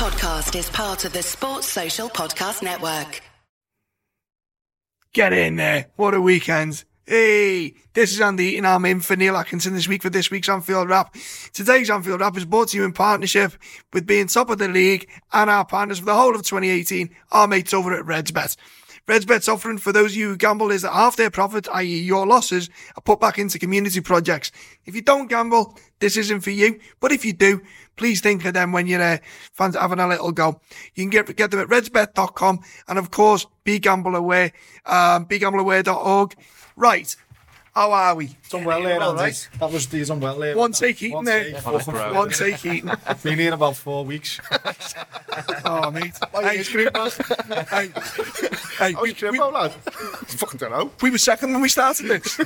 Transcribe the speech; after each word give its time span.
podcast 0.00 0.58
is 0.58 0.70
part 0.70 1.04
of 1.04 1.12
the 1.12 1.22
Sports 1.22 1.66
Social 1.66 2.08
Podcast 2.08 2.62
Network. 2.62 3.20
Get 5.12 5.34
in 5.34 5.56
there. 5.56 5.88
What 5.96 6.14
a 6.14 6.22
weekend. 6.22 6.84
Hey, 7.04 7.74
this 7.92 8.10
is 8.10 8.18
Andy 8.18 8.56
and 8.56 8.66
I'm 8.66 8.86
in 8.86 9.00
for 9.00 9.14
Neil 9.14 9.36
Atkinson 9.36 9.74
this 9.74 9.88
week 9.88 10.00
for 10.00 10.08
this 10.08 10.30
week's 10.30 10.48
Anfield 10.48 10.88
Wrap. 10.88 11.14
Today's 11.52 11.90
Anfield 11.90 12.22
Wrap 12.22 12.34
is 12.38 12.46
brought 12.46 12.68
to 12.68 12.78
you 12.78 12.84
in 12.86 12.94
partnership 12.94 13.52
with 13.92 14.06
being 14.06 14.26
top 14.26 14.48
of 14.48 14.56
the 14.56 14.68
league 14.68 15.06
and 15.34 15.50
our 15.50 15.66
partners 15.66 15.98
for 15.98 16.06
the 16.06 16.14
whole 16.14 16.34
of 16.34 16.44
2018, 16.44 17.14
our 17.32 17.46
mates 17.46 17.74
over 17.74 17.92
at 17.92 18.06
RedsBet. 19.10 19.40
RedsBet's 19.40 19.48
offering 19.48 19.78
for 19.78 19.92
those 19.92 20.12
of 20.12 20.16
you 20.16 20.28
who 20.30 20.36
gamble 20.36 20.70
is 20.70 20.82
that 20.82 20.92
half 20.92 21.16
their 21.16 21.30
profit, 21.30 21.68
i.e. 21.72 22.00
your 22.00 22.26
losses, 22.26 22.68
are 22.96 23.00
put 23.00 23.20
back 23.20 23.38
into 23.38 23.58
community 23.58 24.00
projects. 24.00 24.52
If 24.84 24.94
you 24.94 25.02
don't 25.02 25.28
gamble, 25.28 25.78
this 25.98 26.16
isn't 26.16 26.40
for 26.40 26.50
you. 26.50 26.80
But 27.00 27.12
if 27.12 27.24
you 27.24 27.32
do, 27.32 27.62
please 27.96 28.20
think 28.20 28.44
of 28.44 28.54
them 28.54 28.72
when 28.72 28.86
you're 28.86 29.02
uh, 29.02 29.18
fans 29.52 29.76
having 29.76 30.00
a 30.00 30.08
little 30.08 30.32
go. 30.32 30.60
You 30.94 31.04
can 31.04 31.10
get, 31.10 31.36
get 31.36 31.50
them 31.50 31.60
at 31.60 31.68
redsbet.com 31.68 32.60
and 32.88 32.98
of 32.98 33.10
course, 33.10 33.46
Be 33.64 33.78
Gamble 33.78 34.16
Aware, 34.16 34.52
um, 34.86 35.26
begambleaware.org. 35.26 36.34
Right. 36.76 37.16
How 37.80 37.92
are 37.92 38.14
we? 38.14 38.26
It's 38.44 38.52
on 38.52 38.64
well 38.64 38.82
there, 38.82 39.00
Andy. 39.00 39.22
right. 39.22 39.48
That 39.58 39.72
was 39.72 39.86
these 39.86 40.10
on 40.10 40.20
well 40.20 40.38
there. 40.38 40.54
One 40.54 40.72
take 40.72 41.02
eating 41.02 41.24
there. 41.24 41.58
One 41.62 42.28
take 42.28 42.62
eating. 42.66 42.90
Been 43.22 43.38
here 43.38 43.54
about 43.54 43.74
four 43.76 44.04
weeks. 44.04 44.38
Oh, 45.64 45.90
mate. 45.90 46.12
Why 46.32 46.42
Hey, 46.50 46.58
you 46.58 46.64
scream, 46.64 46.88
man? 46.92 47.10
hey, 47.70 47.88
hey, 48.78 48.94
Oh, 48.96 49.02
we, 49.02 49.10
you 49.10 49.14
scream, 49.14 49.32
we- 49.32 49.38
lad? 49.38 49.72
Fucking 49.72 50.58
don't 50.58 50.70
know. 50.72 50.90
we 51.00 51.10
were 51.10 51.16
second 51.18 51.52
when 51.52 51.62
we 51.62 51.68
started 51.68 52.08
this. 52.08 52.38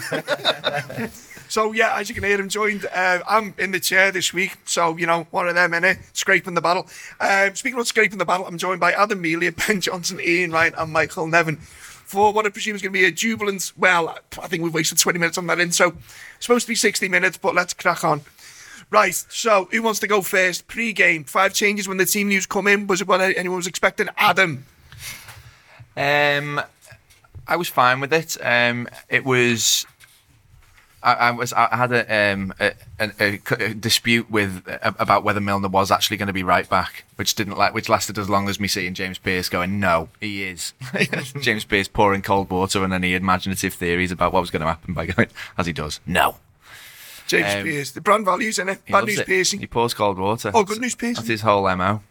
so 1.48 1.72
yeah, 1.72 1.96
as 1.98 2.08
you 2.08 2.14
can 2.14 2.22
hear, 2.24 2.38
I'm 2.38 2.48
joined. 2.50 2.86
Uh, 2.94 3.20
I'm 3.26 3.54
in 3.58 3.70
the 3.70 3.80
chair 3.80 4.12
this 4.12 4.32
week, 4.34 4.56
so 4.66 4.96
you 4.98 5.06
know 5.06 5.26
one 5.30 5.48
of 5.48 5.54
them 5.54 5.72
in 5.74 5.82
it, 5.84 5.98
scraping 6.12 6.54
the 6.54 6.60
battle. 6.60 6.86
Um, 7.20 7.54
speaking 7.56 7.80
of 7.80 7.88
scraping 7.88 8.18
the 8.18 8.26
battle, 8.26 8.46
I'm 8.46 8.58
joined 8.58 8.80
by 8.80 8.92
Adam 8.92 9.20
Melia, 9.22 9.50
Ben 9.52 9.80
Johnson, 9.80 10.20
Ian 10.20 10.52
Ryan, 10.52 10.74
and 10.76 10.92
Michael 10.92 11.26
Nevin. 11.26 11.58
For 12.14 12.32
what 12.32 12.46
I 12.46 12.50
presume 12.50 12.76
is 12.76 12.80
going 12.80 12.92
to 12.92 12.96
be 12.96 13.06
a 13.06 13.10
jubilant. 13.10 13.72
Well, 13.76 14.16
I 14.40 14.46
think 14.46 14.62
we've 14.62 14.72
wasted 14.72 14.98
20 14.98 15.18
minutes 15.18 15.36
on 15.36 15.48
that 15.48 15.58
intro. 15.58 15.94
Supposed 16.38 16.66
to 16.66 16.70
be 16.70 16.76
60 16.76 17.08
minutes, 17.08 17.38
but 17.38 17.56
let's 17.56 17.74
crack 17.74 18.04
on. 18.04 18.20
Right, 18.88 19.16
so 19.16 19.66
who 19.72 19.82
wants 19.82 19.98
to 19.98 20.06
go 20.06 20.22
first? 20.22 20.68
Pre-game, 20.68 21.24
five 21.24 21.54
changes 21.54 21.88
when 21.88 21.96
the 21.96 22.06
team 22.06 22.28
news 22.28 22.46
come 22.46 22.68
in. 22.68 22.86
Was 22.86 23.00
it 23.00 23.08
what 23.08 23.20
anyone 23.20 23.56
was 23.56 23.66
expecting? 23.66 24.06
Adam. 24.16 24.64
Um, 25.96 26.60
I 27.48 27.56
was 27.56 27.66
fine 27.66 27.98
with 27.98 28.12
it. 28.12 28.36
Um, 28.40 28.86
it 29.08 29.24
was. 29.24 29.84
I, 31.04 31.12
I 31.14 31.30
was. 31.32 31.52
I 31.52 31.68
had 31.76 31.92
a, 31.92 32.32
um, 32.32 32.54
a, 32.58 32.72
a, 32.98 33.40
a 33.60 33.74
dispute 33.74 34.30
with 34.30 34.62
about 34.82 35.22
whether 35.22 35.40
Milner 35.40 35.68
was 35.68 35.90
actually 35.90 36.16
going 36.16 36.28
to 36.28 36.32
be 36.32 36.42
right 36.42 36.68
back, 36.68 37.04
which 37.16 37.34
didn't 37.34 37.58
like, 37.58 37.74
which 37.74 37.88
lasted 37.88 38.18
as 38.18 38.28
long 38.30 38.48
as 38.48 38.58
me 38.58 38.66
seeing 38.66 38.94
James 38.94 39.18
Pearce 39.18 39.48
going, 39.48 39.78
"No, 39.78 40.08
he 40.20 40.44
is." 40.44 40.72
James 41.40 41.64
Pearce 41.64 41.88
pouring 41.88 42.22
cold 42.22 42.48
water 42.50 42.82
and 42.82 42.92
any 42.92 43.14
imaginative 43.14 43.74
theories 43.74 44.10
about 44.10 44.32
what 44.32 44.40
was 44.40 44.50
going 44.50 44.62
to 44.62 44.66
happen 44.66 44.94
by 44.94 45.06
going, 45.06 45.28
as 45.58 45.66
he 45.66 45.72
does, 45.72 46.00
"No." 46.06 46.36
James 47.26 47.54
Um, 47.54 47.62
Pearce. 47.64 47.90
The 47.90 48.00
brand 48.00 48.24
values 48.24 48.58
in 48.58 48.68
it. 48.68 48.80
He 48.84 48.92
Bad 48.92 49.04
news 49.04 49.18
it. 49.18 49.26
piercing. 49.26 49.60
He 49.60 49.66
pours 49.66 49.94
cold 49.94 50.18
water. 50.18 50.50
Oh, 50.54 50.64
good 50.64 50.80
news 50.80 50.94
piercing. 50.94 51.16
That's 51.16 51.28
his 51.28 51.40
whole 51.42 51.62
mo. 51.76 52.02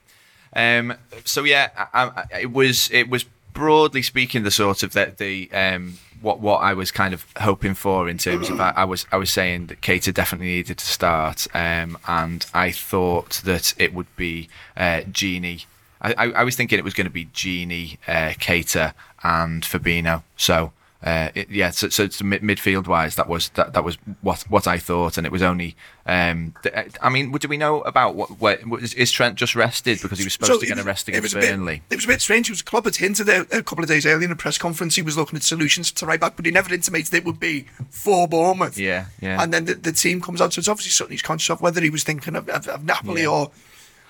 Um, 0.55 0.95
so 1.25 1.44
yeah, 1.44 1.69
I, 1.94 2.03
I, 2.31 2.39
it 2.41 2.52
was 2.52 2.89
it 2.91 3.09
was 3.09 3.25
broadly 3.53 4.02
speaking 4.02 4.44
the 4.44 4.52
sort 4.52 4.83
of 4.83 4.94
that 4.94 5.17
the 5.17 5.49
um, 5.52 5.97
what 6.24 6.40
what 6.40 6.58
I 6.58 6.74
was 6.74 6.90
kind 6.90 7.14
of 7.14 7.26
hoping 7.38 7.74
for 7.76 8.08
in 8.10 8.18
terms 8.18 8.50
of 8.50 8.60
I, 8.60 8.74
I 8.78 8.86
was 8.86 9.06
I 9.12 9.18
was 9.18 9.30
saying 9.30 9.68
that 9.68 9.82
Keita 9.82 10.14
definitely 10.14 10.48
needed 10.48 10.78
to 10.78 10.86
start, 10.86 11.48
um, 11.54 11.98
and 12.08 12.46
I 12.54 12.72
thought 12.72 13.42
that 13.44 13.74
it 13.78 13.94
would 13.94 14.14
be 14.16 14.50
uh, 14.76 15.02
Gini. 15.12 15.66
I, 16.02 16.14
I, 16.14 16.32
I 16.32 16.44
was 16.44 16.56
thinking 16.56 16.80
it 16.80 16.86
was 16.86 16.94
going 16.94 17.08
to 17.08 17.12
be 17.12 17.26
Gini, 17.26 17.98
uh, 18.08 18.92
and 19.24 19.64
Fabinho. 19.64 20.24
So. 20.38 20.72
Uh, 21.04 21.30
it, 21.36 21.50
yeah, 21.50 21.70
so, 21.70 21.90
so 21.90 22.04
it's 22.04 22.23
mid- 22.23 22.42
midfield 22.42 22.88
wise, 22.88 23.16
that 23.17 23.27
was 23.27 23.50
that, 23.50 23.73
that 23.73 23.83
was 23.83 23.98
what 24.22 24.44
what 24.44 24.67
I 24.67 24.77
thought, 24.77 25.17
and 25.17 25.26
it 25.27 25.32
was 25.33 25.42
only. 25.42 25.76
Um, 26.05 26.54
I 27.02 27.10
mean, 27.10 27.32
do 27.33 27.48
we 27.50 27.58
know 27.58 27.82
about 27.82 28.16
what? 28.16 28.39
Where, 28.39 28.58
is, 28.82 28.94
is 28.94 29.11
Trent 29.11 29.36
just 29.36 29.54
rested 29.54 30.02
because 30.02 30.17
he 30.20 30.23
was 30.23 30.32
supposed 30.33 30.61
to 30.61 30.66
get 30.66 30.80
a 30.80 30.83
rest 30.83 31.10
it 31.10 31.16
against 31.16 31.36
a 31.36 31.39
bit- 31.39 31.50
Burnley? 31.50 31.82
it 31.89 31.95
was 31.98 32.05
a 32.05 32.08
bit 32.08 32.22
strange. 32.22 32.48
It 32.50 32.54
was 32.54 32.61
Klopp 32.61 32.86
had 32.86 32.95
hinted 32.95 33.27
a, 33.27 33.42
a 33.58 33.61
couple 33.64 33.83
of 33.83 33.89
days 33.89 34.05
earlier 34.05 34.26
in 34.26 34.32
a 34.32 34.36
press 34.38 34.58
conference 34.58 34.95
he 34.95 35.02
was 35.02 35.17
looking 35.17 35.36
at 35.36 35.44
solutions 35.44 35.92
to 35.92 36.05
right 36.05 36.20
back, 36.22 36.38
but 36.38 36.45
he 36.45 36.52
never 36.54 36.73
intimated 36.73 37.14
it 37.14 37.26
would 37.26 37.39
be 37.39 37.66
for 37.89 38.26
Bournemouth. 38.26 38.77
Yeah, 38.77 39.08
yeah. 39.22 39.44
And 39.44 39.54
then 39.54 39.66
the, 39.66 39.73
the 39.76 39.92
team 39.92 40.22
comes 40.22 40.39
out, 40.39 40.54
so 40.54 40.60
it's 40.60 40.70
obviously 40.70 40.92
something 40.92 41.11
he's 41.14 41.22
conscious 41.22 41.50
of, 41.50 41.61
whether 41.61 41.82
he 41.82 41.89
was 41.89 42.04
thinking 42.06 42.36
of, 42.38 42.48
of, 42.48 42.66
of 42.70 42.86
Napoli 42.86 43.23
Yeah. 43.23 43.27
or 43.27 43.52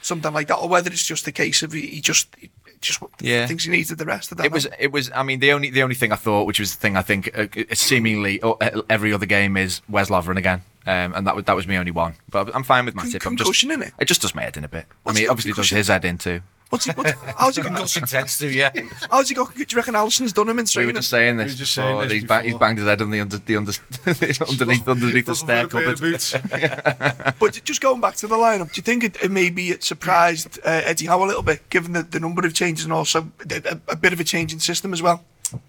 something 0.04 0.32
like 0.34 0.48
that, 0.50 0.58
or 0.58 0.70
whether 0.70 0.92
it's 0.92 1.08
just 1.08 1.26
a 1.28 1.32
case 1.32 1.64
of 1.64 1.72
he, 1.74 1.88
he 1.88 2.02
just 2.02 2.28
he 2.38 2.50
just 2.84 3.02
Yeah. 3.22 3.48
things 3.48 3.64
he 3.64 3.72
needed 3.72 3.98
the 3.98 4.06
rest 4.06 4.32
of 4.32 4.38
that. 4.38 4.46
It 4.46 4.52
was. 4.52 4.68
It 4.80 4.92
was. 4.92 5.12
I 5.16 5.24
mean, 5.24 5.40
the 5.40 5.52
only 5.52 5.70
the 5.70 5.84
only 5.84 5.96
thing 5.96 6.12
I 6.12 6.16
thought, 6.16 6.46
which 6.46 6.60
was 6.60 6.76
the 6.76 6.80
thing 6.82 6.96
I 6.98 7.02
think, 7.02 7.30
uh, 7.38 7.48
seemingly 7.74 8.42
uh, 8.42 8.54
every 8.90 9.14
other 9.14 9.26
game 9.26 9.58
is 9.58 9.82
Wes 9.90 10.10
Lovren 10.10 10.38
again, 10.38 10.62
um, 10.86 11.14
and 11.16 11.26
that 11.28 11.36
was 11.36 11.46
that 11.46 11.56
was 11.56 11.68
my 11.68 11.78
only 11.78 11.92
one. 11.92 12.16
But 12.30 12.56
I'm 12.56 12.64
fine 12.64 12.86
with 12.86 12.96
my 12.96 13.04
Con- 13.04 13.12
tip. 13.12 13.26
I'm 13.26 13.38
just. 13.38 13.52
innit? 13.66 13.92
It 14.00 14.06
just 14.06 14.22
does 14.22 14.36
my 14.36 14.44
head 14.44 14.58
in 14.58 14.64
a 14.64 14.68
bit. 14.68 14.86
What's 15.04 15.18
I 15.18 15.20
mean, 15.20 15.26
it 15.28 15.30
obviously 15.32 15.54
does 15.54 15.70
his 15.70 15.88
head 15.88 16.06
in 16.06 16.18
too. 16.18 16.42
What's 16.74 16.86
he, 16.86 16.92
what, 16.94 17.16
how's 17.38 17.56
he 17.56 17.62
got? 17.62 17.98
Intends 17.98 18.40
to, 18.40 18.50
yeah. 18.50 18.72
How's 19.12 19.30
he 19.30 19.36
got? 19.36 19.54
Do 19.54 19.60
you 19.60 19.78
reckon 19.78 19.94
Alisson's 19.94 20.34
done 20.34 20.50
him 20.50 20.58
in 20.58 20.66
We 20.76 20.88
were 20.88 20.94
just 20.94 21.12
saying 21.12 21.38
this. 21.38 21.46
We 21.46 21.52
were 21.52 21.58
just 21.58 21.74
saying 21.76 22.00
this 22.00 22.12
he's, 22.12 22.24
ba- 22.24 22.42
he's 22.42 22.58
banged 22.58 22.80
his 22.80 22.88
head 22.88 23.00
on 23.00 23.12
the 23.12 23.20
under 23.20 23.38
the 23.38 23.58
under 23.58 23.72
underneath 24.08 24.88
underneath 24.88 25.26
the 25.28 25.36
stair 25.36 25.68
cupboard. 25.68 26.00
Boots. 26.00 26.34
But 27.40 27.62
just 27.64 27.80
going 27.80 28.02
back 28.02 28.16
to 28.16 28.28
the 28.28 28.36
lineup, 28.36 28.74
do 28.74 28.80
you 28.80 28.82
think 28.82 29.04
it, 29.04 29.24
it 29.24 29.30
maybe 29.30 29.70
it 29.70 29.84
surprised 29.84 30.58
uh, 30.66 30.82
Eddie 30.84 31.06
Howe 31.06 31.24
a 31.24 31.28
little 31.28 31.44
bit, 31.44 31.70
given 31.70 31.92
the, 31.92 32.02
the 32.02 32.20
number 32.20 32.44
of 32.44 32.56
changes 32.56 32.86
and 32.86 32.94
also 32.94 33.32
a, 33.52 33.56
a, 33.56 33.92
a 33.92 33.96
bit 33.96 34.12
of 34.12 34.20
a 34.20 34.24
change 34.24 34.52
in 34.52 34.60
system 34.60 34.94
as 34.94 35.02
well? 35.04 35.24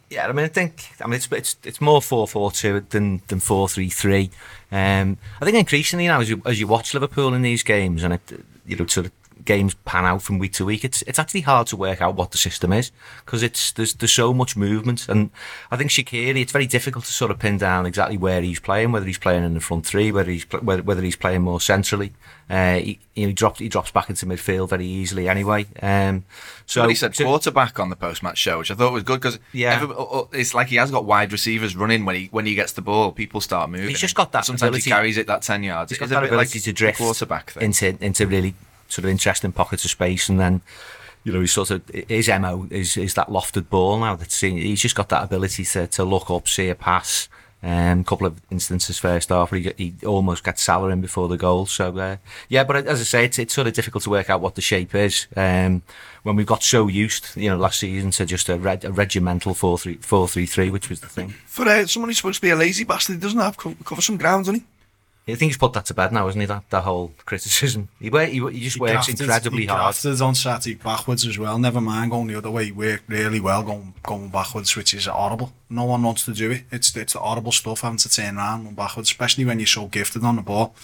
Yeah, 0.09 0.27
I 0.27 0.33
mean, 0.33 0.47
I 0.47 0.49
think 0.49 0.87
I 1.03 1.07
mean 1.07 1.17
it's 1.17 1.31
it's, 1.31 1.57
it's 1.65 1.81
more 1.83 2.01
four 2.01 2.27
four 2.27 2.51
two 2.51 2.81
than 2.89 3.21
than 3.29 3.41
four 3.41 3.69
three 3.69 3.91
three. 3.91 4.31
Um, 4.73 5.19
I 5.39 5.45
think 5.45 5.59
increasingly 5.59 6.07
now 6.07 6.21
as 6.21 6.31
you 6.31 6.41
as 6.47 6.59
you 6.59 6.67
watch 6.67 6.95
Liverpool 6.95 7.35
in 7.35 7.43
these 7.43 7.63
games 7.63 8.03
and 8.03 8.15
it 8.15 8.41
you 8.67 8.77
know 8.77 8.87
sort 8.87 9.07
of 9.07 9.13
games 9.45 9.75
pan 9.85 10.05
out 10.05 10.23
from 10.23 10.39
week 10.39 10.53
to 10.55 10.65
week, 10.65 10.85
it's 10.85 11.03
it's 11.03 11.19
actually 11.19 11.43
hard 11.43 11.67
to 11.69 11.77
work 11.77 12.01
out 12.01 12.15
what 12.15 12.31
the 12.31 12.39
system 12.39 12.73
is 12.73 12.91
because 13.25 13.43
it's 13.43 13.73
there's 13.73 13.95
there's 13.95 14.13
so 14.13 14.33
much 14.35 14.57
movement 14.57 15.09
and 15.09 15.31
I 15.71 15.77
think 15.77 15.91
Shaqiri 15.91 16.37
it's 16.41 16.53
very 16.53 16.67
difficult 16.67 17.05
to 17.05 17.13
sort 17.13 17.31
of 17.31 17.39
pin 17.39 17.59
down 17.59 17.87
exactly 17.87 18.17
where 18.17 18.41
he's 18.43 18.61
playing, 18.61 18.93
whether 18.93 19.07
he's 19.07 19.19
playing 19.19 19.45
in 19.45 19.55
the 19.55 19.61
front 19.61 19.87
three, 19.87 20.11
whether 20.13 20.31
he's 20.31 20.45
whether, 20.53 20.83
whether 20.83 21.03
he's 21.03 21.17
playing 21.17 21.43
more 21.43 21.61
centrally. 21.61 22.13
Uh, 22.51 22.75
he, 22.77 22.99
you 23.15 23.23
know, 23.23 23.29
he 23.29 23.33
drops 23.33 23.59
he 23.59 23.69
drops 23.69 23.91
back 23.91 24.11
into 24.11 24.27
midfield 24.27 24.69
very 24.69 24.85
easily 24.87 25.29
anyway. 25.29 25.67
Um, 25.83 26.25
so 26.67 26.83
But 26.83 26.91
he 26.91 26.95
said 26.95 27.17
quarterback 27.17 27.79
on 27.81 27.89
the 27.89 27.97
post-match 27.97 28.37
show, 28.37 28.59
which 28.59 28.71
I 28.71 28.75
thought 28.75 28.93
was 28.93 29.03
good 29.03 29.21
because 29.21 29.39
Yeah. 29.53 29.87
it's 30.33 30.53
like 30.53 30.67
he 30.69 30.77
has 30.77 30.91
got 30.91 31.05
wide 31.07 31.33
receivers 31.33 31.75
running 31.75 32.05
when 32.05 32.17
he 32.17 32.27
when 32.33 32.45
he 32.45 32.55
gets 32.55 32.73
the 32.73 32.83
ball. 32.83 33.13
People 33.13 33.41
start 33.41 33.71
moving. 33.71 33.89
He's 33.89 34.01
just 34.01 34.15
got 34.15 34.33
that 34.33 34.45
Sometimes 34.45 34.63
ability- 34.69 34.85
he 34.85 34.91
carries 34.91 35.17
it 35.17 35.27
that 35.27 35.41
ten 35.43 35.63
yards. 35.63 35.91
He's 35.91 35.99
got 35.99 36.07
a 36.07 36.09
that 36.09 36.21
bit 36.21 36.33
like 36.33 36.49
ability 36.49 36.61
to 36.61 36.73
drift 36.73 36.99
quarterback 36.99 37.51
thing. 37.53 37.63
into 37.63 37.97
into 38.05 38.27
really 38.27 38.55
sort 38.95 39.05
of 39.05 39.11
interesting 39.11 39.53
pockets 39.53 39.85
of 39.85 39.91
space, 39.91 40.29
and 40.29 40.41
then 40.41 40.63
you 41.25 41.33
know, 41.33 41.41
he's 41.41 41.53
sort 41.53 41.71
of 41.71 41.83
his 41.89 42.29
mo 42.29 42.67
is 42.71 42.97
is 42.97 43.15
that 43.15 43.29
lofted 43.29 43.69
ball 43.71 43.99
now. 43.99 44.15
That's 44.15 44.41
he's 44.41 44.83
just 44.83 44.95
got 44.95 45.09
that 45.09 45.25
ability 45.25 45.65
to 45.65 45.87
to 45.87 46.05
look 46.05 46.31
up, 46.31 46.47
see 46.47 46.69
a 46.69 46.75
pass. 46.75 47.29
Um, 47.63 48.01
a 48.01 48.05
couple 48.05 48.27
of 48.27 48.43
instances 48.51 48.99
first 48.99 49.31
half 49.31 49.51
where 49.51 49.59
he, 49.59 49.73
he 49.79 50.07
almost 50.07 50.45
got 50.45 50.59
Salah 50.59 50.91
in 50.91 51.01
before 51.01 51.29
the 51.29 51.39
goal. 51.39 51.65
So 51.65 51.97
uh, 51.97 52.17
yeah, 52.51 52.63
but 52.63 52.87
as 52.87 53.01
I 53.01 53.05
say, 53.05 53.25
it's, 53.25 53.39
it's 53.39 53.55
sort 53.55 53.67
of 53.67 53.73
difficult 53.73 54.05
to 54.05 54.11
work 54.11 54.29
out 54.29 54.43
what 54.43 54.55
the 54.55 54.61
shape 54.61 54.95
is 54.95 55.29
um, 55.35 55.81
when 56.25 56.37
we've 56.37 56.45
got 56.45 56.63
so 56.63 56.89
used, 56.89 57.35
you 57.39 57.49
know, 57.49 57.57
last 57.57 57.79
season 57.79 58.11
to 58.11 58.27
just 58.27 58.51
a, 58.51 58.59
reg- 58.59 58.85
a 58.85 58.93
regimental 58.93 59.55
four 59.55 59.79
three 59.79 59.95
four 59.95 60.29
three 60.29 60.45
three, 60.45 60.69
which 60.69 60.91
was 60.91 61.01
the 61.01 61.09
thing. 61.09 61.31
For 61.47 61.67
uh, 61.67 61.87
someone 61.87 62.11
who's 62.11 62.19
supposed 62.19 62.37
to 62.37 62.43
be 62.43 62.51
a 62.51 62.57
lazy 62.57 62.85
bastard, 62.85 63.15
he 63.15 63.21
doesn't 63.23 63.41
have 63.41 63.57
co- 63.57 63.77
cover 63.83 64.03
some 64.03 64.19
ground, 64.19 64.45
doesn't 64.45 64.61
he? 64.61 64.67
I 65.27 65.37
think 65.37 65.51
he's 65.51 65.57
put 65.57 65.73
that 65.73 65.87
to 65.87 65.95
bed 65.95 66.13
now, 66.13 66.29
isn't 66.29 66.41
he? 66.41 66.47
That 66.47 66.69
that 66.69 66.83
whole 66.85 67.13
criticism. 67.25 67.89
He 67.99 68.11
he, 68.11 68.41
he 68.51 68.61
just 68.61 68.79
works 68.79 68.93
grafted- 68.93 69.21
incredibly 69.21 69.63
he 69.63 69.67
hard. 69.67 69.81
grafted 69.81 70.21
on 70.21 70.35
Saturday 70.35 70.75
backwards 70.75 71.27
as 71.27 71.39
well. 71.39 71.59
Never 71.59 71.81
mind 71.81 72.11
going 72.11 72.27
the 72.27 72.37
other 72.37 72.51
way. 72.51 72.67
He 72.67 72.73
worked 72.73 73.09
really 73.09 73.41
well 73.41 73.63
going 73.63 73.95
going 74.03 74.29
backwards, 74.29 74.77
which 74.77 74.93
is 74.93 75.07
horrible. 75.07 75.53
No 75.71 75.85
one 75.85 76.03
wants 76.03 76.27
to 76.27 76.33
do 76.35 76.51
it. 76.51 76.65
It's 76.71 76.95
it's 76.97 77.15
horrible 77.15 77.53
stuff 77.53 77.81
having 77.81 77.99
to 77.99 78.09
turn 78.11 78.37
around 78.37 78.67
and 78.67 78.77
backwards, 78.77 79.09
especially 79.11 79.47
when 79.47 79.59
you're 79.59 79.67
so 79.67 79.87
gifted 79.87 80.25
on 80.25 80.37
the 80.37 80.43
ball. 80.43 80.75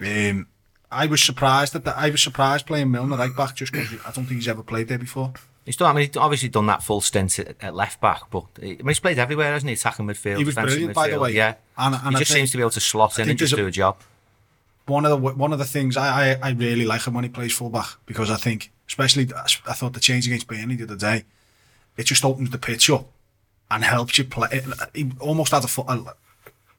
Um, 0.00 0.46
I 0.90 1.06
was 1.06 1.22
surprised 1.22 1.74
that 1.74 1.86
I 1.88 2.08
was 2.10 2.22
surprised 2.22 2.66
playing 2.66 2.90
Milner 2.90 3.16
right 3.16 3.36
back 3.36 3.56
just 3.56 3.72
because 3.72 3.92
I 4.06 4.10
don't 4.12 4.24
think 4.26 4.40
he's 4.40 4.48
ever 4.48 4.62
played 4.62 4.88
there 4.88 4.98
before. 4.98 5.34
He's 5.64 5.76
done. 5.76 5.90
I 5.94 5.98
mean, 6.00 6.08
he's 6.08 6.16
obviously 6.16 6.48
done 6.48 6.66
that 6.66 6.82
full 6.82 7.00
stint 7.00 7.38
at, 7.38 7.56
at 7.62 7.74
left 7.74 8.00
back, 8.00 8.22
but 8.30 8.44
he, 8.60 8.70
I 8.72 8.76
mean, 8.78 8.88
he's 8.88 9.00
played 9.00 9.18
everywhere, 9.18 9.52
hasn't 9.52 9.68
he? 9.68 9.74
Attacking 9.74 10.06
midfield, 10.06 10.38
He 10.38 10.44
was 10.44 10.54
brilliant, 10.56 10.94
by 10.94 11.08
the 11.08 11.20
way. 11.20 11.32
Yeah, 11.32 11.54
And- 11.78 11.94
and 11.94 12.10
he 12.10 12.16
I 12.16 12.18
just 12.18 12.32
seems 12.32 12.50
to 12.50 12.56
be 12.56 12.62
able 12.62 12.70
to 12.70 12.80
slot 12.80 13.18
in 13.18 13.28
and 13.30 13.38
just 13.38 13.52
a- 13.52 13.56
do 13.56 13.66
a 13.66 13.70
job. 13.70 13.96
one 14.86 15.04
of 15.04 15.10
the 15.10 15.16
one 15.16 15.52
of 15.52 15.58
the 15.60 15.64
things 15.64 15.96
I, 15.96 16.32
I, 16.32 16.38
I 16.42 16.50
really 16.50 16.84
like 16.84 17.06
him 17.06 17.14
when 17.14 17.22
he 17.24 17.30
plays 17.30 17.52
fullback 17.52 17.90
because 18.06 18.28
I 18.30 18.36
think, 18.36 18.72
especially 18.88 19.28
I 19.68 19.72
thought 19.74 19.92
the 19.92 20.00
change 20.00 20.26
against 20.26 20.48
Burnley 20.48 20.74
the 20.74 20.84
other 20.84 20.96
day, 20.96 21.24
it 21.96 22.04
just 22.04 22.24
opens 22.24 22.50
the 22.50 22.58
pitch 22.58 22.90
up 22.90 23.06
and 23.70 23.84
helps 23.84 24.18
you 24.18 24.24
play. 24.24 24.48
It, 24.50 24.64
he 24.94 25.12
almost 25.20 25.52
had 25.52 25.62
a, 25.64 25.80
a, 25.82 26.14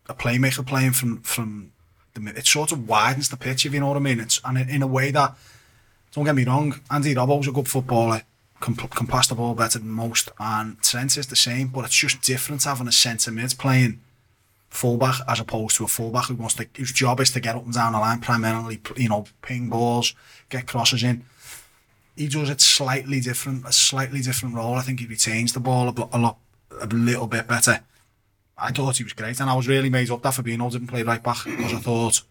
a 0.09 0.13
playmaker 0.13 0.65
playing 0.67 0.91
from 0.91 1.21
from 1.21 1.71
the 2.15 2.19
mid- 2.19 2.37
it 2.37 2.45
sort 2.45 2.73
of 2.73 2.85
widens 2.87 3.29
the 3.29 3.37
pitch 3.37 3.65
if 3.65 3.73
you 3.73 3.79
know 3.79 3.87
what 3.87 3.97
I 3.97 4.01
mean. 4.01 4.19
It's 4.19 4.41
and 4.43 4.57
in 4.69 4.81
a 4.83 4.87
way 4.87 5.09
that 5.11 5.35
Don't 6.13 6.25
get 6.25 6.35
me 6.35 6.43
wrong, 6.43 6.79
Andy 6.91 7.15
Robbo's 7.15 7.47
a 7.47 7.51
good 7.53 7.67
footballer, 7.69 8.21
the 8.65 9.35
ball 9.35 9.55
better 9.55 9.79
than 9.79 9.89
most, 9.89 10.29
and 10.39 10.81
Trent 10.81 11.17
is 11.17 11.27
the 11.27 11.35
same, 11.35 11.67
but 11.67 11.85
it's 11.85 11.95
just 11.95 12.21
different 12.21 12.63
having 12.63 12.87
a 12.87 12.91
centre 12.91 13.31
mid 13.31 13.57
playing 13.57 13.99
fullback 14.69 15.15
as 15.27 15.39
opposed 15.39 15.77
to 15.77 15.83
a 15.83 15.87
fullback 15.87 16.25
who 16.25 16.35
wants 16.35 16.55
to, 16.55 16.67
whose 16.77 16.91
job 16.91 17.19
is 17.19 17.31
to 17.31 17.39
get 17.39 17.55
up 17.55 17.63
and 17.63 17.73
down 17.73 17.93
the 17.93 17.99
line 17.99 18.19
primarily, 18.19 18.81
you 18.97 19.09
know, 19.09 19.25
ping 19.41 19.69
balls, 19.69 20.15
get 20.49 20.67
crosses 20.67 21.03
in. 21.03 21.23
He 22.15 22.27
does 22.27 22.49
it 22.49 22.61
slightly 22.61 23.19
different, 23.19 23.65
a 23.65 23.71
slightly 23.71 24.21
different 24.21 24.55
role. 24.55 24.75
I 24.75 24.81
think 24.81 24.99
he 24.99 25.05
retains 25.05 25.53
the 25.53 25.59
ball 25.59 25.89
a, 25.89 26.09
a 26.15 26.19
lot, 26.19 26.37
a 26.81 26.87
little 26.87 27.27
bit 27.27 27.47
better. 27.47 27.81
I 28.57 28.71
thought 28.71 28.97
he 28.97 29.03
was 29.03 29.13
great, 29.13 29.39
and 29.39 29.49
I 29.49 29.55
was 29.55 29.67
really 29.67 29.89
made 29.89 30.09
up 30.11 30.21
that 30.21 30.33
Fabinho 30.33 30.71
didn't 30.71 30.87
play 30.87 31.03
right 31.03 31.21
back 31.21 31.43
because 31.45 31.73
I 31.73 31.79
thought 31.79 32.21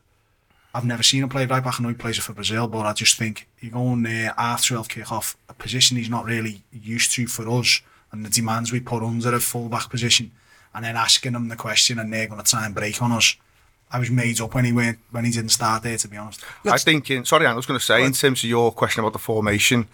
I've 0.74 0.84
never 0.84 1.02
seen 1.02 1.22
him 1.22 1.28
play 1.28 1.44
right 1.44 1.62
back. 1.62 1.78
I 1.78 1.82
know 1.82 1.90
he 1.90 1.94
plays 1.94 2.19
it 2.19 2.22
for 2.22 2.32
Brazil, 2.32 2.66
but 2.66 2.86
I 2.86 2.92
just 2.92 3.19
think 3.19 3.46
you're 3.60 3.72
going 3.72 4.02
there 4.04 4.34
half 4.36 4.66
12 4.66 4.88
kick 4.88 5.12
off, 5.12 5.36
a 5.48 5.54
position 5.54 5.96
he's 5.96 6.08
not 6.08 6.24
really 6.24 6.62
used 6.72 7.12
to 7.12 7.26
for 7.26 7.48
us, 7.50 7.82
and 8.10 8.24
the 8.24 8.30
demands 8.30 8.72
we 8.72 8.80
put 8.80 9.02
under 9.02 9.34
a 9.34 9.40
full 9.40 9.69
back 9.69 9.90
position, 9.90 10.30
and 10.74 10.84
then 10.84 10.96
asking 10.96 11.34
him 11.34 11.48
the 11.48 11.56
question, 11.56 11.98
and 11.98 12.12
they're 12.12 12.26
going 12.26 12.42
to 12.42 12.50
try 12.50 12.64
and 12.64 12.74
break 12.74 13.02
on 13.02 13.12
us. 13.12 13.36
I 13.90 13.98
was 13.98 14.10
made 14.10 14.40
up 14.40 14.54
when 14.54 14.64
he 14.64 14.72
went 14.72 14.98
when 15.10 15.26
he 15.26 15.30
didn't 15.30 15.50
start 15.50 15.82
there, 15.82 15.98
to 15.98 16.08
be 16.08 16.16
honest. 16.16 16.42
I 16.64 16.78
think, 16.78 17.10
in, 17.10 17.26
sorry, 17.26 17.44
I 17.44 17.52
was 17.52 17.66
going 17.66 17.78
to 17.78 17.84
say, 17.84 18.02
in 18.02 18.12
terms 18.12 18.42
of 18.42 18.48
your 18.48 18.72
question 18.72 19.00
about 19.00 19.12
the 19.12 19.19
formation, 19.19 19.86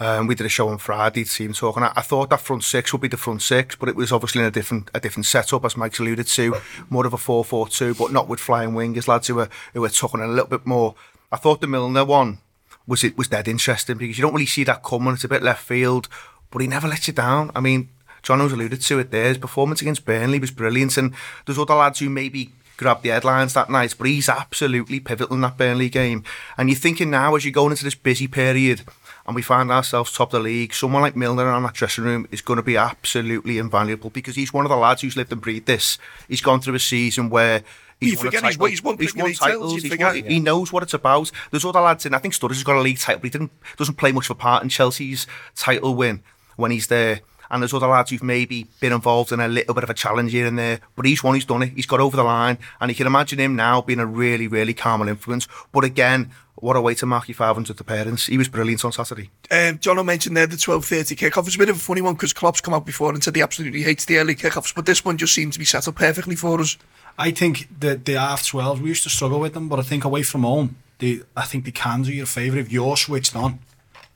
um, 0.00 0.26
we 0.26 0.34
did 0.34 0.46
a 0.46 0.50
show 0.50 0.68
on 0.68 0.78
Friday, 0.78 1.24
team 1.24 1.52
talking. 1.52 1.82
I, 1.82 1.92
I 1.96 2.00
thought 2.02 2.30
that 2.30 2.40
front 2.40 2.64
six 2.64 2.92
would 2.92 3.02
be 3.02 3.08
the 3.08 3.16
front 3.16 3.42
six, 3.42 3.76
but 3.76 3.88
it 3.88 3.96
was 3.96 4.10
obviously 4.10 4.40
in 4.40 4.46
a 4.46 4.50
different 4.50 4.90
a 4.92 5.00
different 5.00 5.26
setup, 5.26 5.64
as 5.64 5.76
Mike's 5.76 6.00
alluded 6.00 6.26
to, 6.26 6.56
more 6.90 7.06
of 7.06 7.14
a 7.14 7.16
4-4-2, 7.16 7.98
but 7.98 8.12
not 8.12 8.28
with 8.28 8.40
flying 8.40 8.72
wingers, 8.72 9.06
lads 9.06 9.28
who 9.28 9.36
were 9.36 9.48
who 9.72 9.82
were 9.82 9.88
talking 9.88 10.20
a 10.20 10.26
little 10.26 10.46
bit 10.46 10.66
more. 10.66 10.94
I 11.30 11.36
thought 11.36 11.60
the 11.60 11.66
Milner 11.66 12.04
one 12.04 12.38
was 12.86 13.04
it 13.04 13.16
was 13.16 13.28
dead 13.28 13.48
interesting 13.48 13.96
because 13.96 14.18
you 14.18 14.22
don't 14.22 14.34
really 14.34 14.46
see 14.46 14.64
that 14.64 14.82
coming. 14.82 15.14
It's 15.14 15.24
a 15.24 15.28
bit 15.28 15.42
left 15.42 15.64
field, 15.64 16.08
but 16.50 16.60
he 16.60 16.68
never 16.68 16.88
lets 16.88 17.06
you 17.06 17.14
down. 17.14 17.50
I 17.54 17.60
mean, 17.60 17.88
John 18.22 18.40
has 18.40 18.52
alluded 18.52 18.80
to 18.80 18.98
it 18.98 19.10
there. 19.10 19.28
His 19.28 19.38
performance 19.38 19.80
against 19.80 20.04
Burnley 20.04 20.40
was 20.40 20.50
brilliant, 20.50 20.96
and 20.96 21.14
there's 21.46 21.58
other 21.58 21.74
lads 21.74 22.00
who 22.00 22.10
maybe 22.10 22.50
grabbed 22.76 23.02
the 23.02 23.10
headlines 23.10 23.54
that 23.54 23.70
night, 23.70 23.94
but 23.96 24.08
he's 24.08 24.28
absolutely 24.28 24.98
pivotal 24.98 25.36
in 25.36 25.42
that 25.42 25.56
Burnley 25.56 25.88
game. 25.88 26.24
And 26.58 26.68
you're 26.68 26.78
thinking 26.78 27.10
now, 27.10 27.36
as 27.36 27.44
you're 27.44 27.52
going 27.52 27.70
into 27.70 27.84
this 27.84 27.94
busy 27.94 28.26
period, 28.26 28.82
and 29.26 29.34
we 29.34 29.42
find 29.42 29.70
ourselves 29.70 30.12
top 30.12 30.28
of 30.34 30.42
the 30.42 30.44
league, 30.44 30.74
someone 30.74 31.02
like 31.02 31.16
Milner 31.16 31.54
in 31.56 31.62
that 31.62 31.74
dressing 31.74 32.04
room 32.04 32.26
is 32.30 32.40
going 32.42 32.58
to 32.58 32.62
be 32.62 32.76
absolutely 32.76 33.58
invaluable 33.58 34.10
because 34.10 34.36
he's 34.36 34.52
one 34.52 34.64
of 34.66 34.70
the 34.70 34.76
lads 34.76 35.00
who's 35.02 35.16
lived 35.16 35.32
and 35.32 35.40
breathed 35.40 35.66
this. 35.66 35.98
He's 36.28 36.40
gone 36.42 36.60
through 36.60 36.74
a 36.74 36.78
season 36.80 37.30
where 37.30 37.62
He's 38.00 38.12
You 38.12 38.18
won 38.18 38.24
forget 38.26 38.42
he's 38.42 38.50
title. 38.56 38.60
won- 38.62 38.70
he's 38.98 39.14
won 39.14 39.32
titles, 39.32 39.72
He's 39.82 39.88
forget, 39.90 40.14
won- 40.14 40.24
He 40.30 40.40
knows 40.40 40.72
what 40.72 40.82
it's 40.82 40.94
about. 40.94 41.30
There's 41.52 41.64
other 41.64 41.80
lads 41.80 42.04
in. 42.04 42.12
I 42.12 42.18
think 42.18 42.34
Studders 42.34 42.54
has 42.56 42.64
got 42.64 42.76
a 42.76 42.80
league 42.80 42.98
title, 42.98 43.20
but 43.20 43.26
he 43.26 43.30
didn't 43.30 43.52
doesn't 43.76 43.94
play 43.94 44.10
much 44.12 44.26
of 44.26 44.32
a 44.32 44.34
part 44.34 44.62
in 44.64 44.68
Chelsea's 44.68 45.26
title 45.54 45.94
win 45.94 46.22
when 46.56 46.70
he's 46.72 46.88
there. 46.88 47.20
And 47.50 47.62
there's 47.62 47.74
other 47.74 47.86
lads 47.86 48.10
who've 48.10 48.22
maybe 48.22 48.66
been 48.80 48.92
involved 48.92 49.32
in 49.32 49.40
a 49.40 49.48
little 49.48 49.74
bit 49.74 49.84
of 49.84 49.90
a 49.90 49.94
challenge 49.94 50.32
here 50.32 50.46
and 50.46 50.58
there, 50.58 50.80
but 50.96 51.06
he's 51.06 51.22
one 51.22 51.34
who's 51.34 51.44
done 51.44 51.62
it. 51.62 51.72
He's 51.74 51.86
got 51.86 52.00
over 52.00 52.16
the 52.16 52.24
line, 52.24 52.58
and 52.80 52.90
you 52.90 52.94
can 52.94 53.06
imagine 53.06 53.38
him 53.38 53.56
now 53.56 53.80
being 53.80 54.00
a 54.00 54.06
really, 54.06 54.48
really 54.48 54.74
calming 54.74 55.08
influence. 55.08 55.48
But 55.72 55.84
again, 55.84 56.30
what 56.56 56.76
a 56.76 56.80
way 56.80 56.94
to 56.94 57.06
mark 57.06 57.28
your 57.28 57.34
500 57.34 57.76
to 57.76 57.84
parents. 57.84 58.26
He 58.26 58.38
was 58.38 58.48
brilliant 58.48 58.84
on 58.84 58.92
Saturday. 58.92 59.30
Um, 59.50 59.78
John 59.78 59.98
I 59.98 60.02
mentioned 60.02 60.36
there 60.36 60.46
the 60.46 60.56
12.30 60.56 61.16
kickoff. 61.16 61.46
It's 61.46 61.56
a 61.56 61.58
bit 61.58 61.68
of 61.68 61.76
a 61.76 61.80
funny 61.80 62.00
one 62.00 62.14
because 62.14 62.32
Klopp's 62.32 62.60
come 62.60 62.74
out 62.74 62.86
before 62.86 63.12
and 63.12 63.22
said 63.22 63.36
he 63.36 63.42
absolutely 63.42 63.82
hates 63.82 64.04
the 64.04 64.18
early 64.18 64.34
kickoffs, 64.34 64.74
but 64.74 64.86
this 64.86 65.04
one 65.04 65.18
just 65.18 65.34
seemed 65.34 65.52
to 65.54 65.58
be 65.58 65.64
set 65.64 65.86
up 65.88 65.96
perfectly 65.96 66.36
for 66.36 66.60
us. 66.60 66.76
I 67.18 67.30
think 67.30 67.68
that 67.80 68.04
the 68.04 68.14
half 68.14 68.46
12, 68.46 68.80
we 68.80 68.88
used 68.88 69.02
to 69.04 69.10
struggle 69.10 69.40
with 69.40 69.54
them, 69.54 69.68
but 69.68 69.78
I 69.78 69.82
think 69.82 70.04
away 70.04 70.22
from 70.22 70.42
home, 70.42 70.76
they, 70.98 71.20
I 71.36 71.44
think 71.44 71.64
they 71.64 71.70
can 71.70 72.02
do 72.02 72.12
you 72.12 72.22
a 72.22 72.26
favour 72.26 72.58
if 72.58 72.72
you're 72.72 72.96
switched 72.96 73.36
on. 73.36 73.58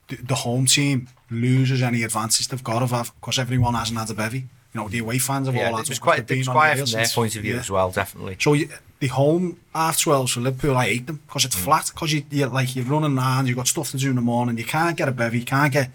The, 0.08 0.16
the 0.16 0.34
home 0.36 0.66
team 0.66 1.08
loses 1.30 1.82
any 1.82 2.02
advantage 2.02 2.48
they've 2.48 2.64
got 2.64 2.82
of 2.82 2.90
have, 2.90 3.12
because 3.20 3.38
everyone 3.38 3.74
hasn't 3.74 3.98
had 3.98 4.10
a 4.10 4.14
bevy. 4.14 4.46
You 4.74 4.80
know, 4.82 4.88
the 4.88 4.98
away 4.98 5.18
fans 5.18 5.46
have 5.46 5.56
yeah, 5.56 5.70
all 5.70 5.76
had. 5.76 5.88
It's 5.88 5.98
quite, 5.98 6.30
it's 6.30 6.48
quite 6.48 6.78
from 6.78 6.90
their 6.90 7.06
point 7.06 7.36
of 7.36 7.42
view 7.42 7.54
yeah. 7.54 7.60
as 7.60 7.70
well, 7.70 7.90
definitely. 7.90 8.36
So 8.38 8.52
you, 8.52 8.68
the 9.00 9.06
home 9.06 9.60
half 9.74 10.00
12 10.00 10.30
for 10.30 10.40
Liverpool, 10.40 10.76
I 10.76 10.86
hate 10.86 11.06
them 11.06 11.20
because 11.26 11.44
it's 11.44 11.56
mm. 11.56 11.64
flat. 11.64 11.90
Because 11.92 12.12
you, 12.12 12.24
you're 12.30 12.48
like, 12.48 12.76
you're 12.76 12.84
running 12.84 13.16
around, 13.16 13.46
you've 13.46 13.56
got 13.56 13.68
stuff 13.68 13.90
to 13.92 13.96
do 13.96 14.10
in 14.10 14.16
the 14.16 14.22
morning, 14.22 14.58
you 14.58 14.64
can't 14.64 14.96
get 14.96 15.08
a 15.08 15.12
bevy, 15.12 15.40
you 15.40 15.44
can't 15.44 15.72
get, 15.72 15.90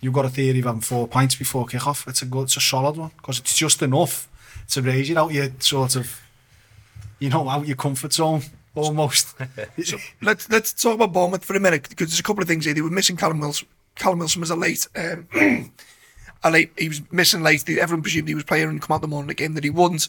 you've 0.00 0.12
got 0.12 0.24
a 0.24 0.28
theory 0.28 0.60
of 0.60 0.66
having 0.66 0.80
four 0.80 1.08
pints 1.08 1.34
before 1.34 1.66
kick-off. 1.66 2.06
It's 2.06 2.22
a 2.22 2.26
good, 2.26 2.44
it's 2.44 2.56
a 2.56 2.60
solid 2.60 2.96
one 2.96 3.10
because 3.16 3.40
it's 3.40 3.56
just 3.56 3.82
enough 3.82 4.28
to 4.68 4.82
raise 4.82 5.08
you 5.08 5.18
out 5.18 5.32
your 5.32 5.48
sort 5.58 5.96
of, 5.96 6.20
you 7.18 7.28
know, 7.28 7.48
out 7.48 7.66
your 7.66 7.76
comfort 7.76 8.12
zone 8.12 8.42
almost. 8.74 9.34
so 9.84 9.96
let's 10.20 10.48
let's 10.48 10.72
talk 10.72 10.94
about 10.94 11.12
Bournemouth 11.12 11.44
for 11.44 11.56
a 11.56 11.60
minute 11.60 11.88
because 11.88 12.08
there's 12.08 12.20
a 12.20 12.22
couple 12.22 12.42
of 12.42 12.48
things 12.48 12.64
here. 12.64 12.74
They 12.74 12.80
were 12.80 12.90
missing 12.90 13.16
Callum 13.16 13.40
Wilson. 13.40 13.66
Callum 13.96 14.20
Wilson 14.20 14.40
was 14.40 14.50
a 14.50 14.56
late, 14.56 14.86
um, 14.96 15.28
a 16.44 16.50
late. 16.50 16.72
He 16.76 16.88
was 16.88 17.02
missing 17.10 17.42
late. 17.42 17.68
Everyone 17.68 18.02
presumed 18.02 18.28
he 18.28 18.34
was 18.34 18.44
playing 18.44 18.68
and 18.68 18.80
come 18.80 18.94
out 18.94 19.00
the 19.00 19.08
morning 19.08 19.28
the 19.28 19.34
game 19.34 19.54
that 19.54 19.64
he 19.64 19.70
wouldn't. 19.70 20.08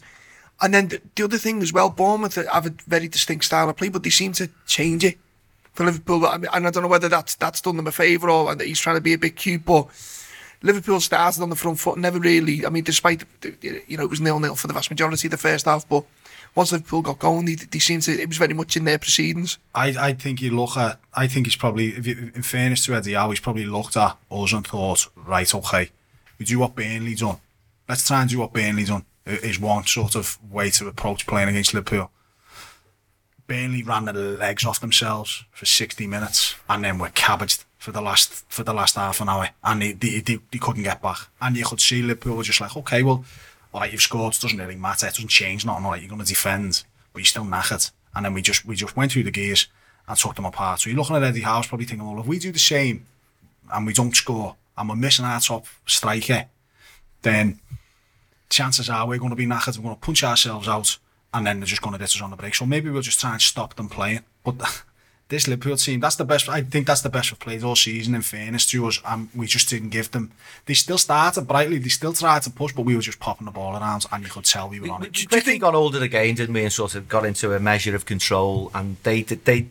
And 0.60 0.72
then 0.72 0.88
the, 0.88 1.02
the 1.14 1.24
other 1.24 1.38
thing 1.38 1.62
as 1.62 1.72
well, 1.72 1.90
Bournemouth 1.90 2.36
have 2.36 2.66
a 2.66 2.74
very 2.86 3.08
distinct 3.08 3.44
style 3.44 3.68
of 3.68 3.76
play, 3.76 3.88
but 3.88 4.02
they 4.02 4.10
seem 4.10 4.32
to 4.34 4.48
change 4.66 5.04
it 5.04 5.18
for 5.72 5.84
Liverpool. 5.84 6.26
I 6.26 6.38
mean, 6.38 6.50
and 6.52 6.66
I 6.66 6.70
don't 6.70 6.82
know 6.82 6.88
whether 6.88 7.08
that's 7.08 7.34
that's 7.34 7.60
done 7.60 7.76
them 7.76 7.86
a 7.86 7.92
favour 7.92 8.30
or 8.30 8.54
that 8.54 8.66
he's 8.66 8.80
trying 8.80 8.96
to 8.96 9.02
be 9.02 9.12
a 9.12 9.18
bit 9.18 9.36
cute, 9.36 9.64
but. 9.64 9.88
Liverpool 10.62 10.98
started 10.98 11.42
on 11.42 11.50
the 11.50 11.56
front 11.56 11.78
foot, 11.78 11.98
never 11.98 12.18
really. 12.18 12.64
I 12.64 12.70
mean, 12.70 12.84
despite 12.84 13.22
you 13.60 13.98
know 13.98 14.04
it 14.04 14.08
was 14.08 14.22
nil 14.22 14.40
nil 14.40 14.54
for 14.54 14.66
the 14.66 14.72
vast 14.72 14.88
majority 14.88 15.26
of 15.26 15.30
the 15.30 15.36
first 15.36 15.66
half, 15.66 15.86
but 15.86 16.04
once 16.54 16.72
Liverpool 16.72 17.02
got 17.02 17.18
going, 17.18 17.46
they, 17.46 17.54
they 17.54 17.78
seemed 17.78 18.02
to. 18.02 18.12
It 18.12 18.28
was 18.28 18.38
very 18.38 18.54
much 18.54 18.76
in 18.76 18.84
their 18.84 18.98
proceedings. 18.98 19.58
I, 19.74 19.88
I 19.98 20.12
think 20.12 20.40
you 20.40 20.50
look 20.56 20.76
at, 20.76 21.00
I 21.12 21.26
think 21.26 21.46
he's 21.46 21.56
probably, 21.56 21.88
if 21.88 22.06
you, 22.06 22.30
in 22.34 22.42
fairness 22.42 22.84
to 22.86 22.94
Eddie 22.94 23.14
Howe, 23.14 23.30
he's 23.30 23.40
probably 23.40 23.66
looked 23.66 23.96
at 23.96 24.16
us 24.30 24.52
and 24.52 24.66
thought, 24.66 25.08
right, 25.16 25.52
okay, 25.54 25.90
we 26.38 26.44
do 26.44 26.60
what 26.60 26.74
Burnley 26.74 27.14
done. 27.14 27.38
Let's 27.88 28.06
try 28.06 28.20
and 28.20 28.30
do 28.30 28.38
what 28.38 28.52
Burnley 28.52 28.84
done. 28.84 29.04
Is 29.26 29.58
one 29.58 29.86
sort 29.86 30.16
of 30.16 30.38
way 30.52 30.68
to 30.70 30.86
approach 30.86 31.26
playing 31.26 31.48
against 31.48 31.72
Liverpool. 31.72 32.10
Burnley 33.46 33.82
ran 33.82 34.04
the 34.04 34.12
legs 34.12 34.66
off 34.66 34.80
themselves 34.80 35.44
for 35.50 35.64
60 35.64 36.06
minutes 36.06 36.56
and 36.68 36.84
then 36.84 36.98
were 36.98 37.08
cabbaged 37.08 37.64
for 37.78 37.90
the 37.90 38.00
last 38.00 38.44
for 38.50 38.64
the 38.64 38.72
last 38.72 38.96
half 38.96 39.20
an 39.20 39.28
hour 39.28 39.50
and 39.62 39.82
they, 39.82 39.92
they, 39.92 40.20
they, 40.20 40.38
they 40.50 40.58
couldn't 40.58 40.82
get 40.82 41.00
back. 41.00 41.18
And 41.40 41.56
you 41.56 41.64
could 41.64 41.80
see 41.80 42.02
Liverpool 42.02 42.36
were 42.36 42.42
just 42.42 42.60
like, 42.60 42.76
okay, 42.76 43.02
well, 43.02 43.24
right, 43.74 43.90
you've 43.90 44.00
scored, 44.00 44.34
it 44.34 44.40
doesn't 44.40 44.58
really 44.58 44.76
matter, 44.76 45.06
it 45.06 45.14
doesn't 45.14 45.28
change 45.28 45.66
nothing, 45.66 45.84
right, 45.84 46.00
you're 46.00 46.08
going 46.08 46.20
to 46.20 46.26
defend, 46.26 46.84
but 47.12 47.20
you're 47.20 47.26
still 47.26 47.44
knackered. 47.44 47.90
And 48.14 48.24
then 48.24 48.32
we 48.32 48.42
just 48.42 48.64
we 48.64 48.76
just 48.76 48.96
went 48.96 49.12
through 49.12 49.24
the 49.24 49.30
gears 49.30 49.66
and 50.06 50.16
took 50.16 50.36
them 50.36 50.44
apart. 50.44 50.80
So 50.80 50.90
you're 50.90 50.98
looking 50.98 51.16
at 51.16 51.22
Eddie 51.22 51.40
Howe's 51.40 51.66
probably 51.66 51.86
thinking, 51.86 52.08
well, 52.08 52.20
if 52.20 52.26
we 52.26 52.38
do 52.38 52.52
the 52.52 52.58
same 52.58 53.06
and 53.72 53.86
we 53.86 53.92
don't 53.92 54.14
score 54.14 54.56
and 54.78 54.88
we're 54.88 54.96
missing 54.96 55.24
our 55.24 55.40
top 55.40 55.66
striker, 55.86 56.46
then 57.22 57.60
chances 58.48 58.88
are 58.88 59.06
we're 59.06 59.18
going 59.18 59.30
to 59.30 59.36
be 59.36 59.46
knackered, 59.46 59.78
we're 59.78 59.84
going 59.84 59.96
to 59.96 60.00
punch 60.00 60.22
ourselves 60.22 60.68
out, 60.68 60.98
and 61.32 61.46
then 61.46 61.58
they're 61.58 61.66
just 61.66 61.82
going 61.82 61.94
to 61.94 61.98
get 61.98 62.04
us 62.04 62.22
on 62.22 62.30
the 62.30 62.36
break. 62.36 62.54
So 62.54 62.66
maybe 62.66 62.90
we'll 62.90 63.02
just 63.02 63.20
try 63.20 63.32
and 63.32 63.42
stop 63.42 63.74
them 63.74 63.88
playing. 63.88 64.20
But 64.44 64.84
this 65.34 65.46
Liverpool 65.48 65.76
team, 65.76 66.00
that's 66.00 66.16
the 66.16 66.24
best. 66.24 66.48
I 66.48 66.62
think 66.62 66.86
that's 66.86 67.02
the 67.02 67.08
best 67.10 67.30
we've 67.30 67.38
played 67.38 67.62
all 67.64 67.76
season. 67.76 68.14
In 68.14 68.22
fairness 68.22 68.66
to 68.70 68.86
us, 68.86 69.00
and 69.04 69.28
we 69.34 69.46
just 69.46 69.68
didn't 69.68 69.90
give 69.90 70.10
them. 70.10 70.30
They 70.66 70.74
still 70.74 70.98
started 70.98 71.46
brightly. 71.46 71.78
They 71.78 71.88
still 71.90 72.12
tried 72.12 72.42
to 72.42 72.50
push, 72.50 72.72
but 72.72 72.82
we 72.82 72.94
were 72.94 73.02
just 73.02 73.20
popping 73.20 73.44
the 73.44 73.50
ball 73.50 73.74
around, 73.76 74.06
and 74.10 74.22
you 74.24 74.30
could 74.30 74.44
tell 74.44 74.68
we 74.68 74.80
were 74.80 74.90
on 74.90 75.00
We 75.00 75.06
it. 75.08 75.12
just 75.12 75.28
quickly 75.28 75.58
got 75.58 75.74
older 75.74 76.02
again, 76.02 76.34
didn't 76.34 76.54
we? 76.54 76.62
And 76.62 76.72
sort 76.72 76.94
of 76.94 77.08
got 77.08 77.26
into 77.26 77.52
a 77.54 77.60
measure 77.60 77.94
of 77.94 78.06
control. 78.06 78.70
And 78.74 78.96
they 79.02 79.22
did. 79.22 79.44
They, 79.44 79.66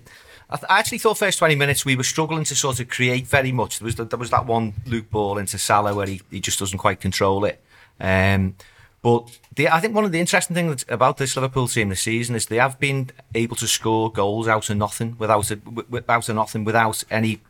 I, 0.50 0.58
th- 0.58 0.70
I 0.70 0.80
actually 0.80 1.00
thought 1.00 1.18
first 1.18 1.40
twenty 1.40 1.56
minutes 1.56 1.86
we 1.86 1.96
were 1.96 2.04
struggling 2.04 2.44
to 2.46 2.56
sort 2.56 2.80
of 2.80 2.90
create 2.90 3.26
very 3.26 3.52
much. 3.52 3.80
There 3.80 3.86
was 3.86 3.96
the, 3.96 4.06
there 4.06 4.20
was 4.20 4.30
that 4.30 4.46
one 4.46 4.74
Luke 4.86 5.10
ball 5.10 5.38
into 5.38 5.58
Salah 5.58 5.96
where 5.96 6.08
he, 6.08 6.22
he 6.30 6.40
just 6.40 6.60
doesn't 6.60 6.78
quite 6.78 7.00
control 7.02 7.46
it. 7.46 7.60
Um, 8.00 8.56
but 9.04 9.38
the, 9.56 9.68
I 9.68 9.80
think 9.82 9.94
one 9.94 10.06
of 10.06 10.12
the 10.14 10.20
interesting 10.20 10.56
things 10.56 10.86
about 10.88 11.18
this 11.18 11.36
Liverpool 11.36 11.68
team 11.68 11.90
this 11.90 12.02
season 12.02 12.36
is 12.36 12.46
they 12.48 12.58
have 12.58 12.80
been 12.80 13.12
able 13.36 13.58
to 13.58 13.68
score 13.68 14.12
goals 14.12 14.48
out 14.48 14.70
of 14.70 14.78
nothing, 14.78 15.16
without 15.20 15.52
a, 15.52 15.58
wi- 15.58 15.84
wi- 15.84 16.06
out 16.08 16.30
of 16.30 16.36
nothing, 16.36 16.64
without 16.64 17.04
any 17.12 17.42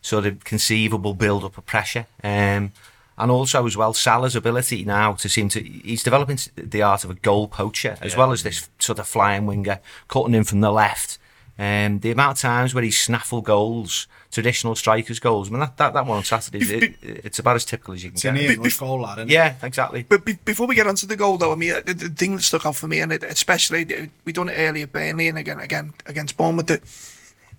sort 0.00 0.24
of 0.26 0.42
conceivable 0.44 1.14
build 1.14 1.44
up 1.44 1.58
of 1.58 1.66
pressure. 1.66 2.06
Um, 2.22 2.72
and 3.16 3.30
also 3.30 3.66
as 3.66 3.76
well, 3.76 3.92
Salah's 3.94 4.34
ability 4.34 4.84
now 4.84 5.12
to 5.12 5.28
seem 5.28 5.48
to 5.50 5.60
he's 5.62 6.02
developing 6.02 6.38
the 6.56 6.82
art 6.82 7.04
of 7.04 7.10
a 7.10 7.14
goal 7.14 7.46
poacher 7.48 7.96
as 8.00 8.16
well 8.16 8.32
as 8.32 8.42
this 8.42 8.68
sort 8.78 8.98
of 8.98 9.06
flying 9.06 9.46
winger 9.46 9.78
cutting 10.08 10.34
in 10.34 10.44
from 10.44 10.62
the 10.62 10.72
left. 10.72 11.18
Um, 11.56 12.00
the 12.00 12.10
amount 12.10 12.38
of 12.38 12.42
times 12.42 12.74
where 12.74 12.82
he 12.82 12.90
snaffle 12.90 13.40
goals, 13.40 14.08
traditional 14.34 14.74
strikers' 14.74 15.20
goals. 15.20 15.48
I 15.48 15.52
mean 15.52 15.60
that, 15.60 15.76
that, 15.76 15.94
that 15.94 16.06
one 16.06 16.18
on 16.18 16.24
Saturday, 16.24 16.58
it, 16.58 16.96
it's 17.02 17.38
about 17.38 17.56
as 17.56 17.64
typical 17.64 17.94
as 17.94 18.02
you 18.02 18.10
can 18.10 18.16
It's 18.16 18.24
an 18.24 18.34
get. 18.34 18.50
Ian 18.50 18.62
Rush 18.62 18.78
goal, 18.78 19.00
lad, 19.00 19.18
isn't 19.18 19.30
it? 19.30 19.32
Yeah, 19.32 19.54
exactly. 19.62 20.04
But 20.08 20.24
be, 20.24 20.34
before 20.44 20.66
we 20.66 20.74
get 20.74 20.86
onto 20.86 21.06
the 21.06 21.16
goal, 21.16 21.38
though, 21.38 21.52
I 21.52 21.54
mean, 21.54 21.72
the, 21.86 21.94
the 21.94 22.08
thing 22.08 22.36
that 22.36 22.42
stuck 22.42 22.66
out 22.66 22.76
for 22.76 22.88
me, 22.88 23.00
and 23.00 23.12
it, 23.12 23.22
especially 23.22 24.10
we 24.24 24.32
done 24.32 24.48
it 24.48 24.56
earlier, 24.56 24.86
Burnley, 24.86 25.28
and 25.28 25.38
again, 25.38 25.60
again 25.60 25.94
against 26.06 26.36
Bournemouth, 26.36 26.66
that 26.66 26.82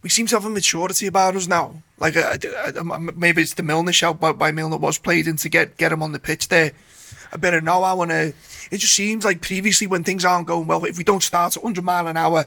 we 0.04 0.10
seem 0.10 0.28
to 0.28 0.36
have 0.36 0.46
a 0.46 0.50
maturity 0.50 1.08
about 1.08 1.36
us 1.36 1.48
now. 1.48 1.82
Like, 1.98 2.18
uh, 2.18 2.38
uh, 2.44 2.72
uh, 2.78 3.00
maybe 3.00 3.42
it's 3.42 3.54
the 3.54 3.64
Milner 3.64 3.94
shout 3.94 4.20
by, 4.20 4.34
by 4.34 4.52
Milner 4.52 4.78
was 4.78 4.98
played 4.98 5.28
in 5.28 5.38
to 5.38 5.50
get 5.50 5.78
get 5.78 5.92
him 5.92 6.04
on 6.04 6.12
the 6.12 6.20
pitch 6.20 6.50
there. 6.50 6.74
A 7.32 7.38
bit 7.38 7.54
of 7.54 7.64
know-how, 7.64 8.02
and 8.02 8.12
uh, 8.12 8.32
it 8.72 8.78
just 8.78 8.94
seems 8.94 9.26
like 9.26 9.42
previously 9.42 9.88
when 9.88 10.04
things 10.04 10.24
aren't 10.24 10.48
going 10.48 10.68
well, 10.68 10.86
if 10.86 10.98
we 10.98 11.04
don't 11.04 11.24
start 11.24 11.58
at 11.58 11.64
100 11.64 11.84
mile 11.84 12.08
an 12.08 12.18
hour, 12.18 12.46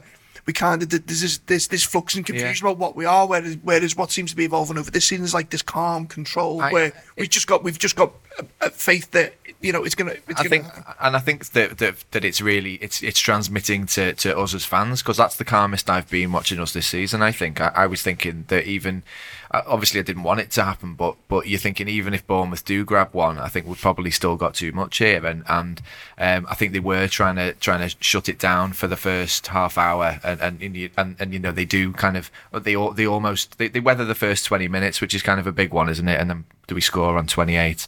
we 0.49 0.53
kind 0.53 0.81
of 0.81 0.89
there's 0.89 1.21
this 1.21 1.37
this, 1.45 1.67
this 1.67 1.83
flux 1.83 2.15
and 2.15 2.25
confusion 2.25 2.65
about 2.65 2.79
what 2.79 2.95
we 2.95 3.05
are. 3.05 3.27
Whereas 3.27 3.55
whereas 3.61 3.95
what 3.95 4.09
seems 4.09 4.31
to 4.31 4.35
be 4.35 4.45
evolving 4.45 4.79
over 4.79 4.89
this 4.89 5.07
season 5.07 5.23
is 5.23 5.31
like 5.31 5.51
this 5.51 5.61
calm 5.61 6.07
control 6.07 6.59
I- 6.59 6.71
where 6.71 6.91
we've 7.15 7.29
just 7.29 7.45
got 7.45 7.63
we've 7.63 7.77
just 7.77 7.95
got 7.95 8.13
a, 8.39 8.45
a 8.65 8.69
faith 8.71 9.11
that 9.11 9.35
you 9.61 9.71
know 9.71 9.83
it's 9.83 9.93
gonna. 9.93 10.13
It's 10.13 10.23
I 10.29 10.33
gonna 10.33 10.49
think, 10.49 10.63
happen. 10.65 10.83
and 11.01 11.15
I 11.15 11.19
think 11.19 11.49
that, 11.51 11.77
that 11.77 12.03
that 12.09 12.25
it's 12.25 12.41
really 12.41 12.75
it's 12.75 13.03
it's 13.03 13.19
transmitting 13.19 13.85
to, 13.87 14.13
to 14.13 14.35
us 14.39 14.55
as 14.55 14.65
fans 14.65 15.03
because 15.03 15.17
that's 15.17 15.35
the 15.35 15.45
calmest 15.45 15.87
I've 15.87 16.09
been 16.09 16.31
watching 16.31 16.59
us 16.59 16.73
this 16.73 16.87
season. 16.87 17.21
I 17.21 17.31
think 17.31 17.61
I, 17.61 17.71
I 17.75 17.85
was 17.85 18.01
thinking 18.01 18.45
that 18.47 18.65
even 18.65 19.03
obviously 19.51 19.99
I 19.99 20.03
didn't 20.03 20.23
want 20.23 20.39
it 20.39 20.51
to 20.51 20.63
happen, 20.63 20.93
but 20.93 21.15
but 21.27 21.47
you're 21.47 21.59
thinking 21.59 21.87
even 21.87 22.13
if 22.13 22.25
Bournemouth 22.27 22.63
do 22.65 22.85
grab 22.85 23.13
one, 23.13 23.37
I 23.39 23.47
think 23.47 23.65
we've 23.67 23.79
probably 23.81 24.11
still 24.11 24.35
got 24.35 24.53
too 24.53 24.71
much 24.71 24.97
here, 24.97 25.25
and 25.25 25.43
and 25.47 25.81
um, 26.17 26.45
I 26.49 26.55
think 26.55 26.73
they 26.73 26.79
were 26.79 27.07
trying 27.07 27.35
to 27.37 27.53
trying 27.53 27.87
to 27.89 27.95
shut 27.99 28.29
it 28.29 28.39
down 28.39 28.73
for 28.73 28.87
the 28.87 28.97
first 28.97 29.47
half 29.47 29.77
hour, 29.77 30.19
and 30.23 30.39
and 30.41 30.61
and, 30.61 30.75
you- 30.75 30.89
and, 30.97 31.15
and 31.19 31.33
you 31.33 31.39
know 31.39 31.51
they 31.51 31.65
do 31.65 31.91
kind 31.93 32.17
of 32.17 32.31
they 32.53 32.75
they 32.95 33.05
almost 33.07 33.57
they, 33.57 33.67
they 33.67 33.79
weather 33.79 34.05
the 34.05 34.15
first 34.15 34.45
twenty 34.45 34.67
minutes, 34.67 35.01
which 35.01 35.13
is 35.13 35.21
kind 35.23 35.39
of 35.39 35.47
a 35.47 35.51
big 35.51 35.73
one, 35.73 35.89
isn't 35.89 36.07
it? 36.07 36.19
And 36.19 36.29
then 36.29 36.45
do 36.67 36.75
we 36.75 36.81
score 36.81 37.17
on 37.17 37.27
twenty 37.27 37.55
eight? 37.55 37.87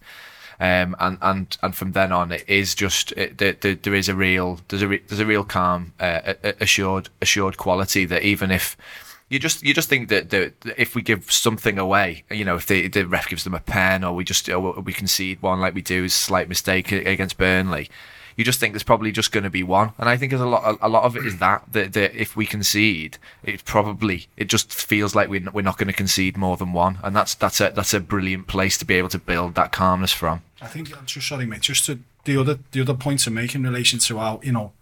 um, 0.60 0.96
and 1.00 1.18
and 1.22 1.58
and 1.64 1.76
from 1.76 1.94
then 1.94 2.12
on, 2.12 2.32
it 2.32 2.44
is 2.48 2.76
just 2.76 3.12
it, 3.14 3.40
there, 3.40 3.54
there, 3.54 3.74
there 3.76 3.96
is 3.96 4.08
a 4.10 4.14
real 4.16 4.60
there's 4.68 4.84
a 4.84 4.88
re, 4.88 5.02
there's 5.08 5.20
a 5.20 5.26
real 5.26 5.44
calm, 5.44 5.94
uh, 6.00 6.34
assured 6.60 7.10
assured 7.20 7.58
quality 7.58 8.06
that 8.06 8.22
even 8.22 8.52
if 8.52 8.78
you 9.32 9.40
just 9.40 9.64
you 9.64 9.74
just 9.74 9.88
think 9.88 10.10
that, 10.10 10.30
that 10.32 10.54
if 10.78 10.94
we 10.94 11.02
give 11.02 11.32
something 11.32 11.80
away, 11.80 12.26
you 12.30 12.44
know, 12.44 12.58
if 12.58 12.68
the, 12.68 12.90
the 12.90 13.08
ref 13.08 13.30
gives 13.30 13.46
them 13.46 13.54
a 13.54 13.62
pen 13.62 14.04
or 14.04 14.14
we 14.14 14.26
just 14.26 14.50
or 14.50 14.74
we 14.82 14.92
concede 14.92 15.42
one 15.42 15.62
like 15.62 15.74
we 15.74 15.82
do, 15.82 16.04
is 16.04 16.14
a 16.14 16.18
slight 16.18 16.50
mistake 16.50 16.92
against 16.92 17.38
Burnley. 17.38 17.90
You 18.36 18.44
just 18.44 18.60
think 18.60 18.74
there's 18.74 18.84
probably 18.84 19.14
just 19.14 19.32
going 19.32 19.46
to 19.46 19.50
be 19.50 19.64
one, 19.64 19.92
and 19.98 20.10
I 20.10 20.18
think 20.18 20.32
there's 20.32 20.42
a 20.42 20.48
lot. 20.48 20.78
A 20.82 20.90
lot 20.90 21.04
of 21.04 21.16
it 21.16 21.26
is 21.26 21.40
that 21.40 21.64
that, 21.72 21.94
that 21.94 22.14
if 22.14 22.36
we 22.36 22.46
concede, 22.46 23.18
it 23.42 23.64
probably 23.64 24.28
it 24.36 24.50
just 24.50 24.74
feels 24.74 25.16
like 25.16 25.30
we're 25.30 25.50
we're 25.52 25.62
not 25.62 25.78
going 25.78 25.88
to 25.88 25.94
concede 25.94 26.36
more 26.36 26.58
than 26.58 26.74
one, 26.74 27.00
and 27.02 27.16
that's 27.16 27.34
that's 27.34 27.62
a 27.62 27.72
that's 27.74 27.94
a 27.94 28.02
brilliant 28.02 28.48
place 28.48 28.78
to 28.80 28.86
be 28.86 28.96
able 28.96 29.10
to 29.10 29.20
build 29.20 29.56
that 29.56 29.72
calmness 29.72 30.12
from. 30.12 30.42
I 30.62 30.68
think 30.68 30.98
I'm 30.98 31.06
just 31.06 31.30
sorry, 31.30 31.46
mate. 31.46 31.62
Just 31.62 31.86
to 31.86 32.00
the 32.26 32.36
other 32.36 32.60
the 32.74 32.82
other 32.82 32.96
point 32.96 33.22
to 33.22 33.32
make 33.32 33.56
in 33.56 33.64
relation 33.64 34.00
to 34.00 34.18
how 34.18 34.42
you 34.44 34.52
know 34.52 34.74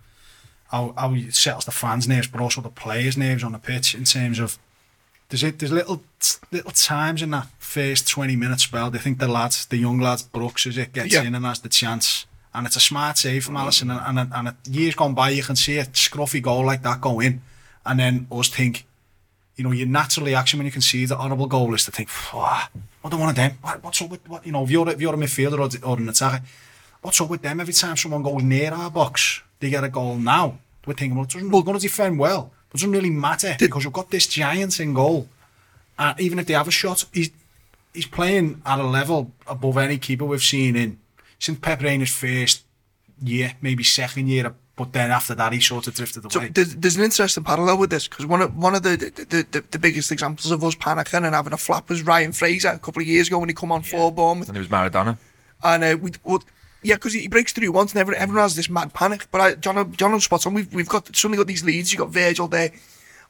how 0.72 0.94
how 0.98 1.14
it 1.14 1.34
settles 1.36 1.66
the 1.66 1.72
fans' 1.72 2.08
nerves, 2.08 2.28
but 2.28 2.42
also 2.42 2.62
the 2.62 2.70
players' 2.70 3.18
nerves 3.18 3.44
on 3.44 3.52
the 3.52 3.60
pitch 3.60 3.94
in 3.96 4.04
terms 4.04 4.40
of 4.40 4.58
there's 5.30 5.44
it 5.44 5.60
there's 5.60 5.72
little 5.72 6.02
little 6.52 6.72
times 6.72 7.22
in 7.22 7.32
that 7.32 7.48
first 7.60 8.08
twenty 8.08 8.36
minute 8.36 8.60
spell. 8.60 8.90
They 8.90 9.00
think 9.00 9.20
the 9.20 9.28
lads, 9.28 9.66
the 9.66 9.78
young 9.78 10.00
lads, 10.00 10.24
Brooks 10.24 10.66
as 10.68 10.78
it 10.78 10.94
gets 10.94 11.14
Yeah. 11.14 11.24
in 11.24 11.36
and 11.36 11.46
has 11.46 11.60
the 11.60 11.70
chance. 11.70 12.26
And 12.52 12.66
it's 12.66 12.76
a 12.76 12.80
smart 12.80 13.18
save 13.20 13.46
from 13.46 13.58
Allison. 13.58 13.92
And, 13.92 14.18
and, 14.18 14.32
and, 14.34 14.56
years 14.68 14.96
gone 14.96 15.14
by, 15.14 15.30
you 15.30 15.44
can 15.44 15.56
see 15.56 15.78
a 15.78 15.86
scruffy 15.86 16.42
goal 16.42 16.66
like 16.66 16.82
that 16.82 17.00
go 17.00 17.20
in. 17.20 17.44
And 17.86 18.00
then 18.00 18.26
us 18.32 18.50
think, 18.50 18.88
you 19.56 19.64
know, 19.64 19.72
your 19.72 19.86
natural 19.88 20.26
reaction 20.26 20.58
when 20.58 20.66
you 20.66 20.72
can 20.72 20.82
see 20.82 21.06
the 21.06 21.16
honourable 21.16 21.46
goal 21.46 21.76
is 21.76 21.86
to 21.86 21.92
think, 21.92 22.10
"Wah, 22.34 22.64
what 23.02 23.12
do 23.12 23.18
one 23.18 23.30
of 23.30 23.36
them? 23.36 23.52
What, 23.62 23.84
what's 23.84 24.02
up 24.02 24.10
with 24.10 24.28
what? 24.28 24.46
You 24.48 24.52
know, 24.52 24.64
if 24.64 24.72
you're 24.72 24.90
if 24.90 25.00
you're 25.00 25.14
a 25.14 25.18
midfielder 25.18 25.60
or, 25.60 25.88
or 25.88 25.98
an 26.00 26.10
attacker, 26.10 26.44
what's 27.04 27.22
up 27.22 27.30
with 27.30 27.44
them? 27.44 27.60
Every 27.60 27.74
time 27.74 27.96
someone 27.96 28.24
goes 28.24 28.42
near 28.42 28.74
our 28.74 28.90
box, 28.90 29.44
they 29.60 29.70
get 29.70 29.84
a 29.84 29.90
goal. 29.90 30.16
Now 30.16 30.60
we're 30.86 30.94
thinking, 30.94 31.16
well, 31.16 31.26
it 31.26 31.32
doesn't, 31.32 31.50
we're 31.52 31.62
going 31.62 31.78
to 31.78 31.82
defend 31.82 32.20
well, 32.20 32.52
but 32.70 32.80
it 32.80 32.84
doesn't 32.84 32.92
really 32.92 33.10
matter 33.10 33.56
because 33.60 33.86
we've 33.86 33.94
got 33.94 34.10
this 34.10 34.28
giant 34.28 34.80
in 34.80 34.94
goal, 34.94 35.28
and 35.98 36.20
even 36.20 36.40
if 36.40 36.46
they 36.48 36.54
have 36.54 36.68
a 36.68 36.72
shot, 36.72 37.06
he's 37.14 37.30
he's 37.94 38.08
playing 38.08 38.62
at 38.66 38.80
a 38.80 38.84
level 38.84 39.32
above 39.48 39.78
any 39.78 39.98
keeper 39.98 40.26
we've 40.26 40.42
seen 40.44 40.76
in 40.76 40.98
since 41.40 41.58
Pep 41.60 41.82
Reina's 41.82 42.10
first 42.12 42.64
year, 43.24 43.54
maybe 43.62 43.84
second 43.84 44.28
year. 44.28 44.54
But 44.76 44.94
then 44.94 45.12
after 45.12 45.36
that, 45.36 45.52
he 45.52 45.60
sort 45.60 45.88
of 45.88 45.94
drifted 45.94 46.32
So 46.32 46.40
away. 46.40 46.50
there's, 46.54 46.74
there's 46.74 46.96
an 46.96 47.04
interesting 47.04 47.44
parallel 47.44 47.80
with 47.80 47.90
this 47.90 48.08
because 48.08 48.26
one 48.26 48.42
of 48.42 48.56
one 48.56 48.76
of 48.76 48.84
the 48.84 48.96
the, 48.96 49.46
the 49.52 49.64
the 49.72 49.80
biggest 49.80 50.10
examples 50.10 50.52
of 50.52 50.64
us 50.64 50.74
panicking 50.76 51.26
and 51.26 51.36
having 51.36 51.52
a 51.52 51.58
flap 51.58 51.90
was 51.90 52.02
Ryan 52.04 52.32
Fraser 52.32 52.70
a 52.70 52.80
couple 52.80 53.02
of 53.02 53.08
years 53.08 53.28
ago 53.28 53.40
when 53.40 53.50
he 53.50 53.56
come 53.56 53.74
on 53.74 53.82
for 53.82 54.10
Bournemouth 54.10 54.48
And 54.48 54.56
it 54.56 54.62
was 54.62 54.70
Maradona. 54.70 55.18
and 55.64 55.84
uh, 55.84 55.98
we 56.02 56.12
well, 56.24 56.42
yeah 56.84 56.96
because 56.96 57.14
he 57.14 57.28
breaks 57.28 57.54
through 57.54 57.72
once 57.72 57.92
and 57.92 58.00
everyone, 58.00 58.22
everyone 58.22 58.44
has 58.44 58.56
this 58.56 58.70
mad 58.70 58.94
panic. 58.94 59.28
But 59.32 59.42
I, 59.42 59.56
John 59.56 59.92
John 59.94 60.20
spots 60.20 60.46
on. 60.46 60.54
We've 60.54 60.74
we've 60.74 60.90
got 60.90 61.16
suddenly 61.16 61.38
got 61.38 61.48
these 61.48 61.64
leads. 61.64 61.92
You've 61.92 62.00
got 62.00 62.10
Virgil 62.10 62.48
there, 62.48 62.72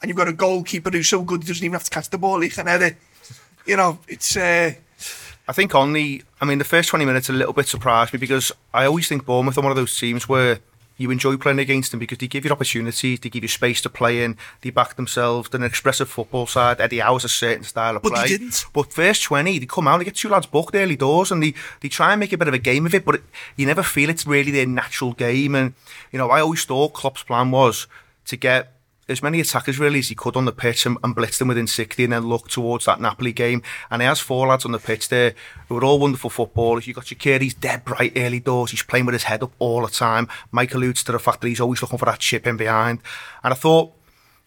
and 0.01 0.09
you've 0.09 0.17
got 0.17 0.27
a 0.27 0.33
goalkeeper 0.33 0.89
who's 0.89 1.09
so 1.09 1.23
good 1.23 1.43
he 1.43 1.47
doesn't 1.47 1.63
even 1.63 1.73
have 1.73 1.83
to 1.83 1.89
catch 1.89 2.09
the 2.09 2.17
ball. 2.17 2.43
You 2.43 3.77
know, 3.77 3.99
it's 4.07 4.35
uh, 4.35 4.73
I 5.49 5.51
think 5.51 5.73
on 5.73 5.93
the, 5.93 6.23
I 6.39 6.45
mean, 6.45 6.59
the 6.59 6.63
first 6.63 6.89
20 6.89 7.05
minutes 7.05 7.27
a 7.27 7.33
little 7.33 7.53
bit 7.53 7.67
surprised 7.67 8.13
me 8.13 8.19
because 8.19 8.51
I 8.71 8.85
always 8.85 9.07
think 9.07 9.25
Bournemouth 9.25 9.57
are 9.57 9.61
one 9.61 9.71
of 9.71 9.77
those 9.77 9.97
teams 9.97 10.29
where 10.29 10.59
you 10.99 11.09
enjoy 11.09 11.37
playing 11.37 11.57
against 11.59 11.91
them 11.91 11.99
because 11.99 12.19
they 12.19 12.27
give 12.27 12.45
you 12.45 12.51
opportunities, 12.51 13.19
they 13.21 13.29
give 13.29 13.43
you 13.43 13.47
space 13.47 13.81
to 13.81 13.89
play 13.89 14.23
in, 14.23 14.37
they 14.61 14.69
back 14.69 14.95
themselves, 14.95 15.49
they're 15.49 15.61
an 15.61 15.65
expressive 15.65 16.09
football 16.09 16.45
side. 16.45 16.79
Eddie 16.79 16.99
Howe's 16.99 17.23
a 17.23 17.29
certain 17.29 17.63
style 17.63 17.95
of 17.95 18.03
But 18.03 18.11
play. 18.13 18.27
didn't. 18.27 18.65
But 18.73 18.93
first 18.93 19.23
20, 19.23 19.57
they 19.57 19.65
come 19.65 19.87
out, 19.87 19.97
they 19.97 20.05
get 20.05 20.15
two 20.15 20.29
lads 20.29 20.45
booked 20.45 20.75
early 20.75 20.97
doors 20.97 21.31
and 21.31 21.41
they, 21.41 21.53
they 21.79 21.89
try 21.89 22.11
and 22.11 22.19
make 22.19 22.33
a 22.33 22.37
bit 22.37 22.49
of 22.49 22.53
a 22.53 22.59
game 22.59 22.85
of 22.85 22.93
it, 22.93 23.05
but 23.05 23.15
it, 23.15 23.23
you 23.55 23.65
never 23.65 23.81
feel 23.81 24.09
it's 24.09 24.27
really 24.27 24.51
their 24.51 24.67
natural 24.67 25.13
game. 25.13 25.55
And, 25.55 25.73
you 26.11 26.19
know, 26.19 26.29
I 26.29 26.41
always 26.41 26.65
thought 26.65 26.93
Klopp's 26.93 27.23
plan 27.23 27.49
was 27.49 27.87
to 28.25 28.35
get 28.35 28.73
as 29.09 29.23
many 29.23 29.39
attackers 29.41 29.79
really 29.79 29.99
as 29.99 30.09
he 30.09 30.15
could 30.15 30.35
on 30.35 30.45
the 30.45 30.51
pitch 30.51 30.85
and, 30.85 30.97
and 31.03 31.15
blitz 31.15 31.39
them 31.39 31.47
within 31.47 31.67
60 31.67 32.03
and 32.03 32.13
then 32.13 32.27
look 32.27 32.47
towards 32.47 32.85
that 32.85 33.01
Napoli 33.01 33.33
game. 33.33 33.61
And 33.89 34.01
he 34.01 34.07
has 34.07 34.19
four 34.19 34.47
lads 34.47 34.65
on 34.65 34.71
the 34.71 34.79
pitch 34.79 35.09
there 35.09 35.33
who 35.67 35.77
are 35.77 35.83
all 35.83 35.99
wonderful 35.99 36.29
footballers. 36.29 36.87
You've 36.87 36.95
got 36.95 37.05
Shaqiri, 37.05 37.41
he's 37.41 37.53
dead 37.53 37.83
bright 37.83 38.13
early 38.15 38.39
doors. 38.39 38.71
He's 38.71 38.83
playing 38.83 39.05
with 39.07 39.13
his 39.13 39.23
head 39.23 39.43
up 39.43 39.51
all 39.59 39.81
the 39.81 39.91
time. 39.91 40.27
Mike 40.51 40.73
alludes 40.73 41.03
to 41.03 41.11
the 41.11 41.19
fact 41.19 41.41
that 41.41 41.47
he's 41.47 41.59
always 41.59 41.81
looking 41.81 41.97
for 41.97 42.05
that 42.05 42.19
chip 42.19 42.45
in 42.45 42.57
behind. 42.57 42.99
And 43.43 43.53
I 43.53 43.57
thought, 43.57 43.93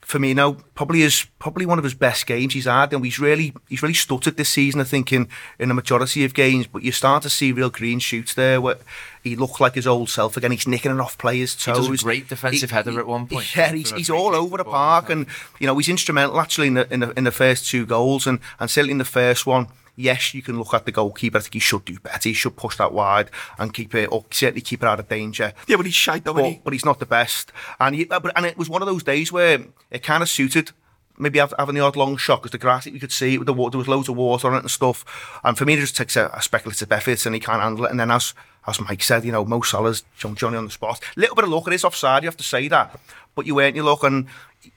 Firmino 0.02 0.60
probably 0.74 1.02
is 1.02 1.26
probably 1.38 1.64
one 1.64 1.78
of 1.78 1.84
his 1.84 1.94
best 1.94 2.26
games 2.26 2.54
he's 2.54 2.64
had, 2.64 2.92
and 2.92 3.04
he's 3.04 3.18
really 3.18 3.54
he's 3.68 3.82
really 3.82 3.94
stuttered 3.94 4.36
this 4.36 4.48
season. 4.48 4.80
I 4.80 4.84
think 4.84 5.12
in 5.12 5.28
in 5.58 5.70
a 5.70 5.74
majority 5.74 6.24
of 6.24 6.34
games, 6.34 6.66
but 6.66 6.82
you 6.82 6.90
start 6.92 7.22
to 7.22 7.30
see 7.30 7.52
real 7.52 7.70
green 7.70 8.00
shoots 8.00 8.34
there. 8.34 8.60
Where 8.60 8.78
he 9.22 9.36
looks 9.36 9.60
like 9.60 9.74
his 9.74 9.86
old 9.86 10.10
self 10.10 10.36
again. 10.36 10.50
He's 10.50 10.66
nicking 10.66 10.90
it 10.90 11.00
off 11.00 11.16
players' 11.18 11.54
toes. 11.54 11.88
does 11.88 12.00
a 12.00 12.04
great 12.04 12.28
defensive 12.28 12.72
header 12.72 12.98
at 12.98 13.06
one 13.06 13.28
point. 13.28 13.56
Yeah, 13.56 13.72
he's, 13.72 13.92
he's 13.92 14.10
all 14.10 14.34
over 14.34 14.56
the 14.56 14.64
park, 14.64 15.08
and 15.08 15.26
you 15.60 15.66
know 15.66 15.76
he's 15.78 15.88
instrumental 15.88 16.40
actually 16.40 16.66
in 16.66 16.74
the 16.74 16.92
in 16.92 17.00
the, 17.00 17.10
in 17.12 17.24
the 17.24 17.32
first 17.32 17.68
two 17.68 17.86
goals, 17.86 18.26
and 18.26 18.40
and 18.58 18.68
certainly 18.68 18.92
in 18.92 18.98
the 18.98 19.04
first 19.04 19.46
one. 19.46 19.68
Yes, 19.94 20.32
you 20.32 20.42
can 20.42 20.58
look 20.58 20.72
at 20.72 20.86
the 20.86 20.92
goalkeeper. 20.92 21.38
I 21.38 21.40
think 21.40 21.54
he 21.54 21.60
should 21.60 21.84
do 21.84 21.98
better. 21.98 22.28
He 22.28 22.32
should 22.32 22.56
push 22.56 22.76
that 22.76 22.92
wide 22.92 23.30
and 23.58 23.74
keep 23.74 23.94
it, 23.94 24.10
or 24.10 24.24
certainly 24.30 24.62
keep 24.62 24.82
it 24.82 24.86
out 24.86 25.00
of 25.00 25.08
danger 25.08 25.52
yeah, 25.66 25.76
but 25.76 25.86
he's 25.86 25.94
shy, 25.94 26.18
though. 26.18 26.32
isn't 26.38 26.44
he? 26.44 26.54
but, 26.56 26.64
but 26.64 26.72
he's 26.72 26.84
not 26.84 26.98
the 26.98 27.06
best. 27.06 27.52
And 27.78 27.94
he, 27.94 28.04
but, 28.04 28.32
and 28.36 28.46
it 28.46 28.56
was 28.56 28.68
one 28.68 28.82
of 28.82 28.88
those 28.88 29.02
days 29.02 29.32
where 29.32 29.58
it 29.90 30.02
kind 30.02 30.22
of 30.22 30.28
suited 30.28 30.72
maybe 31.18 31.38
having 31.38 31.74
the 31.74 31.80
odd 31.80 31.96
long 31.96 32.16
shot 32.16 32.40
because 32.40 32.50
the 32.50 32.58
grass 32.58 32.86
you 32.86 32.98
could 32.98 33.12
see 33.12 33.38
with 33.38 33.46
the 33.46 33.52
water, 33.52 33.72
there 33.72 33.78
was 33.78 33.88
loads 33.88 34.08
of 34.08 34.16
water 34.16 34.48
on 34.48 34.54
it 34.54 34.60
and 34.60 34.70
stuff. 34.70 35.40
And 35.44 35.56
for 35.56 35.64
me, 35.64 35.74
it 35.74 35.80
just 35.80 35.96
takes 35.96 36.16
a, 36.16 36.30
a 36.34 36.42
speculative 36.42 36.90
effort 36.90 37.24
and 37.26 37.34
he 37.34 37.40
can't 37.40 37.62
handle 37.62 37.84
it. 37.84 37.90
And 37.90 38.00
then 38.00 38.10
as 38.10 38.34
as 38.66 38.80
Mike 38.80 39.02
said, 39.02 39.24
you 39.24 39.32
know, 39.32 39.44
Mo 39.44 39.60
Salah's 39.60 40.04
John 40.16 40.36
Johnny 40.36 40.56
on 40.56 40.66
the 40.66 40.70
spot. 40.70 41.00
Little 41.16 41.34
bit 41.34 41.44
of 41.44 41.50
luck, 41.50 41.66
it 41.66 41.72
is 41.72 41.84
offside. 41.84 42.22
You 42.22 42.28
have 42.28 42.36
to 42.36 42.44
say 42.44 42.68
that, 42.68 42.98
but 43.34 43.46
you 43.46 43.54
weren't. 43.54 43.76
You 43.76 43.82
look, 43.82 44.04
and 44.04 44.26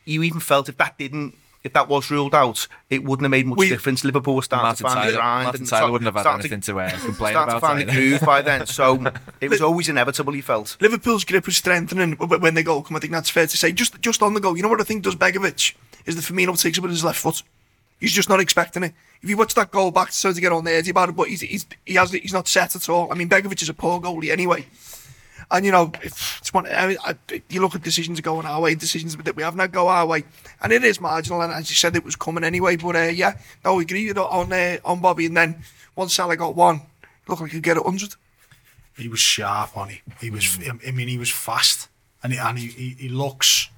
you 0.06 0.24
even 0.24 0.40
felt 0.40 0.70
if 0.70 0.78
that 0.78 0.98
didn't. 0.98 1.36
If 1.66 1.74
that 1.74 1.90
was 1.90 2.12
ruled 2.12 2.36
out, 2.36 2.68
it 2.92 3.04
wouldn't 3.04 3.24
have 3.26 3.32
made 3.32 3.48
much 3.48 3.58
We- 3.58 3.70
difference. 3.70 4.04
Liverpool 4.06 4.36
was 4.36 4.46
starting 4.46 4.66
Martin 4.68 4.78
to 4.78 4.84
find 4.84 4.96
Tyler, 5.00 5.12
the 5.12 5.18
grind. 5.18 5.44
Martin 5.46 5.62
and 5.62 5.68
Tyler 5.70 5.80
start- 5.80 5.92
wouldn't 5.92 6.06
have 6.06 6.14
had 6.14 6.22
starting 6.22 6.42
anything 6.52 6.62
to 6.62 6.80
uh, 6.80 6.90
complain 7.06 7.32
start 7.34 7.50
to 7.50 7.58
about. 7.58 7.68
find 7.68 7.80
the 7.80 7.84
either. 7.92 7.94
groove 7.94 8.22
by 8.22 8.42
then. 8.44 8.66
So 8.68 9.04
it 9.42 9.50
was 9.50 9.62
always 9.62 9.90
inevitable. 9.90 10.34
He 10.34 10.42
felt. 10.42 10.78
Liverpool's 10.80 11.24
grip 11.26 11.48
was 11.48 11.58
strengthening 11.58 12.14
when 12.14 12.54
they 12.54 12.64
goal 12.64 12.84
come. 12.84 12.96
I 12.96 13.00
think 13.00 13.14
that's 13.14 13.30
fair 13.32 13.48
to 13.48 13.58
say. 13.58 13.72
Just 13.72 14.00
just 14.00 14.22
on 14.22 14.36
the 14.36 14.40
goal, 14.40 14.56
you 14.56 14.62
know 14.64 14.70
what 14.70 14.80
I 14.80 14.84
think 14.86 15.04
does 15.04 15.16
Begovic 15.16 15.74
is 16.06 16.16
the 16.16 16.22
Firmino 16.22 16.58
takes 16.62 16.78
it 16.78 16.82
with 16.82 16.92
his 16.92 17.04
left 17.04 17.20
foot. 17.20 17.42
He's 18.00 18.12
just 18.12 18.30
not 18.30 18.40
expecting 18.40 18.84
it. 18.84 18.94
If 19.24 19.30
you 19.30 19.38
watch 19.38 19.56
that 19.56 19.72
goal 19.72 19.90
back, 19.90 20.12
so 20.12 20.32
to 20.34 20.40
get 20.42 20.52
on 20.52 20.66
there, 20.66 20.84
about 20.88 21.10
it, 21.10 21.16
but 21.16 21.30
he's, 21.30 21.42
he's 21.42 21.66
he 21.86 21.96
has 21.96 22.12
he's 22.12 22.34
not 22.34 22.48
set 22.48 22.76
at 22.76 22.88
all. 22.90 23.12
I 23.12 23.16
mean, 23.16 23.28
Begovic 23.30 23.62
is 23.62 23.70
a 23.70 23.74
poor 23.74 24.00
goalie 24.00 24.30
anyway. 24.30 24.68
And 25.52 25.66
you 25.66 25.72
know, 25.72 25.92
it's 26.02 26.54
one. 26.54 26.66
I 26.68 26.88
mean, 26.88 26.98
I, 27.06 27.16
you 27.50 27.62
look 27.62 27.76
at 27.76 27.84
decisions 27.84 28.20
going 28.22 28.46
our 28.46 28.62
way, 28.62 28.76
decisions 28.76 29.16
that 29.16 29.36
we 29.36 29.44
have 29.44 29.56
not 29.56 29.72
go 29.72 29.88
our 29.88 30.06
way, 30.06 30.24
and 30.62 30.74
it 30.74 30.84
is 30.84 31.00
marginal. 31.00 31.42
And 31.42 31.54
as 31.54 31.70
you 31.70 31.76
said, 31.76 31.96
it 31.96 32.04
was 32.04 32.16
coming 32.16 32.44
anyway. 32.44 32.76
But 32.78 32.96
uh, 32.96 33.02
yeah, 33.04 33.38
no, 33.64 33.76
we 33.76 33.84
agree 33.84 34.12
on 34.12 34.52
uh, 34.52 34.78
on 34.84 35.02
Bobby. 35.02 35.28
And 35.28 35.38
then 35.38 35.64
once 35.96 36.14
Salah 36.14 36.36
got 36.36 36.56
one, 36.56 36.82
looked 37.28 37.42
like 37.42 37.52
he 37.52 37.58
could 37.58 37.64
get 37.64 37.78
a 37.78 37.82
hundred. 37.82 38.16
he 38.98 39.08
was 39.08 39.20
sharp 39.20 39.78
on 39.78 39.90
it. 39.90 40.02
He 40.20 40.30
was, 40.30 40.60
I 40.88 40.92
mean, 40.92 41.08
he 41.08 41.18
was 41.18 41.32
fast, 41.32 41.90
and 42.24 42.34
he, 42.34 42.40
and 42.40 42.58
he, 42.58 42.68
he, 42.68 42.90
he 43.00 43.10
looks, 43.10 43.70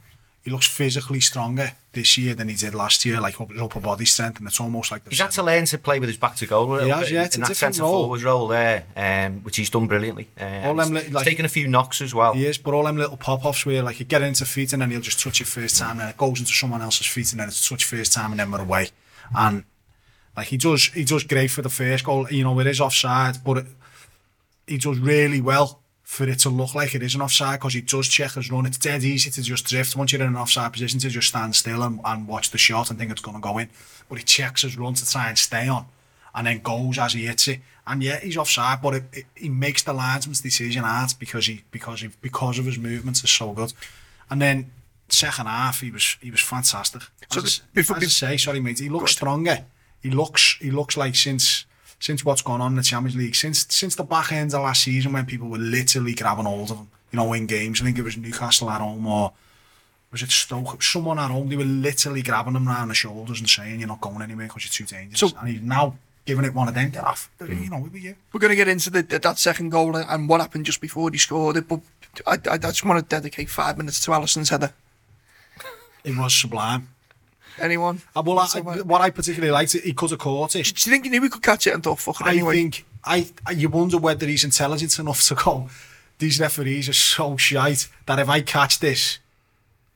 he 0.48 0.52
looks 0.54 0.66
physically 0.66 1.20
stronger 1.20 1.74
this 1.92 2.18
year 2.18 2.34
than 2.34 2.48
he 2.48 2.56
did 2.56 2.74
last 2.74 3.04
year. 3.04 3.20
Like 3.20 3.36
his 3.36 3.60
upper 3.62 3.82
body 3.82 4.06
strength, 4.06 4.38
and 4.40 4.48
it's 4.48 4.62
almost 4.62 4.92
like 4.92 5.04
the 5.04 5.10
He's 5.10 5.20
had 5.20 5.32
to 5.32 5.44
learn 5.44 5.66
to 5.66 5.78
play 5.78 6.00
with 6.00 6.08
his 6.08 6.16
back 6.16 6.38
to 6.38 6.46
goal 6.48 6.78
He 6.80 6.88
has, 6.88 7.12
yeah, 7.12 7.26
it's 7.26 7.36
in 7.36 7.44
a 7.44 7.48
that 7.48 7.56
centre 7.56 7.82
role. 7.82 8.04
forward 8.04 8.22
role 8.24 8.48
there, 8.48 8.86
um, 8.96 9.44
which 9.44 9.58
he's 9.58 9.70
done 9.70 9.88
brilliantly. 9.88 10.30
Uh, 10.40 10.62
All 10.64 10.76
them 10.76 10.94
li- 10.94 11.10
like- 11.10 11.26
taken 11.26 11.44
a 11.44 11.50
few 11.50 11.68
knocks 11.68 12.00
as 12.00 12.16
well. 12.16 12.34
He 12.34 12.46
is, 12.46 12.58
but 12.58 12.74
all 12.74 12.86
them 12.86 12.96
little 12.96 13.18
pop 13.18 13.44
offs 13.44 13.66
where 13.66 13.84
like 13.84 14.00
you 14.00 14.06
get 14.06 14.22
into 14.22 14.46
feet 14.46 14.72
and 14.72 14.82
then 14.82 14.90
he'll 14.92 15.02
just 15.02 15.20
touch 15.22 15.42
it 15.42 15.48
first 15.48 15.78
time, 15.78 16.00
and 16.00 16.10
it 16.10 16.16
goes 16.16 16.40
into 16.40 16.54
someone 16.54 16.82
else's 16.82 17.08
feet, 17.08 17.30
and 17.34 17.42
then 17.42 17.50
it's 17.50 17.68
touch 17.68 17.84
first 17.84 18.14
time, 18.14 18.32
and 18.32 18.40
then 18.40 18.50
we're 18.50 18.62
away. 18.62 18.88
And 19.36 19.66
like 20.38 20.48
he 20.48 20.56
does, 20.56 20.86
he 20.94 21.04
does 21.04 21.26
great 21.26 21.52
for 21.52 21.62
the 21.62 21.70
first 21.70 22.06
goal. 22.06 22.26
You 22.32 22.46
know, 22.46 22.58
it 22.62 22.68
is 22.68 22.80
offside, 22.80 23.44
but 23.44 23.58
it, 23.58 23.66
he 24.66 24.78
does 24.78 24.98
really 24.98 25.42
well 25.42 25.82
for 26.08 26.24
it 26.30 26.40
to 26.40 26.50
look 26.50 26.74
like 26.74 26.96
it 26.96 27.04
is 27.04 27.16
an 27.16 27.22
offside 27.22 27.60
because 27.60 27.74
he 27.74 27.82
does 27.82 28.08
check 28.08 28.32
his 28.32 28.50
run. 28.50 28.66
It's 28.66 28.78
dead 28.78 29.04
easy 29.04 29.30
to 29.30 29.42
just 29.42 29.66
drift 29.66 29.94
once 29.94 30.14
you're 30.14 30.22
in 30.22 30.28
an 30.30 30.38
offside 30.38 30.72
position 30.72 31.02
to 31.02 31.10
just 31.10 31.28
stand 31.28 31.54
still 31.54 31.84
and, 31.84 32.00
and 32.06 32.26
watch 32.30 32.50
the 32.52 32.58
shot 32.58 32.90
and 32.90 32.98
think 32.98 33.12
it's 33.12 33.22
going 33.22 33.36
to 33.36 33.42
go 33.42 33.58
in. 33.58 33.70
But 34.08 34.18
he 34.20 34.24
checks 34.24 34.62
his 34.62 34.78
run 34.78 34.94
to 34.94 35.06
try 35.10 35.28
and 35.28 35.38
stay 35.38 35.68
on 35.68 35.86
and 36.34 36.48
then 36.48 36.60
goes 36.60 36.98
as 36.98 37.12
he 37.12 37.26
hits 37.26 37.50
it. 37.50 37.60
And 37.86 38.02
yeah, 38.02 38.20
he's 38.22 38.38
offside, 38.38 38.82
but 38.82 38.94
it, 38.96 39.04
it, 39.12 39.26
he 39.36 39.50
makes 39.50 39.84
the 39.84 39.92
linesman's 39.92 40.40
decision 40.40 40.84
hard 40.84 41.12
because 41.20 41.46
he 41.46 41.64
because 41.72 42.00
he 42.00 42.10
because 42.22 42.58
of 42.58 42.66
his 42.66 42.78
movements 42.80 43.22
is 43.26 43.30
so 43.32 43.52
good. 43.52 43.74
And 44.30 44.42
then 44.42 44.72
second 45.10 45.48
half, 45.48 45.82
he 45.82 45.92
was 45.92 46.16
he 46.22 46.32
was 46.32 46.40
fantastic. 46.42 47.02
So 47.30 47.42
I- 47.42 47.44
before- 47.74 47.98
as 47.98 48.04
I 48.04 48.08
say, 48.08 48.38
sorry 48.38 48.62
mate, 48.62 48.80
he 48.80 48.88
looks 48.88 49.12
stronger. 49.12 49.66
He 50.02 50.10
looks 50.10 50.56
he 50.62 50.72
looks 50.72 50.96
like 50.96 51.16
since 51.16 51.57
since 52.00 52.24
what's 52.24 52.42
gone 52.42 52.62
on 52.62 52.74
in 52.74 52.78
the 52.78 52.84
Champions 52.84 53.16
League, 53.16 53.36
since 53.36 53.66
since 53.70 53.96
the 53.96 54.04
back 54.04 54.32
end 54.32 54.54
of 54.54 54.62
last 54.62 54.84
season 54.84 55.14
when 55.14 55.26
people 55.26 55.50
were 55.50 55.58
literally 55.58 56.14
grabbing 56.14 56.46
hold 56.46 56.72
of 56.72 56.78
them, 56.78 56.90
you 57.12 57.18
know, 57.18 57.34
in 57.34 57.46
games. 57.46 57.82
I 57.82 57.86
think 57.86 57.98
it 57.98 58.04
was 58.04 58.18
Newcastle 58.18 58.70
at 58.70 58.82
home 58.82 59.06
or 59.08 59.34
was 60.12 60.22
it 60.22 60.32
Stoke? 60.32 60.82
Someone 60.82 61.20
at 61.20 61.32
home, 61.32 61.50
they 61.50 61.58
were 61.58 61.64
literally 61.64 62.22
grabbing 62.22 62.54
them 62.54 62.68
around 62.68 62.90
the 62.90 62.94
shoulders 62.94 63.40
and 63.40 63.50
saying, 63.50 63.80
you're 63.80 63.88
not 63.88 64.02
going 64.02 64.22
anywhere 64.22 64.48
because 64.48 64.64
you're 64.66 64.88
too 64.88 64.96
dangerous. 64.96 65.20
So, 65.20 65.38
and 65.40 65.50
he's 65.50 65.62
now 65.62 65.98
giving 66.26 66.46
it 66.46 66.54
one 66.54 66.68
of 66.68 66.76
them. 66.76 66.92
Off. 67.04 67.30
You 67.40 67.48
mm. 67.48 67.70
know, 67.70 67.90
we're, 67.92 68.16
we're 68.32 68.40
going 68.40 68.50
to 68.50 68.56
get 68.56 68.68
into 68.68 68.90
the, 68.90 69.02
that 69.02 69.38
second 69.40 69.70
goal 69.70 69.96
and 69.96 70.30
what 70.30 70.42
happened 70.42 70.66
just 70.66 70.82
before 70.82 71.12
he 71.12 71.18
scored 71.18 71.58
it, 71.58 71.68
but 71.68 71.82
I, 72.26 72.34
I, 72.34 72.54
I 72.54 72.58
just 72.58 72.86
want 72.86 73.00
to 73.00 73.16
dedicate 73.16 73.50
five 73.50 73.78
minutes 73.78 74.04
to 74.06 74.14
Allison's 74.14 74.50
header. 74.50 74.74
It 76.04 76.16
was 76.16 76.34
sublime. 76.34 76.90
Anyone? 77.60 78.02
Uh, 78.16 78.22
well, 78.26 78.40
I, 78.40 78.60
what 78.60 79.02
I 79.02 79.10
particularly 79.10 79.52
liked, 79.52 79.74
he 79.74 79.94
could 79.94 80.12
have 80.12 80.20
caught 80.20 80.56
it. 80.56 80.64
Do 80.64 80.90
you 80.90 80.92
think 80.94 81.06
he 81.06 81.10
knew 81.10 81.22
he 81.24 81.30
could 81.30 81.42
catch 81.44 81.68
it 81.68 81.74
and 81.74 81.84
thought, 81.84 82.00
fuck 82.00 82.22
it 82.22 82.28
I 82.28 82.32
anyway? 82.32 82.56
think 82.56 82.86
I, 83.04 83.28
you 83.56 83.70
wonder 83.70 83.98
whether 83.98 84.26
he's 84.28 84.44
intelligent 84.44 84.98
enough 85.00 85.22
to 85.28 85.36
go. 85.36 85.70
These 86.20 86.40
referees 86.40 86.90
are 86.90 86.94
so 86.94 87.38
shite 87.38 87.88
that 88.06 88.20
if 88.20 88.28
I 88.30 88.42
catch 88.42 88.80
this, 88.80 89.20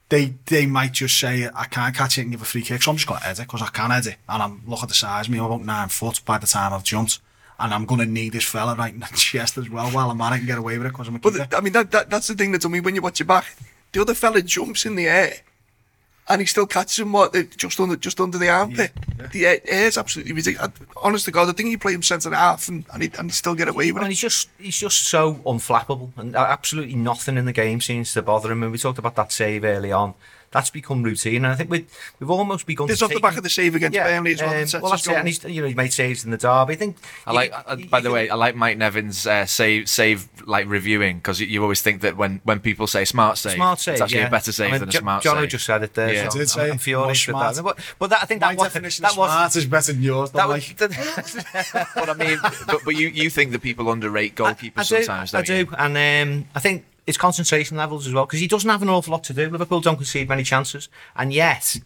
they 0.09 0.33
they 0.47 0.65
might 0.65 0.91
just 0.91 1.17
say 1.17 1.49
I 1.55 1.65
can't 1.65 1.95
catch 1.95 2.17
it 2.17 2.21
and 2.21 2.31
give 2.31 2.41
a 2.41 2.45
free 2.45 2.61
kick. 2.61 2.81
So 2.83 2.91
I'm 2.91 2.97
just 2.97 3.07
going 3.07 3.19
to 3.21 3.25
head 3.25 3.39
it 3.39 3.43
because 3.43 3.61
I 3.61 3.67
can 3.67 3.91
head 3.91 4.05
it, 4.07 4.17
and 4.27 4.43
I'm 4.43 4.61
look 4.67 4.83
at 4.83 4.89
the 4.89 4.95
size 4.95 5.27
of 5.27 5.31
me. 5.31 5.39
I'm 5.39 5.45
about 5.45 5.63
nine 5.63 5.87
foot 5.89 6.21
by 6.25 6.37
the 6.37 6.47
time 6.47 6.73
I've 6.73 6.83
jumped, 6.83 7.19
and 7.59 7.73
I'm 7.73 7.85
going 7.85 8.01
to 8.01 8.05
need 8.05 8.33
this 8.33 8.43
fella 8.43 8.75
right 8.75 8.93
in 8.93 8.99
the 8.99 9.05
chest 9.15 9.57
as 9.57 9.69
well. 9.69 9.89
While 9.89 10.11
I'm 10.11 10.19
at 10.21 10.33
it 10.33 10.39
and 10.39 10.47
get 10.47 10.57
away 10.57 10.77
with 10.77 10.87
it 10.87 10.89
because 10.91 11.07
I'm 11.07 11.15
a 11.15 11.19
But 11.19 11.33
keeper. 11.33 11.55
I 11.55 11.61
mean, 11.61 11.73
that, 11.73 11.91
that 11.91 12.09
that's 12.09 12.27
the 12.27 12.35
thing 12.35 12.51
that 12.51 12.61
to 12.61 12.69
me 12.69 12.81
when 12.81 12.93
you 12.95 13.01
watch 13.01 13.21
it 13.21 13.25
back, 13.25 13.45
the 13.93 14.01
other 14.01 14.13
fella 14.13 14.41
jumps 14.41 14.85
in 14.85 14.95
the 14.95 15.07
air, 15.07 15.33
and 16.29 16.41
he 16.41 16.47
still 16.47 16.65
catches 16.67 16.99
him 16.99 17.11
what 17.11 17.35
uh, 17.35 17.43
just 17.57 17.79
under 17.79 17.95
just 17.95 18.19
under 18.19 18.37
the 18.37 18.49
armpit. 18.49 18.91
The 19.31 19.45
air, 19.45 19.59
air's 19.65 19.97
absolutely 19.97 20.33
ridiculous. 20.33 20.71
Honest 21.01 21.25
to 21.25 21.31
God, 21.31 21.49
I 21.49 21.51
think 21.53 21.69
he 21.69 21.77
played 21.77 21.95
him 21.95 22.03
centre 22.03 22.33
half, 22.33 22.67
and 22.69 22.85
and 22.93 23.03
he, 23.03 23.11
and 23.17 23.29
he 23.29 23.33
still 23.33 23.55
get 23.55 23.67
away 23.67 23.91
with 23.91 24.01
And 24.03 24.07
it. 24.07 24.15
he's 24.15 24.21
just 24.21 24.49
he's 24.57 24.77
just 24.79 25.03
so 25.07 25.35
unflappable, 25.45 26.11
and 26.17 26.35
absolutely 26.35 26.95
nothing 26.95 27.37
in 27.37 27.45
the 27.45 27.53
game 27.53 27.81
seems 27.81 28.13
to 28.13 28.21
bother 28.21 28.51
him. 28.51 28.63
And 28.63 28.71
we 28.71 28.77
talked 28.77 28.99
about 28.99 29.15
that 29.15 29.31
save 29.31 29.63
early 29.63 29.91
on. 29.91 30.13
That's 30.51 30.69
become 30.69 31.01
routine, 31.01 31.37
and 31.45 31.47
I 31.47 31.55
think 31.55 31.69
we 31.69 31.85
we've 32.19 32.29
almost 32.29 32.65
begun. 32.65 32.87
This 32.87 32.99
to 32.99 33.05
off 33.05 33.11
the 33.13 33.21
back 33.21 33.37
of 33.37 33.43
the 33.43 33.49
save 33.49 33.73
against 33.73 33.97
Burnley 33.97 34.33
as 34.33 34.41
well. 34.41 34.49
um, 34.49 34.65
that 34.65 34.81
well, 34.81 34.91
that's 34.91 35.07
it. 35.07 35.13
And 35.15 35.27
he's 35.27 35.41
you 35.45 35.61
know 35.61 35.67
he 35.69 35.73
made 35.73 35.93
saves 35.93 36.25
in 36.25 36.31
the 36.31 36.37
derby. 36.37 36.73
I 36.73 36.75
think. 36.75 36.97
I 37.25 37.31
you 37.31 37.35
like. 37.35 37.51
can- 37.53 37.63
uh, 37.67 37.75
you 37.77 37.87
by 37.87 37.99
the 38.01 38.09
can- 38.09 38.13
way, 38.13 38.29
I 38.29 38.35
like 38.35 38.55
Mike 38.57 38.77
Nevin's 38.77 39.25
uh, 39.25 39.45
save 39.45 39.87
save 39.87 40.27
like 40.45 40.67
reviewing 40.67 41.17
because 41.19 41.39
you, 41.39 41.47
you 41.47 41.61
always 41.61 41.81
think 41.81 42.01
that 42.01 42.17
when, 42.17 42.41
when 42.43 42.59
people 42.59 42.85
say 42.87 43.05
smart 43.05 43.37
save, 43.37 43.53
Smart 43.53 43.79
save, 43.79 43.93
it's 43.93 44.01
actually 44.01 44.19
yeah. 44.19 44.27
a 44.27 44.31
better 44.31 44.51
save 44.51 44.67
I 44.67 44.71
mean, 44.71 44.79
than 44.81 44.89
a 44.89 44.91
Jo- 44.91 44.99
smart 44.99 45.23
Jono 45.23 45.39
save. 45.41 45.49
just 45.49 45.65
said 45.65 45.83
it 45.83 45.93
there. 45.93 46.13
Yeah. 46.13 46.29
so 46.29 46.35
I 46.35 46.39
did 46.41 46.49
say 46.49 46.65
I'm, 46.65 46.71
I'm 46.73 46.77
furious 46.79 47.27
with 47.27 47.35
that. 47.37 47.63
But, 47.63 47.79
but 47.99 48.09
that, 48.09 48.23
I 48.23 48.25
think 48.25 48.41
My 48.41 48.49
that 48.55 48.57
was 48.59 48.67
definition 48.73 49.03
that 49.03 49.11
of 49.13 49.17
was 49.19 49.31
smart 49.31 49.55
is 49.55 49.65
better 49.67 49.93
than 49.93 50.01
yours. 50.03 50.31
that 50.31 50.39
Don't 50.39 50.49
was. 50.49 50.81
like. 50.81 51.87
but 51.95 52.09
I 52.09 52.13
mean, 52.13 52.39
but, 52.67 52.81
but 52.83 52.95
you, 52.95 53.07
you 53.07 53.29
think 53.29 53.51
that 53.51 53.61
people 53.61 53.89
underrate 53.89 54.35
goalkeepers 54.35 54.73
I, 54.75 54.81
I 54.81 54.83
do, 54.99 55.03
sometimes, 55.03 55.33
I 55.33 55.41
don't 55.43 55.57
you? 55.57 55.65
do, 55.65 55.75
and 55.77 56.31
um, 56.41 56.47
I 56.55 56.59
think 56.59 56.85
it's 57.07 57.17
concentration 57.17 57.77
levels 57.77 58.07
as 58.07 58.13
well 58.13 58.25
because 58.25 58.39
he 58.39 58.47
doesn't 58.47 58.69
have 58.69 58.81
an 58.81 58.89
awful 58.89 59.11
lot 59.11 59.23
to 59.25 59.33
do. 59.33 59.49
Liverpool 59.49 59.81
don't 59.81 59.97
concede 59.97 60.29
many 60.29 60.43
chances, 60.43 60.89
and 61.15 61.33
yet, 61.33 61.77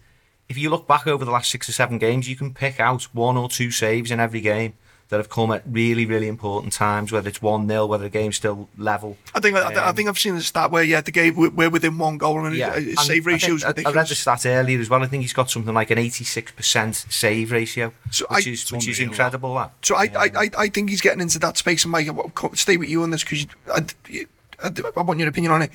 if 0.49 0.57
you 0.57 0.69
look 0.69 0.87
back 0.87 1.07
over 1.07 1.23
the 1.25 1.31
last 1.31 1.49
six 1.49 1.67
or 1.69 1.71
seven 1.71 1.97
games, 1.97 2.29
you 2.29 2.35
can 2.35 2.53
pick 2.53 2.79
out 2.79 3.03
one 3.13 3.37
or 3.37 3.49
two 3.49 3.71
saves 3.71 4.11
in 4.11 4.19
every 4.19 4.41
game 4.41 4.73
that 5.09 5.17
have 5.17 5.29
come 5.29 5.51
at 5.51 5.61
really, 5.69 6.03
really 6.03 6.27
important 6.27 6.73
times. 6.73 7.11
Whether 7.11 7.29
it's 7.29 7.39
one 7.39 7.67
0 7.67 7.85
whether 7.85 8.05
the 8.05 8.09
game's 8.09 8.37
still 8.37 8.67
level. 8.75 9.17
I 9.35 9.39
think 9.39 9.55
I, 9.55 9.61
I 9.71 9.89
Um, 9.89 9.95
think 9.95 10.09
I've 10.09 10.17
seen 10.17 10.33
the 10.35 10.41
stat 10.41 10.71
where 10.71 10.83
yeah, 10.83 11.01
the 11.01 11.11
game 11.11 11.35
we're 11.35 11.69
within 11.69 11.99
one 11.99 12.17
goal 12.17 12.43
and 12.43 12.59
uh, 12.59 12.71
his, 12.73 12.85
his 12.85 12.97
uh, 12.97 13.01
save 13.01 13.25
ratio 13.27 13.53
is 13.53 13.63
I- 13.63 13.69
uh, 13.69 13.73
I 13.85 13.91
read 13.91 14.07
the 14.07 14.15
stat 14.15 14.47
earlier 14.47 14.79
as 14.79 14.89
well. 14.89 15.03
I 15.03 15.05
think 15.05 15.21
he's 15.21 15.31
got 15.33 15.51
something 15.51 15.75
like 15.75 15.91
an 15.91 15.99
eighty-six 15.99 16.51
percent 16.53 17.05
save 17.09 17.51
ratio, 17.51 17.93
So 18.09 18.25
which 18.31 18.47
I- 18.47 18.49
is 18.49 18.71
which 18.71 18.87
is 18.87 18.99
incredible. 18.99 19.53
That 19.53 19.73
So 19.83 19.95
I, 19.95 20.05
I, 20.17 20.29
I, 20.35 20.49
I 20.57 20.67
think 20.69 20.89
he's 20.89 21.01
getting 21.01 21.21
into 21.21 21.37
that 21.37 21.55
space, 21.57 21.85
and 21.85 21.91
Mike, 21.91 22.07
I'll 22.09 22.55
stay 22.55 22.75
with 22.77 22.89
you 22.89 23.03
on 23.03 23.11
this 23.11 23.23
because 23.23 23.45
I, 24.63 24.71
I, 24.97 25.01
want 25.01 25.19
your 25.19 25.29
opinion 25.29 25.51
on 25.51 25.61
it. 25.61 25.71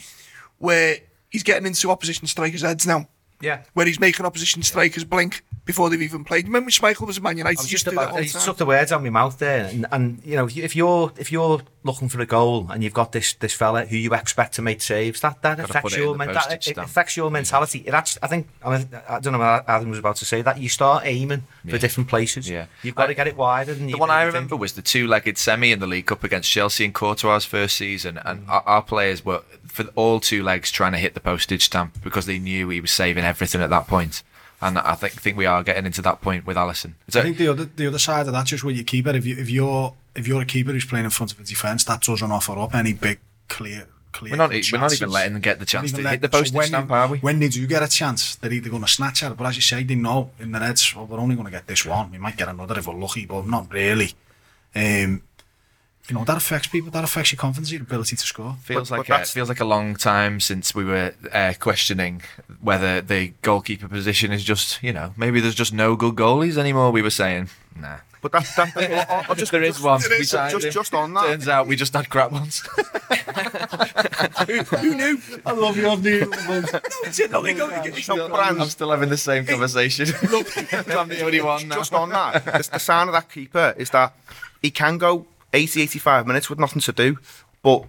Where 0.58 0.98
he's 1.30 1.42
getting 1.42 1.66
into 1.66 1.90
opposition 1.90 2.26
strikers' 2.26 2.62
heads 2.62 2.86
now, 2.86 3.08
yeah. 3.40 3.62
where 3.74 3.86
he's 3.86 4.00
making 4.00 4.26
opposition 4.26 4.62
strikers 4.62 5.04
blink 5.04 5.42
before 5.70 5.88
they've 5.88 6.02
even 6.02 6.24
played. 6.24 6.46
Remember, 6.46 6.66
when 6.66 6.72
Schmeichel 6.72 7.06
was 7.06 7.18
a 7.18 7.20
Man 7.20 7.38
United. 7.38 7.58
I 7.58 7.60
was 7.60 7.68
he 7.68 7.72
used 7.72 7.84
just 7.84 7.84
to 7.84 7.90
do 7.90 7.96
about 7.96 8.14
the 8.16 8.24
you 8.24 8.30
time. 8.30 8.42
took 8.42 8.56
the 8.56 8.66
words 8.66 8.90
out 8.92 8.96
of 8.96 9.02
my 9.04 9.10
mouth 9.10 9.38
there, 9.38 9.66
and, 9.66 9.86
and 9.92 10.20
you 10.24 10.36
know 10.36 10.46
if, 10.46 10.56
you, 10.56 10.64
if 10.64 10.74
you're 10.74 11.12
if 11.16 11.30
you're 11.30 11.60
looking 11.84 12.08
for 12.08 12.20
a 12.20 12.26
goal 12.26 12.66
and 12.70 12.82
you've 12.82 12.92
got 12.92 13.12
this 13.12 13.34
this 13.34 13.54
fella 13.54 13.86
who 13.86 13.96
you 13.96 14.12
expect 14.12 14.54
to 14.54 14.62
make 14.62 14.82
saves, 14.82 15.20
that 15.20 15.40
that 15.42 15.58
Gotta 15.58 15.70
affects 15.70 15.82
put 15.82 15.92
it 15.92 15.96
in 15.96 16.02
your 16.02 16.16
men- 16.16 16.32
that, 16.32 16.66
it 16.66 16.76
affects 16.76 17.16
your 17.16 17.30
mentality. 17.30 17.84
It 17.86 17.94
actually, 17.94 18.22
I 18.22 18.26
think 18.26 18.48
I, 18.64 18.76
mean, 18.76 18.88
I 19.08 19.20
don't 19.20 19.32
know 19.32 19.38
what 19.38 19.68
Adam 19.68 19.90
was 19.90 19.98
about 19.98 20.16
to 20.16 20.24
say 20.24 20.42
that 20.42 20.58
you 20.58 20.68
start 20.68 21.04
aiming 21.06 21.44
for 21.68 21.78
different 21.78 22.08
places. 22.08 22.50
Yeah. 22.50 22.66
you've 22.82 22.94
got 22.94 23.04
I- 23.04 23.08
to 23.08 23.14
get 23.14 23.26
it 23.28 23.36
wider. 23.36 23.74
Than 23.74 23.86
The 23.86 23.92
you 23.92 23.98
one 23.98 24.10
I 24.10 24.24
think. 24.24 24.34
remember 24.34 24.56
was 24.56 24.72
the 24.72 24.82
two-legged 24.82 25.38
semi 25.38 25.72
in 25.72 25.78
the 25.78 25.86
League 25.86 26.06
Cup 26.06 26.24
against 26.24 26.50
Chelsea 26.50 26.84
and 26.84 26.94
Courtois' 26.94 27.40
first 27.40 27.76
season, 27.76 28.18
and 28.24 28.46
mm. 28.46 28.50
our, 28.50 28.62
our 28.66 28.82
players 28.82 29.24
were 29.24 29.42
for 29.66 29.84
all 29.94 30.18
two 30.20 30.42
legs 30.42 30.70
trying 30.70 30.92
to 30.92 30.98
hit 30.98 31.14
the 31.14 31.20
postage 31.20 31.64
stamp 31.64 32.02
because 32.02 32.26
they 32.26 32.38
knew 32.38 32.68
he 32.68 32.80
was 32.80 32.90
saving 32.90 33.24
everything 33.24 33.60
at 33.60 33.70
that 33.70 33.86
point. 33.86 34.22
And 34.62 34.78
I 34.78 34.94
think 34.94 35.14
think 35.14 35.36
we 35.36 35.46
are 35.46 35.62
getting 35.62 35.86
into 35.86 36.02
that 36.02 36.20
point 36.20 36.46
with 36.46 36.56
Alisson. 36.56 36.92
I 37.08 37.22
think 37.22 37.38
the 37.38 37.48
other 37.48 37.64
the 37.64 37.86
other 37.86 37.98
side 37.98 38.26
of 38.26 38.32
that's 38.32 38.50
just 38.50 38.62
with 38.64 38.76
your 38.76 38.84
keeper, 38.84 39.10
if 39.10 39.24
you 39.24 39.36
if 39.38 39.48
you're 39.48 39.94
if 40.14 40.28
you're 40.28 40.42
a 40.42 40.46
keeper 40.46 40.72
who's 40.72 40.84
playing 40.84 41.06
in 41.06 41.10
front 41.10 41.32
of 41.32 41.40
a 41.40 41.44
defence, 41.44 41.84
that 41.84 42.02
doesn't 42.02 42.30
offer 42.30 42.58
up 42.58 42.74
any 42.74 42.92
big 42.92 43.20
clear 43.48 43.86
clear. 44.12 44.32
we're 44.32 44.36
not 44.36 44.50
cut 44.50 44.64
we're 44.72 44.78
not 44.80 44.92
even 44.92 45.10
letting 45.10 45.32
them 45.34 45.42
get 45.42 45.60
the 45.60 45.64
chance 45.64 45.92
to 45.92 46.02
let- 46.02 46.20
hit 46.20 46.30
the 46.30 46.44
so 46.44 46.54
when 46.56 46.66
stamp, 46.66 46.88
they- 46.88 46.94
are 46.94 47.08
we? 47.08 47.18
When 47.18 47.38
they 47.38 47.48
do 47.48 47.64
get 47.66 47.82
a 47.82 47.88
chance, 47.88 48.34
they're 48.36 48.52
either 48.52 48.68
going 48.68 48.82
to 48.82 48.88
snatch 48.88 49.22
at 49.22 49.30
it, 49.32 49.38
but 49.38 49.46
as 49.46 49.56
you 49.56 49.62
say, 49.62 49.82
they 49.84 49.94
know 49.94 50.30
in 50.40 50.50
their 50.52 50.62
heads, 50.62 50.94
well, 50.94 51.06
we're 51.06 51.18
only 51.20 51.36
going 51.36 51.46
to 51.46 51.50
get 51.52 51.66
this 51.68 51.86
one. 51.86 52.10
We 52.10 52.18
might 52.18 52.36
get 52.36 52.48
another 52.48 52.76
if 52.78 52.86
we're 52.88 52.94
lucky, 52.94 53.24
but 53.26 53.46
not 53.46 53.72
really. 53.72 54.12
Um, 54.74 55.22
you 56.10 56.16
know 56.18 56.24
that 56.24 56.36
affects 56.36 56.66
people. 56.66 56.90
That 56.90 57.04
affects 57.04 57.30
your 57.32 57.38
confidence, 57.38 57.70
your 57.70 57.82
ability 57.82 58.16
to 58.16 58.26
score. 58.26 58.56
Feels 58.62 58.90
But- 58.90 58.98
like 58.98 59.08
but 59.08 59.20
uh, 59.20 59.24
feels 59.24 59.48
like 59.48 59.60
a 59.60 59.64
long 59.64 59.94
time 59.96 60.40
since 60.40 60.74
we 60.74 60.84
were 60.84 61.14
uh, 61.32 61.54
questioning 61.60 62.22
whether 62.60 63.00
the 63.00 63.32
goalkeeper 63.42 63.88
position 63.88 64.32
is 64.32 64.42
just 64.44 64.82
you 64.82 64.92
know 64.92 65.14
maybe 65.16 65.40
there's 65.40 65.54
just 65.54 65.72
no 65.72 65.94
good 65.96 66.16
goalies 66.16 66.56
anymore. 66.58 66.90
We 66.90 67.02
were 67.02 67.10
saying 67.10 67.48
nah. 67.76 67.98
But 68.22 68.32
that, 68.32 68.46
that, 68.54 69.34
Just 69.38 69.50
there 69.56 69.62
is 69.62 69.80
one. 69.80 69.98
There 70.02 70.10
We 70.10 70.16
is, 70.16 70.30
just- 70.30 70.62
him. 70.64 70.70
just 70.70 70.92
on 70.92 71.14
that. 71.14 71.26
Turns 71.26 71.48
out 71.48 71.66
we 71.66 71.74
just 71.74 71.94
had 71.94 72.10
crap 72.10 72.32
ones. 72.32 72.60
Who 74.80 74.94
knew? 74.94 75.18
I 75.46 75.52
love 75.52 75.76
your 75.78 75.96
new. 75.96 76.30
It's 77.04 77.18
it, 77.18 77.30
no, 77.34 77.42
they 77.42 77.54
go- 77.54 77.70
it's 77.70 78.08
not 78.08 78.30
But 78.30 78.40
I'm- 78.40 78.60
I'm 78.60 78.68
still 78.68 78.90
having 78.90 79.08
the 79.08 79.16
same 79.16 79.46
conversation. 79.46 80.08
I'm 80.22 81.08
the 81.08 81.22
only 81.24 81.40
one 81.40 81.68
now. 81.68 81.76
just 81.76 81.94
on 81.94 82.10
that, 82.10 82.44
the, 82.44 82.68
the 82.72 82.78
sign 82.78 83.08
of 83.08 83.14
that 83.14 83.30
keeper 83.30 83.74
is 83.78 83.88
that 83.90 84.12
he 84.60 84.70
can 84.70 84.98
go 84.98 85.24
80, 85.52 85.82
85 85.82 86.26
minutes 86.26 86.50
with 86.50 86.58
nothing 86.58 86.80
to 86.82 86.92
do, 86.92 87.18
but 87.62 87.84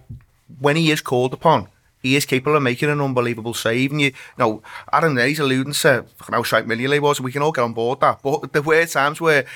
when 0.58 0.76
he 0.76 0.90
is 0.90 1.00
called 1.00 1.32
upon, 1.32 1.68
he 2.02 2.16
is 2.16 2.26
capable 2.26 2.56
of 2.56 2.62
making 2.62 2.90
an 2.90 3.00
unbelievable 3.00 3.54
save. 3.54 3.92
And 3.92 4.00
you, 4.00 4.08
you 4.08 4.12
know, 4.38 4.62
Aaron 4.92 5.16
he's 5.16 5.38
alluding 5.38 5.72
to 5.72 6.04
how 6.30 6.42
shite 6.42 6.66
Mignolet 6.66 7.00
was, 7.00 7.20
we 7.20 7.32
can 7.32 7.42
all 7.42 7.52
get 7.52 7.62
on 7.62 7.72
board 7.72 8.00
that. 8.00 8.20
But 8.22 8.52
there 8.52 8.62
were 8.62 8.84
times 8.86 9.20
where 9.20 9.46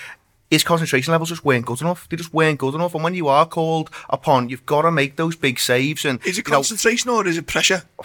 his 0.51 0.63
concentration 0.63 1.11
levels 1.11 1.31
just 1.31 1.45
weren't 1.45 1.67
good 1.67 1.81
enough. 1.81 2.09
They 2.09 2.17
just 2.17 2.33
weren't 2.33 2.59
good 2.59 2.75
enough. 2.75 2.95
And 2.95 3.03
when 3.03 3.15
you 3.15 3.27
are 3.29 3.47
called 3.47 3.91
upon, 4.09 4.49
you've 4.49 4.67
got 4.67 4.83
to 4.83 4.93
make 4.93 5.17
those 5.17 5.35
big 5.35 5.59
saves. 5.59 6.05
And 6.05 6.25
Is 6.25 6.39
it 6.39 6.47
you 6.47 6.53
know, 6.53 6.59
concentration 6.59 7.11
or 7.11 7.27
is 7.27 7.37
it 7.37 7.47
pressure? 7.47 7.83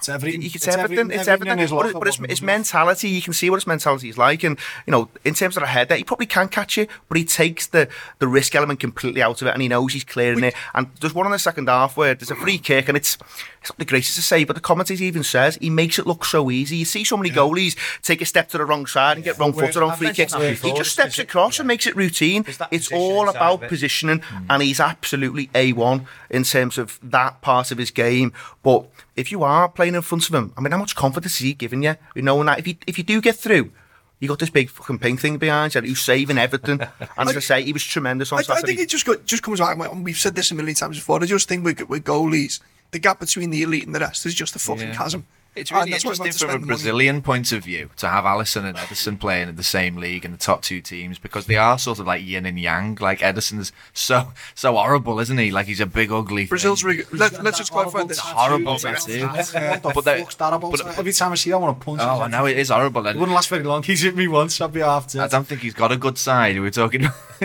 It's 0.00 0.08
everything. 0.08 0.42
you 0.42 0.50
can 0.50 0.60
say 0.60 0.72
everything. 0.72 1.10
It's 1.10 1.28
everything. 1.28 1.52
in 1.52 1.58
his 1.58 1.70
But, 1.70 1.86
it- 1.94 2.06
it's, 2.08 2.18
it's 2.28 2.42
mentality. 2.42 3.08
You 3.10 3.22
can 3.22 3.32
see 3.32 3.50
what 3.50 3.56
his 3.56 3.66
mentality 3.66 4.08
is 4.08 4.18
like, 4.18 4.42
and 4.42 4.58
you 4.86 4.90
know, 4.90 5.08
in 5.24 5.34
terms 5.34 5.56
of 5.56 5.62
the 5.62 5.66
header, 5.68 5.94
he 5.94 6.04
probably 6.04 6.26
can 6.26 6.48
catch 6.48 6.78
it, 6.78 6.88
but 7.08 7.16
he 7.18 7.24
takes 7.24 7.66
the 7.66 7.88
the 8.18 8.26
risk 8.26 8.54
element 8.54 8.80
completely 8.80 9.22
out 9.22 9.40
of 9.42 9.48
it, 9.48 9.52
and 9.52 9.62
he 9.62 9.68
knows 9.68 9.92
he's 9.92 10.04
clearing 10.04 10.42
it. 10.44 10.54
And 10.74 10.88
there's 11.00 11.14
one 11.14 11.26
in 11.26 11.32
the 11.32 11.38
second 11.38 11.68
half 11.68 11.96
where 11.96 12.14
there's 12.14 12.30
a 12.30 12.34
free 12.36 12.58
kick, 12.58 12.88
and 12.88 12.96
it's 12.96 13.18
it's 13.60 13.70
not 13.70 13.78
the 13.78 13.84
greatest 13.84 14.14
to 14.16 14.22
say, 14.22 14.44
but 14.44 14.54
the 14.56 14.60
commentator 14.62 15.04
even 15.04 15.22
says 15.22 15.56
he 15.60 15.68
makes 15.68 15.98
it 15.98 16.06
look 16.06 16.24
so 16.24 16.50
easy. 16.50 16.76
You 16.78 16.86
see 16.86 17.04
so 17.04 17.16
many 17.18 17.28
goalies 17.30 17.76
take 18.02 18.22
a 18.22 18.24
step 18.26 18.48
to 18.50 18.58
the 18.58 18.64
wrong 18.64 18.86
side 18.86 19.18
and 19.18 19.24
get 19.24 19.38
wrong 19.38 19.52
Well, 19.52 19.66
footed 19.66 19.82
on 19.82 19.90
I've 19.90 19.98
free 19.98 20.12
kicks. 20.14 20.32
He 20.62 20.72
just 20.72 20.92
steps 20.92 21.16
posi- 21.16 21.22
across 21.24 21.58
yeah. 21.58 21.62
and 21.62 21.68
makes 21.68 21.86
it 21.86 21.94
routine. 21.94 22.44
It's 22.48 22.58
It's 22.70 22.90
all 22.92 23.28
about 23.28 23.64
it. 23.64 23.68
positioning, 23.68 24.22
and 24.48 24.62
he's 24.62 24.80
absolutely 24.80 25.48
a1 25.48 26.06
in 26.30 26.44
terms 26.44 26.78
of 26.78 26.98
that 27.02 27.42
part 27.42 27.70
of 27.70 27.76
his 27.76 27.90
game. 27.90 28.32
But 28.62 28.86
if 29.20 29.30
you 29.30 29.42
are 29.42 29.68
playing 29.68 29.94
in 29.94 30.02
front 30.02 30.28
of 30.28 30.34
him, 30.34 30.52
I 30.56 30.60
mean, 30.60 30.72
how 30.72 30.78
much 30.78 30.96
confidence 30.96 31.34
is 31.34 31.40
he 31.40 31.54
giving 31.54 31.82
you? 31.82 31.94
You 32.14 32.22
knowing 32.22 32.46
that 32.46 32.58
if 32.58 32.66
you 32.66 32.76
if 32.86 32.98
you 32.98 33.04
do 33.04 33.20
get 33.20 33.36
through, 33.36 33.70
you 34.18 34.28
got 34.28 34.38
this 34.38 34.50
big 34.50 34.68
fucking 34.70 34.98
pink 34.98 35.20
thing 35.20 35.38
behind 35.38 35.74
you. 35.74 35.80
He 35.82 35.90
was 35.90 36.00
saving 36.02 36.38
everything. 36.38 36.80
and 37.18 37.28
as 37.28 37.36
I 37.36 37.40
say, 37.40 37.62
he 37.62 37.72
was 37.72 37.84
tremendous 37.84 38.32
on 38.32 38.38
I, 38.38 38.54
I 38.54 38.60
think 38.60 38.80
it 38.80 38.88
just 38.88 39.06
got, 39.06 39.24
just 39.24 39.42
comes 39.42 39.60
back. 39.60 39.78
and 39.78 40.04
We've 40.04 40.16
said 40.16 40.34
this 40.34 40.50
a 40.50 40.54
million 40.54 40.74
times 40.74 40.96
before. 40.98 41.22
I 41.22 41.26
just 41.26 41.48
think 41.48 41.64
with, 41.64 41.88
with 41.88 42.04
goalies, 42.04 42.60
the 42.90 42.98
gap 42.98 43.20
between 43.20 43.50
the 43.50 43.62
elite 43.62 43.86
and 43.86 43.94
the 43.94 44.00
rest 44.00 44.26
is 44.26 44.34
just 44.34 44.56
a 44.56 44.58
fucking 44.58 44.88
Yeah. 44.88 44.94
chasm. 44.94 45.26
It's 45.56 45.72
really 45.72 45.90
that's 45.90 46.04
why 46.04 46.10
we've 46.10 46.18
had 46.18 46.26
interesting 46.26 46.32
to 46.32 46.38
from 46.38 46.48
a 46.48 46.50
spend 46.52 46.60
money. 46.62 46.66
Brazilian 46.68 47.22
point 47.22 47.50
of 47.52 47.64
view 47.64 47.90
to 47.96 48.08
have 48.08 48.24
Alisson 48.24 48.64
and 48.64 48.76
Ederson 48.76 49.18
playing 49.18 49.48
in 49.48 49.56
the 49.56 49.64
same 49.64 49.96
league 49.96 50.24
in 50.24 50.30
the 50.30 50.38
top 50.38 50.62
two 50.62 50.80
teams 50.80 51.18
because 51.18 51.46
they 51.46 51.56
are 51.56 51.76
sort 51.78 51.98
of 51.98 52.06
like 52.06 52.24
yin 52.24 52.46
and 52.46 52.58
yang. 52.58 52.96
Like 53.00 53.18
Ederson's 53.18 53.72
so 53.92 54.32
so 54.54 54.74
horrible, 54.74 55.18
isn't 55.18 55.36
he? 55.38 55.50
Like 55.50 55.66
he's 55.66 55.80
a 55.80 55.86
big 55.86 56.12
ugly. 56.12 56.46
Brazil's 56.46 56.82
thing. 56.82 56.98
rig- 56.98 57.06
let, 57.12 57.42
let's 57.42 57.58
just 57.58 57.72
clarify 57.72 58.04
this. 58.04 58.18
horrible 58.20 58.76
tattoo. 58.78 59.20
tattoo. 59.26 59.58
What 59.58 59.82
the 59.82 60.02
But 60.02 60.04
fuck's 60.18 60.34
that 60.36 60.52
about? 60.52 60.70
but- 60.70 60.98
Every 60.98 61.12
time 61.12 61.32
I 61.32 61.34
see 61.34 61.50
that, 61.50 61.56
I 61.56 61.58
want 61.58 61.80
to 61.80 61.84
punch 61.84 62.00
Oh, 62.02 62.20
I 62.20 62.24
him. 62.26 62.30
know 62.30 62.46
it 62.46 62.56
is 62.56 62.68
horrible. 62.70 63.06
It 63.06 63.16
wouldn't 63.16 63.34
last 63.34 63.48
very 63.48 63.64
long. 63.64 63.82
He's 63.82 64.02
hit 64.02 64.14
me 64.14 64.28
once. 64.28 64.60
I'd 64.60 64.72
be 64.72 64.82
after. 64.82 65.20
I 65.20 65.26
don't 65.26 65.46
think 65.46 65.62
he's 65.62 65.74
got 65.74 65.90
a 65.90 65.96
good 65.96 66.16
side. 66.16 66.54
We 66.54 66.60
were 66.60 66.70
talking. 66.70 67.02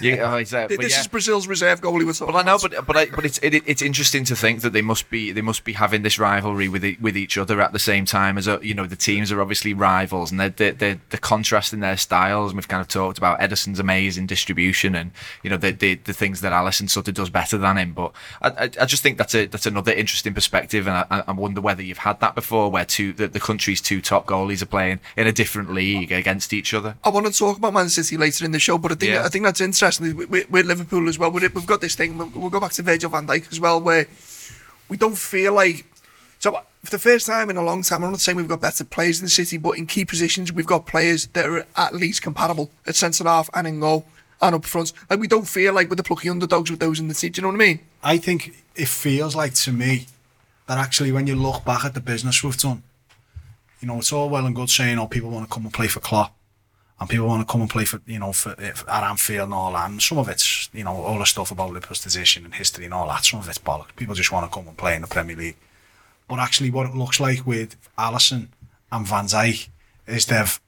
you 0.00 0.16
know, 0.16 0.36
he's, 0.36 0.52
uh, 0.54 0.66
This 0.68 0.76
but 0.76 0.90
yeah. 0.90 1.00
is 1.00 1.06
Brazil's 1.08 1.46
reserve 1.48 1.80
goalie. 1.80 2.04
We're 2.04 2.12
talking 2.12 2.34
Well, 2.34 2.42
I 2.42 2.46
know, 2.46 2.58
but 2.60 2.86
but 2.86 2.96
I, 2.96 3.06
but 3.06 3.24
it's 3.24 3.38
it, 3.38 3.54
it's 3.66 3.82
interesting 3.82 4.24
to 4.24 4.36
think 4.36 4.60
that 4.60 4.72
they 4.74 4.82
must 4.82 5.08
be 5.10 5.32
they 5.32 5.40
must 5.40 5.64
be 5.64 5.72
having 5.72 6.02
this 6.02 6.18
rivalry 6.18 6.68
with 6.68 6.84
e- 6.84 6.98
with 7.00 7.16
each 7.16 7.25
other 7.36 7.60
at 7.60 7.72
the 7.72 7.78
same 7.78 8.04
time 8.04 8.38
as 8.38 8.46
uh, 8.46 8.60
you 8.60 8.74
know 8.74 8.86
the 8.86 8.94
teams 8.96 9.32
are 9.32 9.40
obviously 9.40 9.72
rivals 9.74 10.30
and 10.30 10.38
they're 10.38 10.50
they're, 10.50 10.72
they're, 10.72 11.00
the 11.10 11.18
contrast 11.18 11.72
in 11.72 11.80
their 11.80 11.96
styles. 11.96 12.50
And 12.52 12.56
we've 12.58 12.68
kind 12.68 12.80
of 12.82 12.88
talked 12.88 13.18
about 13.18 13.40
Ederson's 13.40 13.80
amazing 13.80 14.26
distribution 14.26 14.94
and 14.94 15.10
you 15.42 15.50
know 15.50 15.56
the 15.56 15.72
the, 15.72 15.94
the 15.94 16.12
things 16.12 16.40
that 16.42 16.52
Alisson 16.52 16.88
sort 16.90 17.08
of 17.08 17.14
does 17.14 17.30
better 17.30 17.58
than 17.58 17.78
him. 17.78 17.92
But 17.94 18.12
I, 18.42 18.48
I, 18.48 18.62
I 18.82 18.84
just 18.84 19.02
think 19.02 19.18
that's 19.18 19.34
a 19.34 19.46
that's 19.46 19.66
another 19.66 19.92
interesting 19.92 20.34
perspective, 20.34 20.86
and 20.86 21.04
I, 21.10 21.24
I 21.26 21.32
wonder 21.32 21.60
whether 21.60 21.82
you've 21.82 21.98
had 21.98 22.20
that 22.20 22.34
before, 22.34 22.70
where 22.70 22.84
two 22.84 23.12
the, 23.12 23.28
the 23.28 23.40
country's 23.40 23.80
two 23.80 24.00
top 24.02 24.26
goalies 24.26 24.62
are 24.62 24.66
playing 24.66 25.00
in 25.16 25.26
a 25.26 25.32
different 25.32 25.72
league 25.72 26.12
against 26.12 26.52
each 26.52 26.74
other. 26.74 26.96
I 27.04 27.08
want 27.08 27.26
to 27.26 27.32
talk 27.32 27.56
about 27.58 27.72
Man 27.72 27.88
City 27.88 28.16
later 28.16 28.44
in 28.44 28.52
the 28.52 28.58
show, 28.58 28.78
but 28.78 28.92
I 28.92 28.94
think 28.96 29.12
Yeah. 29.12 29.24
I 29.24 29.28
think 29.28 29.44
that's 29.44 29.60
interesting. 29.60 30.14
We- 30.16 30.26
we- 30.26 30.44
With 30.50 30.66
Liverpool 30.66 31.08
as 31.08 31.18
well, 31.18 31.30
we- 31.30 31.40
we've 31.48 31.66
got 31.66 31.80
this 31.80 31.94
thing. 31.94 32.18
We'll 32.18 32.30
we'll 32.34 32.50
go 32.50 32.60
back 32.60 32.72
to 32.72 32.82
Virgil 32.82 33.10
van 33.10 33.26
Dijk 33.26 33.50
as 33.50 33.58
well, 33.60 33.80
where 33.80 34.06
we 34.88 34.96
don't 34.96 35.16
feel 35.16 35.52
like. 35.54 35.84
So 36.38 36.60
for 36.86 36.90
the 36.90 36.98
first 36.98 37.26
time 37.26 37.50
in 37.50 37.56
a 37.56 37.62
long 37.62 37.82
time, 37.82 38.04
I'm 38.04 38.12
not 38.12 38.20
saying 38.20 38.36
we've 38.36 38.48
got 38.48 38.60
better 38.60 38.84
players 38.84 39.18
in 39.18 39.26
the 39.26 39.30
city, 39.30 39.58
but 39.58 39.72
in 39.72 39.86
key 39.86 40.04
positions, 40.04 40.52
we've 40.52 40.66
got 40.66 40.86
players 40.86 41.26
that 41.28 41.46
are 41.46 41.66
at 41.76 41.94
least 41.94 42.22
compatible 42.22 42.70
at 42.86 42.94
centre 42.94 43.24
half 43.24 43.50
and 43.54 43.66
in 43.66 43.80
goal 43.80 44.06
and 44.40 44.54
up 44.54 44.64
front. 44.64 44.92
Like 45.10 45.18
we 45.18 45.26
don't 45.26 45.48
feel 45.48 45.74
like 45.74 45.90
we're 45.90 45.96
the 45.96 46.02
plucky 46.02 46.28
underdogs 46.28 46.70
with 46.70 46.80
those 46.80 47.00
in 47.00 47.08
the 47.08 47.14
team. 47.14 47.32
Do 47.32 47.40
you 47.40 47.42
know 47.42 47.48
what 47.48 47.62
I 47.62 47.66
mean? 47.66 47.80
I 48.02 48.18
think 48.18 48.64
it 48.74 48.88
feels 48.88 49.34
like 49.34 49.54
to 49.54 49.72
me 49.72 50.06
that 50.66 50.78
actually 50.78 51.12
when 51.12 51.26
you 51.26 51.34
look 51.34 51.64
back 51.64 51.84
at 51.84 51.94
the 51.94 52.00
business 52.00 52.42
we've 52.42 52.56
done, 52.56 52.82
you 53.80 53.88
know, 53.88 53.98
it's 53.98 54.12
all 54.12 54.28
well 54.28 54.46
and 54.46 54.54
good 54.54 54.70
saying, 54.70 54.98
oh, 54.98 55.06
people 55.06 55.30
want 55.30 55.48
to 55.48 55.52
come 55.52 55.64
and 55.64 55.74
play 55.74 55.88
for 55.88 56.00
Klopp 56.00 56.34
and 56.98 57.08
people 57.08 57.26
want 57.26 57.46
to 57.46 57.50
come 57.50 57.60
and 57.60 57.70
play 57.70 57.84
for, 57.84 58.00
you 58.06 58.18
know, 58.18 58.32
for, 58.32 58.54
for 58.54 58.90
at 58.90 59.04
Anfield 59.04 59.44
and 59.44 59.54
all 59.54 59.72
that. 59.72 59.90
And 59.90 60.00
some 60.00 60.18
of 60.18 60.28
it's, 60.28 60.70
you 60.72 60.84
know, 60.84 60.94
all 60.94 61.18
the 61.18 61.26
stuff 61.26 61.50
about 61.50 61.72
Liverpool's 61.72 62.02
position 62.02 62.44
and 62.44 62.54
history 62.54 62.84
and 62.84 62.94
all 62.94 63.08
that. 63.08 63.24
Some 63.24 63.40
of 63.40 63.48
it's 63.48 63.58
bollocks. 63.58 63.94
People 63.96 64.14
just 64.14 64.32
want 64.32 64.50
to 64.50 64.54
come 64.54 64.66
and 64.68 64.76
play 64.76 64.94
in 64.94 65.02
the 65.02 65.08
Premier 65.08 65.36
League. 65.36 65.56
But 66.28 66.38
actually 66.40 66.70
what 66.70 66.86
it 66.86 66.94
looks 66.94 67.20
like 67.20 67.46
with 67.46 67.76
Alisson 67.96 68.48
and 68.90 69.06
Van 69.06 69.26
Dijk 69.26 69.68
is 70.06 70.26
they've 70.26 70.60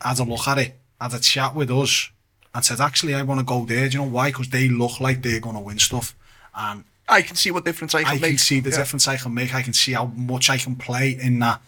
had 0.00 0.18
a 0.18 0.24
look 0.24 0.46
at 0.46 0.58
it, 0.58 0.74
had 1.00 1.14
a 1.14 1.18
chat 1.18 1.54
with 1.54 1.70
us 1.70 2.10
and 2.54 2.64
said, 2.64 2.80
actually, 2.80 3.14
I 3.14 3.22
want 3.22 3.40
to 3.40 3.44
go 3.44 3.64
there. 3.64 3.88
Do 3.88 3.98
you 3.98 4.04
know 4.04 4.10
why? 4.10 4.28
Because 4.28 4.48
they 4.50 4.68
look 4.68 5.00
like 5.00 5.22
they're 5.22 5.40
going 5.40 5.56
to 5.56 5.60
win 5.62 5.78
stuff. 5.78 6.14
And 6.54 6.84
I 7.08 7.22
can 7.22 7.36
see 7.36 7.50
what 7.50 7.64
difference 7.64 7.94
I 7.94 8.02
can 8.02 8.10
I 8.10 8.14
make. 8.14 8.24
I 8.24 8.28
can 8.30 8.38
see 8.38 8.60
the 8.60 8.70
Yeah. 8.70 8.76
difference 8.78 9.08
I 9.08 9.16
can 9.16 9.32
make. 9.34 9.54
I 9.54 9.62
can 9.62 9.72
see 9.72 9.92
how 9.92 10.06
much 10.06 10.50
I 10.50 10.56
can 10.58 10.76
play 10.76 11.10
in 11.10 11.38
that 11.40 11.60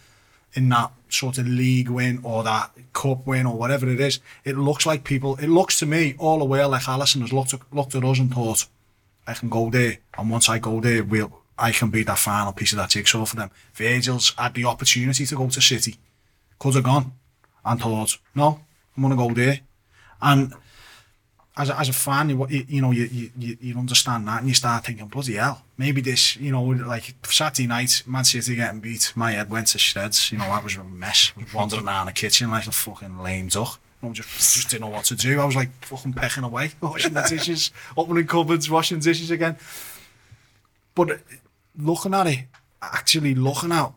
in 0.55 0.71
that 0.71 0.91
sort 1.11 1.37
of 1.37 1.47
league 1.47 1.91
win 1.91 2.21
or 2.23 2.43
that 2.43 2.71
cup 2.95 3.27
win 3.27 3.45
or 3.45 3.55
whatever 3.57 3.87
it 3.89 4.01
is. 4.01 4.19
It 4.45 4.57
looks 4.57 4.87
like 4.87 5.05
people. 5.05 5.37
It 5.37 5.49
looks 5.49 5.79
to 5.81 5.87
me 5.87 6.15
all 6.19 6.39
the 6.39 6.47
way 6.47 6.65
like 6.65 6.83
Alisson 6.85 7.21
has 7.21 7.33
looked 7.35 7.53
at, 7.53 7.61
looked 7.71 7.95
at 7.95 8.03
us 8.03 8.19
and 8.19 8.33
thought, 8.33 8.67
I 9.27 9.35
can 9.35 9.51
go 9.51 9.69
there, 9.69 9.99
and 10.17 10.31
once 10.31 10.49
I 10.49 10.59
go 10.59 10.81
there, 10.81 11.05
we'll 11.05 11.33
I 11.59 11.73
can 11.73 11.91
be 11.91 12.03
that 12.05 12.19
final 12.19 12.53
piece 12.53 12.73
of 12.73 12.79
that 12.79 12.91
jigsaw 12.91 13.25
for 13.25 13.37
them. 13.37 13.51
Virgil's 13.75 14.33
had 14.39 14.55
the 14.55 14.65
opportunity 14.65 15.27
to 15.27 15.37
go 15.37 15.49
to 15.49 15.61
City, 15.61 15.97
could 16.59 16.75
have 16.75 16.85
gone, 16.85 17.13
and 17.65 17.81
thought, 17.81 18.19
no, 18.35 18.61
I'm 18.97 19.03
gonna 19.03 19.17
go 19.17 19.33
there, 19.35 19.61
and 20.23 20.55
as 21.59 21.71
a, 21.71 21.79
as 21.79 21.89
a 21.89 21.93
fan, 21.93 22.31
you, 22.31 22.47
you 22.69 22.81
know, 22.81 22.93
you, 22.93 23.31
you, 23.37 23.59
you 23.61 23.77
understand 23.77 24.29
that 24.29 24.41
and 24.41 24.49
you 24.49 24.55
start 24.55 24.87
thinking, 24.87 25.07
bloody 25.09 25.35
hell, 25.35 25.65
maybe 25.77 26.01
this, 26.01 26.37
you 26.37 26.53
know, 26.53 26.63
like 26.63 27.15
Saturday 27.25 27.67
night, 27.67 28.05
Man 28.07 28.25
City 28.25 28.55
getting 28.55 28.79
beat, 28.81 29.13
my 29.17 29.33
head 29.33 29.51
went 29.51 29.67
to 29.69 29.79
shreds, 29.79 30.31
you 30.31 30.39
know, 30.39 30.45
I 30.45 30.63
was 30.63 30.77
a 30.77 30.85
mess. 30.85 31.33
Was 31.37 31.53
wandering 31.53 31.87
around 31.87 32.07
the 32.07 32.13
kitchen 32.13 32.51
like 32.51 32.69
a 32.69 32.71
fucking 32.73 33.19
lame 33.19 33.49
duck. 33.49 33.81
I 34.01 34.09
just, 34.11 34.29
just 34.29 34.71
didn't 34.71 34.83
know 34.83 34.95
what 34.95 35.07
to 35.07 35.17
do. 35.17 35.41
I 35.41 35.45
was 35.45 35.57
like 35.57 35.71
fucking 35.85 36.13
pecking 36.13 36.45
away, 36.45 36.71
washing 36.81 37.15
the 37.15 37.23
dishes, 37.23 37.73
opening 37.97 38.29
cupboards, 38.29 38.71
washing 38.71 39.01
dishes 39.01 39.33
again. 39.33 39.57
But 40.95 41.21
looking 41.79 42.15
at 42.15 42.27
it, 42.27 42.47
actually 42.83 43.35
looking 43.35 43.73
at 43.73 43.93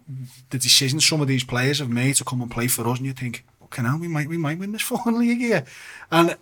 the 0.50 0.58
decisions 0.58 1.08
some 1.08 1.22
of 1.22 1.28
these 1.28 1.44
players 1.44 1.80
have 1.80 1.89
made 1.89 2.15
to 2.15 2.24
come 2.24 2.41
and 2.41 2.52
play 2.52 2.67
for 2.67 2.88
us, 2.88 2.98
and 2.98 3.08
you 3.08 3.13
think, 3.13 3.46
okay, 3.63 3.82
now 3.82 3.98
we 3.98 4.08
might 4.08 4.28
we 4.28 4.38
might 4.38 4.60
win 4.60 4.72
this 4.72 4.82
fucking 4.91 5.17
league 5.17 5.39
here, 5.39 5.65
and 6.12 6.38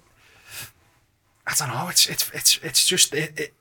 I 1.47 1.53
don't 1.57 1.69
know. 1.69 1.87
It's 1.89 2.07
it's 2.07 2.29
it's 2.33 2.59
it's 2.61 2.85
just 2.85 3.13
it, 3.13 3.39
it, 3.39 3.53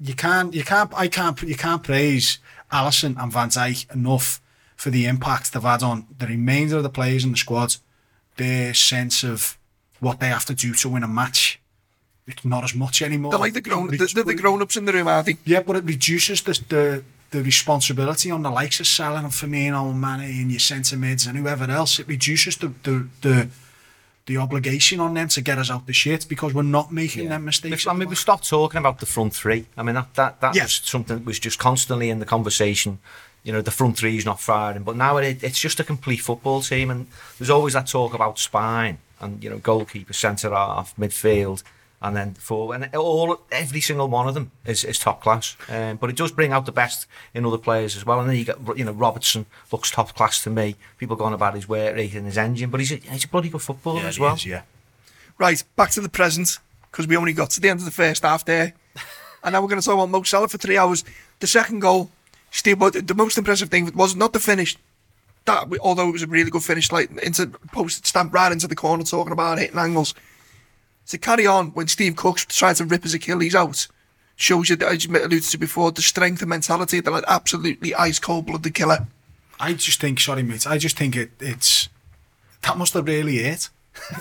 you 0.00 0.14
can't 0.14 0.54
you 0.54 0.64
can't 0.64 0.92
I 0.94 1.08
can't 1.08 1.40
you 1.42 1.56
can't 1.56 1.82
praise 1.82 2.38
Alisson 2.70 3.20
and 3.20 3.32
Van 3.32 3.48
Dijk 3.48 3.92
enough 3.94 4.40
for 4.76 4.90
the 4.90 5.06
impact 5.06 5.52
they've 5.52 5.62
had 5.62 5.82
on 5.82 6.06
the 6.18 6.26
remainder 6.26 6.76
of 6.76 6.82
the 6.82 6.90
players 6.90 7.24
in 7.24 7.32
the 7.32 7.36
squad. 7.36 7.76
Their 8.36 8.74
sense 8.74 9.22
of 9.22 9.58
what 10.00 10.18
they 10.18 10.28
have 10.28 10.44
to 10.46 10.54
do 10.54 10.72
to 10.74 10.88
win 10.88 11.02
a 11.02 11.08
match. 11.08 11.60
It's 12.26 12.44
not 12.44 12.64
as 12.64 12.74
much 12.74 13.02
anymore. 13.02 13.30
They're 13.32 13.40
like 13.40 13.52
the 13.52 13.60
grown, 13.60 13.88
they're, 13.88 14.06
they're 14.06 14.24
the 14.24 14.34
grown 14.34 14.62
ups 14.62 14.76
in 14.76 14.84
the 14.84 14.92
room, 14.92 15.08
aren't 15.08 15.26
they? 15.26 15.36
yeah, 15.44 15.62
but 15.62 15.76
it 15.76 15.84
reduces 15.84 16.42
the 16.42 16.52
the, 16.68 17.04
the 17.32 17.42
responsibility 17.42 18.30
on 18.30 18.42
the 18.42 18.50
likes 18.50 18.78
of 18.80 18.86
Salah 18.86 19.18
and 19.18 19.28
Firmino 19.28 19.90
and 19.90 20.00
Mane 20.00 20.40
and 20.42 20.50
your 20.50 20.60
centre 20.60 20.96
mids 20.96 21.26
and 21.26 21.36
whoever 21.36 21.64
else. 21.70 21.98
It 21.98 22.06
reduces 22.08 22.56
the 22.56 22.68
the 22.84 23.08
the, 23.22 23.48
the 24.26 24.36
obligation 24.36 25.00
on 25.00 25.14
them 25.14 25.28
to 25.28 25.40
get 25.40 25.58
us 25.58 25.70
out 25.70 25.86
the 25.86 25.92
shit 25.92 26.26
because 26.28 26.54
we're 26.54 26.62
not 26.78 26.92
making 26.92 27.28
them 27.28 27.44
mistakes. 27.44 27.86
I 27.86 27.92
mean, 27.94 28.08
we 28.08 28.14
stopped 28.14 28.48
talking 28.48 28.78
about 28.78 29.00
the 29.00 29.06
front 29.06 29.34
three. 29.34 29.66
I 29.76 29.82
mean, 29.82 29.94
that 29.96 30.14
that, 30.14 30.40
that 30.40 30.54
Yeah. 30.54 30.64
was 30.64 30.80
something 30.84 31.18
that 31.18 31.26
was 31.26 31.38
just 31.40 31.58
constantly 31.58 32.08
in 32.10 32.18
the 32.20 32.26
conversation. 32.26 32.98
You 33.44 33.52
know, 33.52 33.62
the 33.62 33.72
front 33.72 33.96
three 33.98 34.16
is 34.16 34.24
not 34.24 34.38
firing, 34.40 34.84
but 34.84 34.94
now 34.96 35.16
it, 35.16 35.42
it's 35.42 35.58
just 35.58 35.80
a 35.80 35.84
complete 35.84 36.20
football 36.20 36.60
team, 36.62 36.90
and 36.92 37.06
there's 37.38 37.50
always 37.50 37.72
that 37.74 37.88
talk 37.88 38.14
about 38.14 38.38
spine 38.38 38.98
and 39.20 39.42
you 39.42 39.50
know, 39.50 39.58
goalkeeper, 39.58 40.12
centre 40.12 40.50
half, 40.50 40.94
midfield, 40.96 41.62
and 42.02 42.16
then 42.16 42.34
forward, 42.34 42.82
and 42.82 42.94
all 42.96 43.40
every 43.52 43.80
single 43.80 44.08
one 44.08 44.26
of 44.26 44.34
them 44.34 44.50
is, 44.66 44.84
is 44.84 44.98
top 44.98 45.22
class. 45.22 45.56
Um, 45.68 45.96
but 45.96 46.10
it 46.10 46.16
does 46.16 46.32
bring 46.32 46.52
out 46.52 46.66
the 46.66 46.72
best 46.72 47.06
in 47.32 47.46
other 47.46 47.58
players 47.58 47.96
as 47.96 48.04
well. 48.04 48.18
And 48.20 48.28
then 48.28 48.36
you 48.36 48.44
got 48.44 48.76
you 48.76 48.84
know 48.84 48.92
Robertson 48.92 49.46
looks 49.70 49.90
top 49.90 50.14
class 50.14 50.42
to 50.42 50.50
me. 50.50 50.76
People 50.98 51.16
going 51.16 51.32
about 51.32 51.54
his 51.54 51.68
work 51.68 51.94
rate 51.94 52.14
and 52.14 52.26
his 52.26 52.36
engine, 52.36 52.70
but 52.70 52.80
he's 52.80 52.92
a, 52.92 52.96
he's 52.96 53.24
a 53.24 53.28
bloody 53.28 53.48
good 53.48 53.62
footballer 53.62 54.00
yeah, 54.00 54.08
as 54.08 54.18
well. 54.18 54.34
is, 54.34 54.44
yeah. 54.44 54.62
Right, 55.38 55.62
back 55.76 55.90
to 55.92 56.00
the 56.00 56.08
present, 56.08 56.58
because 56.90 57.06
we 57.06 57.16
only 57.16 57.32
got 57.32 57.50
to 57.50 57.60
the 57.60 57.68
end 57.68 57.78
of 57.78 57.84
the 57.84 57.92
first 57.92 58.24
half 58.24 58.44
there. 58.44 58.74
and 59.44 59.52
now 59.52 59.62
we're 59.62 59.68
going 59.68 59.80
to 59.80 59.84
talk 59.84 59.94
about 59.94 60.10
Mo 60.10 60.22
Salah 60.24 60.48
for 60.48 60.58
three 60.58 60.76
hours. 60.76 61.04
The 61.38 61.46
second 61.46 61.80
goal, 61.80 62.10
Steve, 62.50 62.80
but 62.80 63.06
the 63.06 63.14
most 63.14 63.38
impressive 63.38 63.68
thing 63.68 63.90
was 63.94 64.16
not 64.16 64.32
the 64.32 64.40
finish. 64.40 64.76
That, 65.44 65.68
although 65.80 66.08
it 66.08 66.12
was 66.12 66.22
a 66.22 66.28
really 66.28 66.50
good 66.50 66.62
finish, 66.62 66.92
like 66.92 67.10
into 67.22 67.46
post 67.72 68.06
stamp 68.06 68.32
right 68.32 68.52
into 68.52 68.68
the 68.68 68.76
corner, 68.76 69.04
talking 69.04 69.32
about 69.32 69.58
hitting 69.58 69.78
angles. 69.78 70.14
To 71.08 71.18
carry 71.18 71.46
on 71.46 71.68
when 71.70 71.88
Steve 71.88 72.16
Cook's 72.16 72.44
trying 72.46 72.76
to 72.76 72.84
rip 72.84 73.02
his 73.02 73.14
Achilles 73.14 73.54
out, 73.54 73.86
shows 74.36 74.70
you, 74.70 74.76
that 74.76 74.88
as 74.92 75.04
you 75.04 75.10
alluded 75.16 75.42
to 75.42 75.58
before, 75.58 75.92
the 75.92 76.00
strength 76.02 76.40
and 76.42 76.48
mentality 76.48 77.00
that 77.00 77.10
like 77.10 77.24
absolutely 77.28 77.94
ice 77.94 78.18
cold 78.18 78.46
blooded 78.46 78.74
killer. 78.74 79.06
I 79.60 79.74
just 79.74 80.00
think, 80.00 80.20
sorry 80.20 80.42
mate, 80.42 80.66
I 80.66 80.78
just 80.78 80.96
think 80.96 81.16
it 81.16 81.30
it's 81.40 81.88
that 82.62 82.76
must 82.76 82.94
have 82.94 83.06
really 83.06 83.38
hit. 83.38 83.68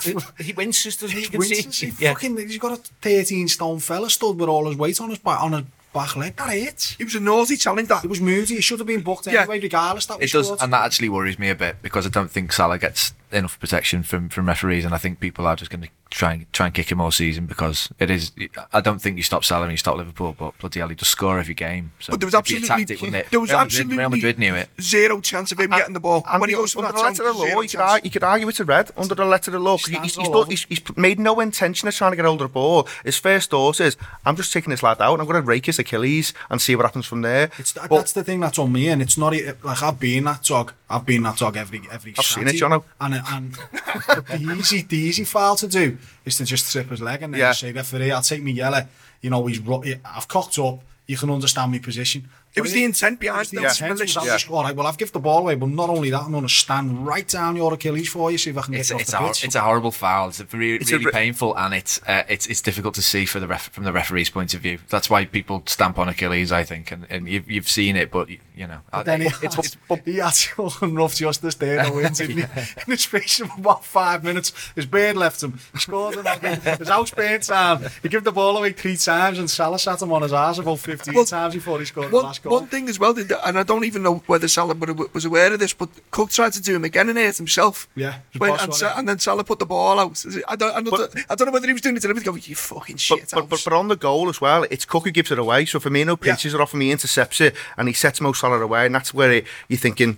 he 0.39 0.51
winces, 0.53 0.97
doesn't 0.97 1.15
he? 1.15 1.23
You 1.23 1.29
can 1.29 1.39
Winston's- 1.39 1.77
see. 1.77 1.85
he 1.87 1.91
fucking, 1.91 2.37
he's 2.37 2.57
got 2.57 2.73
a 2.73 2.75
13 3.01 3.47
stone 3.47 3.79
fella 3.79 4.09
stood 4.09 4.37
with 4.37 4.49
all 4.49 4.67
his 4.67 4.75
weight 4.77 4.99
on 4.99 5.09
his 5.11 5.19
back 5.19 5.41
on 5.41 5.53
his 5.53 5.63
back 5.93 6.15
leg. 6.17 6.35
That 6.35 6.49
hit. 6.49 6.97
It 6.99 7.05
was 7.05 7.15
a 7.15 7.19
naughty 7.21 7.55
challenge. 7.55 7.87
That 7.87 8.03
It 8.03 8.09
was 8.09 8.19
moody. 8.19 8.55
It 8.55 8.63
should 8.63 8.79
have 8.79 8.87
been 8.87 9.01
booked 9.01 9.27
Yeah. 9.27 9.41
anyway, 9.41 9.59
regardless. 9.61 10.07
That 10.07 10.15
It 10.15 10.23
was 10.23 10.31
does, 10.31 10.45
scored. 10.47 10.61
and 10.61 10.73
that 10.73 10.83
actually 10.85 11.09
worries 11.09 11.39
me 11.39 11.49
a 11.49 11.55
bit 11.55 11.77
because 11.81 12.05
I 12.05 12.09
don't 12.09 12.29
think 12.29 12.51
Salah 12.51 12.77
gets 12.79 13.13
enough 13.31 13.59
protection 13.59 14.03
from, 14.03 14.27
from 14.29 14.47
referees, 14.47 14.83
and 14.83 14.93
I 14.93 14.97
think 14.97 15.19
people 15.21 15.47
are 15.47 15.55
just 15.55 15.71
going 15.71 15.81
to 15.83 15.89
try 16.12 16.34
and 16.34 16.54
try 16.54 16.65
and 16.67 16.76
kick 16.76 16.91
him 16.91 17.02
all 17.02 17.10
season 17.10 17.45
because 17.47 17.89
it 17.97 18.12
is. 18.12 18.32
I 18.74 18.82
don't 18.82 19.00
think 19.02 19.17
you 19.17 19.24
stop 19.24 19.43
Salah 19.43 19.63
and 19.63 19.71
you 19.71 19.78
stop 19.78 19.95
Liverpool, 19.97 20.36
but 20.38 20.58
bloody 20.60 20.80
hell, 20.80 20.89
he 20.89 20.95
just 20.95 21.10
score 21.12 21.39
every 21.39 21.54
game. 21.54 21.93
So 22.00 22.12
But 22.12 22.19
there 22.19 22.28
was 22.28 22.34
it'd 22.34 22.39
absolutely 22.39 22.67
tactic, 22.67 23.02
wouldn't 23.02 23.15
it? 23.26 23.32
there 23.32 23.39
was 23.39 23.50
Real 23.50 23.60
Madrid, 23.60 23.65
absolutely 23.71 23.97
Real 23.97 24.10
Madrid 24.10 24.38
knew 24.39 24.54
it. 24.56 24.69
zero 24.80 25.21
chance 25.21 25.52
of 25.52 25.60
him 25.60 25.71
getting 25.71 25.93
the 25.93 26.00
ball 26.00 26.24
And 26.30 26.39
when 26.41 26.50
he 26.50 26.56
goes 26.56 26.74
for 26.74 26.80
under 26.86 26.91
the 26.97 27.02
letter 27.04 27.24
of 27.28 27.34
the 27.36 27.39
law, 27.41 27.45
zero 27.47 27.62
you 27.62 27.67
could, 27.69 27.78
chance. 27.80 27.91
argue, 27.91 28.06
you 28.08 28.12
could 28.12 28.24
argue 28.24 28.47
it's 28.50 28.60
a 28.60 28.65
red 28.65 28.91
under 28.97 29.15
the 29.15 29.26
letter 29.26 29.50
of 29.50 29.54
the 29.54 29.60
law. 29.60 29.78
'cause 29.78 29.86
Stands 29.86 30.04
He's, 30.04 30.15
he's, 30.17 30.28
all 30.28 30.34
done- 30.34 30.41
over. 30.43 30.52
he's, 30.52 30.63
he's 30.65 30.97
made 30.97 31.19
no 31.19 31.39
intention 31.39 31.88
of 31.88 31.95
trying 31.95 32.12
to 32.12 32.15
get 32.17 32.26
hold 32.26 32.41
of 32.41 32.50
the 32.50 32.54
ball. 32.54 32.88
His 33.06 33.17
first 33.17 33.50
thought 33.50 33.80
is, 33.80 33.95
I'm 34.26 34.36
just 34.36 34.52
taking 34.54 34.69
this 34.69 34.84
lad 34.84 35.02
out 35.02 35.13
and 35.13 35.21
I'm 35.21 35.28
going 35.28 35.41
to 35.41 35.47
rake 35.47 35.65
his 35.65 35.80
Achilles 35.80 36.34
and 36.50 36.62
see 36.62 36.76
what 36.76 36.86
happens 36.86 37.06
from 37.06 37.21
there. 37.21 37.50
It's, 37.58 37.71
But- 37.71 37.89
that's 37.89 38.12
the 38.13 38.24
thing 38.24 38.41
that's 38.41 38.60
on 38.60 38.71
me, 38.74 38.89
and 38.89 39.02
it's 39.02 39.17
not 39.17 39.34
like 39.63 39.82
I've 39.82 40.00
been 40.00 40.26
that 40.26 40.43
dog. 40.43 40.74
I've 40.89 41.06
been 41.06 41.24
that 41.24 41.38
dog 41.38 41.56
every 41.56 41.82
every. 41.89 42.13
I've 42.17 42.26
seen 42.26 42.43
Saturday, 42.47 42.58
it, 42.58 42.62
Jono. 42.62 42.84
and 43.00 43.13
and 43.30 43.54
the 44.28 44.56
easy, 44.60 44.82
the 44.82 44.97
easy 44.97 45.24
foul 45.24 45.56
to 45.56 45.67
do 45.67 45.97
is 46.25 46.37
to 46.37 46.45
just 46.45 46.71
trip 46.71 46.89
his 46.89 47.01
leg 47.01 47.21
and 47.23 47.33
then 47.33 47.39
yeah. 47.39 47.51
say, 47.51 47.71
referee, 47.71 48.11
I'll 48.11 48.21
take 48.21 48.43
me 48.43 48.51
yellow. 48.51 48.81
You 49.21 49.29
know, 49.29 49.45
he's, 49.45 49.61
I've 50.05 50.27
cocked 50.27 50.57
up, 50.59 50.79
you 51.07 51.17
can 51.17 51.29
understand 51.29 51.71
my 51.71 51.79
position. 51.79 52.29
It 52.53 52.61
was 52.61 52.73
the 52.73 52.83
intent 52.83 53.19
behind 53.19 53.47
the 53.47 53.57
it. 53.63 53.63
intent 53.63 53.99
was 53.99 54.17
I'm 54.17 54.53
all 54.53 54.63
right, 54.63 54.75
well, 54.75 54.85
I've 54.87 54.97
given 54.97 55.13
the 55.13 55.19
ball 55.19 55.39
away, 55.39 55.55
but 55.55 55.69
not 55.69 55.89
only 55.89 56.09
that, 56.09 56.21
I'm 56.23 56.31
going 56.31 56.43
to 56.43 56.49
stand 56.49 57.05
right 57.07 57.27
down 57.27 57.55
your 57.55 57.73
Achilles 57.73 58.09
for 58.09 58.29
you, 58.31 58.37
see 58.37 58.49
if 58.49 58.57
I 58.57 58.61
can 58.63 58.73
get 58.73 58.81
It's, 58.81 58.89
you 58.89 58.95
off 58.97 59.01
it's, 59.01 59.11
the 59.11 59.17
a, 59.23 59.27
pitch. 59.27 59.43
it's 59.45 59.55
a 59.55 59.61
horrible 59.61 59.91
foul. 59.91 60.29
It's 60.29 60.39
a 60.41 60.45
really, 60.45 60.75
It's 60.75 60.91
really 60.91 61.05
re- 61.05 61.11
painful, 61.11 61.57
and 61.57 61.73
it's 61.73 62.01
uh, 62.07 62.23
it's 62.27 62.47
it's 62.47 62.61
difficult 62.61 62.93
to 62.95 63.01
see 63.01 63.25
for 63.25 63.39
the 63.39 63.47
ref- 63.47 63.69
from 63.69 63.85
the 63.85 63.93
referee's 63.93 64.29
point 64.29 64.53
of 64.53 64.59
view. 64.61 64.79
That's 64.89 65.09
why 65.09 65.25
people 65.25 65.63
stamp 65.65 65.97
on 65.97 66.09
Achilles, 66.09 66.51
I 66.51 66.63
think, 66.63 66.91
and, 66.91 67.05
and 67.09 67.27
you've 67.27 67.49
you've 67.49 67.69
seen 67.69 67.95
it, 67.95 68.11
but 68.11 68.29
you, 68.29 68.39
you 68.55 68.67
know, 68.67 68.79
I- 68.91 69.03
then 69.03 69.21
he, 69.21 69.27
it's, 69.27 69.55
had, 69.55 69.65
it's 69.65 70.05
he 70.05 70.17
had 70.17 70.29
some 70.31 70.95
rough 70.95 71.15
justice 71.15 71.55
there, 71.55 71.83
though, 71.85 72.01
didn't 72.09 72.37
he? 72.37 72.41
In 72.41 72.47
the 72.87 72.97
space 72.97 73.39
of 73.39 73.49
about 73.57 73.85
five 73.85 74.23
minutes, 74.25 74.51
his 74.75 74.85
beard 74.85 75.15
left 75.15 75.41
him. 75.41 75.57
He 75.73 75.79
scored 75.79 76.15
him. 76.15 76.25
His 76.25 76.89
house 76.89 77.11
paint 77.11 77.43
time. 77.43 77.85
He 78.03 78.09
gave 78.09 78.23
the 78.25 78.31
ball 78.33 78.57
away 78.57 78.73
three 78.73 78.97
times, 78.97 79.39
and 79.39 79.49
Salah 79.49 79.79
sat 79.79 80.01
him 80.01 80.11
on 80.11 80.21
his 80.23 80.33
ass 80.33 80.57
about 80.57 80.79
15 80.79 81.13
Well, 81.13 81.25
times 81.25 81.53
before 81.53 81.79
he 81.79 81.85
scored 81.85 82.11
the 82.11 82.17
last 82.17 82.40
goal. 82.43 82.54
one 82.54 82.67
thing 82.67 82.89
as 82.89 82.99
well, 82.99 83.15
and 83.17 83.58
I 83.60 83.63
don't 83.63 83.86
even 83.86 84.04
know 84.04 84.23
whether 84.27 84.47
Salah 84.47 84.75
was 85.13 85.25
aware 85.25 85.54
of 85.54 85.60
this, 85.60 85.73
but 85.73 85.89
Cook 86.12 86.30
tried 86.32 86.54
to 86.54 86.62
do 86.62 86.75
him 86.75 86.84
again 86.84 87.10
and 87.10 87.17
hurt 87.17 87.38
himself. 87.38 87.88
Yeah, 87.95 88.15
When, 88.38 88.51
and, 88.60 88.73
Sa- 88.73 88.93
and 88.97 89.08
then 89.08 89.19
Salah 89.19 89.43
put 89.43 89.60
the 89.60 89.65
ball 89.65 89.99
out. 89.99 90.23
I 90.47 90.56
don't, 90.56 90.75
I 90.75 90.82
don't, 90.82 90.89
But- 90.91 91.15
I 91.30 91.36
don't 91.36 91.47
know 91.47 91.51
whether 91.54 91.67
he 91.67 91.73
was 91.73 91.82
doing 91.82 91.95
it 91.97 92.01
to 92.01 92.10
him. 92.10 92.17
Go, 92.19 92.36
you 92.36 92.56
fucking 92.56 92.97
shit. 92.97 93.32
but, 93.34 93.49
but, 93.49 93.62
but 93.63 93.73
on 93.73 93.88
the 93.88 93.95
goal 93.95 94.30
as 94.30 94.41
well, 94.41 94.63
it's 94.71 94.86
Cook 94.86 95.06
who 95.06 95.12
gives 95.12 95.32
it 95.32 95.39
away. 95.39 95.65
So 95.65 95.80
Firmino 95.80 96.19
pinches 96.19 96.54
it 96.54 96.62
off 96.62 96.73
and 96.73 96.82
he 96.82 96.91
intercepts 96.91 97.41
it 97.41 97.56
and 97.77 97.88
he 97.88 97.93
sets 97.93 98.21
Mo 98.21 98.34
Salah 98.34 98.60
away. 98.62 98.86
And 98.86 98.93
that's 98.95 99.13
where 99.13 99.32
he, 99.32 99.43
you're 99.67 99.80
thinking, 99.80 100.17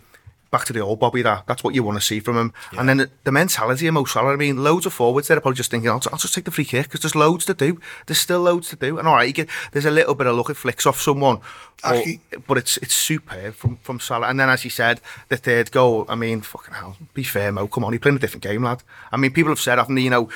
back 0.53 0.65
to 0.65 0.73
the 0.73 0.79
old 0.79 0.99
Bobby, 0.99 1.21
that 1.23 1.45
that's 1.47 1.63
what 1.63 1.75
you 1.75 1.83
want 1.83 1.99
to 1.99 2.05
see 2.05 2.19
from 2.21 2.37
him. 2.37 2.53
And 2.77 2.87
then 2.87 2.97
the, 2.97 3.09
the 3.25 3.31
mentality 3.31 3.87
of 3.87 3.95
Mo 3.95 4.05
Salah, 4.05 4.33
I 4.33 4.35
mean, 4.37 4.63
loads 4.63 4.85
of 4.85 4.93
forwards 4.93 5.27
there 5.27 5.37
are 5.37 5.41
probably 5.41 5.57
just 5.57 5.71
thinking, 5.71 5.89
I'll, 5.89 6.01
I'll 6.11 6.19
just 6.19 6.33
take 6.33 6.45
the 6.45 6.51
free 6.51 6.63
kick 6.63 6.83
because 6.83 7.01
there's 7.01 7.15
loads 7.15 7.43
to 7.45 7.53
do. 7.53 7.81
There's 8.05 8.19
still 8.19 8.41
loads 8.41 8.69
to 8.69 8.75
do. 8.75 8.99
And 8.99 9.07
all 9.07 9.15
right, 9.15 9.27
you 9.27 9.33
get, 9.33 9.49
there's 9.71 9.85
a 9.85 9.91
little 9.91 10.15
bit 10.15 10.27
of 10.27 10.35
luck, 10.37 10.49
it 10.49 10.53
flicks 10.53 10.85
off 10.85 11.01
someone. 11.01 11.39
But, 11.81 12.05
but 12.47 12.57
it's 12.57 12.77
it's 12.77 12.93
superb 12.93 13.55
from, 13.55 13.77
from 13.77 13.99
Salah. 13.99 14.27
And 14.27 14.39
then, 14.39 14.49
as 14.49 14.63
you 14.63 14.69
said, 14.69 15.01
the 15.27 15.37
third 15.37 15.71
goal, 15.71 16.05
I 16.07 16.15
mean, 16.15 16.41
fucking 16.41 16.75
hell, 16.75 16.95
be 17.13 17.23
fair, 17.23 17.51
Mo, 17.51 17.67
come 17.67 17.83
on, 17.83 17.91
he's 17.91 17.99
playing 17.99 18.17
a 18.17 18.19
different 18.19 18.43
game, 18.43 18.63
lad. 18.63 18.83
I 19.11 19.17
mean, 19.17 19.33
people 19.33 19.51
have 19.51 19.59
said, 19.59 19.79
haven't 19.79 19.95
they, 19.95 20.01
you 20.01 20.09
know, 20.09 20.29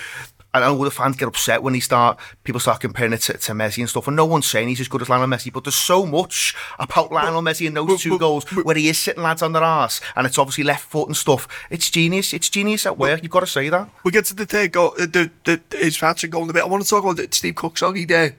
I 0.54 0.62
know 0.62 0.84
the 0.84 0.90
fans 0.90 1.18
get 1.18 1.28
upset 1.28 1.62
when 1.62 1.74
he 1.74 1.80
start 1.80 2.18
people 2.44 2.60
start 2.60 2.80
comparing 2.80 3.14
it 3.14 3.22
to, 3.22 3.34
to 3.34 3.52
Messi 3.52 3.80
and 3.80 3.90
stuff, 3.90 4.08
and 4.08 4.16
no 4.16 4.26
one's 4.26 4.48
saying 4.48 4.70
he's 4.70 4.80
as 4.80 4.88
good 4.88 5.02
as 5.02 5.10
Lionel 5.10 5.28
Messi, 5.28 5.52
but 5.54 5.64
there's 5.64 5.76
so 5.76 6.06
much 6.06 6.56
about 6.80 7.12
Lionel 7.12 7.42
Messi 7.42 7.68
and 7.68 7.76
those 7.76 7.88
but- 7.88 8.00
two 8.00 8.12
but- 8.12 8.18
goals 8.20 8.44
where 8.64 8.76
he 8.76 8.88
is 8.90 8.98
sitting 8.98 9.22
lads 9.24 9.42
on 9.42 9.54
their 9.54 9.64
arse, 9.64 10.02
and 10.16 10.26
it's 10.26 10.38
obviously 10.38 10.64
left 10.64 10.86
foot 10.86 11.08
and 11.08 11.18
stuff. 11.18 11.48
It's 11.70 11.90
genius. 11.90 12.34
It's 12.34 12.50
genius 12.50 12.86
at 12.86 12.98
work. 12.98 13.22
You've 13.24 13.32
got 13.32 13.42
to 13.42 13.48
say 13.48 13.70
that. 13.70 13.90
we 14.04 14.12
get 14.12 14.26
to 14.26 14.36
the 14.36 14.46
third 14.46 14.72
goal, 14.72 14.94
uh, 15.00 15.06
the, 15.06 15.30
the, 15.44 15.62
his 15.78 16.00
hat 16.00 16.24
goal 16.30 16.44
in 16.44 16.50
a 16.50 16.54
bit. 16.54 16.64
I 16.64 16.68
want 16.68 16.82
to 16.84 16.90
talk 16.90 17.04
about 17.04 17.18
the 17.18 17.28
Steve 17.32 17.56
Cook 17.56 17.78
soggy 17.78 18.06
there. 18.06 18.36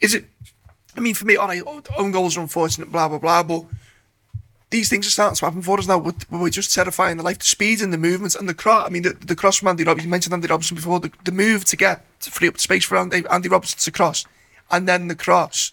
Is 0.00 0.14
it, 0.14 0.26
I 0.96 1.00
mean, 1.00 1.14
for 1.14 1.24
me, 1.24 1.36
all 1.36 1.48
right, 1.48 1.62
own 1.96 2.10
goals 2.10 2.36
are 2.36 2.40
unfortunate, 2.40 2.90
blah, 2.92 3.08
blah, 3.08 3.18
blah, 3.18 3.42
but 3.42 3.64
these 4.70 4.88
things 4.88 5.06
are 5.06 5.10
starting 5.10 5.36
to 5.36 5.44
happen 5.44 5.62
for 5.62 5.78
us 5.78 5.86
now. 5.86 5.98
We're, 5.98 6.12
we're 6.30 6.50
just 6.50 6.74
terrifying 6.74 7.16
the 7.16 7.22
life, 7.22 7.38
the 7.38 7.44
speed 7.44 7.80
and 7.80 7.92
the 7.92 7.98
movements 7.98 8.34
and 8.34 8.48
the 8.48 8.54
cross. 8.54 8.86
I 8.86 8.90
mean, 8.90 9.02
the, 9.02 9.10
the 9.12 9.36
cross 9.36 9.56
from 9.56 9.68
Andy 9.68 9.84
Robertson, 9.84 10.08
you 10.08 10.10
mentioned 10.10 10.34
Andy 10.34 10.48
Robertson 10.48 10.74
before, 10.74 11.00
the, 11.00 11.10
the 11.24 11.32
move 11.32 11.64
to 11.66 11.76
get 11.76 12.04
to 12.20 12.30
free 12.30 12.48
up 12.48 12.58
space 12.58 12.84
for 12.84 12.98
Andy, 12.98 13.24
Andy 13.30 13.48
Robertson 13.48 13.78
to 13.78 13.90
cross, 13.90 14.26
and 14.70 14.86
then 14.86 15.08
the 15.08 15.14
cross. 15.14 15.72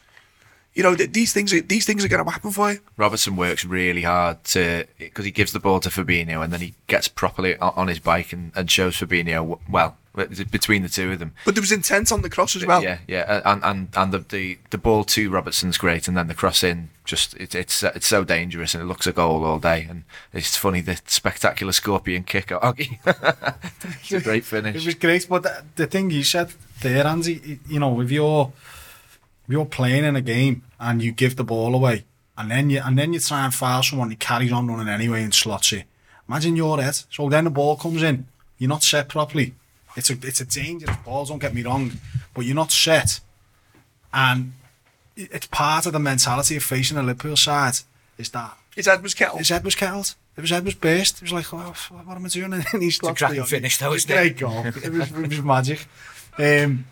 You 0.74 0.84
know, 0.84 0.96
th- 0.96 1.12
these 1.12 1.34
things 1.34 1.54
are, 1.54 1.62
these 1.62 1.86
things 1.86 2.04
are 2.04 2.08
going 2.08 2.24
to 2.24 2.30
happen 2.30 2.52
for 2.52 2.74
you. 2.74 2.80
Robertson 2.98 3.36
works 3.36 3.64
really 3.66 4.02
hard 4.02 4.44
to 4.46 4.86
because 4.98 5.26
he 5.26 5.32
gives 5.32 5.52
the 5.52 5.60
ball 5.60 5.80
to 5.82 5.90
Fabinho 5.90 6.44
and 6.44 6.52
then 6.52 6.62
he 6.62 6.74
gets 6.88 7.08
properly 7.08 7.58
on, 7.58 7.74
on 7.76 7.88
his 7.88 8.00
bike 8.00 8.34
and, 8.34 8.52
and 8.56 8.70
shows 8.70 8.98
Fabinho 8.98 9.60
well 9.70 9.98
between 10.16 10.82
the 10.82 10.90
two 10.90 11.12
of 11.12 11.20
them. 11.20 11.34
But 11.46 11.56
there 11.56 11.62
was 11.62 11.72
intent 11.72 12.12
on 12.12 12.22
the 12.22 12.30
cross 12.30 12.56
as 12.56 12.66
well. 12.66 12.82
Yeah, 12.84 13.00
yeah, 13.08 13.42
and 13.46 13.64
and 13.64 13.90
and 13.96 14.14
the, 14.14 14.20
the 14.20 14.58
the 14.72 14.78
ball 14.78 15.04
to 15.06 15.30
Robertson's 15.30 15.78
great, 15.78 16.08
and 16.08 16.18
then 16.18 16.28
the 16.28 16.34
cross 16.34 16.64
in 16.64 16.90
just 17.04 17.36
it, 17.36 17.54
it's 17.56 17.84
it's 17.84 18.08
so 18.08 18.24
dangerous 18.24 18.74
and 18.74 18.84
it 18.84 18.88
looks 18.88 19.08
a 19.08 19.12
goal 19.12 19.44
all 19.44 19.60
day, 19.60 19.86
and 19.90 20.04
it's 20.34 20.56
funny 20.56 20.82
the 20.82 21.00
spectacular 21.06 21.72
scorpion 21.72 22.24
kick 22.24 22.52
oh, 22.52 22.56
at 22.64 22.76
Oggy. 22.76 23.00
it's 24.02 24.12
a 24.12 24.22
great 24.22 24.46
finish. 24.46 24.76
It 24.76 24.86
was 24.86 24.96
great, 24.96 25.28
but 25.30 25.44
the, 25.44 25.64
the 25.76 25.88
thing 25.88 26.10
you 26.10 26.24
said 26.24 26.54
there, 26.82 27.06
Andy, 27.06 27.60
you 27.68 27.80
know, 27.80 28.02
if 28.02 28.12
you're 28.12 28.52
if 29.48 29.52
you're 29.52 29.66
playing 29.66 30.04
in 30.04 30.16
a 30.16 30.22
game 30.22 30.64
and 30.80 31.02
you 31.02 31.12
give 31.12 31.36
the 31.36 31.44
ball 31.44 31.76
away, 31.76 32.06
and 32.38 32.52
then 32.52 32.70
you 32.70 32.82
and 32.84 32.98
then 32.98 33.14
you 33.14 33.20
try 33.20 33.46
and 33.46 33.54
foul 33.54 33.84
someone, 33.84 34.10
he 34.10 34.16
carries 34.16 34.52
on 34.52 34.68
running 34.68 34.90
anyway 34.90 35.24
and 35.24 35.34
slots 35.34 35.72
it. 35.74 35.86
Imagine 36.28 36.56
your 36.56 36.82
head. 36.82 37.00
So 37.12 37.30
then 37.30 37.44
the 37.44 37.50
ball 37.52 37.76
comes 37.76 38.02
in, 38.02 38.26
you're 38.58 38.70
not 38.70 38.84
set 38.84 39.10
properly. 39.10 39.54
It's 39.96 40.10
a, 40.10 40.14
it's 40.14 40.42
a 40.42 40.46
dangerous 40.46 40.96
ball, 40.98 41.26
don't 41.26 41.40
get 41.40 41.54
me 41.54 41.64
wrong, 41.64 41.92
but 42.34 42.46
you're 42.46 42.56
not 42.56 42.72
set. 42.72 43.20
And 44.14 44.54
it's 45.16 45.48
part 45.48 45.86
of 45.86 45.94
the 45.94 46.00
mentality 46.00 46.56
of 46.58 46.64
facing 46.64 46.98
a 46.98 47.04
Liverpool 47.04 47.38
side 47.38 47.76
is 48.18 48.30
that. 48.30 48.58
His 48.76 48.88
head 48.88 49.02
was 49.02 49.14
kettled. 49.14 49.40
His 49.40 49.50
head 49.50 49.64
was 49.64 49.76
kettled. 49.76 50.16
It 50.38 50.42
was 50.42 50.50
head 50.50 50.66
was 50.66 50.76
burst. 50.76 51.18
It 51.18 51.22
was 51.22 51.32
like, 51.34 51.54
oh, 51.54 51.74
what 52.04 52.16
am 52.16 52.26
I 52.26 52.28
doing? 52.28 52.52
And 52.54 52.84
he 52.84 52.92
slapped 52.92 53.22
me. 53.22 53.26
A 53.26 53.30
cracking 53.30 53.44
finish 53.46 53.78
though, 53.78 53.94
isn't 53.94 54.12
it? 54.12 54.38
goal. 54.38 54.66
it, 54.66 54.92
was, 54.92 55.12
it 55.12 55.30
was 55.30 55.42
magic. 55.42 55.88
Um, 56.38 56.86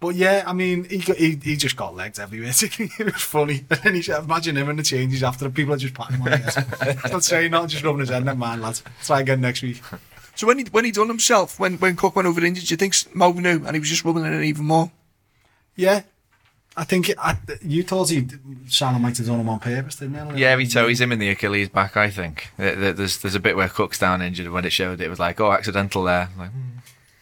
But 0.00 0.14
yeah, 0.14 0.44
I 0.46 0.52
mean, 0.52 0.84
he, 0.84 0.98
got, 0.98 1.16
he, 1.16 1.34
he 1.42 1.56
just 1.56 1.76
got 1.76 1.96
legs 1.96 2.20
everywhere. 2.20 2.52
it 2.60 3.04
was 3.04 3.20
funny. 3.22 3.64
And 3.70 3.80
then 3.82 3.94
he 3.94 4.02
said, 4.02 4.22
imagine 4.22 4.56
him 4.56 4.68
in 4.70 4.76
the 4.76 4.84
changes 4.84 5.24
after 5.24 5.44
the 5.46 5.50
people 5.50 5.74
are 5.74 5.78
just 5.78 5.94
patting 5.94 6.18
him 6.18 6.22
on 6.22 6.30
the 6.30 6.36
head. 6.38 7.12
I'm 7.12 7.20
saying 7.20 7.50
not 7.50 7.68
just 7.68 7.82
rubbing 7.82 8.00
his 8.00 8.10
head, 8.10 8.24
never 8.24 8.38
mind, 8.38 8.62
lads. 8.62 8.84
Try 9.02 9.20
again 9.22 9.40
next 9.40 9.62
week. 9.62 9.82
So 10.38 10.46
when 10.46 10.58
he 10.60 10.64
when 10.70 10.84
he 10.84 10.92
done 10.92 11.08
himself, 11.08 11.58
when 11.58 11.78
when 11.78 11.96
Cook 11.96 12.14
went 12.14 12.28
over 12.28 12.44
injured, 12.44 12.64
do 12.66 12.72
you 12.72 12.76
think 12.76 12.94
Mo 13.12 13.32
knew 13.32 13.64
and 13.66 13.74
he 13.74 13.80
was 13.80 13.88
just 13.88 14.04
rubbing 14.04 14.24
it 14.24 14.32
in 14.32 14.44
even 14.44 14.64
more? 14.66 14.92
Yeah. 15.74 16.02
I 16.76 16.84
think 16.84 17.08
it, 17.08 17.16
I, 17.18 17.36
you 17.60 17.82
thought 17.82 18.08
he 18.10 18.24
Salah 18.68 19.00
might 19.00 19.16
have 19.18 19.26
done 19.26 19.40
him 19.40 19.48
on 19.48 19.58
purpose, 19.58 19.96
didn't 19.96 20.36
he? 20.36 20.42
Yeah, 20.42 20.56
he 20.56 20.68
toes 20.68 21.00
him 21.00 21.10
in 21.10 21.18
the 21.18 21.28
Achilles 21.28 21.68
back. 21.68 21.96
I 21.96 22.08
think 22.08 22.50
There- 22.56 22.76
there- 22.76 22.92
there's 22.92 23.18
there's 23.18 23.34
a 23.34 23.40
bit 23.40 23.56
where 23.56 23.68
Cook's 23.68 23.98
down 23.98 24.22
injured, 24.22 24.46
and 24.46 24.54
when 24.54 24.64
it 24.64 24.70
showed, 24.70 25.00
it 25.00 25.10
was 25.10 25.18
like, 25.18 25.40
oh, 25.40 25.50
accidental 25.50 26.04
there. 26.04 26.28
Like, 26.38 26.50
hmm, 26.50 26.78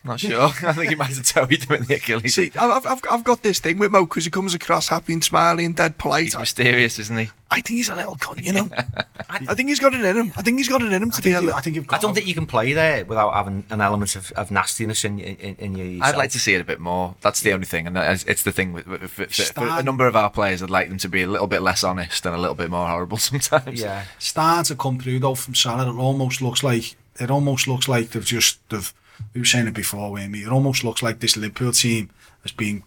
not 0.06 0.20
sure. 0.20 0.42
I 0.62 0.72
think 0.72 0.90
he 0.90 0.94
might 0.94 1.08
have 1.08 1.26
toed 1.26 1.52
him 1.52 1.76
in 1.76 1.84
the 1.84 1.94
Achilles. 1.94 2.34
See, 2.34 2.50
I've, 2.58 2.86
I've, 2.86 3.00
I've 3.10 3.24
got 3.24 3.42
this 3.42 3.58
thing 3.58 3.78
with 3.78 3.92
Mo 3.92 4.06
because 4.06 4.24
he 4.24 4.30
comes 4.30 4.54
across 4.54 4.88
happy 4.88 5.12
and 5.12 5.22
smiley 5.22 5.64
and 5.64 5.76
dead 5.76 5.98
polite. 5.98 6.24
He's 6.24 6.38
mysterious, 6.38 6.98
isn't 6.98 7.18
he? 7.18 7.30
I 7.50 7.56
think 7.56 7.76
he's 7.78 7.88
a 7.88 7.94
little 7.94 8.16
cunt, 8.16 8.44
you 8.44 8.52
know. 8.52 8.68
I 9.30 9.54
think 9.54 9.68
he's 9.68 9.78
got 9.78 9.94
it 9.94 10.04
in 10.04 10.16
him. 10.16 10.32
I 10.36 10.42
think 10.42 10.58
he's 10.58 10.68
got 10.68 10.82
it 10.82 10.92
in 10.92 11.02
him 11.02 11.10
to 11.10 11.16
I 11.16 11.20
be 11.20 11.30
think, 11.30 11.42
a 11.42 11.46
You, 11.46 11.52
I 11.52 11.60
think 11.60 11.76
you've 11.76 11.86
I 11.90 11.98
don't 11.98 12.12
think 12.12 12.26
you 12.26 12.34
can 12.34 12.46
play 12.46 12.72
there 12.72 13.04
without 13.04 13.34
having 13.34 13.64
an 13.70 13.80
element 13.80 14.16
of, 14.16 14.32
of 14.32 14.50
nastiness 14.50 15.04
in 15.04 15.20
in, 15.20 15.54
in 15.56 15.76
your. 15.76 16.04
I'd 16.04 16.16
like 16.16 16.30
to 16.30 16.40
see 16.40 16.54
it 16.54 16.60
a 16.60 16.64
bit 16.64 16.80
more. 16.80 17.14
That's 17.20 17.40
the 17.42 17.52
only 17.52 17.66
thing, 17.66 17.86
and 17.86 17.96
it's 17.96 18.24
it's 18.24 18.42
the 18.42 18.52
thing 18.52 18.72
with, 18.72 18.86
with, 18.86 19.02
with, 19.02 19.32
for, 19.34 19.42
for 19.54 19.66
a 19.66 19.82
number 19.82 20.06
of 20.06 20.16
our 20.16 20.30
players. 20.30 20.62
I'd 20.62 20.70
like 20.70 20.88
them 20.88 20.98
to 20.98 21.08
be 21.08 21.22
a 21.22 21.28
little 21.28 21.46
bit 21.46 21.62
less 21.62 21.84
honest 21.84 22.26
and 22.26 22.34
a 22.34 22.38
little 22.38 22.56
bit 22.56 22.70
more 22.70 22.88
horrible 22.88 23.16
sometimes. 23.18 23.80
Yeah. 23.80 24.04
starting 24.18 24.64
to 24.64 24.74
come 24.74 24.98
through 24.98 25.20
though 25.20 25.34
from 25.36 25.54
Salah. 25.54 25.88
It 25.88 25.98
almost 25.98 26.42
looks 26.42 26.64
like 26.64 26.96
it 27.20 27.30
almost 27.30 27.68
looks 27.68 27.88
like 27.88 28.10
they've 28.10 28.24
just 28.24 28.58
they've 28.70 28.92
we 29.34 29.40
were 29.40 29.46
saying 29.46 29.68
it 29.68 29.74
before, 29.74 30.10
we? 30.12 30.44
It 30.44 30.48
almost 30.48 30.84
looks 30.84 31.02
like 31.02 31.20
this 31.20 31.36
Liverpool 31.36 31.72
team 31.72 32.10
has 32.42 32.52
been 32.52 32.82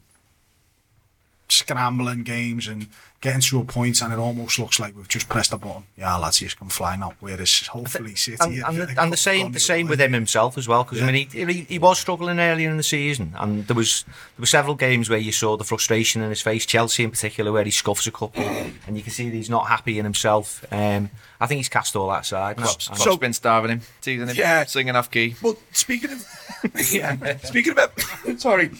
scrambling 1.51 2.23
games 2.23 2.67
and 2.67 2.87
getting 3.21 3.41
to 3.41 3.59
a 3.59 3.65
point, 3.65 4.01
and 4.01 4.13
it 4.13 4.19
almost 4.19 4.57
looks 4.59 4.79
like 4.79 4.95
we've 4.95 5.07
just 5.09 5.27
pressed 5.27 5.51
a 5.51 5.57
button. 5.57 5.83
Yeah, 5.97 6.15
lads, 6.15 6.41
you 6.41 6.47
can 6.49 6.69
fly 6.69 6.95
now. 6.95 7.13
Whereas 7.19 7.67
hopefully 7.67 8.15
City 8.15 8.37
and, 8.39 8.63
and, 8.63 8.77
the, 8.77 9.01
and 9.01 9.11
the 9.11 9.17
same 9.17 9.51
the 9.51 9.59
same 9.59 9.87
with 9.87 9.99
him 9.99 10.13
himself 10.13 10.57
as 10.57 10.67
well 10.67 10.83
because 10.83 11.01
I 11.01 11.11
mean 11.11 11.27
he, 11.27 11.45
he 11.45 11.61
he 11.63 11.79
was 11.79 11.99
struggling 11.99 12.39
earlier 12.39 12.69
in 12.69 12.77
the 12.77 12.83
season 12.83 13.33
and 13.37 13.67
there 13.67 13.75
was 13.75 14.03
there 14.03 14.41
were 14.41 14.45
several 14.45 14.75
games 14.75 15.09
where 15.09 15.19
you 15.19 15.31
saw 15.33 15.57
the 15.57 15.63
frustration 15.65 16.21
in 16.21 16.29
his 16.29 16.41
face 16.41 16.65
Chelsea 16.65 17.03
in 17.03 17.11
particular 17.11 17.51
where 17.51 17.65
he 17.65 17.71
scuffs 17.71 18.07
a 18.07 18.11
couple 18.11 18.41
and 18.87 18.95
you 18.95 19.03
can 19.03 19.11
see 19.11 19.29
that 19.29 19.35
he's 19.35 19.49
not 19.49 19.67
happy 19.67 19.99
in 19.99 20.05
himself 20.05 20.63
um, 20.71 21.09
I 21.41 21.47
think 21.47 21.57
he's 21.57 21.69
cast 21.69 21.95
all 21.95 22.09
that 22.09 22.21
aside 22.21 22.57
now. 22.57 22.63
Klopp's, 22.63 22.87
And- 22.89 22.97
Klopp's 22.97 23.19
been 23.19 23.33
starving 23.33 23.71
him, 23.71 23.81
teasing 24.01 24.27
him, 24.27 24.35
Yeah. 24.35 24.65
singing 24.65 24.95
off 24.95 25.09
key. 25.09 25.35
Well, 25.41 25.55
speaking 25.71 26.11
of, 26.11 26.25
yeah, 26.91 27.37
speaking 27.43 27.77
of, 27.79 27.93
sorry, 28.41 28.71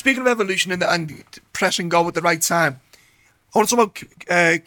speaking 0.00 0.22
of 0.22 0.28
evolution 0.28 0.72
and, 0.72 0.82
and 0.82 1.24
press 1.52 1.78
and 1.78 1.90
go 1.90 2.08
at 2.08 2.14
the 2.14 2.22
right 2.22 2.40
time, 2.40 2.80
I 3.54 3.58
want 3.58 3.68
to 3.68 3.76
talk 3.76 4.00
about 4.00 4.30
uh, 4.30 4.58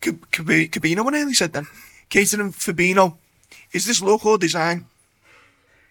Cabino. 0.00 1.04
What 1.04 1.12
nearly 1.12 1.34
said 1.34 1.52
then? 1.52 1.66
Keita 2.08 2.40
and 2.40 2.54
Fabinho. 2.54 3.16
Is 3.72 3.84
this 3.84 4.00
local 4.00 4.38
design? 4.38 4.86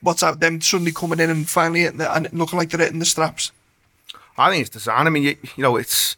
What's 0.01 0.23
out 0.23 0.39
them 0.39 0.61
suddenly 0.61 0.91
coming 0.91 1.19
in 1.19 1.29
and 1.29 1.47
finally 1.47 1.87
the, 1.89 2.11
and 2.11 2.33
looking 2.33 2.57
like 2.57 2.71
they're 2.71 2.79
hitting 2.79 2.97
the 2.97 3.05
straps? 3.05 3.51
I 4.35 4.49
think 4.49 4.61
it's 4.61 4.71
design. 4.71 5.05
I 5.05 5.09
mean, 5.11 5.23
you, 5.23 5.37
you 5.55 5.61
know, 5.61 5.75
it's 5.75 6.17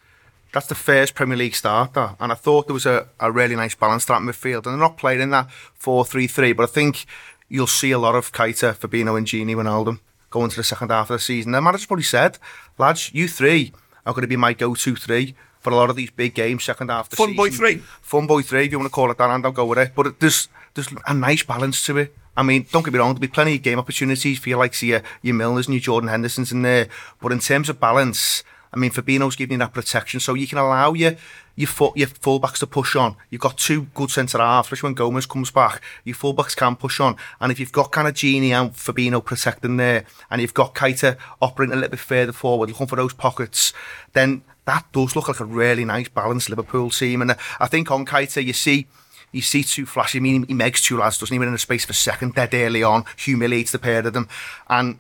that's 0.54 0.67
the 0.67 0.76
first 0.76 1.15
Premier 1.15 1.38
League 1.38 1.56
starter, 1.56 2.15
and 2.20 2.32
I 2.32 2.36
thought 2.36 2.67
there 2.67 2.74
was 2.74 2.86
a, 2.86 3.08
a 3.20 3.32
really 3.32 3.58
nice 3.58 3.76
balance 3.76 4.06
to 4.06 4.13
that 4.13 4.22
midfield. 4.22 4.65
And 4.65 4.74
they're 4.74 4.88
not 4.88 4.98
playing 4.98 5.22
in 5.22 5.32
that 5.32 5.52
4 5.52 6.06
3 6.06 6.28
3, 6.28 6.54
but 6.54 6.63
I 6.63 6.67
think 6.67 7.06
you'll 7.50 7.67
see 7.67 7.91
a 7.91 8.00
lot 8.00 8.15
of 8.15 8.32
Keita, 8.32 8.74
Fabinho 8.76 9.17
and 9.17 9.28
Gini 9.28 9.56
Wijnaldum 9.56 10.00
going 10.32 10.50
to 10.50 10.56
the 10.56 10.63
second 10.63 10.89
half 10.89 11.12
of 11.12 11.15
the 11.15 11.20
season. 11.20 11.54
And 11.54 11.63
manager's 11.63 11.86
probably 11.86 12.04
said, 12.04 12.39
lads, 12.80 13.13
you 13.13 13.28
three 13.28 13.72
are 14.06 14.13
going 14.13 14.24
to 14.24 14.28
be 14.28 14.36
my 14.36 14.54
go-to 14.54 14.96
three 14.96 15.36
for 15.60 15.70
a 15.72 15.76
lot 15.76 15.91
of 15.91 15.96
these 15.96 16.10
big 16.10 16.34
games, 16.34 16.63
second 16.63 16.89
half 16.89 17.06
of 17.06 17.10
the 17.12 17.15
Fun 17.17 17.28
season. 17.28 17.38
Fun 17.38 17.50
boy 17.50 17.56
three. 17.56 17.76
Fun 18.02 18.26
boy 18.26 18.41
three, 18.41 18.65
if 18.65 18.72
you 18.72 18.80
want 18.80 18.89
to 18.89 18.96
call 18.96 19.12
it 19.12 19.20
that, 19.20 19.30
and 19.30 19.46
I'll 19.46 19.52
go 19.52 19.65
with 19.65 19.78
it. 19.78 19.91
But 19.96 20.20
there's, 20.20 20.50
there's 20.74 20.88
a 21.06 21.13
nice 21.13 21.44
balance 21.44 21.86
to 21.86 21.98
it. 21.98 22.17
I 22.36 22.44
mean, 22.44 22.65
don't 22.72 22.84
get 22.84 22.94
me 22.94 23.00
wrong, 23.00 23.10
there'll 23.10 23.20
be 23.20 23.28
plenty 23.28 23.56
of 23.56 23.62
game 23.62 23.78
opportunities 23.78 24.39
for 24.39 24.50
you, 24.50 24.58
like 24.58 24.74
see 24.74 24.88
your, 24.88 25.02
your 25.22 25.36
Milners 25.36 25.65
and 25.65 25.76
your 25.76 25.82
Jordan 25.82 26.10
Henderson's 26.10 26.52
in 26.52 26.62
there. 26.62 26.88
But 27.22 27.34
in 27.34 27.39
terms 27.39 27.70
of 27.70 27.80
balance, 27.80 28.44
I 28.74 28.78
mean, 28.78 28.89
Fabinho's 28.89 29.36
giving 29.36 29.56
you 29.56 29.60
that 29.60 29.74
protection, 29.74 30.22
so 30.22 30.34
you 30.34 30.48
can 30.48 30.58
allow 30.58 30.94
your, 30.94 31.17
your 31.56 31.68
full, 31.68 31.94
your 31.96 32.08
fullbacks 32.08 32.60
to 32.60 32.68
push 32.68 32.96
on. 32.96 33.16
You've 33.30 33.42
got 33.42 33.58
two 33.58 33.84
good 33.94 34.10
centre 34.10 34.38
halves, 34.38 34.68
especially 34.68 34.88
when 34.88 34.94
Gomez 34.96 35.26
comes 35.26 35.52
back. 35.52 35.82
Your 36.04 36.16
fullbacks 36.16 36.56
can 36.56 36.76
push 36.76 37.00
on, 37.00 37.18
and 37.40 37.52
if 37.52 37.60
you've 37.60 37.72
got 37.72 37.92
kind 37.92 38.08
of 38.08 38.14
Gini 38.14 38.50
and 38.50 38.74
Fabinho 38.74 39.24
protecting 39.24 39.78
there, 39.78 40.06
and 40.30 40.42
you've 40.42 40.54
got 40.54 40.76
Keita 40.76 41.18
operating 41.42 41.74
a 41.74 41.76
little 41.76 41.92
bit 41.92 42.00
further 42.00 42.32
forward, 42.32 42.70
looking 42.70 42.88
for 42.88 42.96
those 42.96 43.14
pockets, 43.14 43.74
then 44.14 44.44
that 44.66 44.86
does 44.92 45.16
look 45.16 45.28
like 45.28 45.40
a 45.40 45.46
really 45.46 45.86
nice 45.86 46.10
balanced 46.10 46.50
Liverpool 46.50 46.90
team. 46.90 47.22
And 47.22 47.32
uh, 47.32 47.36
I 47.60 47.68
think 47.68 47.90
on 47.92 48.06
Keita, 48.06 48.44
you 48.44 48.54
see 48.54 48.88
you 49.32 49.42
see 49.42 49.64
two 49.64 49.86
flashy. 49.86 50.20
I 50.20 50.22
mean, 50.22 50.46
he 50.48 50.54
makes 50.54 50.82
two 50.82 50.98
lads, 50.98 51.18
doesn't 51.18 51.36
he? 51.36 51.42
in 51.42 51.54
a 51.54 51.58
space 51.58 51.86
for 51.86 51.92
a 51.92 51.96
second, 51.96 52.36
dead 52.36 52.54
early 52.54 52.84
on, 52.84 53.06
humiliates 53.18 53.72
the 53.72 53.80
pair 53.80 54.06
of 54.06 54.14
them. 54.14 54.28
And 54.70 54.98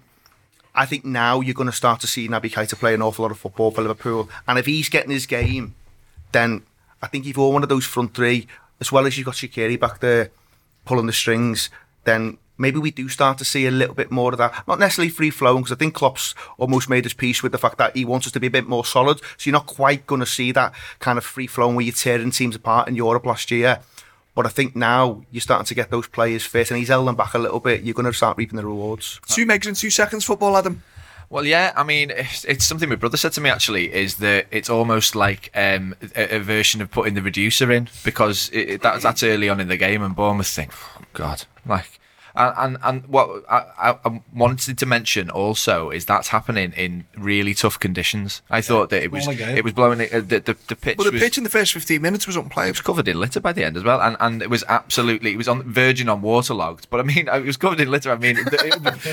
I 0.73 0.85
think 0.85 1.03
now 1.03 1.41
you're 1.41 1.53
going 1.53 1.69
to 1.69 1.75
start 1.75 1.99
to 2.01 2.07
see 2.07 2.27
Naby 2.27 2.51
Keita 2.51 2.79
play 2.79 2.93
an 2.93 3.01
awful 3.01 3.23
lot 3.23 3.31
of 3.31 3.39
football 3.39 3.71
for 3.71 3.81
Liverpool. 3.81 4.29
And 4.47 4.57
if 4.57 4.65
he's 4.65 4.87
getting 4.87 5.11
his 5.11 5.25
game, 5.25 5.75
then 6.31 6.63
I 7.01 7.07
think 7.07 7.25
you've 7.25 7.39
all 7.39 7.53
one 7.53 7.63
of 7.63 7.69
those 7.69 7.85
front 7.85 8.13
three, 8.13 8.47
as 8.79 8.91
well 8.91 9.05
as 9.05 9.17
you've 9.17 9.25
got 9.25 9.35
Shaqiri 9.35 9.79
back 9.79 9.99
there 9.99 10.31
pulling 10.85 11.05
the 11.05 11.13
strings, 11.13 11.69
then 12.03 12.37
maybe 12.57 12.79
we 12.79 12.91
do 12.91 13.09
start 13.09 13.37
to 13.39 13.45
see 13.45 13.65
a 13.65 13.71
little 13.71 13.95
bit 13.95 14.11
more 14.11 14.31
of 14.31 14.37
that. 14.37 14.67
Not 14.67 14.79
necessarily 14.79 15.09
free 15.09 15.29
flowing, 15.29 15.63
because 15.63 15.75
I 15.75 15.79
think 15.79 15.93
Klopp's 15.93 16.35
almost 16.57 16.89
made 16.89 17.05
his 17.05 17.13
peace 17.13 17.41
with 17.41 17.51
the 17.51 17.57
fact 17.57 17.77
that 17.77 17.95
he 17.95 18.05
wants 18.05 18.27
us 18.27 18.33
to 18.33 18.39
be 18.39 18.47
a 18.47 18.51
bit 18.51 18.67
more 18.67 18.85
solid. 18.85 19.19
So 19.37 19.49
you're 19.49 19.53
not 19.53 19.65
quite 19.65 20.07
going 20.07 20.21
to 20.21 20.27
see 20.27 20.51
that 20.51 20.73
kind 20.99 21.17
of 21.17 21.25
free 21.25 21.47
flowing 21.47 21.75
where 21.75 21.85
you're 21.85 21.93
tearing 21.93 22.31
teams 22.31 22.55
apart 22.55 22.87
in 22.87 22.95
Europe 22.95 23.25
last 23.25 23.51
year. 23.51 23.79
But 24.33 24.45
I 24.45 24.49
think 24.49 24.75
now 24.75 25.23
you're 25.31 25.41
starting 25.41 25.65
to 25.65 25.75
get 25.75 25.89
those 25.89 26.07
players 26.07 26.45
fit, 26.45 26.71
and 26.71 26.77
he's 26.77 26.87
held 26.87 27.07
them 27.07 27.15
back 27.15 27.33
a 27.33 27.39
little 27.39 27.59
bit. 27.59 27.83
You're 27.83 27.93
going 27.93 28.05
to 28.05 28.13
start 28.13 28.37
reaping 28.37 28.57
the 28.57 28.65
rewards. 28.65 29.19
Two 29.27 29.45
megs 29.45 29.67
in 29.67 29.75
two 29.75 29.89
seconds 29.89 30.23
football, 30.23 30.55
Adam. 30.55 30.83
Well, 31.31 31.45
yeah, 31.45 31.71
I 31.77 31.83
mean, 31.83 32.11
it's, 32.11 32.43
it's, 32.43 32.65
something 32.65 32.89
my 32.89 32.95
brother 32.95 33.15
said 33.15 33.31
to 33.33 33.41
me 33.41 33.49
actually. 33.49 33.93
Is 33.93 34.17
that 34.17 34.47
it's 34.51 34.69
almost 34.69 35.15
like 35.15 35.49
um, 35.55 35.95
a, 36.13 36.35
a, 36.35 36.39
version 36.39 36.81
of 36.81 36.91
putting 36.91 37.13
the 37.13 37.21
reducer 37.21 37.71
in 37.71 37.87
because 38.03 38.49
it, 38.49 38.69
it, 38.69 38.81
that, 38.81 39.01
that's 39.01 39.23
early 39.23 39.47
on 39.47 39.61
in 39.61 39.69
the 39.69 39.77
game, 39.77 40.03
and 40.03 40.13
Bournemouth 40.13 40.47
think, 40.47 40.73
oh, 40.73 41.05
God, 41.13 41.45
like 41.65 42.00
and 42.35 42.53
and, 42.57 42.77
and 42.83 43.07
what 43.07 43.43
I, 43.49 43.97
I, 44.03 44.21
wanted 44.33 44.77
to 44.77 44.85
mention 44.85 45.29
also 45.29 45.89
is 45.89 46.05
that's 46.05 46.29
happening 46.29 46.73
in 46.73 47.05
really 47.17 47.53
tough 47.53 47.79
conditions. 47.79 48.41
I 48.49 48.61
thought 48.61 48.89
that 48.89 49.03
it 49.03 49.11
was 49.11 49.27
it 49.27 49.63
was 49.63 49.73
blowing 49.73 50.01
uh, 50.01 50.05
the, 50.11 50.39
the 50.39 50.57
the 50.67 50.75
pitch. 50.75 50.97
Well, 50.97 51.05
the 51.05 51.11
was, 51.11 51.21
pitch 51.21 51.37
in 51.37 51.43
the 51.43 51.49
first 51.49 51.73
fifteen 51.73 52.01
minutes 52.01 52.27
was 52.27 52.35
unplayable. 52.35 52.69
It 52.69 52.71
was 52.71 52.81
covered 52.81 53.07
in 53.07 53.19
litter 53.19 53.39
by 53.39 53.53
the 53.53 53.63
end 53.63 53.77
as 53.77 53.83
well, 53.83 54.01
and 54.01 54.15
and 54.19 54.41
it 54.41 54.49
was 54.49 54.63
absolutely 54.67 55.33
it 55.33 55.37
was 55.37 55.47
on 55.47 55.63
verging 55.63 56.09
on 56.09 56.21
waterlogged. 56.21 56.87
But 56.89 57.01
I 57.01 57.03
mean, 57.03 57.27
it 57.31 57.45
was 57.45 57.57
covered 57.57 57.79
in 57.79 57.91
litter. 57.91 58.11
I 58.11 58.17
mean, 58.17 58.37
it, 58.37 58.53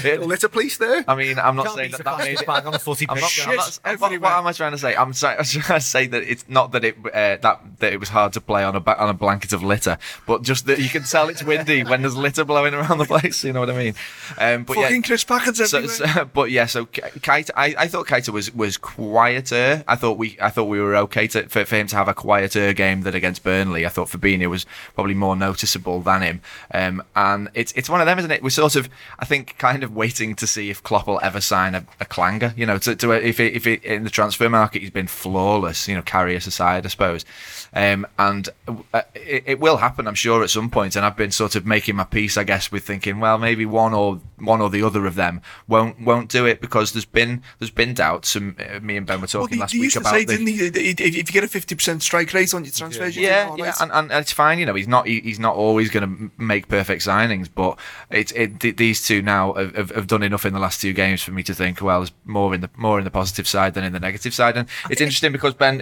it, 0.04 0.22
litter 0.22 0.48
police 0.48 0.78
there. 0.78 1.04
I 1.08 1.14
mean, 1.14 1.38
I'm 1.38 1.56
not 1.56 1.74
saying 1.74 1.92
that 1.92 2.04
that 2.04 2.18
made 2.18 2.40
it 2.40 2.46
bag 2.46 2.66
on 2.66 2.72
the 2.72 2.78
footy. 2.78 3.06
I'm 3.08 3.18
not, 3.18 3.38
I'm 3.46 3.56
not, 3.56 4.00
what, 4.00 4.20
what, 4.20 4.32
am 4.32 4.46
I 4.46 4.52
trying 4.52 4.72
to 4.72 4.78
say? 4.78 4.94
I'm, 4.96 5.12
trying 5.12 5.38
to 5.42 5.80
say 5.80 6.06
that 6.06 6.22
it's 6.22 6.48
not 6.48 6.72
that 6.72 6.84
it 6.84 6.96
uh, 7.06 7.36
that 7.36 7.60
that 7.78 7.92
it 7.92 8.00
was 8.00 8.10
hard 8.10 8.32
to 8.34 8.40
play 8.40 8.62
on 8.64 8.76
a 8.76 8.96
on 8.96 9.08
a 9.08 9.14
blanket 9.14 9.52
of 9.52 9.62
litter, 9.62 9.98
but 10.26 10.42
just 10.42 10.66
that 10.66 10.78
you 10.78 10.88
can 10.88 11.02
tell 11.02 11.28
it's 11.28 11.42
windy 11.42 11.82
when 11.84 12.02
there's 12.02 12.16
litter 12.16 12.44
blowing 12.44 12.74
around 12.74 12.98
the 12.98 13.07
place. 13.08 13.44
You 13.44 13.52
know 13.52 13.60
what 13.60 13.70
I 13.70 13.76
mean? 13.76 13.94
Um, 14.38 14.64
but 14.64 14.76
Fucking 14.76 14.96
yeah, 14.96 15.02
Chris 15.02 15.24
Packers 15.24 15.70
so, 15.70 15.86
so, 15.86 16.24
but 16.34 16.50
yeah, 16.50 16.66
so 16.66 16.86
Keita, 16.86 17.50
I, 17.56 17.74
I 17.78 17.88
thought 17.88 18.06
Keita 18.06 18.30
was 18.30 18.54
was 18.54 18.76
quieter. 18.76 19.84
I 19.88 19.96
thought 19.96 20.18
we 20.18 20.36
I 20.40 20.50
thought 20.50 20.64
we 20.64 20.80
were 20.80 20.96
okay 20.96 21.26
to, 21.28 21.48
for, 21.48 21.64
for 21.64 21.76
him 21.76 21.86
to 21.88 21.96
have 21.96 22.08
a 22.08 22.14
quieter 22.14 22.72
game 22.72 23.02
than 23.02 23.14
against 23.14 23.42
Burnley. 23.42 23.86
I 23.86 23.88
thought 23.88 24.08
Fabinho 24.08 24.48
was 24.48 24.66
probably 24.94 25.14
more 25.14 25.36
noticeable 25.36 26.00
than 26.00 26.22
him. 26.22 26.40
Um, 26.72 27.02
and 27.16 27.48
it's 27.54 27.72
it's 27.72 27.90
one 27.90 28.00
of 28.00 28.06
them, 28.06 28.18
isn't 28.18 28.30
it? 28.30 28.42
We're 28.42 28.50
sort 28.50 28.76
of 28.76 28.88
I 29.18 29.24
think 29.24 29.56
kind 29.58 29.82
of 29.82 29.94
waiting 29.94 30.34
to 30.36 30.46
see 30.46 30.70
if 30.70 30.82
Klopp 30.82 31.06
will 31.06 31.20
ever 31.22 31.40
sign 31.40 31.74
a, 31.74 31.84
a 32.00 32.04
clanger. 32.04 32.54
You 32.56 32.66
know, 32.66 32.78
to, 32.78 32.94
to 32.96 33.12
if 33.12 33.40
it, 33.40 33.54
if 33.54 33.66
it, 33.66 33.82
in 33.84 34.04
the 34.04 34.10
transfer 34.10 34.48
market 34.48 34.82
he's 34.82 34.90
been 34.90 35.06
flawless. 35.06 35.88
You 35.88 35.96
know, 35.96 36.02
Karius 36.02 36.46
aside, 36.46 36.84
I 36.84 36.88
suppose. 36.88 37.24
Um, 37.72 38.06
and 38.18 38.48
uh, 38.66 39.02
it, 39.14 39.44
it, 39.46 39.60
will 39.60 39.76
happen, 39.76 40.08
I'm 40.08 40.14
sure, 40.14 40.42
at 40.42 40.50
some 40.50 40.70
point. 40.70 40.96
And 40.96 41.04
I've 41.04 41.16
been 41.16 41.30
sort 41.30 41.54
of 41.54 41.66
making 41.66 41.96
my 41.96 42.04
peace, 42.04 42.36
I 42.36 42.44
guess, 42.44 42.72
with 42.72 42.84
thinking, 42.98 43.20
well, 43.20 43.38
maybe 43.38 43.64
one 43.64 43.94
or 43.94 44.20
one 44.38 44.60
or 44.60 44.70
the 44.70 44.82
other 44.82 45.06
of 45.06 45.14
them 45.14 45.40
won't 45.66 46.00
won't 46.00 46.28
do 46.28 46.46
it 46.46 46.60
because 46.60 46.92
there's 46.92 47.04
been 47.04 47.42
there's 47.58 47.70
been 47.70 47.94
doubts. 47.94 48.34
And 48.36 48.60
uh, 48.60 48.80
me 48.80 48.96
and 48.96 49.06
Ben 49.06 49.20
were 49.20 49.26
talking 49.26 49.58
well, 49.58 49.64
last 49.64 49.74
week 49.74 49.96
about 49.96 50.14
say, 50.14 50.24
the, 50.24 50.36
he, 50.36 50.90
if 50.90 51.16
you 51.16 51.24
get 51.24 51.44
a 51.44 51.48
fifty 51.48 51.74
percent 51.74 52.02
strike 52.02 52.32
rate 52.32 52.54
on 52.54 52.64
your 52.64 52.72
transfers, 52.72 53.16
yeah, 53.16 53.54
yeah, 53.56 53.64
yeah 53.64 53.74
and, 53.80 53.92
and, 53.92 54.12
it's 54.12 54.32
fine. 54.32 54.58
You 54.58 54.66
know, 54.66 54.74
he's 54.74 54.88
not 54.88 55.06
he, 55.06 55.20
he's 55.20 55.38
not 55.38 55.54
always 55.54 55.90
going 55.90 56.06
to 56.06 56.42
make 56.42 56.68
perfect 56.68 57.02
signings, 57.02 57.48
but 57.52 57.78
it's 58.10 58.32
it, 58.32 58.76
these 58.76 59.06
two 59.06 59.22
now 59.22 59.54
have, 59.54 59.90
have, 59.90 60.06
done 60.06 60.22
enough 60.22 60.44
in 60.44 60.52
the 60.52 60.60
last 60.60 60.80
two 60.80 60.92
games 60.92 61.22
for 61.22 61.32
me 61.32 61.42
to 61.44 61.54
think, 61.54 61.80
well, 61.80 62.00
there's 62.00 62.12
more 62.24 62.54
in 62.54 62.60
the 62.60 62.70
more 62.76 62.98
in 62.98 63.04
the 63.04 63.10
positive 63.10 63.46
side 63.46 63.74
than 63.74 63.84
in 63.84 63.92
the 63.92 64.00
negative 64.00 64.34
side. 64.34 64.56
And 64.56 64.68
it's 64.90 65.00
interesting 65.00 65.32
because 65.32 65.54
Ben 65.54 65.78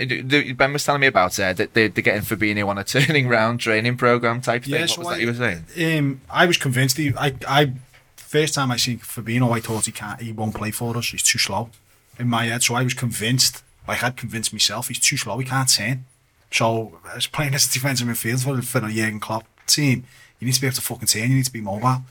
Ben 0.56 0.72
was 0.72 0.84
telling 0.84 1.00
me 1.00 1.06
about 1.06 1.38
it 1.38 1.56
that 1.56 1.74
they, 1.74 1.88
they're 1.88 2.02
getting 2.02 2.22
Fabinho 2.22 2.68
on 2.68 2.78
a 2.78 2.84
turning 2.96 3.28
round 3.28 3.60
training 3.60 3.96
program 3.96 4.40
type 4.40 4.64
thing. 4.64 4.74
Yeah, 4.74 4.86
so 4.86 5.02
what 5.02 5.06
was 5.06 5.08
I, 5.08 5.14
that 5.14 5.20
you 5.20 5.26
were 5.28 5.34
saying? 5.34 5.98
Um, 5.98 6.20
I 6.30 6.46
was 6.46 6.56
convinced. 6.56 6.96
He, 6.96 7.05
I, 7.16 7.34
I, 7.46 7.72
first 8.16 8.54
time 8.54 8.70
I 8.70 8.76
seen 8.76 8.98
Fabinho, 8.98 9.54
I 9.54 9.60
thought 9.60 9.86
he 9.86 9.92
can't, 9.92 10.20
he 10.20 10.32
won't 10.32 10.54
play 10.54 10.70
for 10.70 10.96
us. 10.96 11.10
He's 11.10 11.22
too 11.22 11.38
slow 11.38 11.70
in 12.18 12.28
my 12.28 12.44
head. 12.46 12.62
So 12.62 12.74
I 12.74 12.82
was 12.82 12.94
convinced. 12.94 13.62
I 13.88 13.94
had 13.94 14.16
convinced 14.16 14.52
myself 14.52 14.88
he's 14.88 14.98
too 14.98 15.16
slow. 15.16 15.38
He 15.38 15.44
can't 15.44 15.68
turn. 15.68 16.04
So 16.50 16.98
as 17.14 17.26
playing 17.26 17.54
as 17.54 17.66
a 17.66 17.72
defensive 17.72 18.08
midfield 18.08 18.42
for, 18.42 18.60
for 18.62 18.80
the 18.80 18.92
Jurgen 18.92 19.20
Klopp 19.20 19.44
team, 19.66 20.04
you 20.38 20.46
need 20.46 20.54
to 20.54 20.60
be 20.60 20.66
able 20.66 20.76
to 20.76 20.82
fucking 20.82 21.08
turn. 21.08 21.30
You 21.30 21.36
need 21.36 21.44
to 21.44 21.52
be 21.52 21.60
mobile. 21.60 22.02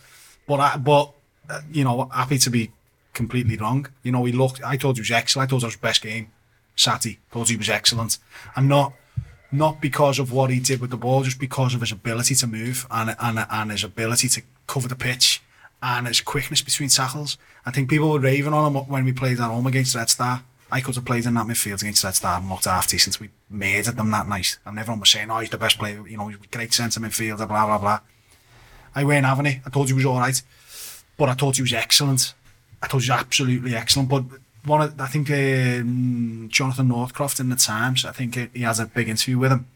But 0.47 0.59
I, 0.59 0.77
but 0.77 1.11
uh, 1.49 1.61
you 1.71 1.83
know, 1.83 2.09
happy 2.13 2.37
to 2.37 2.49
be 2.49 2.71
completely 3.13 3.57
wrong. 3.57 3.87
You 4.03 4.11
know, 4.11 4.23
he 4.25 4.31
looked. 4.31 4.63
I 4.63 4.77
thought 4.77 4.95
he 4.95 5.01
was 5.01 5.11
excellent. 5.11 5.47
I 5.47 5.49
thought 5.49 5.63
it 5.63 5.65
was 5.65 5.73
his 5.73 5.81
best 5.81 6.01
game. 6.01 6.31
Saturday. 6.75 7.19
Thought 7.31 7.49
he 7.49 7.57
was 7.57 7.69
excellent. 7.69 8.17
I'm 8.55 8.67
not 8.67 8.93
not 9.51 9.79
because 9.81 10.19
of 10.19 10.31
what 10.31 10.49
he 10.49 10.59
did 10.59 10.81
with 10.81 10.89
the 10.89 10.97
ball, 10.97 11.23
just 11.23 11.39
because 11.39 11.73
of 11.73 11.81
his 11.81 11.91
ability 11.91 12.35
to 12.35 12.47
move 12.47 12.85
and, 12.91 13.15
and, 13.19 13.45
and 13.49 13.71
his 13.71 13.83
ability 13.83 14.27
to 14.27 14.41
cover 14.67 14.87
the 14.87 14.95
pitch 14.95 15.41
and 15.81 16.07
his 16.07 16.21
quickness 16.21 16.61
between 16.61 16.89
tackles. 16.89 17.37
I 17.65 17.71
think 17.71 17.89
people 17.89 18.11
were 18.11 18.19
raving 18.19 18.53
on 18.53 18.75
him 18.75 18.81
when 18.83 19.05
we 19.05 19.13
played 19.13 19.39
at 19.39 19.49
home 19.49 19.67
against 19.67 19.95
Red 19.95 20.09
Star. 20.09 20.43
I 20.71 20.81
could 20.81 20.95
have 20.95 21.05
played 21.05 21.25
in 21.25 21.35
that 21.35 21.45
midfield 21.45 21.81
against 21.81 22.03
Red 22.03 22.15
Star 22.15 22.39
and 22.39 22.49
looked 22.49 22.65
half 22.65 22.89
decent. 22.89 23.19
We 23.19 23.29
it 23.87 23.95
them 23.95 24.11
that 24.11 24.27
night. 24.27 24.57
And 24.65 24.79
everyone 24.79 24.99
was 24.99 25.11
saying, 25.11 25.29
oh, 25.29 25.39
he's 25.39 25.49
the 25.49 25.57
best 25.57 25.77
player, 25.77 26.07
you 26.07 26.17
know, 26.17 26.31
great 26.51 26.73
centre 26.73 26.99
midfielder, 26.99 27.47
blah, 27.47 27.65
blah, 27.65 27.77
blah. 27.77 27.99
I 28.95 29.03
weren't 29.03 29.25
having 29.25 29.45
it. 29.45 29.61
I 29.65 29.69
you 29.69 29.85
he 29.87 29.93
was 29.93 30.05
all 30.05 30.19
right. 30.19 30.41
But 31.17 31.29
I 31.29 31.33
thought 31.33 31.57
he 31.57 31.61
was 31.61 31.73
excellent. 31.73 32.33
I 32.81 32.87
thought 32.87 33.01
he 33.01 33.09
was 33.09 33.21
absolutely 33.21 33.75
excellent. 33.75 34.09
But 34.09 34.23
one 34.65 34.81
of, 34.81 34.99
I 34.99 35.07
think 35.07 35.29
um, 35.29 36.47
Jonathan 36.51 36.87
Northcroft 36.87 37.39
in 37.39 37.49
the 37.49 37.55
Times, 37.55 38.05
I 38.05 38.11
think 38.11 38.53
he 38.53 38.61
has 38.63 38.79
a 38.79 38.85
big 38.85 39.07
interview 39.09 39.37
with 39.37 39.51
him, 39.51 39.67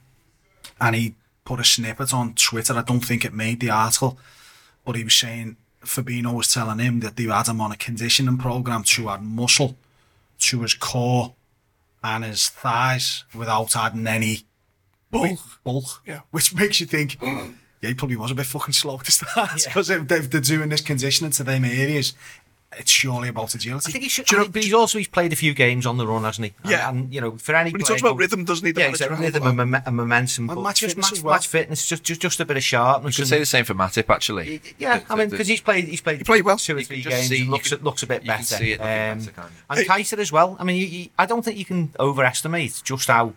and 0.82 0.96
he 0.96 1.16
put 1.46 1.60
a 1.60 1.64
snippet 1.64 2.14
on 2.14 2.34
Twitter. 2.34 2.74
I 2.74 2.82
don't 2.82 3.00
think 3.02 3.26
it 3.26 3.34
made 3.34 3.60
the 3.60 3.70
article, 3.70 4.18
but 4.86 4.96
he 4.96 5.04
was 5.04 5.14
saying 5.14 5.58
Fabinho 5.82 6.34
was 6.34 6.54
telling 6.54 6.80
him 6.80 7.00
that 7.02 7.16
they 7.16 7.24
had 7.24 7.48
him 7.48 7.62
on 7.62 7.72
a 7.72 7.78
conditioning 7.78 8.38
program 8.38 8.84
to 8.84 9.10
add 9.10 9.24
muscle 9.24 9.76
to 10.40 10.62
his 10.62 10.74
core 10.74 11.34
and 12.04 12.24
his 12.24 12.50
thighs 12.50 13.24
without 13.34 13.76
adding 13.76 14.08
any 14.08 14.40
bulk. 15.12 15.40
bulk 15.64 16.02
yeah. 16.06 16.22
Which 16.32 16.54
makes 16.54 16.80
you 16.80 16.86
think, 16.86 17.20
mm. 17.20 17.56
yeah, 17.82 17.90
he 17.90 17.94
probably 17.94 18.18
was 18.18 18.32
a 18.32 18.36
bit 18.36 18.46
fucking 18.46 18.74
slow 18.74 18.98
to 18.98 19.12
start 19.12 19.64
because 19.66 19.90
yeah. 19.90 20.02
if 20.10 20.30
they're 20.30 20.42
doing 20.42 20.70
this 20.70 20.82
conditioning 20.82 21.32
to 21.32 21.44
them 21.44 21.66
areas, 21.66 22.14
it's 22.78 22.92
surely 22.92 23.30
about 23.30 23.56
agility. 23.56 23.90
I 23.90 23.92
think 23.92 24.04
he 24.04 24.10
should. 24.10 24.30
You 24.32 24.38
know, 24.38 24.48
but 24.48 24.64
he's 24.64 24.74
also 24.74 25.00
he's 25.00 25.08
played 25.08 25.34
a 25.34 25.36
few 25.36 25.54
games 25.54 25.86
on 25.86 25.98
the 25.98 26.06
run, 26.06 26.24
hasn't 26.24 26.46
he? 26.46 26.70
Yeah, 26.70 26.90
and, 26.90 27.00
and 27.00 27.14
you 27.14 27.20
know, 27.20 27.38
for 27.38 27.56
any. 27.56 27.72
But 27.72 27.82
he 27.82 27.88
talks 27.88 28.02
about 28.02 28.18
rhythm, 28.18 28.46
doesn't 28.46 28.66
he? 28.66 28.80
Yeah, 28.80 28.90
exactly. 28.90 29.18
Rhythm 29.18 29.48
and, 29.48 29.58
mom- 29.58 29.82
and 29.86 29.96
momentum. 29.96 30.50
And 30.50 30.62
match 30.62 30.82
just 30.82 30.96
fitness 30.96 31.12
match, 31.12 31.24
well. 31.24 31.34
match 31.34 31.48
fitness, 31.48 31.88
just 31.88 32.04
just 32.04 32.22
just 32.22 32.40
a 32.40 32.46
bit 32.46 32.58
of 32.58 32.64
sharpness. 32.64 33.18
You 33.18 33.24
could 33.24 33.30
say 33.30 33.40
the 33.40 33.46
same 33.46 33.66
for 33.66 33.74
Matip, 33.74 34.10
actually. 34.10 34.62
Yeah, 34.78 35.02
I 35.10 35.16
mean, 35.16 35.30
because 35.30 35.48
he's 35.48 35.62
played 35.62 35.86
he's 35.86 36.02
played, 36.02 36.20
he 36.20 36.24
played 36.24 36.46
well. 36.46 36.58
two 36.58 36.78
or 36.78 36.84
three 36.84 37.02
games. 37.02 37.28
See, 37.28 37.46
looks 37.46 37.70
can, 37.70 37.84
looks 37.84 38.04
a 38.04 38.08
bit 38.08 38.26
better. 38.26 38.44
See 38.44 38.74
it 38.74 38.80
um, 38.80 39.20
better, 39.20 39.50
and 39.70 39.88
Kaiser 39.88 40.20
as 40.20 40.32
well. 40.32 40.56
I 40.60 40.64
mean, 40.64 40.76
you, 40.78 40.86
you, 40.86 41.10
I 41.18 41.26
don't 41.26 41.44
think 41.44 41.58
you 41.58 41.66
can 41.66 41.94
overestimate 42.00 42.82
just 42.84 43.08
how 43.08 43.34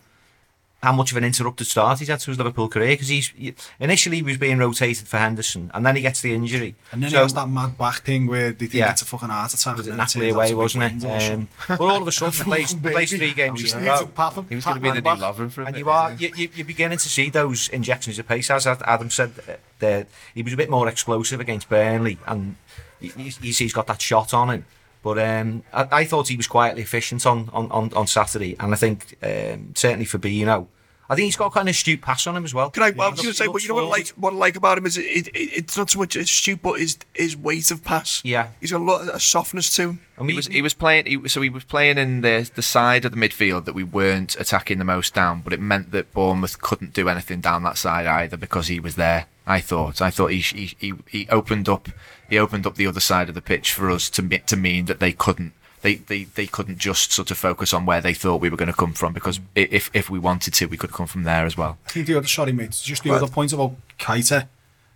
how 0.83 0.93
much 0.93 1.13
of 1.13 1.17
an 1.17 1.25
interrupted 1.25 1.67
start 1.67 2.01
he's 2.01 2.09
had 2.09 2.19
to 2.19 2.31
his 2.31 2.39
Liverpool 2.39 2.69
career 2.69 2.89
because 2.89 3.07
he's 3.07 3.33
initially 3.79 4.17
he 4.17 4.23
was 4.23 4.37
being 4.37 4.59
rotated 4.59 5.07
for 5.07 5.19
Henderson 5.19 5.71
and 5.75 5.87
then 5.87 5.95
he 5.95 6.03
gets 6.03 6.21
the 6.21 6.35
injury. 6.35 6.75
And 6.91 7.03
then 7.03 7.11
so, 7.11 7.19
he 7.19 7.23
has 7.23 7.35
that 7.35 7.49
mad 7.49 7.79
back 7.79 8.03
thing 8.03 8.27
where 8.27 8.51
they 8.51 8.67
think 8.67 8.75
yeah, 8.75 8.91
it's 8.91 9.03
a 9.03 9.05
fucking 9.05 9.29
heart 9.29 9.55
attack 9.55 9.77
was 9.77 9.87
it 9.87 9.95
Napoli 9.95 10.31
away 10.31 10.55
wasn't 10.55 11.05
it? 11.05 11.33
um, 11.33 11.49
but 11.69 11.81
all 11.81 12.03
of 12.03 12.09
a 12.09 12.13
sudden 12.13 12.33
plays, 12.45 12.75
plays 12.75 13.11
three 13.11 13.33
games 13.33 13.73
in 13.73 13.83
a 13.83 13.87
row. 13.87 14.11
He 14.49 14.57
was 14.57 14.65
going 14.65 14.77
to 14.77 14.81
be 14.81 14.91
the 14.91 15.01
new 15.01 15.21
lover 15.21 15.49
for 15.49 15.63
and 15.63 15.77
you 15.77 15.89
are 15.89 16.13
you, 16.15 16.33
you, 16.37 16.49
you're 16.55 16.67
beginning 16.67 16.99
to 16.99 17.09
see 17.09 17.31
those 17.31 17.69
injections 17.69 18.19
of 18.19 18.27
pace. 18.27 18.51
As 18.51 18.67
Adam 18.67 19.11
said 19.11 19.33
uh, 19.81 20.03
he 20.35 20.43
was 20.43 20.53
a 20.53 20.57
bit 20.57 20.69
more 20.69 20.89
explosive 20.89 21.39
against 21.39 21.69
Burnley 21.69 22.19
and 22.27 22.57
you, 23.01 23.13
you 23.17 23.53
see 23.53 23.65
he's 23.65 23.73
got 23.73 23.87
that 23.87 24.01
shot 24.01 24.35
on 24.35 24.51
him 24.51 24.65
but 25.03 25.19
um, 25.19 25.65
I, 25.73 25.89
I, 25.91 26.05
thought 26.05 26.29
he 26.29 26.37
was 26.37 26.47
quietly 26.47 26.83
efficient 26.83 27.27
on, 27.27 27.51
on, 27.53 27.71
on, 27.71 27.93
on 27.95 28.07
Saturday, 28.07 28.57
and 28.61 28.73
I 28.73 28.77
think 28.77 29.17
um, 29.23 29.73
certainly 29.75 30.07
know, 30.45 30.69
I 31.13 31.15
think 31.15 31.27
he's 31.27 31.37
got 31.37 31.53
kind 31.53 31.69
of 31.69 31.75
astute 31.75 32.01
pass 32.01 32.27
on 32.27 32.37
him 32.37 32.45
as 32.45 32.55
well. 32.55 32.71
Can 32.71 32.85
I, 32.85 32.91
well, 32.91 33.09
I 33.09 33.11
was 33.11 33.21
going 33.21 33.33
to 33.33 33.37
say, 33.37 33.47
but 33.47 33.63
you 33.63 33.69
know 33.69 33.75
what 33.75 33.85
I 33.85 33.89
like, 33.89 34.09
what 34.11 34.33
I 34.33 34.37
like 34.37 34.57
about 34.57 34.79
him 34.79 34.87
is 34.87 34.97
it, 34.97 35.05
it, 35.05 35.29
it, 35.29 35.51
it's 35.53 35.77
not 35.77 35.91
so 35.91 35.99
much 35.99 36.15
his 36.15 36.29
shoot, 36.29 36.63
but 36.63 36.81
his 36.81 36.97
his 37.13 37.37
weight 37.37 37.71
of 37.71 37.85
pass. 37.85 38.23
Yeah. 38.25 38.49
he's 38.61 38.73
got 38.73 38.81
a 38.81 38.85
lot 38.85 39.07
of 39.07 39.21
softness 39.21 39.75
to 39.77 39.83
him. 39.83 40.01
And 40.17 40.31
He 40.31 40.37
was 40.37 40.47
he 40.47 40.63
was 40.63 40.73
playing 40.73 41.05
he, 41.07 41.29
so 41.29 41.43
he 41.43 41.51
was 41.51 41.65
playing 41.65 41.99
in 41.99 42.23
the 42.23 42.51
the 42.55 42.63
side 42.63 43.05
of 43.05 43.13
the 43.13 43.19
midfield 43.19 43.67
that 43.67 43.75
we 43.75 43.85
weren't 43.85 44.37
attacking 44.37 44.79
the 44.79 44.85
most 44.85 45.13
down, 45.13 45.43
but 45.43 45.53
it 45.53 45.61
meant 45.61 45.91
that 45.91 46.15
Bournemouth 46.15 46.63
couldn't 46.63 46.95
do 46.95 47.11
anything 47.11 47.43
down 47.43 47.63
that 47.65 47.77
side 47.77 48.07
either 48.07 48.39
because 48.39 48.69
he 48.69 48.81
was 48.81 48.95
there. 48.95 49.27
I 49.47 49.61
thought 49.61 50.01
I 50.01 50.11
thought 50.11 50.29
he 50.29 50.39
he 50.39 50.75
he, 50.79 50.95
he 51.09 51.29
opened 51.29 51.69
up 51.69 51.89
he 52.33 52.39
opened 52.39 52.67
up 52.67 52.77
the 52.77 52.87
other 52.87 52.99
side 52.99 53.29
of 53.29 53.35
the 53.35 53.43
pitch 53.43 53.75
for 53.75 53.91
us 53.91 54.09
to 54.09 54.23
to 54.27 54.57
mean 54.57 54.87
that 54.87 55.01
they 55.01 55.13
couldn't. 55.13 55.53
They, 55.83 55.97
they, 55.97 56.25
they 56.25 56.47
couldn't 56.47 56.79
just 56.79 57.13
sort 57.13 57.31
of 57.31 57.37
focus 57.37 57.75
on 57.75 57.85
where 57.85 58.01
they 58.01 58.15
thought 58.15 58.41
we 58.41 58.49
were 58.49 58.57
going 58.57 58.71
to 58.71 58.77
come 58.77 58.95
from 58.95 59.13
because 59.13 59.39
if 59.55 59.91
if 59.93 60.09
we 60.09 60.19
wanted 60.19 60.55
to, 60.55 60.67
we 60.67 60.79
could 60.79 60.93
come 60.93 61.07
from 61.07 61.25
there 61.25 61.45
as 61.45 61.59
well. 61.59 61.77
I 61.87 61.91
think 61.91 62.07
the 62.07 62.17
other, 62.17 62.27
sorry 62.27 62.53
mate, 62.53 62.71
just 62.83 63.03
the 63.03 63.13
other 63.13 63.27
point 63.27 63.53
about 63.53 63.75
Keita. 63.99 64.49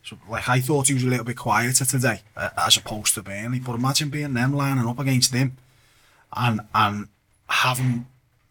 So, 0.02 0.16
like 0.30 0.48
I 0.48 0.60
thought 0.60 0.88
he 0.88 0.94
was 0.94 1.02
a 1.02 1.08
little 1.08 1.26
bit 1.26 1.36
quieter 1.36 1.84
today, 1.84 2.20
uh, 2.36 2.50
as 2.56 2.78
opposed 2.78 3.14
to 3.16 3.22
Burnley. 3.22 3.58
But 3.58 3.74
imagine 3.74 4.08
being 4.08 4.32
them 4.32 4.54
lining 4.54 4.86
up 4.86 4.98
against 4.98 5.34
him, 5.34 5.58
and 6.34 6.60
and 6.74 7.08
having 7.50 8.06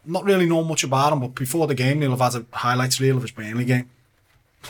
not 0.06 0.26
really 0.26 0.46
know 0.46 0.64
much 0.64 0.84
about 0.84 1.12
him, 1.12 1.22
but 1.22 1.34
before 1.34 1.66
the 1.66 1.74
game 1.74 2.02
they'll 2.02 2.16
have 2.16 2.34
had 2.34 2.44
a 2.44 2.58
highlights 2.58 3.02
reel 3.02 3.16
of 3.16 3.24
his 3.24 3.32
Burnley 3.32 3.66
game. 3.66 3.90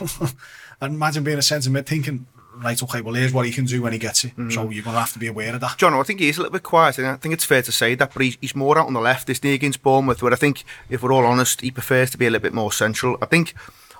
and 0.80 0.94
imagine 0.94 1.22
being 1.22 1.38
a 1.38 1.42
centre 1.42 1.68
mid 1.68 1.86
thinking, 1.86 2.26
right, 2.62 2.82
okay, 2.82 3.00
well 3.00 3.14
here's 3.14 3.32
what 3.32 3.46
he 3.46 3.52
can 3.52 3.64
do 3.64 3.82
when 3.82 3.92
he 3.92 3.98
gets 3.98 4.24
it. 4.24 4.32
So 4.36 4.66
mm. 4.66 4.74
you're 4.74 4.84
gonna 4.84 4.98
have 4.98 5.12
to 5.12 5.18
be 5.18 5.26
aware 5.26 5.54
of 5.54 5.60
that. 5.60 5.78
John, 5.78 5.94
I 5.94 6.02
think 6.02 6.20
he 6.20 6.28
is 6.28 6.38
a 6.38 6.40
little 6.40 6.52
bit 6.52 6.62
quiet, 6.62 6.98
and 6.98 7.06
I 7.06 7.16
think 7.16 7.34
it's 7.34 7.44
fair 7.44 7.62
to 7.62 7.72
say 7.72 7.94
that, 7.94 8.12
but 8.12 8.22
he's, 8.22 8.36
he's 8.40 8.56
more 8.56 8.78
out 8.78 8.86
on 8.86 8.92
the 8.92 9.00
left, 9.00 9.28
isn't 9.30 9.46
he, 9.46 9.54
against 9.54 9.82
Bournemouth, 9.82 10.22
where 10.22 10.32
I 10.32 10.36
think, 10.36 10.64
if 10.88 11.02
we're 11.02 11.12
all 11.12 11.26
honest, 11.26 11.60
he 11.60 11.70
prefers 11.70 12.10
to 12.10 12.18
be 12.18 12.26
a 12.26 12.30
little 12.30 12.42
bit 12.42 12.54
more 12.54 12.72
central. 12.72 13.18
I 13.20 13.26
think 13.26 13.54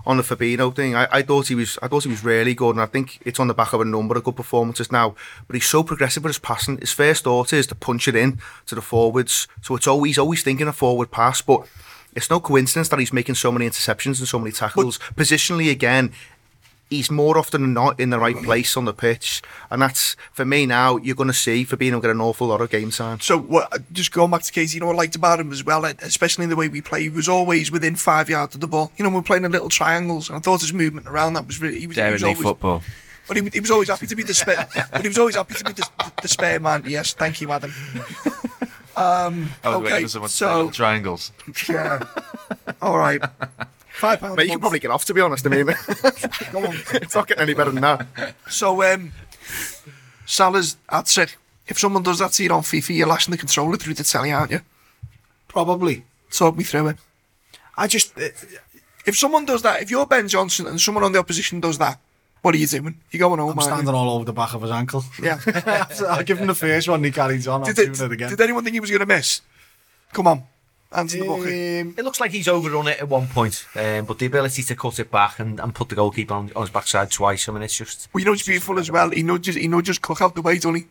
on 0.06 0.16
the 0.16 0.22
Fabinho 0.22 0.74
thing, 0.74 0.94
I, 0.94 1.08
I 1.10 1.22
thought 1.22 1.48
he 1.48 1.54
was 1.56 1.78
I 1.82 1.88
thought 1.88 2.04
he 2.04 2.08
was 2.08 2.24
really 2.24 2.54
good, 2.54 2.70
and 2.70 2.80
I 2.80 2.86
think 2.86 3.18
it's 3.26 3.40
on 3.40 3.48
the 3.48 3.54
back 3.54 3.72
of 3.72 3.80
a 3.80 3.84
number 3.84 4.16
of 4.16 4.24
good 4.24 4.36
performances 4.36 4.92
now. 4.92 5.16
But 5.46 5.54
he's 5.54 5.66
so 5.66 5.82
progressive 5.82 6.22
with 6.22 6.30
his 6.30 6.38
passing. 6.38 6.78
His 6.78 6.92
first 6.92 7.24
thought 7.24 7.52
is 7.52 7.66
to 7.68 7.74
punch 7.74 8.06
it 8.06 8.14
in 8.14 8.38
to 8.66 8.76
the 8.76 8.80
forwards, 8.82 9.48
so 9.62 9.74
it's 9.74 9.88
always 9.88 10.16
always 10.16 10.42
thinking 10.42 10.68
a 10.68 10.72
forward 10.72 11.10
pass, 11.10 11.42
but. 11.42 11.66
It's 12.14 12.30
no 12.30 12.40
coincidence 12.40 12.88
that 12.88 12.98
he's 12.98 13.12
making 13.12 13.34
so 13.34 13.52
many 13.52 13.68
interceptions 13.68 14.20
and 14.20 14.26
so 14.26 14.38
many 14.38 14.50
tackles. 14.50 14.98
Positionally, 15.16 15.70
again, 15.70 16.14
he's 16.88 17.10
more 17.10 17.36
often 17.36 17.62
than 17.62 17.74
not 17.74 17.98
in 17.98 18.10
the 18.10 18.18
right 18.18 18.36
place 18.36 18.76
on 18.76 18.84
the 18.84 18.94
pitch, 18.94 19.42
and 19.70 19.82
that's 19.82 20.16
for 20.32 20.44
me 20.44 20.66
now. 20.66 20.96
You're 20.96 21.16
going 21.16 21.28
to 21.28 21.34
see 21.34 21.64
Fabinho 21.64 22.00
get 22.00 22.10
an 22.10 22.20
awful 22.20 22.46
lot 22.46 22.60
of 22.60 22.70
game 22.70 22.90
time. 22.90 23.20
So 23.20 23.38
what, 23.38 23.92
just 23.92 24.12
going 24.12 24.30
back 24.30 24.42
to 24.42 24.52
Casey, 24.52 24.76
you 24.76 24.80
know 24.80 24.86
what 24.86 24.94
I 24.94 24.98
liked 24.98 25.16
about 25.16 25.40
him 25.40 25.52
as 25.52 25.64
well, 25.64 25.84
especially 25.84 26.44
in 26.44 26.50
the 26.50 26.56
way 26.56 26.68
we 26.68 26.80
play, 26.80 27.02
he 27.02 27.08
was 27.08 27.28
always 27.28 27.70
within 27.70 27.96
five 27.96 28.30
yards 28.30 28.54
of 28.54 28.60
the 28.60 28.68
ball. 28.68 28.92
You 28.96 29.04
know, 29.04 29.10
we 29.10 29.16
we're 29.16 29.22
playing 29.22 29.44
in 29.44 29.52
little 29.52 29.68
triangles, 29.68 30.28
and 30.28 30.36
I 30.36 30.40
thought 30.40 30.60
his 30.60 30.72
movement 30.72 31.06
around 31.06 31.34
that 31.34 31.46
was 31.46 31.60
really. 31.60 31.80
He 31.80 31.86
was, 31.86 31.96
he 31.96 32.00
Daring 32.00 32.12
was 32.14 32.22
always, 32.22 32.40
football. 32.40 32.82
But 33.28 33.36
he, 33.36 33.48
he 33.52 33.60
was 33.60 33.70
always 33.70 33.88
happy 33.88 34.06
to 34.06 34.16
be 34.16 34.22
the 34.22 34.34
spare. 34.34 34.68
but 34.92 35.02
he 35.02 35.08
was 35.08 35.18
always 35.18 35.34
happy 35.34 35.54
to 35.54 35.64
be 35.64 35.72
the, 35.72 35.88
the 36.22 36.28
spare 36.28 36.60
man. 36.60 36.84
Yes, 36.86 37.12
thank 37.14 37.40
you, 37.40 37.50
Adam. 37.50 37.72
Um, 38.96 39.50
I 39.64 39.68
was 39.68 39.76
okay, 39.76 39.84
waiting 39.84 40.02
for 40.02 40.08
someone 40.08 40.28
to 40.30 40.36
say 40.36 40.46
so 40.46 40.70
triangles. 40.70 41.32
yeah. 41.68 42.04
all 42.80 42.96
right, 42.96 43.20
five 43.96 44.20
pounds. 44.20 44.36
But 44.36 44.42
a 44.44 44.46
you 44.46 44.52
can 44.52 44.60
probably 44.60 44.78
get 44.78 44.90
off, 44.90 45.04
to 45.06 45.14
be 45.14 45.20
honest. 45.20 45.46
I 45.46 45.50
mean, 45.50 45.66
Go 46.52 46.66
on. 46.66 46.74
it's 46.94 47.14
not 47.14 47.26
getting 47.26 47.42
any 47.42 47.54
better 47.54 47.70
than 47.70 47.82
that. 47.82 48.34
So, 48.48 48.82
um, 48.82 49.12
Salah's 50.26 50.76
hat 50.88 51.06
trick. 51.06 51.36
If 51.68 51.78
someone 51.78 52.02
does 52.02 52.18
that 52.20 52.32
to 52.32 52.44
you 52.44 52.50
on 52.52 52.62
FIFA, 52.62 52.96
you're 52.96 53.06
lashing 53.08 53.32
the 53.32 53.38
controller 53.38 53.76
through 53.76 53.94
the 53.94 54.04
telly, 54.04 54.30
aren't 54.32 54.52
you? 54.52 54.60
Probably. 55.48 56.04
Talk 56.30 56.56
me 56.56 56.64
through 56.64 56.88
it. 56.88 56.96
I 57.76 57.86
just 57.86 58.16
uh, 58.18 58.28
If 59.04 59.16
someone 59.16 59.44
does 59.44 59.62
that, 59.62 59.82
if 59.82 59.90
you're 59.90 60.06
Ben 60.06 60.28
Johnson 60.28 60.66
and 60.66 60.80
someone 60.80 61.02
on 61.04 61.12
the 61.12 61.18
opposition 61.18 61.60
does 61.60 61.78
that, 61.78 61.98
what 62.42 62.54
are 62.54 62.58
you 62.58 62.66
doing? 62.66 63.00
You're 63.10 63.18
going 63.28 63.40
home, 63.40 63.50
I'm 63.50 63.58
aren't 63.58 63.70
you? 63.70 63.74
standing 63.76 63.94
all 63.94 64.10
over 64.10 64.24
the 64.24 64.32
back 64.32 64.54
of 64.54 64.62
his 64.62 64.70
ankle. 64.70 65.04
Yeah. 65.20 65.40
I'll 66.08 66.22
give 66.22 66.38
him 66.38 66.46
the 66.46 66.54
first 66.54 66.88
one. 66.88 67.02
He 67.02 67.10
carries 67.10 67.48
on. 67.48 67.64
I'm 67.64 67.74
did, 67.74 67.92
doing 67.94 68.10
it 68.10 68.14
again. 68.14 68.30
did 68.30 68.40
anyone 68.40 68.62
think 68.62 68.74
he 68.74 68.80
was 68.80 68.90
going 68.90 69.00
to 69.00 69.06
miss? 69.06 69.40
Come 70.12 70.28
on. 70.28 70.44
Answer 70.92 71.18
the 71.18 71.26
bucket. 71.26 71.46
Um, 71.46 71.94
It 71.98 72.04
looks 72.04 72.20
like 72.20 72.30
he's 72.30 72.48
overrun 72.48 72.88
it 72.88 73.00
at 73.00 73.08
one 73.08 73.26
point, 73.26 73.66
um, 73.74 74.04
but 74.04 74.18
the 74.18 74.26
ability 74.26 74.62
to 74.62 74.76
cut 74.76 74.98
it 74.98 75.10
back 75.10 75.38
and, 75.40 75.58
and 75.60 75.74
put 75.74 75.88
the 75.88 75.94
goalkeeper 75.96 76.32
on, 76.34 76.50
on 76.54 76.62
his 76.62 76.70
backside 76.70 77.10
twice, 77.10 77.48
I 77.48 77.52
mean, 77.52 77.62
it's 77.62 77.76
just. 77.76 78.08
Well, 78.12 78.20
you 78.20 78.24
know 78.24 78.32
what's 78.32 78.46
beautiful 78.46 78.78
as 78.78 78.90
well? 78.90 79.10
He 79.10 79.22
nudges, 79.22 79.56
he 79.56 79.68
nudges 79.68 79.98
Cook 79.98 80.20
out 80.22 80.34
the 80.34 80.42
way, 80.42 80.54
doesn't 80.56 80.74
he? 80.76 80.84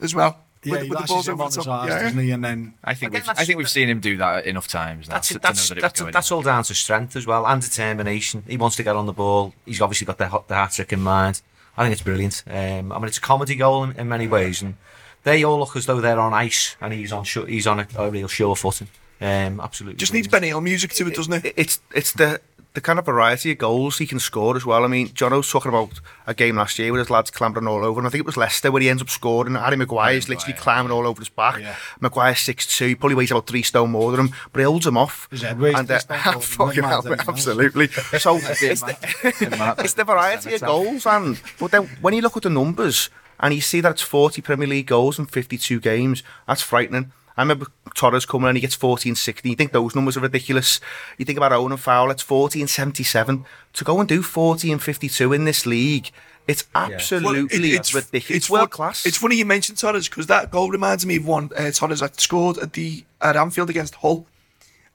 As 0.00 0.14
well. 0.14 0.38
yeah, 0.64 0.72
with, 0.72 0.82
he 0.82 0.88
with 0.88 0.96
the 0.98 1.00
lashes 1.02 1.10
balls 1.14 1.28
him 1.28 1.34
over 1.34 1.42
on 1.44 1.50
the 1.50 1.56
his 1.56 1.64
top. 1.66 1.80
arse, 1.82 1.90
Yeah, 1.90 2.02
doesn't 2.02 2.18
he? 2.18 2.30
And 2.30 2.44
then 2.44 2.74
I 2.82 2.94
think 2.94 3.12
Again, 3.12 3.22
we've, 3.28 3.38
I 3.38 3.44
think 3.44 3.58
we've 3.58 3.70
seen 3.70 3.88
him 3.88 4.00
do 4.00 4.16
that 4.16 4.46
enough 4.46 4.68
times 4.68 5.08
now 5.08 5.14
That's 5.16 5.28
to, 5.28 5.34
to 5.34 5.40
that's 5.40 5.70
know 5.70 5.74
that 5.74 5.80
that's, 5.82 6.12
that's 6.12 6.32
all 6.32 6.42
down 6.42 6.64
to 6.64 6.74
strength 6.74 7.14
as 7.14 7.26
well 7.26 7.46
and 7.46 7.62
determination. 7.62 8.42
He 8.48 8.56
wants 8.56 8.76
to 8.76 8.82
get 8.82 8.96
on 8.96 9.06
the 9.06 9.12
ball. 9.12 9.54
He's 9.66 9.80
obviously 9.82 10.06
got 10.06 10.18
the 10.18 10.28
hot- 10.28 10.48
the 10.48 10.54
hat 10.54 10.72
trick 10.72 10.92
in 10.92 11.02
mind. 11.02 11.42
I 11.76 11.84
think 11.84 11.92
it's 11.92 12.02
brilliant. 12.02 12.42
Um, 12.46 12.90
I 12.90 12.98
mean, 12.98 13.04
it's 13.08 13.18
a 13.18 13.20
comedy 13.22 13.54
goal 13.54 13.84
in, 13.84 13.92
in 13.92 14.08
many 14.08 14.26
ways, 14.26 14.62
and 14.62 14.76
they 15.24 15.44
all 15.44 15.58
look 15.58 15.76
as 15.76 15.84
though 15.86 16.00
they're 16.00 16.18
on 16.18 16.32
ice, 16.32 16.74
and 16.80 16.92
he's 16.94 17.12
on 17.12 17.24
he's 17.24 17.66
on 17.66 17.80
a, 17.80 17.86
a 17.98 18.10
real 18.10 18.28
sure 18.28 18.56
footing. 18.56 18.88
Um, 19.20 19.60
absolutely, 19.60 19.96
Just 19.98 20.12
needs 20.12 20.28
Benny 20.28 20.46
Ben 20.46 20.48
Hill 20.50 20.60
music 20.60 20.92
to 20.94 21.06
it, 21.08 21.14
doesn't 21.14 21.32
it? 21.32 21.44
It- 21.46 21.54
It's 21.56 21.80
it's 21.94 22.12
the 22.12 22.40
the 22.74 22.80
kind 22.82 22.98
of 22.98 23.06
variety 23.06 23.50
of 23.52 23.56
goals 23.56 23.96
he 23.96 24.06
can 24.06 24.18
score 24.18 24.54
as 24.54 24.66
well. 24.66 24.84
I 24.84 24.86
mean, 24.86 25.10
John 25.14 25.32
was 25.34 25.50
talking 25.50 25.70
about 25.70 25.98
a 26.26 26.34
game 26.34 26.56
last 26.56 26.78
year 26.78 26.92
with 26.92 26.98
his 26.98 27.08
lads 27.08 27.30
clambering 27.30 27.66
all 27.66 27.82
over, 27.82 27.98
and 27.98 28.06
I 28.06 28.10
think 28.10 28.20
it 28.20 28.26
was 28.26 28.36
Leicester 28.36 28.70
where 28.70 28.82
he 28.82 28.90
ends 28.90 29.00
up 29.00 29.08
scoring. 29.08 29.54
Harry 29.54 29.76
Maguire's 29.78 30.28
literally 30.28 30.52
climbing 30.52 30.92
all 30.92 31.06
over 31.06 31.18
his 31.18 31.30
back. 31.30 31.58
Yeah. 31.62 31.74
Maguire's 32.00 32.38
six 32.40 32.66
two, 32.66 32.94
probably 32.94 33.14
weighs 33.14 33.30
about 33.30 33.46
three 33.46 33.62
stone 33.62 33.92
more 33.92 34.10
than 34.10 34.20
him, 34.26 34.34
but 34.52 34.58
he 34.58 34.64
holds 34.64 34.86
him 34.86 34.98
off. 34.98 35.26
His 35.30 35.40
head 35.40 35.58
weighs 35.58 35.74
and, 35.74 35.90
uh, 35.90 35.98
stone 36.00 36.18
more 36.18 36.24
than 36.26 36.34
him, 36.34 36.40
fucking 36.42 36.82
hell, 36.84 37.00
doesn't 37.00 37.26
absolutely. 37.26 37.86
So 38.18 38.36
it's 38.42 38.82
the, 38.82 39.76
it's 39.82 39.94
the 39.94 40.04
variety 40.04 40.54
of 40.56 40.60
goals, 40.60 41.06
and 41.06 41.40
but 41.58 41.70
then 41.70 41.84
when 42.02 42.12
you 42.12 42.20
look 42.20 42.36
at 42.36 42.42
the 42.42 42.50
numbers 42.50 43.08
and 43.40 43.54
you 43.54 43.62
see 43.62 43.80
that 43.80 43.92
it's 43.92 44.02
40 44.02 44.42
Premier 44.42 44.68
League 44.68 44.86
goals 44.86 45.18
in 45.18 45.24
52 45.24 45.80
games, 45.80 46.22
that's 46.46 46.60
frightening. 46.60 47.12
I 47.36 47.42
remember 47.42 47.66
Torres 47.94 48.24
coming 48.24 48.48
and 48.48 48.56
he 48.56 48.60
gets 48.62 48.74
40 48.74 49.10
and 49.10 49.18
60. 49.18 49.50
You 49.50 49.56
think 49.56 49.72
those 49.72 49.94
numbers 49.94 50.16
are 50.16 50.20
ridiculous. 50.20 50.80
You 51.18 51.24
think 51.26 51.36
about 51.36 51.52
Owen 51.52 51.72
and 51.72 51.80
Fowler, 51.80 52.12
it's 52.12 52.22
40 52.22 52.60
and 52.62 52.70
77. 52.70 53.44
To 53.74 53.84
go 53.84 54.00
and 54.00 54.08
do 54.08 54.22
40 54.22 54.72
and 54.72 54.82
52 54.82 55.32
in 55.34 55.44
this 55.44 55.66
league, 55.66 56.10
it's 56.48 56.64
absolutely 56.74 57.72
it- 57.72 57.92
ridiculous. 57.92 58.30
It's, 58.30 58.46
fun- 58.46 58.58
world 58.60 58.70
class. 58.70 59.04
It's 59.04 59.18
funny 59.18 59.36
you 59.36 59.44
mentioned 59.44 59.78
Torres 59.78 60.08
because 60.08 60.28
that 60.28 60.50
goal 60.50 60.70
reminds 60.70 61.04
me 61.04 61.16
of 61.16 61.26
one 61.26 61.50
uh, 61.56 61.70
Torres 61.72 62.00
that 62.00 62.18
scored 62.20 62.56
at 62.58 62.72
the 62.72 63.04
at 63.20 63.36
Anfield 63.36 63.68
against 63.68 63.96
Hull. 63.96 64.26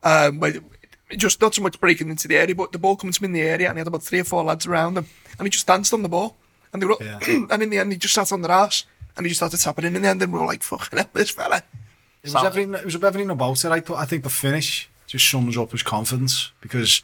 Um, 0.03 0.39
where 0.39 0.53
just 1.15 1.41
not 1.41 1.53
so 1.53 1.61
much 1.61 1.79
breaking 1.79 2.09
into 2.09 2.27
the 2.27 2.37
area, 2.37 2.55
but 2.55 2.71
the 2.71 2.79
ball 2.79 2.95
comes 2.95 3.17
to 3.17 3.23
him 3.25 3.29
in 3.29 3.33
the 3.33 3.41
area, 3.47 3.67
and 3.67 3.77
he 3.77 3.79
had 3.81 3.87
about 3.87 4.01
three 4.01 4.21
or 4.21 4.23
four 4.23 4.43
lads 4.43 4.65
around 4.65 4.97
him, 4.97 5.05
and 5.37 5.45
he 5.45 5.49
just 5.51 5.67
danced 5.67 5.93
on 5.93 6.01
the 6.03 6.09
ball, 6.09 6.37
and 6.73 6.81
they 6.81 6.85
were, 6.87 6.95
Yeah. 7.01 7.19
and 7.51 7.61
in 7.61 7.69
the 7.69 7.77
end 7.77 7.91
he 7.91 7.97
just 7.97 8.13
sat 8.13 8.31
on 8.31 8.41
their 8.41 8.51
ass, 8.51 8.85
and 9.15 9.25
he 9.25 9.29
just 9.29 9.39
started 9.39 9.59
tapping 9.59 9.85
in 9.85 9.95
and 9.95 10.05
then 10.05 10.21
end, 10.21 10.33
we 10.33 10.39
were 10.39 10.45
like, 10.45 10.63
"Fucking 10.63 10.97
hell, 10.97 11.09
this 11.13 11.29
fella." 11.29 11.61
It 12.23 12.33
was 12.33 12.43
everything. 12.43 12.73
It 12.75 12.85
was 12.85 12.95
everything 12.95 13.29
about 13.29 13.63
it. 13.65 13.71
I 13.71 13.79
thought. 13.79 13.97
I 13.97 14.05
think 14.05 14.23
the 14.23 14.29
finish 14.29 14.89
just 15.07 15.29
sums 15.29 15.57
up 15.57 15.71
his 15.71 15.83
confidence 15.83 16.51
because 16.61 17.01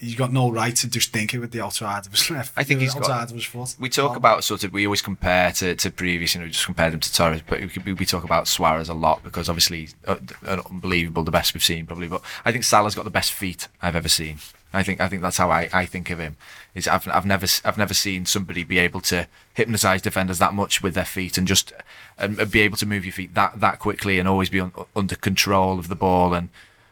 he's 0.00 0.14
got 0.14 0.32
no 0.32 0.48
right 0.50 0.76
to 0.76 0.88
just 0.88 1.12
think 1.12 1.34
it 1.34 1.40
with 1.40 1.50
the 1.50 1.60
outside 1.60 2.06
of 2.06 2.12
his 2.12 2.30
left. 2.30 2.52
I 2.56 2.62
think 2.62 2.80
he's 2.80 2.94
got- 2.94 3.30
of 3.30 3.34
his 3.34 3.44
foot. 3.44 3.74
We 3.78 3.88
talk 3.88 4.16
about 4.16 4.44
sort 4.44 4.64
of 4.64 4.72
we 4.72 4.86
always 4.86 5.02
compare 5.02 5.50
to, 5.52 5.74
to 5.74 5.90
previous, 5.90 6.34
you 6.34 6.40
know, 6.40 6.46
just 6.46 6.64
compared 6.66 6.94
him 6.94 7.00
to 7.00 7.12
Torres, 7.12 7.42
but 7.46 7.60
we, 7.84 7.92
we 7.94 8.06
talk 8.06 8.24
about 8.24 8.46
Suarez 8.46 8.88
a 8.88 8.94
lot 8.94 9.22
because 9.24 9.48
obviously 9.48 9.88
uh, 10.06 10.16
unbelievable, 10.46 11.24
the 11.24 11.30
best 11.32 11.52
we've 11.54 11.64
seen 11.64 11.84
probably. 11.86 12.08
But 12.08 12.22
I 12.44 12.52
think 12.52 12.64
Salah's 12.64 12.94
got 12.94 13.04
the 13.04 13.10
best 13.10 13.32
feet 13.32 13.66
I've 13.82 13.96
ever 13.96 14.08
seen. 14.08 14.38
I 14.72 14.82
think 14.82 15.00
I 15.00 15.08
think 15.08 15.22
that's 15.22 15.38
how 15.38 15.50
I, 15.50 15.68
I 15.72 15.86
think 15.86 16.10
of 16.10 16.18
him. 16.18 16.36
Is 16.78 16.88
I've 16.88 17.06
I've 17.08 17.26
never 17.26 17.46
I've 17.64 17.76
never 17.76 17.92
seen 17.92 18.24
somebody 18.24 18.64
be 18.64 18.78
able 18.78 19.00
to 19.02 19.26
hypnotize 19.52 20.00
defenders 20.00 20.38
that 20.38 20.54
much 20.54 20.82
with 20.82 20.94
their 20.94 21.04
feet 21.04 21.36
and 21.36 21.46
just 21.46 21.72
and, 22.16 22.38
and 22.38 22.50
be 22.50 22.60
able 22.60 22.78
to 22.78 22.86
move 22.86 23.04
your 23.04 23.12
feet 23.12 23.34
that 23.34 23.60
that 23.60 23.78
quickly 23.78 24.18
and 24.18 24.26
always 24.26 24.48
be 24.48 24.60
un, 24.60 24.72
under 24.96 25.16
control 25.16 25.78
of 25.78 25.88
the 25.88 25.94
ball 25.96 26.32
and 26.32 26.48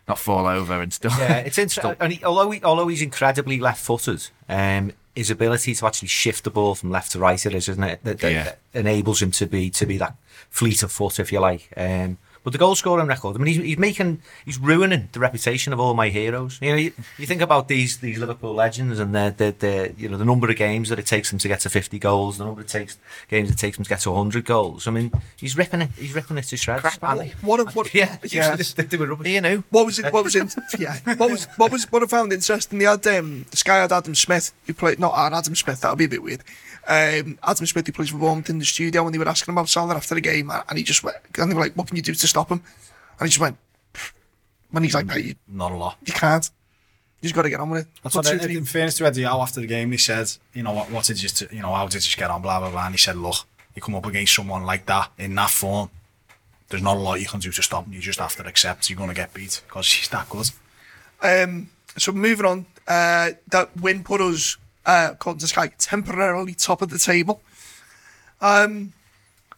not 0.09 0.19
fall 0.19 0.47
over 0.47 0.83
and 0.83 0.93
stuff. 0.93 1.17
Yeah, 1.19 1.39
it's 1.39 1.59
interesting. 1.59 1.97
And 1.99 2.13
he, 2.13 2.25
although 2.25 2.51
he, 2.51 2.63
although 2.63 2.87
he's 2.87 3.03
incredibly 3.03 3.59
left-footed, 3.59 4.29
um, 4.49 4.93
his 5.17 5.31
ability 5.31 5.75
to 5.75 5.87
actually 5.87 6.07
shift 6.09 6.45
the 6.45 6.51
ball 6.51 6.77
from 6.77 6.91
left 6.93 7.11
to 7.13 7.19
right 7.19 7.45
it 7.45 7.53
is, 7.55 7.69
isn't 7.69 7.83
it? 7.83 8.05
That, 8.05 8.21
that, 8.21 8.33
Yeah. 8.33 8.45
that 8.45 8.59
enables 8.73 9.21
him 9.21 9.33
to 9.33 9.47
be 9.47 9.69
to 9.71 9.85
be 9.87 9.97
that 9.99 10.15
fleet 10.51 10.83
of 10.85 10.93
foot, 10.93 11.19
if 11.19 11.33
you 11.33 11.41
like. 11.41 11.73
Um, 11.77 12.19
but 12.47 12.53
the 12.53 12.59
goal 12.59 12.77
scoring 12.77 13.09
record, 13.09 13.35
I 13.35 13.41
mean, 13.41 13.49
he's, 13.49 13.57
he's 13.57 13.77
making, 13.77 14.23
he's 14.45 14.57
ruining 14.57 15.09
the 15.11 15.19
reputation 15.19 15.73
of 15.73 15.81
all 15.81 15.95
my 15.95 16.11
heroes. 16.11 16.61
You 16.63 16.71
know, 16.71 16.77
you, 16.77 16.93
you 17.19 17.27
think 17.27 17.41
about 17.41 17.67
these 17.67 17.99
these 17.99 18.19
Liverpool 18.19 18.55
legends 18.55 19.01
and 19.01 19.13
the, 19.13 19.35
the 19.37 19.57
the 19.59 19.95
you 19.99 20.09
know 20.09 20.17
the 20.17 20.25
number 20.25 20.49
of 20.49 20.55
games 20.55 20.89
that 20.91 21.01
it 21.01 21.07
takes 21.07 21.31
them 21.31 21.41
to 21.41 21.49
get 21.49 21.59
to 21.63 21.71
fifty 21.71 21.99
goals, 21.99 22.39
the 22.39 22.45
number 22.45 22.61
of 22.61 22.69
takes 22.69 22.99
games 23.27 23.51
it 23.51 23.59
takes 23.59 23.77
them 23.77 23.83
to 23.83 23.89
get 23.89 23.99
to 24.03 24.15
hundred 24.15 24.45
goals. 24.45 24.87
I 24.87 24.93
mean, 24.93 25.11
he's 25.37 25.57
ripping 25.59 25.83
it, 25.83 25.91
he's 25.99 26.15
ripping 26.15 26.39
it 26.39 26.43
to 26.45 26.57
shreds. 26.57 26.83
Crap, 26.83 27.03
aren't? 27.03 27.33
What? 27.43 27.75
What? 27.75 27.93
Yeah, 27.93 28.17
yeah. 28.23 28.55
they, 28.77 28.85
they 28.85 28.97
were 28.97 29.07
rubbish. 29.07 29.27
You 29.27 29.41
know, 29.41 29.65
What 29.71 29.87
was 29.87 29.99
it? 29.99 30.13
What 30.13 30.23
was 30.23 30.37
it? 30.37 30.55
Yeah. 30.79 30.99
What 31.17 31.33
was 31.33 31.49
what 31.57 31.73
was 31.73 31.91
what 31.91 32.05
I 32.05 32.07
found 32.07 32.33
interesting? 32.33 32.79
They 32.79 32.85
had 32.85 33.05
um, 33.09 33.47
this 33.51 33.65
guy 33.65 33.79
had 33.79 33.91
Adam 33.91 34.15
Smith 34.15 34.53
who 34.69 34.73
played 34.73 35.01
not 35.01 35.19
Adam 35.19 35.57
Smith. 35.57 35.81
That 35.81 35.91
would 35.91 35.99
be 35.99 36.05
a 36.05 36.09
bit 36.09 36.23
weird. 36.23 36.45
Um, 36.89 37.39
Adam 37.43 37.67
Smith 37.67 37.87
who 37.87 37.93
plays 37.93 38.11
for 38.11 38.19
Bournemouth 38.19 38.49
in 38.51 38.59
the 38.59 38.65
studio 38.65 39.03
when 39.05 39.13
they 39.13 39.19
were 39.19 39.29
asking 39.29 39.53
about 39.53 39.69
Salah 39.69 39.97
after 39.97 40.15
the 40.15 40.21
game, 40.21 40.51
and 40.51 40.79
he 40.79 40.85
just 40.85 41.03
went. 41.03 41.17
And 41.39 41.51
they 41.51 41.55
were 41.55 41.63
like, 41.63 41.75
"What 41.75 41.89
can 41.89 41.97
you 41.97 42.03
do 42.03 42.15
to 42.15 42.27
stop 42.27 42.49
him?" 42.51 42.63
And 43.19 43.27
he 43.27 43.31
just 43.31 43.41
went. 43.41 43.57
When 44.71 44.83
he's 44.83 44.95
like, 44.95 45.07
"Mate, 45.07 45.25
you, 45.25 45.35
Not 45.49 45.73
a 45.73 45.77
lot. 45.77 45.97
you 46.05 46.13
can't." 46.13 46.49
You 47.21 47.29
just 47.29 47.35
got 47.35 47.43
to 47.43 47.51
get 47.51 47.61
on 47.61 47.71
with 47.71 47.83
it. 47.83 47.89
That's 48.03 48.15
what 48.15 48.27
I, 48.27 48.37
City- 48.37 48.57
in 48.59 48.67
fairness 48.67 48.99
to 48.99 49.07
Eddie 49.07 49.23
Howe 49.23 49.41
after 49.41 49.61
the 49.61 49.67
game, 49.67 49.91
he 49.91 49.97
said, 49.99 50.31
you 50.53 50.63
know, 50.63 50.73
what, 50.73 50.91
what 50.91 51.05
did 51.07 51.21
you, 51.23 51.29
you 51.51 51.63
know, 51.63 51.73
how 51.73 51.89
did 51.89 52.07
you 52.07 52.15
get 52.17 52.31
on, 52.31 52.43
blah, 52.43 52.61
blah, 52.61 52.71
blah. 52.71 52.85
And 52.85 52.95
he 52.95 52.99
said, 52.99 53.17
look, 53.17 53.37
you 53.75 53.81
come 53.81 53.95
up 53.95 54.05
against 54.05 54.35
someone 54.35 54.65
like 54.65 54.85
that 54.87 55.11
in 55.17 55.35
that 55.37 55.49
form, 55.49 55.89
there's 56.69 56.83
not 56.83 56.97
a 56.97 57.01
lot 57.01 57.19
you 57.21 57.27
can 57.27 57.41
do 57.41 57.51
to 57.51 57.63
stop 57.63 57.87
him. 57.87 57.95
You 57.95 58.01
just 58.01 58.19
have 58.21 58.37
to 58.37 58.47
accept 58.47 58.91
you're 58.91 58.99
going 58.99 59.09
to 59.09 59.15
get 59.15 59.33
beat 59.33 59.63
because 59.67 59.91
he's 59.93 60.09
that 60.11 60.29
good. 60.29 60.51
Um, 61.23 61.71
so 61.97 62.13
moving 62.13 62.45
on, 62.45 62.67
uh, 62.87 63.31
that 63.49 63.71
win 63.81 64.05
put 64.05 64.21
us, 64.21 64.59
uh, 64.87 65.11
according 65.13 65.41
to 65.41 65.47
Sky, 65.49 65.71
temporarily 65.79 66.55
top 66.55 66.81
of 66.83 66.89
the 66.89 66.99
table. 66.99 67.43
Um, 68.41 68.93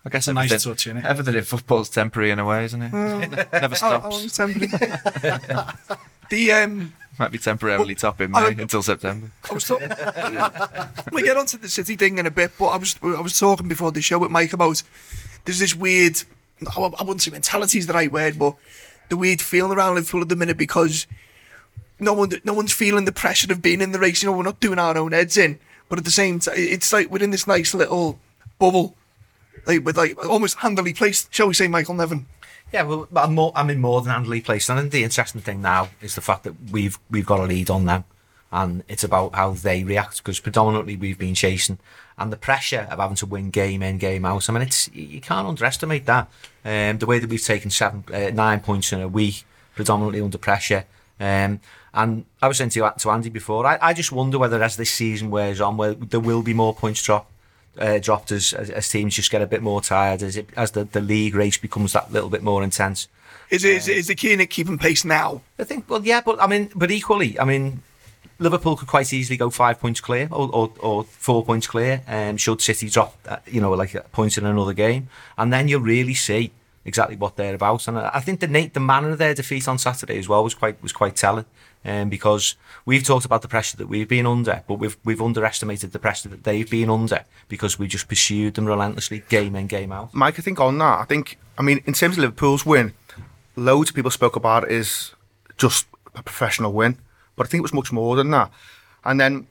I 0.05 0.11
guess 0.11 0.29
a 0.29 0.33
nice 0.33 0.51
everything, 0.53 0.73
touch, 0.73 0.87
innit? 0.87 1.05
everything 1.09 1.35
in 1.35 1.45
football's 1.45 1.91
temporary 1.91 2.31
in 2.31 2.39
a 2.39 2.45
way, 2.45 2.65
isn't 2.65 2.81
it? 2.81 2.93
Never 3.53 3.77
how, 3.77 4.01
how 4.01 4.09
long 4.11 4.13
stops. 4.13 4.25
is 4.25 4.37
temporary? 4.37 4.69
the 6.31 6.53
um, 6.53 6.93
Might 7.19 7.33
be 7.33 7.39
temporarily 7.39 7.95
top 7.95 8.21
in 8.21 8.35
I- 8.35 8.51
May 8.51 8.63
until 8.63 8.83
September. 8.83 9.31
I 9.51 9.55
was 9.55 9.65
talking. 9.67 9.89
we 11.13 11.23
get 11.23 11.37
onto 11.37 11.59
the 11.59 11.69
city 11.69 11.97
thing 11.97 12.19
in 12.19 12.27
a 12.27 12.31
bit, 12.31 12.53
but 12.59 12.67
I 12.69 12.77
was 12.77 12.97
I 13.03 13.21
was 13.21 13.39
talking 13.39 13.69
before 13.69 13.93
the 13.93 14.01
show 14.01 14.19
with 14.19 14.31
Mike 14.31 14.53
about 14.53 14.83
there's 15.45 15.59
this 15.59 15.75
weird. 15.75 16.23
I 16.75 16.79
wou- 16.81 16.95
I 16.99 17.03
wouldn't 17.03 17.23
say 17.23 17.31
mentality 17.33 17.79
is 17.79 17.87
the 17.87 17.93
right 17.93 18.11
word, 18.11 18.39
but 18.39 18.55
the 19.09 19.17
weird 19.17 19.41
feeling 19.43 19.77
around 19.77 19.97
Liverpool 19.97 20.23
at 20.23 20.29
the 20.29 20.37
minute 20.37 20.57
because 20.57 21.07
no 22.01 22.13
one 22.13 22.31
no 22.45 22.55
one's 22.55 22.73
feeling 22.73 23.05
the 23.05 23.13
pressure 23.13 23.53
of 23.53 23.63
being 23.63 23.81
in 23.81 23.93
the 23.93 23.99
race. 23.99 24.23
You 24.23 24.31
know, 24.31 24.37
we're 24.37 24.45
not 24.45 24.61
doing 24.61 24.79
our 24.79 24.97
own 24.97 25.13
heads 25.13 25.37
in, 25.37 25.59
but 25.89 25.99
at 25.99 26.05
the 26.05 26.11
same 26.11 26.39
time, 26.39 26.55
it's 26.57 26.93
like 26.93 27.11
we're 27.11 27.23
in 27.23 27.31
this 27.31 27.47
nice 27.47 27.75
little 27.75 28.19
bubble, 28.59 28.97
like 29.67 29.85
with 29.85 29.97
like 29.97 30.25
almost 30.27 30.59
handily 30.59 30.95
placed. 30.95 31.33
Shall 31.35 31.49
we 31.49 31.55
say, 31.55 31.69
Michael 31.69 31.95
Nevin? 31.95 32.27
Yeah, 32.73 32.83
well, 32.83 33.09
I'm, 33.17 33.35
more, 33.35 33.53
I'm 33.55 33.71
in 33.71 33.81
more 33.81 34.03
than 34.03 34.13
handily 34.13 34.43
placed. 34.43 34.69
And 34.69 34.91
the 34.91 35.03
interesting 35.03 35.41
thing 35.41 35.63
now 35.63 35.89
is 36.03 36.15
the 36.15 36.21
fact 36.21 36.45
that 36.45 36.55
we've 36.71 36.99
we've 37.11 37.27
got 37.27 37.41
a 37.41 37.45
lead 37.45 37.71
on 37.71 37.87
them, 37.87 38.05
and 38.53 38.85
it's 38.89 39.05
about 39.05 39.35
how 39.35 39.53
they 39.53 39.85
react 39.85 40.19
because 40.19 40.41
predominantly 40.41 40.97
we've 40.97 41.19
been 41.19 41.35
chasing, 41.35 41.79
and 42.19 42.33
the 42.33 42.37
pressure 42.37 42.87
of 42.91 42.99
having 42.99 43.17
to 43.17 43.27
win 43.27 43.51
game 43.51 43.83
in 43.83 43.99
game 43.99 44.25
out. 44.25 44.49
I 44.49 44.53
mean, 44.53 44.63
it's 44.63 44.89
you 44.93 45.21
can't 45.21 45.49
underestimate 45.49 46.07
that. 46.07 46.29
Um, 46.65 46.99
the 46.99 47.07
way 47.07 47.19
that 47.19 47.31
we've 47.31 47.43
taken 47.43 47.71
seven, 47.71 48.05
uh, 48.13 48.31
nine 48.35 48.61
points 48.61 48.93
in 48.93 49.01
a 49.01 49.09
week, 49.09 49.45
predominantly 49.75 50.21
under 50.21 50.39
pressure. 50.39 50.85
Um, 51.21 51.61
and 51.95 52.25
I 52.41 52.49
was 52.49 52.59
saying 52.59 52.71
to, 52.71 52.93
to 52.99 53.11
Andy 53.11 53.31
before, 53.31 53.67
I, 53.67 53.79
I 53.81 53.93
just 53.95 54.13
wonder 54.13 54.39
whether 54.39 54.63
as 54.63 54.77
this 54.77 54.91
season 54.91 55.31
wears 55.31 55.61
on, 55.61 55.77
where 55.77 55.95
there 55.95 56.21
will 56.21 56.43
be 56.43 56.55
more 56.55 56.75
points 56.75 57.03
drop 57.03 57.31
uh, 57.79 57.99
dropped 57.99 58.33
as, 58.33 58.53
as 58.53 58.71
as 58.71 58.89
teams 58.89 59.15
just 59.15 59.31
get 59.31 59.43
a 59.43 59.47
bit 59.47 59.63
more 59.63 59.81
tired 59.81 60.23
as 60.23 60.37
it 60.37 60.49
as 60.57 60.73
the, 60.73 60.85
the 60.85 61.01
league 61.01 61.35
race 61.35 61.59
becomes 61.59 61.93
that 61.93 62.13
little 62.13 62.29
bit 62.29 62.43
more 62.43 62.63
intense. 62.63 63.09
Is 63.51 63.65
it, 63.65 63.77
is, 63.77 63.89
it, 63.89 63.97
is 63.97 64.07
the 64.09 64.15
key 64.15 64.33
in 64.33 64.41
it 64.41 64.51
keeping 64.51 64.77
pace 64.77 65.05
now? 65.05 65.41
I 65.59 65.65
think, 65.65 65.89
well, 65.89 66.05
yeah, 66.05 66.21
but 66.21 66.41
I 66.43 66.47
mean, 66.47 66.71
but 66.75 66.91
equally, 66.91 67.39
I 67.41 67.45
mean, 67.45 67.83
Liverpool 68.39 68.77
could 68.77 68.89
quite 68.89 69.11
easily 69.13 69.39
go 69.39 69.49
five 69.49 69.81
points 69.81 70.01
clear 70.01 70.29
or, 70.31 70.51
or, 70.53 70.73
or 70.81 71.05
four 71.05 71.45
points 71.45 71.67
clear. 71.67 72.03
Um, 72.07 72.37
should 72.37 72.61
City 72.61 72.91
drop, 72.91 73.17
uh, 73.27 73.39
you 73.47 73.61
know, 73.61 73.73
like 73.73 74.13
points 74.13 74.37
in 74.37 74.45
another 74.45 74.75
game, 74.75 75.09
and 75.39 75.53
then 75.53 75.67
you'll 75.67 75.81
really 75.81 76.15
see 76.15 76.53
exactly 76.89 77.17
what 77.17 77.37
they're 77.37 77.55
about. 77.55 77.87
And 77.87 77.99
I 77.99 78.21
think 78.21 78.41
the 78.41 78.47
the 78.47 78.81
manner 78.81 79.11
of 79.11 79.19
their 79.19 79.35
defeat 79.35 79.69
on 79.69 79.79
Saturday 79.79 80.19
as 80.19 80.29
well 80.29 80.43
was 80.43 80.55
quite 80.55 80.83
was 80.83 80.93
quite 80.93 81.17
telling. 81.17 81.47
Um, 81.85 82.09
because 82.09 82.57
we've 82.85 83.05
talked 83.05 83.25
about 83.25 83.43
the 83.43 83.49
pressure 83.49 83.77
that 83.77 83.87
we've 83.87 84.09
been 84.09 84.27
under, 84.27 84.65
but 84.67 84.75
we've 84.75 84.97
we've 85.05 85.23
underestimated 85.23 85.93
the 85.93 86.01
pressure 86.01 86.29
that 86.29 86.43
they've 86.43 86.69
been 86.69 86.91
under 86.91 87.25
because 87.47 87.79
we 87.79 87.87
just 87.87 88.09
pursued 88.09 88.55
them 88.55 88.67
relentlessly, 88.67 89.23
game 89.29 89.55
in, 89.55 89.69
game 89.69 89.93
out. 89.93 90.13
Mike, 90.13 90.39
I 90.41 90.43
think 90.43 90.59
on 90.59 90.77
that, 90.79 90.99
I 90.99 91.05
think, 91.05 91.39
I 91.57 91.63
mean, 91.63 91.81
in 91.87 91.95
terms 91.95 92.19
of 92.19 92.23
Liverpool's 92.25 92.67
win, 92.67 92.95
loads 93.55 93.91
of 93.91 93.97
people 93.97 94.11
spoke 94.11 94.35
about 94.35 94.65
it 94.65 94.73
as 94.73 95.15
just 95.57 95.87
a 96.17 96.23
professional 96.23 96.73
win, 96.73 96.99
but 97.37 97.47
I 97.47 97.49
think 97.49 97.61
it 97.61 97.63
was 97.63 97.73
much 97.73 97.93
more 97.93 98.17
than 98.17 98.31
that. 98.33 98.51
And 99.05 99.21
then 99.21 99.47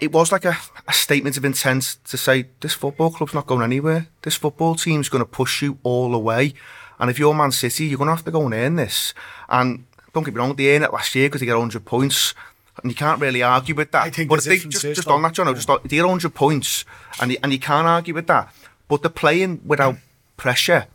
it 0.00 0.12
was 0.12 0.30
like 0.30 0.44
a, 0.44 0.56
a 0.86 0.92
statement 0.92 1.36
of 1.36 1.44
intent 1.44 1.96
to 2.04 2.16
say 2.16 2.46
this 2.60 2.74
football 2.74 3.10
club's 3.10 3.34
not 3.34 3.46
going 3.46 3.62
anywhere. 3.62 4.06
This 4.22 4.36
football 4.36 4.74
team's 4.74 5.08
going 5.08 5.22
to 5.22 5.30
push 5.30 5.62
you 5.62 5.78
all 5.82 6.12
the 6.12 6.18
way. 6.18 6.54
And 6.98 7.10
if 7.10 7.18
you're 7.18 7.34
Man 7.34 7.52
City, 7.52 7.86
you're 7.86 7.98
going 7.98 8.08
to 8.08 8.14
have 8.14 8.24
to 8.24 8.30
go 8.30 8.44
and 8.44 8.54
earn 8.54 8.76
this. 8.76 9.14
And 9.48 9.84
don't 10.12 10.24
get 10.24 10.34
me 10.34 10.40
wrong, 10.40 10.54
they 10.54 10.74
earned 10.74 10.84
it 10.84 10.92
last 10.92 11.14
year 11.14 11.28
because 11.28 11.40
they 11.40 11.46
get 11.46 11.54
100 11.54 11.84
points. 11.84 12.34
And 12.82 12.90
you 12.90 12.94
can't 12.94 13.20
really 13.20 13.42
argue 13.42 13.74
with 13.74 13.90
that. 13.90 14.04
I 14.04 14.10
think 14.10 14.28
but 14.30 14.42
the 14.42 14.50
I 14.50 14.54
difference 14.54 14.82
just, 14.82 14.96
just 14.96 15.08
on 15.08 15.22
that, 15.22 15.32
John, 15.32 15.52
just 15.54 15.68
like, 15.68 15.82
they 15.82 15.88
get 15.88 16.02
100 16.02 16.32
points 16.32 16.84
and 17.20 17.32
you, 17.32 17.38
and 17.42 17.52
you 17.52 17.58
can't 17.58 17.88
argue 17.88 18.14
with 18.14 18.28
that. 18.28 18.52
But 18.86 19.02
they're 19.02 19.10
playing 19.10 19.62
without 19.64 19.96
pressure 20.36 20.86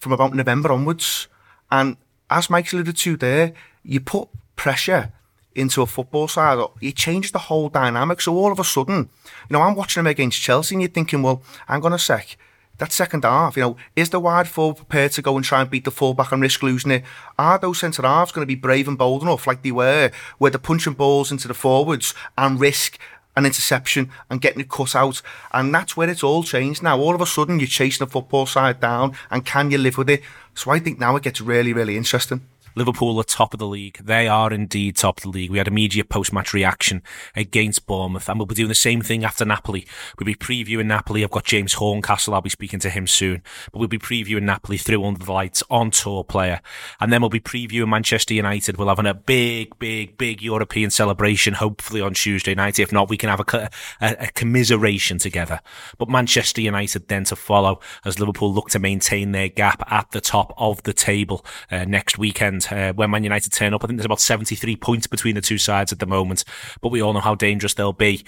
from 0.00 0.12
about 0.12 0.34
November 0.34 0.72
onwards. 0.72 1.28
And 1.70 1.98
as 2.30 2.48
Mike's 2.48 2.72
alluded 2.72 2.96
to 2.96 3.16
there, 3.16 3.52
you 3.82 4.00
put 4.00 4.28
pressure 4.56 5.12
into 5.56 5.82
a 5.82 5.86
football 5.86 6.28
side, 6.28 6.64
it 6.80 6.96
changes 6.96 7.32
the 7.32 7.38
whole 7.38 7.68
dynamic. 7.68 8.20
So 8.20 8.34
all 8.36 8.52
of 8.52 8.60
a 8.60 8.64
sudden, 8.64 9.08
you 9.48 9.54
know, 9.54 9.62
I'm 9.62 9.74
watching 9.74 10.02
them 10.02 10.10
against 10.10 10.40
Chelsea 10.40 10.74
and 10.74 10.82
you're 10.82 10.90
thinking, 10.90 11.22
well, 11.22 11.42
hang 11.66 11.84
on 11.84 11.92
a 11.92 11.98
sec. 11.98 12.36
That 12.78 12.92
second 12.92 13.24
half, 13.24 13.56
you 13.56 13.62
know, 13.62 13.76
is 13.94 14.10
the 14.10 14.20
wide 14.20 14.48
forward 14.48 14.76
prepared 14.76 15.12
to 15.12 15.22
go 15.22 15.36
and 15.36 15.44
try 15.44 15.62
and 15.62 15.70
beat 15.70 15.84
the 15.84 15.90
fullback 15.90 16.30
and 16.30 16.42
risk 16.42 16.62
losing 16.62 16.90
it? 16.90 17.04
Are 17.38 17.58
those 17.58 17.80
centre 17.80 18.02
halves 18.02 18.32
going 18.32 18.42
to 18.42 18.46
be 18.46 18.54
brave 18.54 18.86
and 18.86 18.98
bold 18.98 19.22
enough, 19.22 19.46
like 19.46 19.62
they 19.62 19.72
were, 19.72 20.10
where 20.36 20.50
they're 20.50 20.58
punching 20.58 20.92
balls 20.92 21.32
into 21.32 21.48
the 21.48 21.54
forwards 21.54 22.14
and 22.36 22.60
risk 22.60 22.98
an 23.34 23.46
interception 23.46 24.10
and 24.28 24.42
getting 24.42 24.60
it 24.60 24.68
cut 24.68 24.94
out? 24.94 25.22
And 25.52 25.74
that's 25.74 25.96
where 25.96 26.10
it's 26.10 26.22
all 26.22 26.42
changed 26.42 26.82
now. 26.82 27.00
All 27.00 27.14
of 27.14 27.22
a 27.22 27.26
sudden, 27.26 27.60
you're 27.60 27.66
chasing 27.66 28.04
the 28.04 28.12
football 28.12 28.44
side 28.44 28.80
down, 28.80 29.16
and 29.30 29.46
can 29.46 29.70
you 29.70 29.78
live 29.78 29.96
with 29.96 30.10
it? 30.10 30.22
So 30.54 30.70
I 30.70 30.78
think 30.78 30.98
now 30.98 31.16
it 31.16 31.22
gets 31.22 31.40
really, 31.40 31.72
really 31.72 31.96
interesting. 31.96 32.42
Liverpool 32.76 33.18
are 33.18 33.24
top 33.24 33.54
of 33.54 33.58
the 33.58 33.66
league. 33.66 33.98
They 34.04 34.28
are 34.28 34.52
indeed 34.52 34.96
top 34.96 35.16
of 35.16 35.22
the 35.22 35.30
league. 35.30 35.50
We 35.50 35.56
had 35.56 35.66
immediate 35.66 36.10
post-match 36.10 36.52
reaction 36.52 37.02
against 37.34 37.86
Bournemouth, 37.86 38.28
and 38.28 38.38
we'll 38.38 38.44
be 38.44 38.54
doing 38.54 38.68
the 38.68 38.74
same 38.74 39.00
thing 39.00 39.24
after 39.24 39.46
Napoli. 39.46 39.86
We'll 40.18 40.26
be 40.26 40.34
previewing 40.34 40.84
Napoli. 40.84 41.24
I've 41.24 41.30
got 41.30 41.44
James 41.44 41.72
Horncastle. 41.72 42.34
I'll 42.34 42.42
be 42.42 42.50
speaking 42.50 42.78
to 42.80 42.90
him 42.90 43.06
soon. 43.06 43.42
But 43.72 43.78
we'll 43.78 43.88
be 43.88 43.98
previewing 43.98 44.42
Napoli 44.42 44.76
through 44.76 45.02
Under 45.02 45.24
the 45.24 45.32
Lights 45.32 45.62
on 45.70 45.90
tour 45.90 46.22
player, 46.22 46.60
and 47.00 47.10
then 47.10 47.22
we'll 47.22 47.30
be 47.30 47.40
previewing 47.40 47.88
Manchester 47.88 48.34
United. 48.34 48.76
We'll 48.76 48.88
have 48.88 48.98
a 48.98 49.14
big, 49.14 49.78
big, 49.78 50.18
big 50.18 50.42
European 50.42 50.90
celebration, 50.90 51.54
hopefully 51.54 52.02
on 52.02 52.12
Tuesday 52.12 52.54
night. 52.54 52.78
If 52.78 52.92
not, 52.92 53.08
we 53.08 53.16
can 53.16 53.30
have 53.30 53.40
a, 53.40 53.70
a, 54.02 54.16
a 54.20 54.26
commiseration 54.34 55.16
together. 55.16 55.60
But 55.96 56.10
Manchester 56.10 56.60
United 56.60 57.08
then 57.08 57.24
to 57.24 57.36
follow 57.36 57.80
as 58.04 58.20
Liverpool 58.20 58.52
look 58.52 58.68
to 58.70 58.78
maintain 58.78 59.32
their 59.32 59.48
gap 59.48 59.82
at 59.90 60.10
the 60.10 60.20
top 60.20 60.52
of 60.58 60.82
the 60.82 60.92
table 60.92 61.42
uh, 61.70 61.86
next 61.86 62.18
weekend 62.18 62.65
uh, 62.70 62.92
when 62.92 63.10
Man 63.10 63.24
United 63.24 63.52
turn 63.52 63.74
up. 63.74 63.84
I 63.84 63.86
think 63.86 63.98
there's 63.98 64.06
about 64.06 64.20
73 64.20 64.76
points 64.76 65.06
between 65.06 65.34
the 65.34 65.40
two 65.40 65.58
sides 65.58 65.92
at 65.92 65.98
the 65.98 66.06
moment, 66.06 66.44
but 66.80 66.90
we 66.90 67.00
all 67.00 67.12
know 67.12 67.20
how 67.20 67.34
dangerous 67.34 67.74
they'll 67.74 67.92
be. 67.92 68.24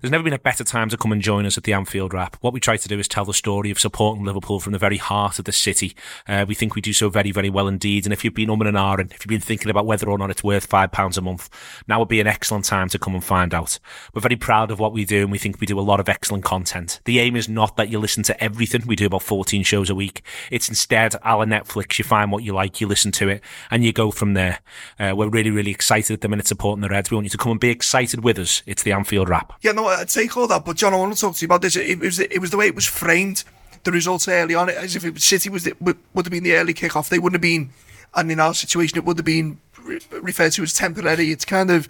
There's 0.00 0.12
never 0.12 0.24
been 0.24 0.32
a 0.32 0.38
better 0.38 0.64
time 0.64 0.88
to 0.90 0.96
come 0.96 1.12
and 1.12 1.20
join 1.20 1.46
us 1.46 1.58
at 1.58 1.64
the 1.64 1.72
Anfield 1.72 2.14
Wrap. 2.14 2.36
What 2.40 2.52
we 2.52 2.60
try 2.60 2.76
to 2.76 2.88
do 2.88 2.98
is 2.98 3.08
tell 3.08 3.24
the 3.24 3.34
story 3.34 3.70
of 3.70 3.78
supporting 3.78 4.24
Liverpool 4.24 4.60
from 4.60 4.72
the 4.72 4.78
very 4.78 4.96
heart 4.96 5.38
of 5.38 5.44
the 5.44 5.52
city. 5.52 5.96
Uh, 6.26 6.44
we 6.46 6.54
think 6.54 6.74
we 6.74 6.80
do 6.80 6.92
so 6.92 7.08
very, 7.08 7.32
very 7.32 7.50
well 7.50 7.68
indeed. 7.68 8.06
And 8.06 8.12
if 8.12 8.24
you've 8.24 8.34
been 8.34 8.48
umming 8.48 8.68
and 8.68 8.76
ahhing, 8.76 9.12
if 9.12 9.24
you've 9.24 9.28
been 9.28 9.40
thinking 9.40 9.70
about 9.70 9.86
whether 9.86 10.08
or 10.08 10.18
not 10.18 10.30
it's 10.30 10.44
worth 10.44 10.68
£5 10.68 11.18
a 11.18 11.20
month, 11.20 11.50
now 11.88 11.98
would 11.98 12.08
be 12.08 12.20
an 12.20 12.26
excellent 12.26 12.64
time 12.64 12.88
to 12.90 12.98
come 12.98 13.14
and 13.14 13.24
find 13.24 13.54
out. 13.54 13.78
We're 14.14 14.20
very 14.20 14.36
proud 14.36 14.70
of 14.70 14.78
what 14.78 14.92
we 14.92 15.04
do 15.04 15.22
and 15.22 15.32
we 15.32 15.38
think 15.38 15.60
we 15.60 15.66
do 15.66 15.78
a 15.78 15.82
lot 15.82 16.00
of 16.00 16.08
excellent 16.08 16.44
content. 16.44 17.00
The 17.04 17.18
aim 17.20 17.36
is 17.36 17.48
not 17.48 17.76
that 17.76 17.88
you 17.88 17.98
listen 17.98 18.22
to 18.24 18.42
everything. 18.42 18.86
We 18.86 18.96
do 18.96 19.06
about 19.06 19.22
14 19.22 19.62
shows 19.62 19.90
a 19.90 19.94
week. 19.94 20.22
It's 20.50 20.68
instead, 20.68 21.14
la 21.14 21.44
Netflix, 21.44 21.98
you 21.98 22.04
find 22.04 22.30
what 22.30 22.42
you 22.42 22.52
like, 22.52 22.80
you 22.80 22.86
listen 22.86 23.12
to 23.12 23.28
it, 23.28 23.42
and 23.70 23.77
you 23.82 23.92
go 23.92 24.10
from 24.10 24.34
there. 24.34 24.60
Uh, 24.98 25.14
we're 25.16 25.28
really, 25.28 25.50
really 25.50 25.70
excited 25.70 26.14
at 26.14 26.20
the 26.20 26.28
minute 26.28 26.46
supporting 26.46 26.82
the 26.82 26.88
Reds. 26.88 27.10
We 27.10 27.16
want 27.16 27.26
you 27.26 27.30
to 27.30 27.38
come 27.38 27.52
and 27.52 27.60
be 27.60 27.70
excited 27.70 28.22
with 28.24 28.38
us. 28.38 28.62
It's 28.66 28.82
the 28.82 28.92
Anfield 28.92 29.28
Wrap. 29.28 29.52
Yeah, 29.62 29.72
no, 29.72 29.86
I 29.86 30.04
take 30.04 30.36
all 30.36 30.46
that, 30.48 30.64
but 30.64 30.76
John, 30.76 30.94
I 30.94 30.96
want 30.96 31.14
to 31.14 31.20
talk 31.20 31.34
to 31.36 31.42
you 31.42 31.46
about 31.46 31.62
this. 31.62 31.76
It, 31.76 31.90
it 31.90 31.98
was 32.00 32.18
it 32.18 32.40
was 32.40 32.50
the 32.50 32.56
way 32.56 32.66
it 32.66 32.74
was 32.74 32.86
framed, 32.86 33.44
the 33.84 33.92
results 33.92 34.28
early 34.28 34.54
on, 34.54 34.70
as 34.70 34.96
if 34.96 35.04
it 35.04 35.14
was 35.14 35.24
City 35.24 35.50
was 35.50 35.64
the, 35.64 35.74
would, 35.80 35.96
have 36.14 36.30
been 36.30 36.44
the 36.44 36.54
early 36.54 36.74
kick-off. 36.74 37.08
They 37.08 37.18
wouldn't 37.18 37.36
have 37.36 37.42
been, 37.42 37.70
and 38.14 38.30
in 38.30 38.40
our 38.40 38.54
situation, 38.54 38.98
it 38.98 39.04
would 39.04 39.18
have 39.18 39.24
been 39.24 39.60
re- 39.82 40.00
referred 40.10 40.52
to 40.52 40.62
as 40.62 40.74
temporary. 40.74 41.30
It's 41.30 41.44
kind 41.44 41.70
of, 41.70 41.88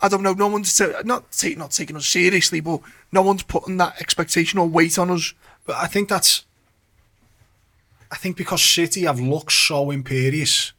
I 0.00 0.08
don't 0.08 0.22
know. 0.22 0.32
No 0.32 0.48
one's 0.48 0.76
ta- 0.76 1.02
not 1.04 1.32
take, 1.32 1.58
not 1.58 1.72
taking 1.72 1.96
us 1.96 2.06
seriously, 2.06 2.60
but 2.60 2.80
no 3.12 3.22
one's 3.22 3.42
putting 3.42 3.76
that 3.78 4.00
expectation 4.00 4.58
or 4.58 4.66
weight 4.66 4.98
on 4.98 5.10
us. 5.10 5.34
But 5.64 5.76
I 5.76 5.86
think 5.86 6.08
that's. 6.08 6.44
I 8.08 8.16
think 8.16 8.36
because 8.36 8.62
City 8.62 9.02
have 9.02 9.20
looked 9.20 9.50
so 9.50 9.90
imperious 9.90 10.72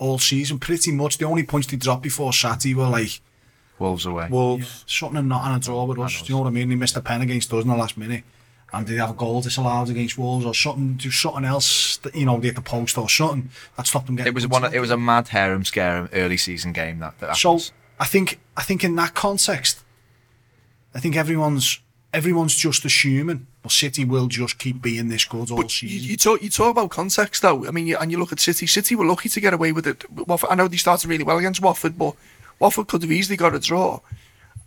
all 0.00 0.18
season, 0.18 0.58
pretty 0.58 0.90
much 0.90 1.18
the 1.18 1.26
only 1.26 1.44
points 1.44 1.68
they 1.68 1.76
dropped 1.76 2.02
before 2.02 2.32
Saturday 2.32 2.74
were 2.74 2.88
like 2.88 3.20
Wolves 3.78 4.04
away. 4.06 4.28
Wolves. 4.28 4.84
something 4.86 5.18
and 5.18 5.28
not 5.28 5.46
and 5.46 5.62
a 5.62 5.64
draw 5.64 5.84
with 5.84 5.98
us. 5.98 6.22
Do 6.22 6.32
you 6.32 6.34
know 6.34 6.42
what 6.42 6.48
I 6.48 6.50
mean? 6.50 6.68
They 6.68 6.74
missed 6.74 6.96
a 6.96 7.00
pen 7.00 7.22
against 7.22 7.52
us 7.52 7.62
in 7.62 7.70
the 7.70 7.76
last 7.76 7.96
minute. 7.96 8.24
And 8.72 8.86
did 8.86 8.94
they 8.94 9.00
have 9.00 9.10
a 9.10 9.14
goal 9.14 9.40
disallowed 9.40 9.88
against 9.88 10.16
Wolves 10.18 10.44
or 10.44 10.54
something? 10.54 10.94
Do 10.94 11.10
something 11.10 11.44
else 11.44 11.96
that 11.98 12.14
you 12.14 12.24
know 12.24 12.38
they 12.38 12.48
hit 12.48 12.56
the 12.56 12.62
post 12.62 12.98
or 12.98 13.08
something 13.08 13.50
that 13.76 13.86
stopped 13.86 14.06
them 14.06 14.16
getting. 14.16 14.30
it 14.30 14.34
was 14.34 14.46
points. 14.46 14.62
one. 14.62 14.74
It 14.74 14.80
was 14.80 14.90
a 14.90 14.96
mad 14.96 15.28
harem 15.28 15.64
scare 15.64 16.08
early 16.12 16.36
season 16.36 16.72
game 16.72 16.98
that. 17.00 17.18
that 17.20 17.36
So. 17.36 17.58
I 17.98 18.06
think 18.06 18.40
I 18.56 18.62
think 18.62 18.82
in 18.82 18.96
that 18.96 19.14
context, 19.14 19.84
I 20.94 21.00
think 21.00 21.16
everyone's 21.16 21.80
everyone's 22.12 22.54
just 22.56 22.84
assuming 22.84 23.46
well 23.62 23.70
City 23.70 24.04
will 24.04 24.26
just 24.28 24.58
keep 24.58 24.82
being 24.82 25.08
this 25.08 25.24
good 25.24 25.50
all 25.50 25.58
But 25.58 25.70
season. 25.70 26.10
you 26.10 26.16
talk 26.16 26.42
you 26.42 26.50
talk 26.50 26.70
about 26.72 26.90
context 26.90 27.42
though. 27.42 27.66
I 27.66 27.70
mean, 27.70 27.86
you, 27.86 27.96
and 27.98 28.10
you 28.10 28.18
look 28.18 28.32
at 28.32 28.40
City. 28.40 28.66
City 28.66 28.94
were 28.96 29.06
lucky 29.06 29.28
to 29.28 29.40
get 29.40 29.52
away 29.54 29.72
with 29.72 29.86
it. 29.86 30.04
Watford, 30.10 30.50
I 30.50 30.54
know 30.54 30.66
they 30.68 30.76
started 30.76 31.08
really 31.08 31.24
well 31.24 31.38
against 31.38 31.60
Watford, 31.62 31.96
but 31.98 32.14
Watford 32.58 32.88
could 32.88 33.02
have 33.02 33.12
easily 33.12 33.36
got 33.36 33.54
a 33.54 33.60
draw. 33.60 34.00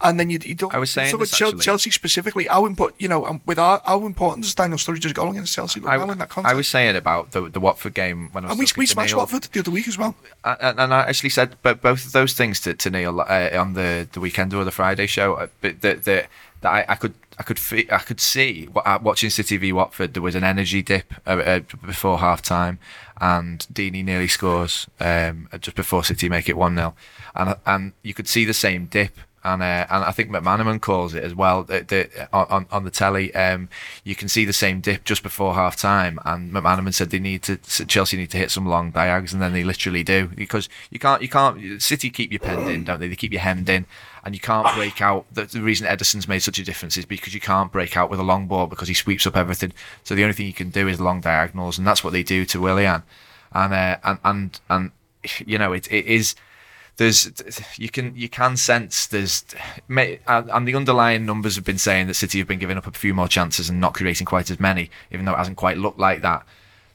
And 0.02 0.20
then 0.20 0.30
you, 0.30 0.38
you 0.44 0.56
don't. 0.56 0.74
I 0.74 0.80
was 0.80 0.92
saying 0.92 1.12
so 1.12 1.18
this, 1.18 1.32
with 1.32 1.38
Chel- 1.38 1.48
actually. 1.50 1.62
Chelsea 1.64 1.92
specifically. 1.92 2.46
How 2.48 2.66
important, 2.66 3.00
you 3.00 3.08
know, 3.08 3.26
um, 3.26 3.40
with 3.46 3.58
our, 3.58 3.82
how 3.86 4.06
important 4.06 4.44
does 4.44 4.54
Daniel 4.54 4.78
Sturridge's 4.78 5.14
goal 5.14 5.32
against 5.32 5.54
Chelsea 5.56 5.80
look 5.80 5.90
I, 5.90 5.96
now 5.98 6.12
in 6.12 6.18
that 6.18 6.28
context? 6.30 6.52
I 6.52 6.56
was 6.56 6.68
saying 6.68 6.96
about 6.98 7.32
the 7.32 7.48
the 7.50 7.60
Watford 7.62 7.94
game 7.94 8.28
when 8.34 8.44
I 8.44 8.48
was 8.48 8.52
and 8.52 8.60
we, 8.60 8.82
we 8.82 8.86
smashed 8.86 9.12
Neil. 9.14 9.20
Watford 9.20 9.44
the 9.44 9.60
other 9.60 9.72
week 9.72 9.88
as 9.88 9.98
well. 9.98 10.16
and, 10.44 10.78
and 10.80 10.94
I 10.94 11.02
actually 11.02 11.30
said 11.30 11.56
but 11.62 11.82
both 11.82 12.06
of 12.06 12.12
those 12.12 12.34
things 12.34 12.60
to, 12.62 12.74
to 12.74 12.90
Neil 12.90 13.22
uh, 13.22 13.50
on 13.54 13.74
the, 13.74 14.08
the 14.12 14.20
weekend 14.20 14.54
or 14.54 14.64
the 14.66 14.72
Friday 14.72 15.08
show. 15.08 15.36
uh, 15.36 15.48
But 15.62 15.82
that 15.82 16.04
that 16.04 16.26
that 16.64 16.72
I, 16.72 16.86
I 16.90 16.96
could 16.96 17.14
I 17.38 17.44
could 17.44 17.60
I 17.92 18.00
could 18.00 18.20
see 18.20 18.68
watching 19.02 19.30
City 19.30 19.58
v 19.58 19.72
Watford. 19.72 20.14
There 20.14 20.24
was 20.24 20.36
an 20.36 20.44
energy 20.44 20.82
dip 20.82 21.14
uh, 21.26 21.30
uh, 21.32 21.60
before 21.86 22.20
half 22.20 22.42
time, 22.42 22.80
and 23.22 23.66
Deeney 23.72 24.04
nearly 24.04 24.28
scores 24.28 24.88
um, 25.00 25.48
just 25.60 25.76
before 25.76 26.04
City 26.04 26.28
make 26.30 26.50
it 26.50 26.58
one 26.58 26.76
0 26.76 26.96
and 27.36 27.56
and 27.66 27.94
you 28.02 28.14
could 28.14 28.28
see 28.28 28.46
the 28.46 28.54
same 28.54 28.86
dip. 28.86 29.18
And 29.46 29.62
uh, 29.62 29.86
and 29.90 30.06
I 30.06 30.12
think 30.12 30.30
McManaman 30.30 30.80
calls 30.80 31.14
it 31.14 31.22
as 31.22 31.36
well. 31.36 31.64
The, 31.64 31.82
the, 31.82 32.30
on 32.32 32.66
on 32.72 32.86
the 32.86 32.90
telly, 32.90 33.36
um, 33.36 33.68
you 34.06 34.16
can 34.16 34.30
see 34.30 34.46
the 34.46 34.54
same 34.54 34.80
dip 34.80 35.04
just 35.04 35.22
before 35.22 35.54
half 35.54 35.76
time. 35.76 36.18
And 36.24 36.54
McManaman 36.54 36.94
said 36.94 37.10
they 37.10 37.20
need 37.20 37.44
to 37.44 37.58
Chelsea 37.86 38.16
need 38.16 38.32
to 38.32 38.38
hit 38.38 38.52
some 38.52 38.66
long 38.66 38.92
diags, 38.92 39.34
and 39.34 39.42
then 39.42 39.52
they 39.52 39.66
literally 39.66 40.02
do 40.02 40.28
because 40.28 40.70
you 40.92 41.00
can't 41.00 41.22
you 41.22 41.28
can't 41.28 41.82
City 41.82 42.10
keep 42.10 42.32
you 42.32 42.40
penned 42.40 42.70
in, 42.70 42.86
don't 42.86 43.02
they? 43.02 43.10
They 43.10 43.18
keep 43.18 43.34
you 43.34 43.40
hemmed 43.40 43.68
in, 43.68 43.86
and 44.24 44.34
you 44.34 44.40
can't 44.40 44.74
break 44.76 45.02
out. 45.02 45.26
The, 45.32 45.46
the 45.46 45.62
reason 45.62 45.88
Ederson's 45.88 46.28
made 46.28 46.40
such 46.40 46.60
a 46.60 46.64
difference 46.64 46.98
is 46.98 47.06
because 47.06 47.34
you 47.34 47.42
can't 47.42 47.72
break 47.72 47.98
out 47.98 48.10
with 48.10 48.20
a 48.20 48.24
long 48.24 48.48
ball 48.48 48.68
because 48.68 48.88
he 48.88 48.94
sweeps 48.94 49.28
up 49.28 49.36
everything. 49.36 49.74
So 50.04 50.16
the 50.16 50.24
only 50.24 50.34
thing 50.34 50.46
you 50.46 50.54
can 50.54 50.70
do 50.70 50.88
is 50.88 51.02
long 51.02 51.22
diagonals, 51.22 51.78
and 51.78 51.86
that's 51.86 52.04
what 52.04 52.14
they 52.14 52.24
do 52.24 52.46
to 52.46 52.62
Willian. 52.62 53.04
And 53.52 53.74
uh, 53.74 53.98
and 54.04 54.20
and 54.24 54.60
and 54.70 54.92
you 55.46 55.58
know 55.58 55.74
it 55.74 55.92
it 55.92 56.06
is 56.06 56.36
there's 56.98 57.32
you 57.78 57.90
can 57.90 58.16
you 58.16 58.30
can 58.30 58.56
sense 58.56 59.08
there's 59.08 59.44
and 59.90 60.20
and 60.28 60.68
the 60.68 60.76
underlying 60.76 61.26
numbers 61.26 61.56
have 61.56 61.66
been 61.66 61.78
saying 61.78 62.08
that 62.08 62.14
City 62.14 62.40
have 62.40 62.48
been 62.48 62.60
giving 62.60 62.78
up 62.78 62.88
a 62.88 62.92
few 62.92 63.14
more 63.14 63.28
chances 63.28 63.70
and 63.70 63.82
not 63.82 63.94
creating 63.94 64.26
quite 64.26 64.50
as 64.52 64.60
many, 64.60 64.90
even 65.12 65.26
though 65.26 65.34
it 65.34 65.38
hasn't 65.38 65.58
quite 65.58 65.78
looked 65.78 66.00
like 66.00 66.22
that. 66.22 66.46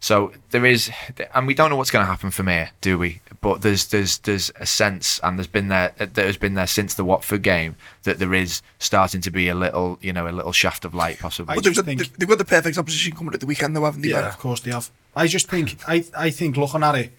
So 0.00 0.32
there 0.50 0.64
is, 0.64 0.90
and 1.34 1.46
we 1.48 1.54
don't 1.54 1.70
know 1.70 1.76
what's 1.76 1.90
going 1.90 2.04
to 2.04 2.10
happen 2.10 2.30
from 2.30 2.46
here, 2.46 2.70
do 2.80 2.98
we? 2.98 3.20
But 3.40 3.62
there's 3.62 3.86
there's 3.86 4.18
there's 4.18 4.50
a 4.60 4.64
sense, 4.66 5.18
and 5.24 5.36
there's 5.38 5.48
been 5.48 5.68
there 5.68 5.92
there 5.98 6.26
has 6.26 6.36
been 6.36 6.54
there 6.54 6.68
since 6.68 6.94
the 6.94 7.04
Watford 7.04 7.42
game 7.42 7.74
that 8.04 8.18
there 8.20 8.32
is 8.32 8.62
starting 8.78 9.20
to 9.22 9.30
be 9.30 9.48
a 9.48 9.54
little 9.56 9.98
you 10.00 10.12
know 10.12 10.28
a 10.28 10.30
little 10.30 10.52
shaft 10.52 10.84
of 10.84 10.94
light 10.94 11.18
possibly. 11.18 11.56
But 11.56 11.64
they've, 11.64 11.72
just 11.74 11.84
got- 11.84 11.96
think- 11.98 12.16
they've 12.16 12.28
got 12.28 12.38
the 12.38 12.44
perfect 12.44 12.78
opposition 12.78 13.12
coming 13.16 13.34
at 13.34 13.40
the 13.40 13.46
weekend, 13.46 13.74
though, 13.74 13.84
haven't 13.84 14.02
they? 14.02 14.08
Yeah, 14.10 14.20
Ben? 14.22 14.28
of 14.30 14.38
course 14.38 14.60
they 14.60 14.70
have. 14.70 14.88
I 15.16 15.26
just 15.26 15.48
think 15.48 15.76
I 15.88 16.04
I 16.16 16.30
think 16.30 16.56
looking 16.56 16.84
at 16.84 16.94
it, 16.94 17.12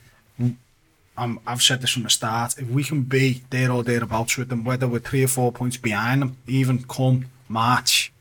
um, 1.18 1.40
I've 1.46 1.62
said 1.62 1.82
this 1.82 1.92
from 1.92 2.04
the 2.04 2.10
start. 2.10 2.58
If 2.58 2.70
we 2.70 2.84
can 2.86 3.02
be 3.02 3.44
there 3.50 3.72
or 3.72 3.84
thereabouts 3.84 4.38
with 4.38 4.48
them, 4.48 4.64
whether 4.64 4.88
we're 4.88 5.00
three 5.00 5.24
or 5.24 5.28
four 5.28 5.52
points 5.52 5.76
behind 5.76 6.22
them, 6.22 6.38
even 6.48 6.84
come 6.84 7.26
March, 7.50 8.14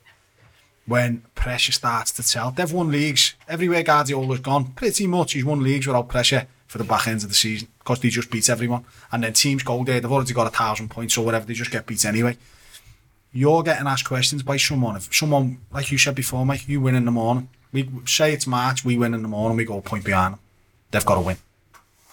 when 0.85 1.23
pressure 1.37 1.71
starts 1.73 2.11
to 2.13 2.23
tell. 2.29 2.51
They've 2.51 2.73
won 2.73 2.91
leagues 2.91 3.35
everywhere. 3.49 3.83
Guardiola's 3.83 4.41
gone 4.41 4.73
pretty 4.73 5.07
much. 5.07 5.33
He's 5.33 5.45
won 5.45 5.63
leagues 5.63 5.87
without 5.87 6.09
pressure 6.09 6.47
for 6.67 6.79
the 6.79 6.85
back 6.85 7.07
end 7.09 7.23
of 7.23 7.29
the 7.29 7.35
season 7.35 7.69
because 7.79 8.01
they 8.01 8.09
just 8.11 8.31
beat 8.31 8.49
everyone. 8.51 8.85
And 9.11 9.25
then 9.25 9.33
teams 9.33 9.63
go 9.63 9.83
there. 9.85 10.01
They've 10.01 10.11
already 10.13 10.35
got 10.35 10.47
a 10.47 10.51
thousand 10.51 10.91
points 10.91 11.17
or 11.17 11.25
whatever. 11.25 11.47
They 11.47 11.55
just 11.55 11.71
get 11.71 11.87
beat 11.87 12.05
anyway. 12.05 12.37
You're 13.33 13.63
getting 13.63 13.87
asked 13.87 14.07
questions 14.07 14.43
by 14.43 14.57
someone. 14.57 14.97
If 14.97 15.15
someone, 15.15 15.59
like 15.71 15.91
you 15.93 15.99
said 15.99 16.15
before, 16.15 16.45
Mike, 16.47 16.67
you 16.69 16.81
win 16.81 16.95
in 16.95 17.05
the 17.05 17.11
morning. 17.11 17.49
We 17.73 17.89
say 18.07 18.33
it's 18.33 18.47
March, 18.47 18.85
we 18.85 18.97
win 18.97 19.13
in 19.13 19.21
the 19.23 19.29
morning, 19.29 19.57
we 19.59 19.65
go 19.67 19.77
a 19.79 19.83
point 19.83 20.05
behind 20.05 20.35
them. 20.35 20.41
They've 20.91 21.05
got 21.05 21.17
to 21.17 21.21
win. 21.21 21.37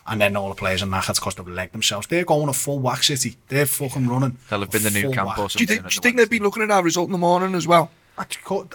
And 0.08 0.20
then 0.22 0.36
all 0.36 0.50
the 0.50 0.56
players 0.56 0.84
are 0.84 0.88
knackered 0.88 1.16
because 1.16 1.36
they've 1.36 1.48
legged 1.48 1.72
themselves. 1.74 2.08
They're 2.08 2.26
going 2.26 2.50
a 2.50 2.54
full 2.54 2.80
whack 2.80 3.02
city. 3.04 3.38
They're 3.48 3.66
fucking 3.66 4.08
running. 4.08 4.38
They'll 4.50 4.60
have 4.60 4.70
been 4.72 4.84
the 4.84 4.92
Nou 4.92 5.12
Camp 5.14 5.30
whack. 5.30 5.40
or 5.40 5.48
Do 5.48 5.60
you 5.60 5.66
something. 5.66 5.68
think, 5.68 5.90
do 5.90 5.96
you 5.96 6.02
think 6.02 6.16
they've 6.18 6.24
Wednesday. 6.26 6.36
been 6.38 6.44
looking 6.44 6.64
at 6.64 6.72
our 6.72 6.84
result 6.84 7.08
in 7.08 7.14
the 7.14 7.18
morning 7.18 7.56
as 7.56 7.66
well? 7.66 7.90
I 8.18 8.26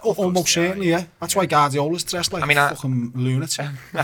Almost 0.03 0.53
certainly, 0.53 0.91
yeah. 0.91 1.05
That's 1.19 1.35
why 1.35 1.47
Guardiola's 1.47 2.05
dressed 2.05 2.33
like 2.33 2.43
I 2.43 2.47
mean, 2.47 2.59
a 2.59 2.65
I- 2.65 2.69
fucking 2.71 3.13
lunatic. 3.15 3.67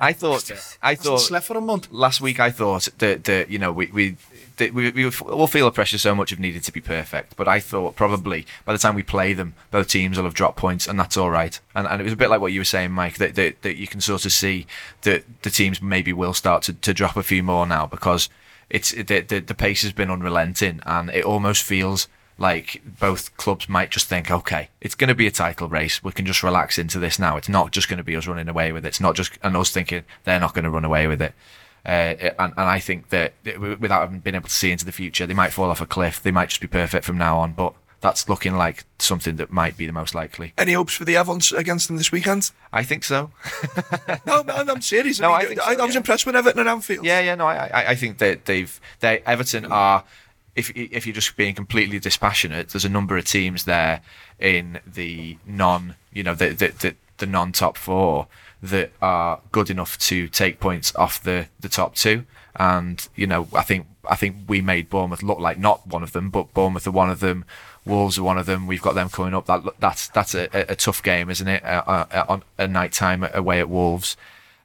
I 0.00 0.12
thought 0.12 0.50
I 0.82 0.94
thought 0.94 1.18
slept 1.18 1.46
for 1.46 1.56
a 1.56 1.60
month. 1.60 1.88
last 1.90 2.20
week 2.20 2.38
I 2.38 2.50
thought 2.50 2.88
that, 2.98 3.24
that 3.24 3.50
you 3.50 3.58
know 3.58 3.72
we 3.72 3.86
we 3.86 4.16
that 4.58 4.72
we 4.72 4.90
we 4.90 5.04
all 5.06 5.46
feel 5.48 5.66
the 5.66 5.72
pressure 5.72 5.98
so 5.98 6.14
much 6.14 6.30
of 6.30 6.38
needing 6.38 6.60
to 6.60 6.72
be 6.72 6.80
perfect, 6.80 7.36
but 7.36 7.48
I 7.48 7.58
thought 7.60 7.96
probably 7.96 8.46
by 8.64 8.72
the 8.72 8.78
time 8.78 8.94
we 8.94 9.02
play 9.02 9.32
them, 9.32 9.54
both 9.70 9.88
teams 9.88 10.16
will 10.16 10.24
have 10.24 10.34
dropped 10.34 10.56
points, 10.56 10.86
and 10.86 10.98
that's 10.98 11.16
all 11.16 11.30
right. 11.30 11.58
And 11.74 11.88
and 11.88 12.00
it 12.00 12.04
was 12.04 12.12
a 12.12 12.16
bit 12.16 12.30
like 12.30 12.40
what 12.40 12.52
you 12.52 12.60
were 12.60 12.64
saying, 12.64 12.92
Mike, 12.92 13.16
that 13.18 13.34
that, 13.34 13.62
that 13.62 13.76
you 13.76 13.88
can 13.88 14.00
sort 14.00 14.24
of 14.24 14.32
see 14.32 14.66
that 15.02 15.24
the 15.42 15.50
teams 15.50 15.82
maybe 15.82 16.12
will 16.12 16.34
start 16.34 16.62
to, 16.64 16.72
to 16.72 16.94
drop 16.94 17.16
a 17.16 17.22
few 17.22 17.42
more 17.42 17.66
now 17.66 17.86
because 17.86 18.28
it's 18.70 18.92
the, 18.92 19.02
the 19.20 19.40
the 19.40 19.54
pace 19.54 19.82
has 19.82 19.92
been 19.92 20.10
unrelenting, 20.10 20.80
and 20.86 21.10
it 21.10 21.24
almost 21.24 21.62
feels 21.64 22.06
like 22.38 22.80
both 23.00 23.36
clubs 23.36 23.68
might 23.68 23.90
just 23.90 24.06
think, 24.06 24.30
okay, 24.30 24.68
it's 24.80 24.94
going 24.94 25.08
to 25.08 25.14
be 25.14 25.26
a 25.26 25.30
title 25.30 25.68
race. 25.68 26.02
We 26.02 26.12
can 26.12 26.24
just 26.24 26.42
relax 26.42 26.78
into 26.78 26.98
this 26.98 27.18
now. 27.18 27.36
It's 27.36 27.48
not 27.48 27.72
just 27.72 27.88
going 27.88 27.98
to 27.98 28.04
be 28.04 28.16
us 28.16 28.26
running 28.26 28.48
away 28.48 28.72
with 28.72 28.84
it. 28.84 28.88
It's 28.88 29.00
not 29.00 29.16
just 29.16 29.38
and 29.42 29.56
us 29.56 29.70
thinking 29.70 30.04
they're 30.24 30.40
not 30.40 30.54
going 30.54 30.64
to 30.64 30.70
run 30.70 30.84
away 30.84 31.06
with 31.08 31.20
it. 31.20 31.34
Uh, 31.84 32.14
and, 32.38 32.52
and 32.56 32.68
I 32.68 32.78
think 32.78 33.08
that 33.08 33.34
without 33.58 34.02
having 34.02 34.20
been 34.20 34.34
able 34.34 34.48
to 34.48 34.54
see 34.54 34.70
into 34.70 34.84
the 34.84 34.92
future, 34.92 35.26
they 35.26 35.34
might 35.34 35.52
fall 35.52 35.70
off 35.70 35.80
a 35.80 35.86
cliff. 35.86 36.22
They 36.22 36.30
might 36.30 36.50
just 36.50 36.60
be 36.60 36.66
perfect 36.66 37.04
from 37.04 37.18
now 37.18 37.38
on. 37.38 37.52
But 37.52 37.74
that's 38.00 38.28
looking 38.28 38.56
like 38.56 38.84
something 38.98 39.36
that 39.36 39.50
might 39.50 39.76
be 39.76 39.86
the 39.86 39.92
most 39.92 40.14
likely. 40.14 40.52
Any 40.56 40.72
hopes 40.72 40.94
for 40.94 41.04
the 41.04 41.16
Evans 41.16 41.50
against 41.50 41.88
them 41.88 41.96
this 41.96 42.12
weekend? 42.12 42.50
I 42.72 42.82
think 42.82 43.04
so. 43.04 43.30
No, 44.26 44.42
no, 44.42 44.54
I'm 44.54 44.82
serious. 44.82 45.20
No, 45.20 45.32
I, 45.32 45.40
I 45.40 45.48
mean, 45.48 45.60
I, 45.60 45.74
so, 45.74 45.82
I 45.82 45.86
was 45.86 45.94
yeah. 45.94 46.00
impressed 46.00 46.26
with 46.26 46.36
Everton 46.36 46.60
and 46.60 46.68
Anfield. 46.68 47.04
Yeah, 47.04 47.20
yeah, 47.20 47.34
no, 47.34 47.46
I, 47.46 47.70
I, 47.72 47.90
I 47.90 47.94
think 47.94 48.18
that 48.18 48.44
they've, 48.44 48.80
they, 49.00 49.20
Everton 49.20 49.64
are, 49.66 50.04
if 50.58 50.72
if 50.74 51.06
you're 51.06 51.14
just 51.14 51.36
being 51.36 51.54
completely 51.54 52.00
dispassionate, 52.00 52.70
there's 52.70 52.84
a 52.84 52.88
number 52.88 53.16
of 53.16 53.24
teams 53.24 53.64
there 53.64 54.02
in 54.40 54.80
the 54.84 55.38
non, 55.46 55.94
you 56.12 56.24
know, 56.24 56.34
the 56.34 56.48
the, 56.48 56.68
the, 56.68 56.94
the 57.18 57.26
non 57.26 57.52
top 57.52 57.76
four 57.76 58.26
that 58.60 58.90
are 59.00 59.40
good 59.52 59.70
enough 59.70 59.96
to 59.98 60.26
take 60.28 60.58
points 60.58 60.94
off 60.96 61.22
the 61.22 61.46
the 61.60 61.68
top 61.68 61.94
two, 61.94 62.24
and 62.56 63.08
you 63.14 63.26
know, 63.26 63.46
I 63.54 63.62
think 63.62 63.86
I 64.08 64.16
think 64.16 64.36
we 64.48 64.60
made 64.60 64.90
Bournemouth 64.90 65.22
look 65.22 65.38
like 65.38 65.58
not 65.58 65.86
one 65.86 66.02
of 66.02 66.12
them, 66.12 66.28
but 66.28 66.52
Bournemouth 66.54 66.88
are 66.88 66.90
one 66.90 67.10
of 67.10 67.20
them. 67.20 67.44
Wolves 67.86 68.18
are 68.18 68.24
one 68.24 68.36
of 68.36 68.46
them. 68.46 68.66
We've 68.66 68.82
got 68.82 68.96
them 68.96 69.08
coming 69.08 69.34
up. 69.34 69.46
That 69.46 69.62
that's 69.78 70.08
that's 70.08 70.34
a, 70.34 70.48
a, 70.52 70.74
tough 70.74 71.02
game, 71.02 71.30
isn't 71.30 71.48
it? 71.48 71.64
Uh, 71.64 71.82
uh, 71.86 72.24
on 72.28 72.42
a 72.58 72.66
night 72.66 72.92
time 72.92 73.26
away 73.32 73.60
at 73.60 73.68
Wolves. 73.68 74.16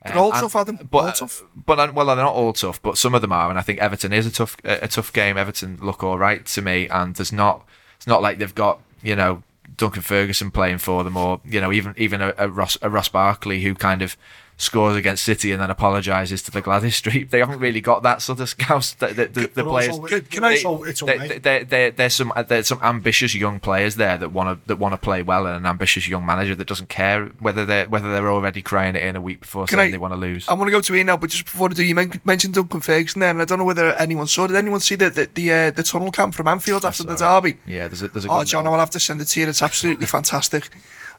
They're 0.05 0.17
all 0.17 0.33
Uh, 0.33 0.41
tough, 0.41 0.55
Adam. 0.55 0.79
But, 0.91 0.97
All 0.97 1.11
tough. 1.11 1.43
but 1.65 1.93
well, 1.93 2.05
they're 2.07 2.15
not 2.17 2.33
all 2.33 2.53
tough, 2.53 2.81
but 2.81 2.97
some 2.97 3.15
of 3.15 3.21
them 3.21 3.31
are, 3.31 3.49
and 3.49 3.57
I 3.57 3.61
think 3.61 3.79
Everton 3.79 4.11
is 4.13 4.25
a 4.25 4.31
tough 4.31 4.57
a, 4.63 4.83
a 4.83 4.87
tough 4.87 5.13
game. 5.13 5.37
Everton 5.37 5.77
look 5.81 6.03
all 6.03 6.17
right 6.19 6.45
to 6.45 6.61
me, 6.61 6.87
and 6.89 7.15
there's 7.15 7.31
not 7.31 7.65
it's 7.95 8.07
not 8.07 8.21
like 8.21 8.37
they've 8.37 8.53
got 8.55 8.79
you 9.01 9.15
know 9.15 9.43
Duncan 9.77 10.01
Ferguson 10.01 10.51
playing 10.51 10.79
for 10.79 11.03
them, 11.03 11.15
or 11.15 11.39
you 11.45 11.61
know 11.61 11.71
even 11.71 11.93
even 11.97 12.21
a, 12.21 12.33
a 12.37 12.49
Ross 12.49 12.77
a 12.81 12.89
Ross 12.89 13.07
Barkley 13.09 13.61
who 13.61 13.75
kind 13.75 14.01
of 14.01 14.17
scores 14.57 14.95
against 14.95 15.23
City 15.23 15.51
and 15.51 15.61
then 15.61 15.69
apologises 15.69 16.41
to 16.43 16.51
the 16.51 16.61
Gwladys 16.61 16.93
Street. 16.93 17.31
They 17.31 17.39
haven't 17.39 17.59
really 17.59 17.81
got 17.81 18.03
that 18.03 18.21
sort 18.21 18.39
of 18.39 18.47
scouse. 18.49 18.93
The, 18.93 19.07
the, 19.07 19.25
the, 19.25 19.47
the 19.53 19.63
players. 19.63 19.89
also, 19.97 20.07
Can- 20.07 20.21
can 20.25 20.43
I- 20.43 20.53
it's 20.53 20.65
all- 20.65 20.83
it's 20.83 21.01
all 21.01 21.07
They- 21.07 21.39
they- 21.39 21.63
they- 21.63 21.89
there's 21.89 22.13
some 22.13 22.31
there's 22.47 22.67
some 22.67 22.79
ambitious 22.81 23.33
young 23.35 23.59
players 23.59 23.95
there 23.95 24.17
that 24.17 24.31
want 24.31 24.61
to 24.61 24.67
that 24.67 24.77
want 24.77 24.93
to 24.93 24.97
play 24.97 25.21
well, 25.21 25.45
and 25.47 25.57
an 25.57 25.65
ambitious 25.65 26.07
young 26.07 26.25
manager 26.25 26.55
that 26.55 26.67
doesn't 26.67 26.89
care 26.89 27.25
whether 27.39 27.65
they 27.65 27.81
are 27.81 27.89
whether 27.89 28.11
they're 28.11 28.31
already 28.31 28.61
crying 28.61 28.95
it 28.95 29.03
in 29.03 29.15
a 29.15 29.21
week 29.21 29.41
before 29.41 29.65
Can 29.65 29.77
saying 29.77 29.89
I- 29.89 29.91
they 29.91 29.97
want 29.97 30.13
to 30.13 30.19
lose. 30.19 30.47
I 30.47 30.53
want 30.53 30.67
to 30.67 30.71
go 30.71 30.81
to 30.81 30.95
Ian 30.95 31.07
now, 31.07 31.17
but 31.17 31.29
just 31.31 31.45
before 31.45 31.69
I 31.69 31.73
do, 31.73 31.83
you 31.83 31.95
men- 31.95 32.21
mentioned 32.23 32.53
Duncan 32.53 32.79
Ferguson 32.81 33.19
there, 33.21 33.31
and 33.31 33.41
I 33.41 33.45
don't 33.45 33.57
know 33.59 33.65
whether 33.65 33.93
anyone 33.95 34.27
saw. 34.27 34.47
Did 34.47 34.55
anyone 34.57 34.79
see 34.79 34.95
the 34.95 35.09
the 35.09 35.29
the, 35.33 35.51
uh, 35.51 35.71
the 35.71 35.83
tunnel 35.83 36.11
camp 36.11 36.35
from 36.35 36.47
Anfield 36.47 36.85
after 36.85 37.03
the 37.03 37.15
derby? 37.15 37.57
Yeah, 37.65 37.87
there's 37.87 38.01
a 38.03 38.07
there's 38.07 38.25
a 38.25 38.31
Oh, 38.31 38.43
John, 38.43 38.67
I'll 38.67 38.79
have 38.79 38.89
to 38.91 38.99
send 38.99 39.19
it 39.21 39.25
to 39.25 39.39
you. 39.39 39.47
It's 39.47 39.61
absolutely 39.61 40.05
fantastic. 40.17 40.69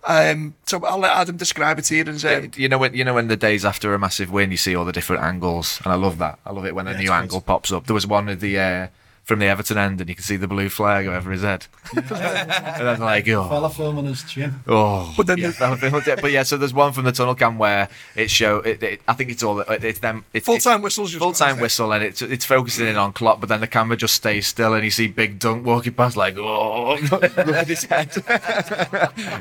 Um, 0.06 0.54
so 0.66 0.84
I'll 0.84 0.98
let 0.98 1.12
Adam 1.16 1.36
describe 1.38 1.78
it 1.78 1.82
to 1.86 1.96
you 1.96 2.04
and 2.06 2.20
say, 2.20 2.50
you 2.56 2.68
know 2.68 2.76
when 2.78 2.92
you 2.94 3.04
know 3.04 3.14
when 3.14 3.28
the 3.28 3.36
days 3.36 3.64
after 3.64 3.94
a 3.94 3.98
massive 3.98 4.30
win 4.30 4.50
you 4.50 4.56
see 4.58 4.76
all 4.76 4.84
the 4.84 4.92
different 4.92 5.22
angles 5.22 5.80
and 5.84 5.92
I 5.92 5.96
love 5.96 6.18
that 6.18 6.38
I 6.44 6.52
love 6.52 6.66
it 6.66 6.74
when 6.74 6.86
a 6.86 6.90
Yeah, 6.90 6.96
new 6.98 7.02
it's 7.04 7.10
great. 7.10 7.18
angle 7.22 7.40
pops 7.40 7.72
up 7.72 7.86
there 7.86 7.94
was 7.94 8.06
one 8.06 8.28
of 8.28 8.40
the 8.40 8.58
uh, 8.58 8.86
from 9.24 9.38
the 9.38 9.46
Everton 9.46 9.78
end 9.78 10.00
and 10.00 10.08
you 10.08 10.14
can 10.14 10.22
see 10.22 10.36
the 10.36 10.46
blue 10.46 10.68
flag 10.68 11.06
over 11.06 11.30
his 11.30 11.42
head 11.42 11.66
and 11.96 12.12
I'm 12.88 13.00
like 13.00 13.28
oh, 13.28 13.48
Fella 13.48 13.70
filming 13.70 14.04
his 14.04 14.22
chin. 14.24 14.54
oh. 14.68 15.12
But 15.16 15.26
then 15.26 15.38
yeah, 15.38 15.48
the- 15.50 15.78
that 15.80 15.92
was 15.92 16.06
it. 16.08 16.20
but 16.20 16.30
yeah 16.30 16.42
so 16.42 16.56
there's 16.56 16.74
one 16.74 16.92
from 16.92 17.04
the 17.04 17.12
tunnel 17.12 17.34
cam 17.34 17.58
where 17.58 17.88
it 18.14 18.30
show 18.30 18.58
it, 18.58 18.82
it, 18.82 19.00
I 19.08 19.14
think 19.14 19.30
it's 19.30 19.42
all 19.42 19.60
it's 19.60 19.98
them 20.00 20.24
it's 20.32 20.46
full 20.46 20.58
time 20.58 20.82
whistles. 20.82 21.14
full 21.14 21.32
time 21.32 21.58
whistle 21.58 21.92
and 21.92 22.04
it's 22.04 22.22
it's 22.22 22.44
focusing 22.44 22.86
in 22.86 22.96
on 22.96 23.12
Klopp 23.12 23.40
but 23.40 23.48
then 23.48 23.60
the 23.60 23.66
camera 23.66 23.96
just 23.96 24.14
stays 24.14 24.46
still 24.46 24.74
and 24.74 24.84
you 24.84 24.90
see 24.90 25.08
Big 25.08 25.38
Dunk 25.38 25.64
walking 25.64 25.94
past 25.94 26.16
like 26.16 26.36
oh 26.36 26.94
look 27.10 27.38
at 27.38 27.66
his 27.66 27.84
head 27.84 28.10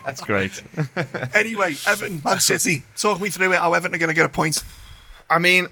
that's 0.05 0.21
great 0.21 0.63
Anyway, 1.33 1.75
Everton, 1.87 2.21
Man 2.23 2.39
City. 2.39 2.83
Talk 2.95 3.19
me 3.19 3.29
through 3.29 3.53
it. 3.53 3.59
How 3.59 3.73
Everton 3.73 3.95
are 3.95 3.97
going 3.97 4.09
to 4.09 4.13
get 4.15 4.25
a 4.25 4.29
point? 4.29 4.63
I 5.29 5.39
mean, 5.39 5.67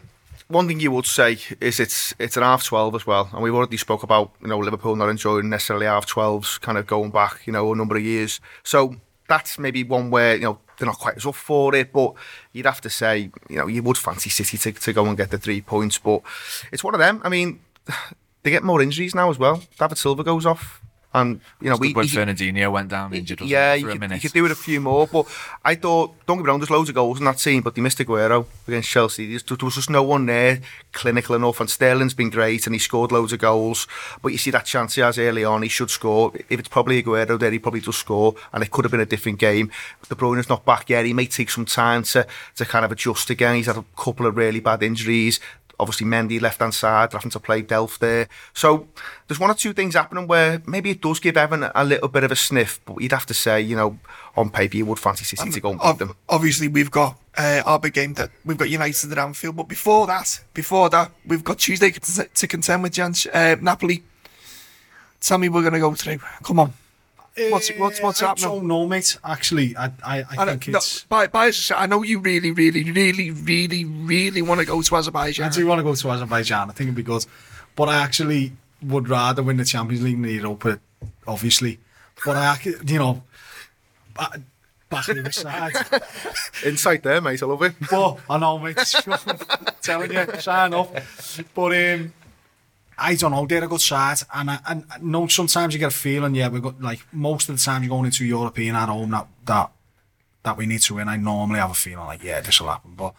one 0.51 0.67
thing 0.67 0.79
you 0.79 0.91
would 0.91 1.05
say 1.05 1.37
is 1.59 1.79
it's 1.79 2.13
it's 2.19 2.37
an 2.37 2.43
half 2.43 2.63
twelve 2.63 2.95
as 2.95 3.07
well, 3.07 3.29
and 3.33 3.41
we've 3.41 3.53
already 3.53 3.77
spoke 3.77 4.03
about 4.03 4.31
you 4.41 4.47
know 4.47 4.59
Liverpool 4.59 4.95
not 4.95 5.09
enjoying 5.09 5.49
necessarily 5.49 5.85
half 5.85 6.05
twelves, 6.05 6.57
kind 6.57 6.77
of 6.77 6.87
going 6.87 7.11
back 7.11 7.41
you 7.45 7.53
know 7.53 7.71
a 7.71 7.75
number 7.75 7.95
of 7.95 8.03
years. 8.03 8.39
So 8.63 8.95
that's 9.27 9.57
maybe 9.57 9.83
one 9.83 10.11
where 10.11 10.35
you 10.35 10.43
know 10.43 10.59
they're 10.77 10.87
not 10.87 10.99
quite 10.99 11.17
as 11.17 11.25
up 11.25 11.35
for 11.35 11.73
it, 11.75 11.91
but 11.93 12.13
you'd 12.53 12.65
have 12.65 12.81
to 12.81 12.89
say 12.89 13.31
you 13.49 13.57
know 13.57 13.67
you 13.67 13.83
would 13.83 13.97
fancy 13.97 14.29
City 14.29 14.57
to, 14.57 14.71
to 14.71 14.93
go 14.93 15.05
and 15.05 15.17
get 15.17 15.31
the 15.31 15.37
three 15.37 15.61
points, 15.61 15.97
but 15.97 16.21
it's 16.71 16.83
one 16.83 16.93
of 16.93 16.99
them. 16.99 17.21
I 17.23 17.29
mean. 17.29 17.59
they 18.43 18.49
get 18.49 18.63
more 18.63 18.81
injuries 18.81 19.13
now 19.13 19.29
as 19.29 19.37
well. 19.37 19.61
David 19.77 19.99
Silva 19.99 20.23
goes 20.23 20.47
off. 20.47 20.81
And 21.13 21.41
you 21.59 21.69
know, 21.69 21.75
we, 21.75 21.91
when 21.93 22.07
he- 22.07 22.15
Fernandinho 22.15 22.71
went 22.71 22.89
down 22.89 23.13
injured, 23.13 23.41
yeah, 23.41 23.73
you 23.73 23.85
could, 23.87 24.01
you 24.15 24.21
could 24.21 24.33
do 24.33 24.43
with 24.43 24.51
a 24.53 24.55
few 24.55 24.79
more. 24.79 25.07
But 25.07 25.27
I 25.65 25.75
thought, 25.75 26.13
don't 26.25 26.37
get 26.37 26.43
me 26.43 26.47
wrong, 26.49 26.59
there's 26.59 26.69
loads 26.69 26.87
of 26.89 26.95
goals 26.95 27.19
in 27.19 27.25
that 27.25 27.37
team, 27.37 27.61
but 27.61 27.75
they 27.75 27.81
missed 27.81 27.97
Aguero 27.97 28.45
against 28.67 28.89
Chelsea. 28.89 29.27
There's- 29.27 29.43
There 29.43 29.57
was 29.61 29.75
just 29.75 29.89
no 29.89 30.03
one 30.03 30.25
there 30.25 30.61
clinical 30.93 31.35
enough. 31.35 31.59
And 31.59 31.69
Sterling's 31.69 32.13
been 32.13 32.29
great, 32.29 32.65
and 32.65 32.73
he 32.75 32.79
scored 32.79 33.11
loads 33.11 33.33
of 33.33 33.39
goals. 33.39 33.87
But 34.21 34.29
you 34.31 34.37
see 34.37 34.51
that 34.51 34.65
chance 34.65 34.95
he 34.95 35.01
has 35.01 35.17
early 35.19 35.43
on, 35.43 35.61
he 35.63 35.67
should 35.69 35.89
score. 35.91 36.31
If 36.49 36.59
it's 36.59 36.69
probably 36.69 37.03
Aguero 37.03 37.37
there, 37.39 37.51
he 37.51 37.59
probably 37.59 37.81
does 37.81 37.97
score, 37.97 38.35
and 38.53 38.63
it 38.63 38.71
could 38.71 38.85
have 38.85 38.91
been 38.91 39.01
a 39.01 39.05
different 39.05 39.39
game. 39.39 39.69
De 40.07 40.15
Bruyne's 40.15 40.49
not 40.49 40.63
back 40.65 40.89
yet. 40.89 41.05
He 41.05 41.13
may 41.13 41.25
take 41.25 41.49
some 41.49 41.65
time 41.65 42.03
to 42.03 42.25
to 42.55 42.65
kind 42.65 42.85
of 42.85 42.91
adjust 42.91 43.29
again. 43.29 43.55
He's 43.55 43.65
had 43.67 43.77
a 43.77 43.85
couple 43.97 44.25
of 44.25 44.37
really 44.37 44.59
bad 44.59 44.81
injuries. 44.83 45.39
Obviously, 45.81 46.05
Mendy 46.05 46.39
left 46.39 46.59
hand 46.59 46.75
side, 46.75 47.11
having 47.11 47.31
to 47.31 47.39
play 47.39 47.63
Delph 47.63 47.97
there. 47.97 48.29
So 48.53 48.87
there's 49.27 49.39
one 49.39 49.49
or 49.49 49.55
two 49.55 49.73
things 49.73 49.95
happening 49.95 50.27
where 50.27 50.61
maybe 50.67 50.91
it 50.91 51.01
does 51.01 51.19
give 51.19 51.35
Evan 51.35 51.69
a 51.73 51.83
little 51.83 52.07
bit 52.07 52.23
of 52.23 52.31
a 52.31 52.35
sniff, 52.35 52.79
but 52.85 53.01
you'd 53.01 53.11
have 53.11 53.25
to 53.25 53.33
say, 53.33 53.59
you 53.59 53.75
know, 53.75 53.97
on 54.37 54.51
paper 54.51 54.77
you 54.77 54.85
would 54.85 54.99
fancy 54.99 55.25
City 55.25 55.49
to 55.49 55.59
go 55.59 55.71
and 55.71 55.81
beat 55.81 55.97
them. 55.97 56.15
obviously, 56.29 56.67
we've 56.67 56.91
got 56.91 57.17
uh, 57.35 57.63
our 57.65 57.79
big 57.79 57.93
game 57.93 58.13
that 58.13 58.29
we've 58.45 58.57
got 58.57 58.69
United 58.69 59.11
at 59.11 59.17
Anfield, 59.17 59.55
but 59.55 59.67
before 59.67 60.05
that, 60.05 60.39
before 60.53 60.87
that, 60.91 61.11
we've 61.25 61.43
got 61.43 61.57
Tuesday 61.57 61.89
to, 61.89 62.25
to 62.25 62.47
contend 62.47 62.83
with 62.83 62.93
Jan, 62.93 63.15
uh, 63.33 63.55
Napoli. 63.59 64.03
Tell 65.19 65.39
me 65.39 65.49
we're 65.49 65.61
going 65.61 65.73
to 65.73 65.79
go 65.79 65.93
through. 65.95 66.19
Come 66.43 66.59
on. 66.59 66.73
What's 67.37 67.69
what's 67.77 68.01
what's 68.01 68.21
I 68.21 68.27
happening? 68.27 68.45
I 68.45 68.53
don't 68.55 68.67
know, 68.67 68.87
mate. 68.87 69.17
Actually, 69.23 69.75
I 69.77 69.91
I, 70.03 70.25
I 70.37 70.45
think 70.45 70.67
no, 70.67 70.77
it's. 70.77 71.05
By, 71.05 71.27
by, 71.27 71.51
I 71.75 71.85
know 71.85 72.03
you 72.03 72.19
really, 72.19 72.51
really, 72.51 72.91
really, 72.91 73.31
really, 73.31 73.85
really 73.85 74.41
want 74.41 74.59
to 74.59 74.65
go 74.65 74.81
to 74.81 74.95
Azerbaijan. 74.97 75.45
I 75.45 75.49
do 75.49 75.65
want 75.65 75.79
to 75.79 75.83
go 75.83 75.95
to 75.95 76.11
Azerbaijan. 76.11 76.69
I 76.69 76.73
think 76.73 76.87
it'd 76.87 76.95
be 76.95 77.03
good, 77.03 77.25
but 77.75 77.87
I 77.87 77.95
actually 77.95 78.51
would 78.81 79.07
rather 79.07 79.43
win 79.43 79.57
the 79.57 79.65
Champions 79.65 80.03
League 80.03 80.15
than 80.15 80.23
the 80.23 80.33
Europa, 80.33 80.79
obviously. 81.25 81.79
But 82.25 82.35
I, 82.35 82.57
you 82.85 82.99
know, 82.99 83.23
back 84.91 85.09
in 85.09 85.23
the 85.23 85.31
side. 85.31 85.73
Inside 86.65 87.01
there, 87.01 87.21
mate. 87.21 87.41
I 87.41 87.45
love 87.45 87.63
it. 87.63 87.75
But 87.89 88.19
I 88.29 88.37
know, 88.37 88.59
mate. 88.59 88.77
telling 89.81 90.11
you, 90.11 90.27
sign 90.39 90.73
off. 90.73 90.91
But 91.55 91.93
um, 91.93 92.13
I 93.01 93.15
don't 93.15 93.31
know. 93.31 93.45
They're 93.47 93.63
a 93.63 93.67
good 93.67 93.81
side, 93.81 94.19
and 94.33 94.51
I, 94.51 94.59
and 94.67 94.85
I 94.91 94.99
know 94.99 95.27
sometimes 95.27 95.73
you 95.73 95.79
get 95.79 95.87
a 95.93 95.95
feeling. 95.95 96.35
Yeah, 96.35 96.49
we've 96.49 96.61
got 96.61 96.81
like 96.81 96.99
most 97.11 97.49
of 97.49 97.57
the 97.57 97.61
time 97.61 97.83
you're 97.83 97.89
going 97.89 98.05
into 98.05 98.25
European 98.25 98.75
at 98.75 98.89
home 98.89 99.09
that 99.11 99.27
that 99.45 99.71
that 100.43 100.57
we 100.57 100.65
need 100.67 100.81
to 100.81 100.95
win. 100.95 101.09
I 101.09 101.17
normally 101.17 101.59
have 101.59 101.71
a 101.71 101.75
feeling 101.75 102.05
like 102.05 102.23
yeah, 102.23 102.41
this 102.41 102.61
will 102.61 102.69
happen, 102.69 102.93
but 102.95 103.13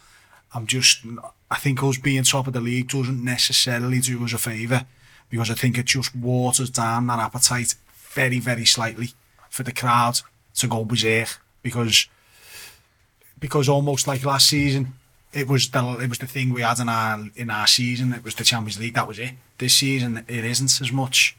I'm 0.55 0.67
just. 0.67 1.05
I 1.51 1.57
think 1.57 1.83
us 1.83 1.99
being 1.99 2.23
top 2.23 2.47
of 2.47 2.53
the 2.53 2.61
league 2.61 2.89
doesn't 2.89 3.23
necessarily 3.23 3.99
do 3.99 4.25
us 4.25 4.33
a 4.33 4.39
favour 4.39 4.87
because 5.29 5.51
I 5.51 5.55
think 5.55 5.77
it 5.77 5.87
just 5.87 6.15
waters 6.15 6.71
down 6.71 7.09
that 7.09 7.19
appetite 7.19 7.75
very, 7.93 8.39
very 8.39 8.65
slightly 8.65 9.09
for 9.51 9.63
the 9.63 9.73
crowd 9.73 10.21
to 10.55 10.67
go 10.67 10.85
berserk 10.85 11.41
because 11.63 12.07
because 13.39 13.69
almost 13.69 14.07
like 14.07 14.25
last 14.25 14.49
season, 14.49 14.95
it 15.33 15.49
was 15.49 15.71
the 15.71 15.99
it 15.99 16.09
was 16.09 16.19
the 16.19 16.27
thing 16.27 16.53
we 16.53 16.63
had 16.63 16.79
in 16.79 16.89
our 16.89 17.25
in 17.37 17.51
our 17.51 17.67
season. 17.67 18.13
It 18.13 18.25
was 18.25 18.35
the 18.35 18.45
Champions 18.45 18.79
League. 18.79 18.95
That 18.95 19.09
was 19.09 19.19
it. 19.19 19.33
This 19.59 19.77
season, 19.77 20.25
it 20.29 20.45
isn't 20.45 20.81
as 20.81 20.93
much. 20.93 21.37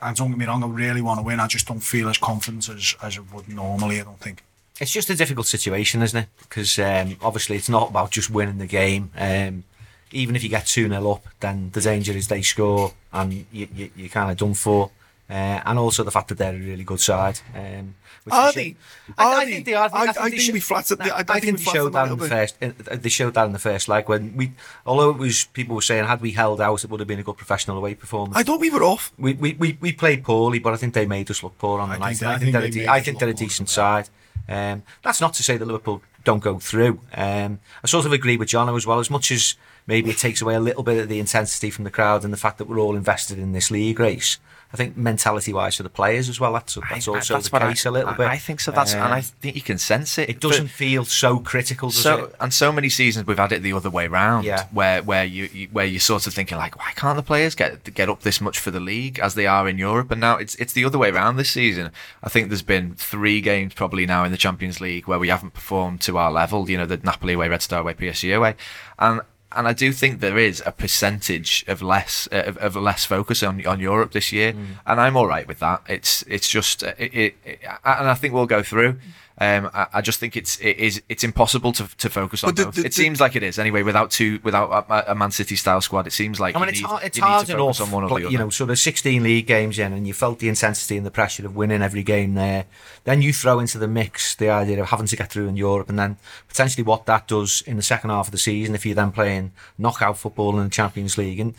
And 0.00 0.16
don't 0.16 0.30
get 0.30 0.38
me 0.38 0.46
wrong, 0.46 0.64
I 0.64 0.66
really 0.66 1.00
want 1.00 1.20
to 1.20 1.22
win. 1.22 1.38
I 1.38 1.46
just 1.46 1.68
don't 1.68 1.80
feel 1.80 2.08
as 2.08 2.18
confident 2.18 2.68
as 2.68 2.96
as 3.02 3.18
I 3.18 3.34
would 3.34 3.48
normally. 3.48 4.00
I 4.00 4.04
don't 4.04 4.18
think. 4.18 4.42
It's 4.80 4.90
just 4.90 5.10
a 5.10 5.14
difficult 5.14 5.46
situation, 5.46 6.02
isn't 6.02 6.18
it? 6.18 6.28
Because 6.40 6.78
um, 6.78 7.16
obviously 7.22 7.56
it's 7.56 7.68
not 7.68 7.90
about 7.90 8.10
just 8.10 8.30
winning 8.30 8.58
the 8.58 8.66
game. 8.66 9.10
Um, 9.16 9.64
even 10.10 10.34
if 10.34 10.42
you 10.42 10.48
get 10.48 10.66
2 10.66 10.88
0 10.88 11.10
up, 11.10 11.24
then 11.40 11.70
the 11.72 11.80
danger 11.80 12.12
is 12.12 12.28
they 12.28 12.42
score 12.42 12.92
and 13.12 13.32
you, 13.32 13.68
you, 13.74 13.90
you're 13.94 14.08
kind 14.08 14.30
of 14.30 14.36
done 14.36 14.54
for. 14.54 14.90
Uh, 15.30 15.60
and 15.64 15.78
also 15.78 16.04
the 16.04 16.10
fact 16.10 16.28
that 16.28 16.36
they're 16.36 16.54
a 16.54 16.58
really 16.58 16.84
good 16.84 17.00
side. 17.00 17.40
Um, 17.54 17.94
Are 18.30 18.52
they? 18.52 18.76
I, 19.16 19.42
I 19.42 19.44
think 19.46 19.64
they 19.64 19.72
are. 19.72 19.88
I- 19.92 20.12
think 20.12 20.52
we 20.52 20.60
flattered 20.60 21.00
I- 21.00 21.22
think 21.22 21.40
think 21.44 21.58
we 21.58 21.64
they 21.64 21.70
showed 21.70 21.92
that 21.94 22.10
in 22.12 22.18
the 22.18 22.28
first. 22.28 22.56
uh, 22.62 22.70
They 22.96 23.08
showed 23.08 23.34
that 23.34 23.46
in 23.46 23.52
the 23.52 23.58
first 23.58 23.88
leg 23.88 24.08
when 24.08 24.36
we, 24.36 24.52
although 24.84 25.08
it 25.10 25.16
was 25.16 25.44
people 25.46 25.74
were 25.74 25.80
saying 25.80 26.04
had 26.04 26.20
we 26.20 26.32
held 26.32 26.60
out, 26.60 26.84
it 26.84 26.90
would 26.90 27.00
have 27.00 27.06
been 27.08 27.18
a 27.18 27.22
good 27.22 27.36
professional 27.38 27.78
away 27.78 27.94
performance. 27.94 28.36
I 28.36 28.42
thought 28.42 28.60
we 28.60 28.68
were 28.68 28.82
off. 28.84 29.12
We, 29.16 29.32
we, 29.34 29.54
we, 29.54 29.78
we 29.80 29.92
played 29.92 30.22
poorly, 30.22 30.58
but 30.58 30.74
I 30.74 30.76
think 30.76 30.92
they 30.92 31.06
made 31.06 31.30
us 31.30 31.42
look 31.42 31.56
poor 31.56 31.80
on 31.80 31.88
the 31.88 31.98
night. 31.98 32.18
they- 32.18 32.26
I 32.26 32.38
think, 32.38 32.52
they're, 32.52 32.60
they 32.62 32.68
a 32.68 32.70
de- 32.70 32.88
I 32.88 33.00
think 33.00 33.18
they're 33.18 33.28
a 33.30 33.34
decent 33.34 33.70
side. 33.70 34.10
Um, 34.48 34.82
that's 35.02 35.20
not 35.20 35.32
to 35.34 35.42
say 35.42 35.56
that 35.56 35.64
Liverpool 35.64 36.02
don't 36.24 36.40
go 36.42 36.58
through. 36.58 37.00
Um, 37.14 37.60
I 37.82 37.86
sort 37.86 38.04
of 38.04 38.12
agree 38.12 38.36
with 38.36 38.48
Jono 38.48 38.76
as 38.76 38.86
well. 38.86 38.98
As 38.98 39.08
much 39.08 39.30
as 39.32 39.54
maybe 39.86 40.10
it 40.10 40.18
takes 40.18 40.42
away 40.42 40.54
a 40.56 40.60
little 40.60 40.82
bit 40.82 40.98
of 40.98 41.08
the 41.08 41.18
intensity 41.20 41.70
from 41.70 41.84
the 41.84 41.90
crowd 41.90 42.22
and 42.24 42.32
the 42.32 42.36
fact 42.36 42.58
that 42.58 42.66
we're 42.68 42.78
all 42.78 42.96
invested 42.96 43.38
in 43.38 43.52
this 43.52 43.70
league 43.70 43.98
race. 43.98 44.38
I 44.72 44.76
think 44.76 44.96
mentality-wise 44.96 45.76
for 45.76 45.82
the 45.82 45.90
players 45.90 46.28
as 46.28 46.40
well, 46.40 46.52
that's 46.54 46.74
that's 46.90 47.06
I- 47.08 47.12
also 47.12 47.38
the 47.38 47.48
what 47.50 47.62
case 47.62 47.84
I, 47.84 47.90
a 47.90 47.92
little 47.92 48.14
bit. 48.14 48.26
I 48.26 48.38
think 48.38 48.60
so. 48.60 48.70
That's 48.72 48.94
and 48.94 49.02
Um, 49.02 49.12
I 49.12 49.20
think 49.20 49.54
you 49.56 49.62
can 49.62 49.78
sense 49.78 50.16
it. 50.18 50.28
it 50.30 50.40
doesn't 50.40 50.68
feel 50.68 51.04
so 51.04 51.38
critical, 51.38 51.90
so 51.90 52.24
it? 52.24 52.34
and 52.40 52.52
so 52.54 52.72
many 52.72 52.88
seasons 52.88 53.26
we've 53.26 53.36
had 53.38 53.52
it 53.52 53.62
the 53.62 53.72
other 53.74 53.90
way 53.90 54.06
round 54.08 54.44
Yeah. 54.46 54.66
where 54.72 55.02
where 55.02 55.24
you, 55.24 55.48
you 55.52 55.68
where 55.72 55.84
you're 55.84 56.00
sort 56.00 56.26
of 56.26 56.34
thinking 56.34 56.56
like 56.58 56.78
why 56.78 56.92
can't 56.96 57.16
the 57.16 57.22
players 57.22 57.54
get 57.54 57.92
get 57.94 58.08
up 58.08 58.22
this 58.22 58.40
much 58.40 58.58
for 58.58 58.70
the 58.70 58.80
league 58.80 59.18
as 59.18 59.34
they 59.34 59.46
are 59.46 59.68
in 59.68 59.76
Europe 59.78 60.10
and 60.10 60.20
now 60.20 60.36
it's 60.36 60.54
it's 60.56 60.72
the 60.72 60.84
other 60.84 60.98
way 60.98 61.10
around 61.10 61.36
this 61.36 61.50
season 61.50 61.90
I 62.22 62.28
think 62.28 62.48
there's 62.48 62.62
been 62.62 62.94
three 62.94 63.40
games 63.40 63.74
probably 63.74 64.06
now 64.06 64.24
in 64.24 64.30
the 64.32 64.38
Champions 64.38 64.80
League 64.80 65.06
where 65.06 65.18
we 65.18 65.28
haven't 65.28 65.52
performed 65.54 66.00
to 66.02 66.16
our 66.18 66.32
level 66.32 66.70
you 66.70 66.78
know 66.78 66.86
the 66.86 66.96
Napoli 66.96 67.34
away 67.34 67.48
Red 67.48 67.62
Star 67.62 67.80
away 67.80 67.94
PSG 67.94 68.34
away 68.36 68.54
and 68.98 69.20
and 69.56 69.68
I 69.68 69.72
do 69.72 69.92
think 69.92 70.20
there 70.20 70.38
is 70.38 70.62
a 70.66 70.72
percentage 70.72 71.64
of 71.68 71.82
less 71.82 72.28
uh, 72.32 72.42
of, 72.46 72.56
of 72.58 72.76
less 72.76 73.04
focus 73.04 73.42
on 73.42 73.64
on 73.66 73.80
Europe 73.80 74.12
this 74.12 74.32
year, 74.32 74.52
Mm. 74.52 74.66
and 74.86 75.00
I'm 75.00 75.16
all 75.16 75.26
right 75.26 75.46
with 75.48 75.58
that. 75.60 75.82
It's 75.88 76.22
it's 76.28 76.48
just 76.48 76.82
uh, 76.84 76.92
it, 76.98 77.14
it, 77.14 77.34
it 77.44 77.60
and 77.84 78.08
I 78.08 78.14
think 78.14 78.34
we'll 78.34 78.46
go 78.46 78.62
through. 78.62 78.96
Um, 79.42 79.70
I, 79.74 79.86
I 79.94 80.00
just 80.02 80.20
think 80.20 80.36
it's 80.36 80.60
it 80.60 80.78
is 80.78 81.02
it's 81.08 81.24
impossible 81.24 81.72
to 81.72 81.88
to 81.96 82.08
focus 82.08 82.44
on 82.44 82.54
the- 82.54 82.66
both. 82.66 82.76
the- 82.76 82.82
it 82.82 82.84
the- 82.84 82.92
seems 82.92 83.20
like 83.20 83.34
it 83.34 83.42
is 83.42 83.58
anyway. 83.58 83.82
Without 83.82 84.12
two, 84.12 84.38
without 84.44 84.86
a, 84.88 85.10
a 85.10 85.14
Man 85.16 85.32
City 85.32 85.56
style 85.56 85.80
squad, 85.80 86.06
it 86.06 86.12
seems 86.12 86.38
like 86.38 86.54
I 86.54 86.60
mean, 86.60 86.68
you 86.68 86.70
it's 86.70 86.80
need, 86.80 86.86
hard, 86.86 87.02
it's 87.04 87.18
hard 87.18 87.50
enough, 87.50 87.80
on 87.80 87.90
one 87.90 88.04
or 88.04 88.20
the 88.20 88.30
you 88.30 88.38
know, 88.38 88.50
sort 88.50 88.70
of 88.70 88.78
16 88.78 89.20
league 89.20 89.48
games 89.48 89.80
in, 89.80 89.92
and 89.92 90.06
you 90.06 90.14
felt 90.14 90.38
the 90.38 90.48
intensity 90.48 90.96
and 90.96 91.04
the 91.04 91.10
pressure 91.10 91.44
of 91.44 91.56
winning 91.56 91.82
every 91.82 92.04
game 92.04 92.34
there. 92.34 92.66
Then 93.02 93.20
you 93.20 93.32
throw 93.32 93.58
into 93.58 93.78
the 93.78 93.88
mix 93.88 94.36
the 94.36 94.48
idea 94.48 94.80
of 94.80 94.90
having 94.90 95.06
to 95.06 95.16
get 95.16 95.32
through 95.32 95.48
in 95.48 95.56
Europe, 95.56 95.88
and 95.88 95.98
then 95.98 96.18
potentially 96.46 96.84
what 96.84 97.06
that 97.06 97.26
does 97.26 97.62
in 97.66 97.76
the 97.76 97.82
second 97.82 98.10
half 98.10 98.28
of 98.28 98.32
the 98.32 98.38
season 98.38 98.76
if 98.76 98.86
you're 98.86 98.94
then 98.94 99.10
playing 99.10 99.50
knockout 99.76 100.18
football 100.18 100.56
in 100.58 100.62
the 100.64 100.70
Champions 100.70 101.18
League. 101.18 101.40
And 101.40 101.54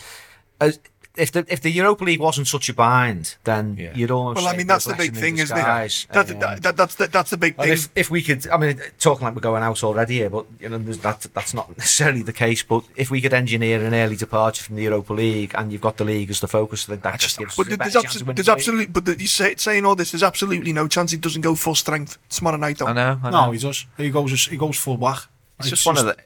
as, 0.62 0.80
if 1.16 1.32
the 1.32 1.46
if 1.48 1.62
the 1.62 1.70
Europa 1.70 2.04
League 2.04 2.20
wasn't 2.20 2.48
such 2.48 2.70
a 2.70 2.74
bind, 2.74 3.36
then 3.44 3.76
Yeah. 3.80 3.94
you'd 3.96 4.10
almost 4.10 4.38
Well, 4.38 4.48
I 4.48 4.58
mean, 4.58 4.66
that's 4.68 4.86
the 4.86 4.96
big 4.96 5.14
thing, 5.16 5.38
isn't 5.38 5.56
disguise. 5.56 6.08
it? 6.10 6.14
That, 6.14 6.32
Um, 6.32 6.40
that, 6.40 6.62
that, 6.64 6.78
that's 6.78 6.96
the, 6.96 7.08
that's 7.08 7.30
the 7.30 7.38
big 7.38 7.54
and 7.60 7.64
thing. 7.66 7.74
if, 7.74 7.90
if 7.96 8.10
we 8.10 8.24
could, 8.24 8.48
I 8.50 8.58
mean, 8.58 8.82
talking 9.00 9.26
like 9.26 9.36
we're 9.36 9.42
going 9.42 9.62
out 9.62 9.84
already 9.84 10.16
here, 10.16 10.30
but 10.32 10.46
you 10.60 10.70
know, 10.70 10.80
that 10.80 11.28
that's 11.36 11.54
not 11.54 11.70
necessarily 11.78 12.24
the 12.24 12.34
case. 12.34 12.64
But 12.64 12.84
if 12.96 13.12
we 13.12 13.22
could 13.22 13.34
engineer 13.34 13.84
an 13.86 13.94
early 13.94 14.16
departure 14.16 14.64
from 14.64 14.76
the 14.76 14.84
Europa 14.84 15.14
League, 15.14 15.52
and 15.56 15.72
you've 15.72 15.82
got 15.82 15.98
the 15.98 16.06
league 16.06 16.32
as 16.32 16.40
the 16.40 16.48
focus, 16.48 16.86
then 16.88 17.00
that 17.02 17.20
just 17.20 17.38
gives 17.38 17.56
But 17.56 17.68
us 17.68 17.74
a 17.74 17.78
there's, 17.78 17.94
chance 17.94 18.06
abso- 18.18 18.22
of 18.30 18.36
there's 18.36 18.46
the 18.48 18.52
league. 18.52 18.58
absolutely, 18.58 18.86
but 18.88 19.06
the, 19.06 19.20
you 19.20 19.28
say, 19.28 19.56
saying 19.56 19.86
all 19.86 19.96
this, 19.96 20.12
there's 20.12 20.24
absolutely 20.24 20.74
no 20.74 20.88
chance 20.88 21.12
he 21.12 21.18
doesn't 21.18 21.42
go 21.42 21.54
full 21.56 21.76
strength 21.76 22.18
tomorrow 22.30 22.58
night. 22.58 22.80
Though 22.80 22.88
I 22.88 22.94
know. 22.94 23.20
I 23.24 23.30
know. 23.30 23.46
No, 23.46 23.52
he 23.52 23.60
does. 23.60 23.86
He 23.98 24.10
goes. 24.10 24.48
He 24.48 24.58
goes 24.58 24.78
full 24.78 24.98
back. 24.98 25.28
it's 25.60 25.70
just 25.70 25.86
one 25.86 25.98
of 26.00 26.06
the. 26.06 26.18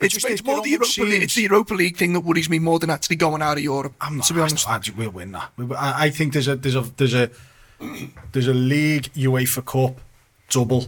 It's, 0.00 0.14
just- 0.14 0.26
it's 0.28 0.44
more 0.44 0.62
the 0.62 0.70
Europa 0.70 1.02
League, 1.02 1.22
it's 1.22 1.34
the 1.34 1.42
Europa 1.42 1.74
League 1.74 1.96
thing 1.96 2.12
that 2.14 2.20
worries 2.20 2.48
me 2.50 2.58
more 2.58 2.78
than 2.78 2.90
actually 2.90 3.16
going 3.16 3.42
out 3.42 3.56
of 3.58 3.62
Europe. 3.62 3.94
I'm 4.00 4.16
not, 4.18 4.26
to 4.26 4.34
be 4.34 4.40
honest. 4.40 4.68
I, 4.68 4.76
I, 4.76 4.80
we'll 4.96 5.10
win 5.10 5.32
that. 5.32 5.50
We- 5.56 5.74
I, 5.74 6.04
I 6.04 6.10
think 6.10 6.32
there's 6.32 6.48
a 6.48 6.56
there's 6.56 6.76
a 6.76 6.82
there's 6.96 7.14
a 7.14 7.30
there's 8.32 8.48
a 8.48 8.54
league 8.54 9.12
UEFA 9.14 9.64
Cup 9.64 10.00
double. 10.50 10.86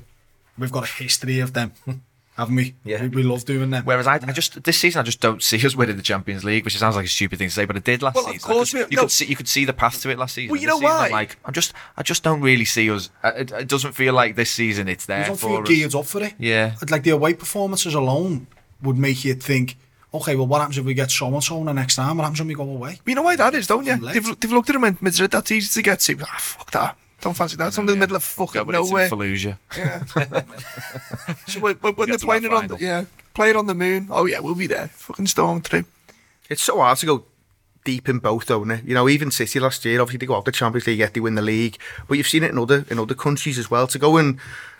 We've 0.58 0.72
got 0.72 0.84
a 0.84 0.92
history 0.92 1.40
of 1.40 1.54
them, 1.54 1.72
haven't 2.36 2.54
we? 2.56 2.74
Yeah. 2.84 3.02
we, 3.02 3.08
we 3.08 3.22
love 3.22 3.44
doing 3.46 3.70
them. 3.70 3.84
Whereas 3.84 4.06
I, 4.06 4.14
I 4.16 4.32
just 4.32 4.62
this 4.64 4.78
season 4.78 5.00
I 5.00 5.02
just 5.02 5.20
don't 5.20 5.42
see 5.42 5.56
us 5.66 5.74
winning 5.74 5.96
the 5.96 6.02
Champions 6.02 6.44
League, 6.44 6.64
which 6.64 6.76
sounds 6.76 6.96
like 6.96 7.06
a 7.06 7.08
stupid 7.08 7.38
thing 7.38 7.48
to 7.48 7.54
say, 7.54 7.64
but 7.64 7.76
it 7.76 7.84
did 7.84 8.02
last 8.02 8.16
Well, 8.16 8.26
of 8.26 8.32
season. 8.32 8.50
course 8.52 8.74
I 8.74 8.78
we- 8.78 8.84
you 8.90 8.96
no. 8.96 9.02
could 9.02 9.10
see 9.10 9.24
you 9.26 9.36
could 9.36 9.48
see 9.48 9.64
the 9.64 9.72
path 9.72 10.02
to 10.02 10.10
it 10.10 10.18
last 10.18 10.34
season. 10.34 10.50
Well, 10.52 10.60
you 10.60 10.66
This 10.66 10.74
know 10.74 10.80
season, 10.80 10.96
why? 10.98 11.06
I'm 11.06 11.12
like 11.12 11.38
I'm 11.44 11.54
just 11.54 11.72
I 11.96 12.02
just 12.02 12.22
don't 12.22 12.42
really 12.42 12.66
see 12.66 12.90
us. 12.90 13.08
uh, 13.24 13.32
It, 13.36 13.50
it 13.52 13.68
doesn't 13.68 13.92
feel 13.92 14.12
like 14.12 14.36
this 14.36 14.50
season 14.50 14.88
it's 14.88 15.08
we 15.08 15.14
there 15.14 15.26
don't 15.26 15.36
for 15.40 15.48
feel 15.48 15.62
us. 15.62 15.68
geared 15.68 15.94
up 15.94 16.04
for 16.06 16.22
it. 16.22 16.34
Yeah. 16.38 16.74
like 16.90 17.02
the 17.04 17.10
away 17.10 17.32
performances 17.34 17.94
alone 17.94 18.46
would 18.82 18.98
make 18.98 19.24
you 19.24 19.34
think, 19.34 19.76
okay, 20.12 20.36
well, 20.36 20.46
what 20.46 20.60
happens 20.60 20.78
if 20.78 20.84
we 20.84 20.94
get 20.94 21.10
so 21.10 21.26
and 21.26 21.42
so 21.42 21.62
the 21.64 21.72
next 21.72 21.96
time? 21.96 22.16
What 22.16 22.24
happens 22.24 22.40
when 22.40 22.48
we 22.48 22.54
go 22.54 22.64
away? 22.64 22.98
You 23.06 23.14
know 23.14 23.22
why 23.22 23.36
that 23.36 23.54
is, 23.54 23.66
don't 23.66 23.86
you? 23.86 23.96
Fucking 23.96 24.12
They've, 24.12 24.40
they've 24.40 24.52
looked 24.52 24.70
at 24.70 24.76
him 24.76 24.84
in 24.84 24.98
Madrid, 25.00 25.30
that's 25.30 25.50
easy 25.50 25.80
to 25.80 25.82
get 25.82 26.00
to. 26.00 26.18
Ah, 26.22 26.36
fuck 26.38 26.70
that. 26.72 26.96
Don't 27.20 27.34
fancy 27.34 27.56
that. 27.56 27.68
It's 27.68 27.78
in 27.78 27.86
the 27.86 27.94
middle 27.94 28.16
of 28.16 28.22
Yeah, 28.22 28.46
fucking 28.46 28.64
but 28.64 28.74
it's 28.74 28.88
in 28.88 28.94
nowhere. 28.94 29.08
Fallujah. 29.08 29.56
So 31.46 31.60
when, 31.60 31.76
when, 31.76 31.94
when 31.94 32.08
they're 32.08 32.18
playing 32.18 32.44
it 32.44 32.52
on, 32.52 32.66
the, 32.66 32.76
yeah, 32.78 33.04
play 33.32 33.50
it 33.50 33.56
on 33.56 33.66
the 33.66 33.74
moon. 33.74 34.08
Oh 34.10 34.26
yeah, 34.26 34.40
we'll 34.40 34.56
be 34.56 34.66
there. 34.66 34.88
Fucking 34.88 35.28
storm 35.28 35.60
through. 35.60 35.84
It's 36.50 36.62
so 36.62 36.78
hard 36.80 36.98
to 36.98 37.06
go 37.06 37.24
deep 37.84 38.08
in 38.08 38.18
both, 38.18 38.46
though, 38.46 38.62
isn't 38.62 38.70
it? 38.72 38.84
You 38.84 38.94
know, 38.94 39.08
even 39.08 39.30
City 39.30 39.60
last 39.60 39.84
year, 39.84 40.00
obviously 40.00 40.18
they 40.18 40.26
go 40.26 40.36
out 40.36 40.44
the 40.44 40.52
Champions 40.52 40.86
League, 40.86 40.98
yet 40.98 41.14
they 41.14 41.20
win 41.20 41.36
the 41.36 41.42
league. 41.42 41.78
But 42.08 42.18
you've 42.18 42.28
seen 42.28 42.42
it 42.42 42.50
in 42.50 42.58
other 42.58 42.84
in 42.90 42.98
other 42.98 43.14
countries 43.14 43.58
as 43.58 43.70
well. 43.70 43.86
To 43.86 43.98
go 43.98 44.16
and 44.16 44.38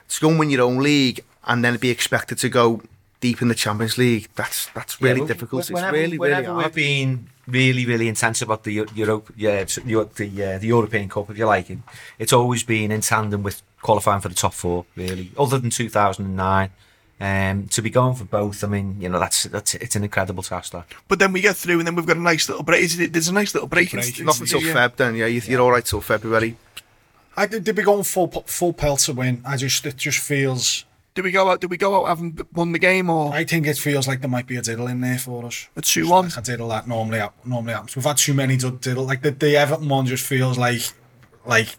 to 0.09 0.21
go 0.21 0.31
and 0.31 0.39
win 0.39 0.51
your 0.51 0.63
own 0.63 0.79
league 0.79 1.21
and 1.45 1.65
then 1.65 1.77
be 1.77 1.91
expected 1.91 2.39
to 2.39 2.49
go 2.49 2.83
deep 3.23 3.41
in 3.41 3.49
the 3.49 3.55
Champions 3.55 3.97
League, 3.97 4.29
that's 4.35 4.67
that's 4.75 5.01
really 5.01 5.21
Yeah, 5.23 5.27
difficult. 5.33 5.61
It's 5.63 5.71
Whenever, 5.71 5.97
really, 5.97 6.19
really 6.19 6.19
whenever 6.19 6.55
we've 6.59 6.75
been 6.75 7.29
really, 7.47 7.85
really 7.87 8.09
intense 8.09 8.43
about 8.43 8.65
the 8.65 8.73
Europe, 8.95 9.33
yeah, 9.37 9.65
the 9.65 10.09
the, 10.15 10.29
uh, 10.45 10.59
the 10.59 10.67
European 10.77 11.09
Cup, 11.09 11.31
if 11.31 11.39
you 11.39 11.47
like, 11.47 11.71
it, 11.71 11.79
it's 12.19 12.33
always 12.35 12.63
been 12.65 12.91
in 12.93 13.01
tandem 13.01 13.43
with 13.43 13.63
qualifying 13.81 14.21
for 14.21 14.29
the 14.29 14.35
top 14.35 14.53
four, 14.53 14.85
really. 14.97 15.31
Other 15.39 15.59
than 15.59 15.71
2009, 15.71 16.71
um, 17.21 17.69
to 17.69 17.81
be 17.83 17.91
going 17.91 18.15
for 18.17 18.25
both, 18.25 18.65
I 18.65 18.67
mean, 18.67 18.97
you 19.01 19.09
know, 19.09 19.21
that's 19.21 19.45
that's 19.45 19.75
it's 19.75 19.97
an 19.97 20.03
incredible 20.05 20.43
task. 20.43 20.73
That 20.73 20.87
But 21.09 21.19
then 21.21 21.33
we 21.33 21.41
get 21.41 21.57
through, 21.57 21.79
and 21.79 21.87
then 21.87 21.95
we've 21.95 22.07
got 22.07 22.17
a 22.17 22.21
nice 22.33 22.49
little 22.49 22.65
break. 22.65 22.83
Is 22.83 22.99
it- 22.99 23.13
There's 23.13 23.29
a 23.29 23.33
nice 23.41 23.55
little 23.55 23.69
break. 23.69 23.95
in- 23.95 24.01
Break. 24.01 24.21
Not 24.25 24.41
until 24.41 24.61
yeah. 24.63 24.75
Feb, 24.75 24.97
then, 24.97 25.15
yeah, 25.15 25.27
you- 25.27 25.43
you're 25.47 25.61
all 25.61 25.71
right 25.71 25.85
till 25.85 26.01
February. 26.01 26.57
I 27.37 27.47
did, 27.47 27.65
did 27.65 27.77
be 27.77 27.83
going 27.83 28.03
full 28.05 28.29
full 28.47 28.73
pelt 28.73 29.01
to 29.07 29.13
win. 29.15 29.43
I 29.47 29.57
just 29.57 29.87
it 29.87 29.97
just 29.97 30.19
feels. 30.19 30.85
Did 31.15 31.25
we 31.25 31.31
go 31.31 31.51
out? 31.51 31.61
Did 31.61 31.71
we 31.71 31.77
go 31.77 31.95
out 31.95 32.09
having 32.09 32.39
won 32.53 32.73
the 32.73 32.79
game 32.79 33.11
or 33.11 33.33
I 33.35 33.45
think 33.45 33.67
it 33.67 33.77
feels 33.77 34.09
like 34.09 34.21
there 34.21 34.31
might 34.31 34.47
be 34.47 34.57
a 34.57 34.63
diddle 34.63 34.87
in 34.87 35.01
there 35.03 35.19
for 35.19 35.45
us. 35.45 35.69
a 35.77 35.83
two-one? 35.83 36.27
Like 36.27 36.39
a 36.39 36.43
diddle 36.43 36.69
that 36.69 36.89
normally 36.89 37.19
hap- 37.19 37.45
normally 37.45 37.75
happens. 37.75 37.95
We've 37.97 38.05
had 38.05 38.17
too 38.17 38.33
many 38.35 38.57
diddle. 38.57 39.05
Like 39.05 39.23
the, 39.23 39.31
the 39.31 39.57
Everton 39.57 39.89
one 39.89 40.07
just 40.07 40.25
feels 40.25 40.57
like 40.57 40.81
like 41.45 41.77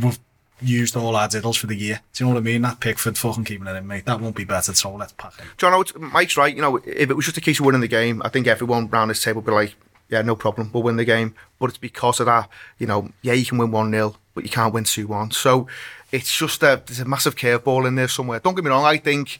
we've 0.00 0.18
used 0.60 0.96
all 0.96 1.16
our 1.16 1.28
diddles 1.28 1.56
for 1.56 1.66
the 1.66 1.76
year. 1.76 2.00
Do 2.12 2.24
you 2.24 2.28
know 2.28 2.34
what 2.34 2.40
I 2.40 2.44
mean? 2.44 2.62
That 2.62 2.80
Pickford 2.80 3.16
fucking 3.18 3.44
keeping 3.44 3.66
it 3.66 3.76
in, 3.76 3.86
mate. 3.86 4.04
That 4.06 4.20
won't 4.20 4.36
be 4.36 4.44
better. 4.44 4.74
So 4.74 4.94
let's 4.94 5.12
pack 5.12 5.34
it. 5.38 5.44
John, 5.56 5.72
I 5.72 5.98
Mike's 5.98 6.36
right. 6.36 6.54
You 6.54 6.62
know, 6.62 6.76
if 6.76 7.10
it 7.10 7.14
was 7.14 7.24
just 7.24 7.36
a 7.36 7.40
case 7.40 7.60
of 7.60 7.66
winning 7.66 7.80
the 7.80 7.88
game, 7.88 8.22
I 8.24 8.28
think 8.28 8.46
everyone 8.46 8.88
round 8.88 9.10
this 9.10 9.22
table 9.22 9.40
would 9.40 9.46
be 9.46 9.52
like, 9.52 9.74
yeah, 10.08 10.22
no 10.22 10.36
problem, 10.36 10.70
we'll 10.72 10.82
win 10.82 10.96
the 10.96 11.04
game. 11.04 11.34
But 11.58 11.70
it's 11.70 11.78
because 11.78 12.20
of 12.20 12.26
that, 12.26 12.48
you 12.78 12.86
know, 12.86 13.10
yeah, 13.22 13.32
you 13.34 13.44
can 13.44 13.58
win 13.58 13.70
1 13.70 13.90
0, 13.90 14.16
but 14.34 14.44
you 14.44 14.50
can't 14.50 14.72
win 14.72 14.84
2 14.84 15.06
1. 15.06 15.30
So 15.32 15.66
it's 16.12 16.36
just 16.36 16.62
a, 16.62 16.82
there's 16.86 17.00
a 17.00 17.04
massive 17.04 17.36
curveball 17.36 17.86
in 17.86 17.94
there 17.94 18.08
somewhere. 18.08 18.40
Don't 18.40 18.54
get 18.54 18.64
me 18.64 18.70
wrong, 18.70 18.84
I 18.84 18.96
think, 18.96 19.38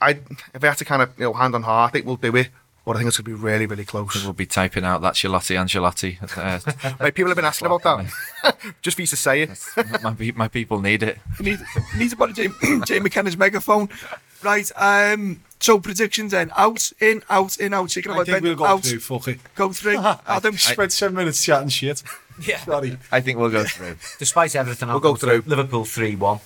I 0.00 0.10
if 0.54 0.62
I 0.62 0.66
had 0.66 0.78
to 0.78 0.84
kind 0.84 1.02
of, 1.02 1.10
you 1.18 1.24
know, 1.24 1.32
hand 1.32 1.54
on 1.54 1.62
heart, 1.62 1.90
I 1.90 1.92
think 1.92 2.06
we'll 2.06 2.16
do 2.16 2.34
it. 2.36 2.48
But 2.84 2.94
I 2.94 2.98
think 3.00 3.08
it's 3.08 3.18
going 3.18 3.24
to 3.24 3.36
be 3.36 3.44
really, 3.44 3.66
really 3.66 3.84
close. 3.84 4.22
We'll 4.22 4.32
be 4.32 4.46
typing 4.46 4.84
out 4.84 5.02
that's 5.02 5.20
your 5.24 5.32
Lottie 5.32 5.56
Angelotti. 5.56 6.18
Uh, 6.36 6.94
Like, 7.00 7.16
people 7.16 7.28
have 7.30 7.36
been 7.36 7.44
asking 7.44 7.66
about 7.66 7.82
that. 7.82 8.54
just 8.82 8.94
for 8.96 9.02
you 9.02 9.08
to 9.08 9.16
say 9.16 9.42
it. 9.42 9.58
my, 10.04 10.14
my 10.36 10.46
people 10.46 10.80
need 10.80 11.02
it. 11.02 11.18
You 11.40 11.46
need, 11.46 11.58
you 11.92 11.98
need 11.98 12.10
to 12.10 12.16
buy 12.16 12.30
Jay, 12.30 12.46
Jay 12.86 13.00
McKenna's 13.00 13.36
megaphone. 13.36 13.88
Right, 14.42 14.70
um, 14.76 15.40
so 15.60 15.78
predictions 15.80 16.32
then. 16.32 16.52
Out, 16.56 16.92
in, 17.00 17.22
out, 17.30 17.58
in, 17.58 17.72
out. 17.74 17.88
Chicken 17.88 18.12
I 18.12 18.14
about 18.14 18.26
think 18.26 18.36
Ben. 18.36 18.42
we'll 18.44 18.54
go 18.56 18.66
out, 18.66 18.82
through. 18.84 19.00
Fuck 19.00 19.28
it. 19.28 19.40
go 19.54 19.72
through. 19.72 19.98
Adam, 20.26 20.56
Spent 20.56 20.92
seven 20.92 21.16
minutes 21.16 21.42
chatting 21.44 21.68
shit. 21.68 22.02
yeah, 22.42 22.58
Sorry. 22.58 22.98
I 23.10 23.20
think 23.20 23.38
we'll 23.38 23.50
go 23.50 23.64
through. 23.64 23.96
despite 24.18 24.54
everything, 24.54 24.88
We'll 24.88 25.00
go 25.00 25.16
through. 25.16 25.42
Liverpool 25.46 25.84
three 25.84 26.16
one. 26.16 26.40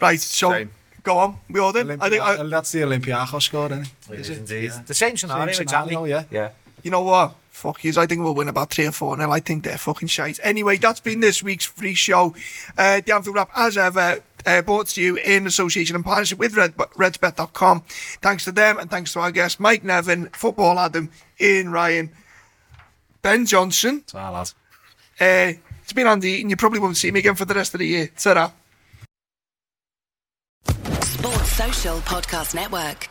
right, 0.00 0.20
so 0.20 0.50
Same. 0.50 0.70
go 1.02 1.18
on. 1.18 1.36
We 1.50 1.60
all 1.60 1.72
did. 1.72 1.90
I 1.90 2.08
think, 2.08 2.22
I, 2.22 2.42
that's 2.44 2.72
the 2.72 2.80
Olympiacos 2.80 3.42
score, 3.42 3.66
isn't 3.66 3.88
it? 4.10 4.18
Is 4.20 4.30
indeed 4.30 4.72
the 4.86 4.94
same 4.94 5.16
scenario, 5.16 5.52
Same 5.52 5.62
exactly. 5.62 5.94
scenario, 5.94 6.16
yeah. 6.16 6.24
yeah. 6.30 6.50
you 6.82 6.90
know 6.90 7.02
what? 7.02 7.34
Fuck 7.50 7.84
yous. 7.84 7.96
I 7.96 8.04
think 8.06 8.22
we'll 8.22 8.34
win 8.34 8.48
about 8.48 8.70
three 8.70 8.86
or 8.86 8.92
four 8.92 9.16
now. 9.16 9.30
I 9.30 9.40
think 9.40 9.64
they're 9.64 9.78
fucking 9.78 10.08
shite. 10.08 10.38
Anyway, 10.42 10.76
that's 10.76 11.00
been 11.00 11.20
this 11.20 11.42
week's 11.42 11.64
free 11.64 11.94
show. 11.94 12.34
Uh, 12.76 13.00
the 13.00 13.14
Anfield 13.14 13.34
Wrap, 13.36 13.50
as 13.56 13.78
ever, 13.78 14.20
uh, 14.46 14.62
brought 14.62 14.86
to 14.88 15.02
you 15.02 15.16
in 15.16 15.46
association 15.46 15.96
and 15.96 16.04
partnership 16.04 16.38
with 16.38 16.56
Red, 16.56 16.76
RedsBet.com. 16.76 17.82
Thanks 18.22 18.44
to 18.44 18.52
them 18.52 18.78
and 18.78 18.88
thanks 18.90 19.12
to 19.12 19.20
our 19.20 19.32
guests, 19.32 19.60
Mike 19.60 19.84
Nevin, 19.84 20.28
Football 20.30 20.78
Adam, 20.78 21.10
Ian 21.40 21.72
Ryan, 21.72 22.10
Ben 23.22 23.44
Johnson. 23.44 24.04
So, 24.06 24.18
lads. 24.18 24.54
Uh, 25.20 25.52
it's 25.82 25.92
been 25.92 26.06
Andy, 26.06 26.40
and 26.40 26.50
you 26.50 26.56
probably 26.56 26.78
won't 26.78 26.96
see 26.96 27.10
me 27.10 27.20
again 27.20 27.34
for 27.34 27.44
the 27.44 27.54
rest 27.54 27.74
of 27.74 27.80
the 27.80 27.86
year. 27.86 28.10
ta 28.16 28.52
Sports 31.02 31.52
Social 31.52 31.98
Podcast 32.00 32.54
Network. 32.54 33.08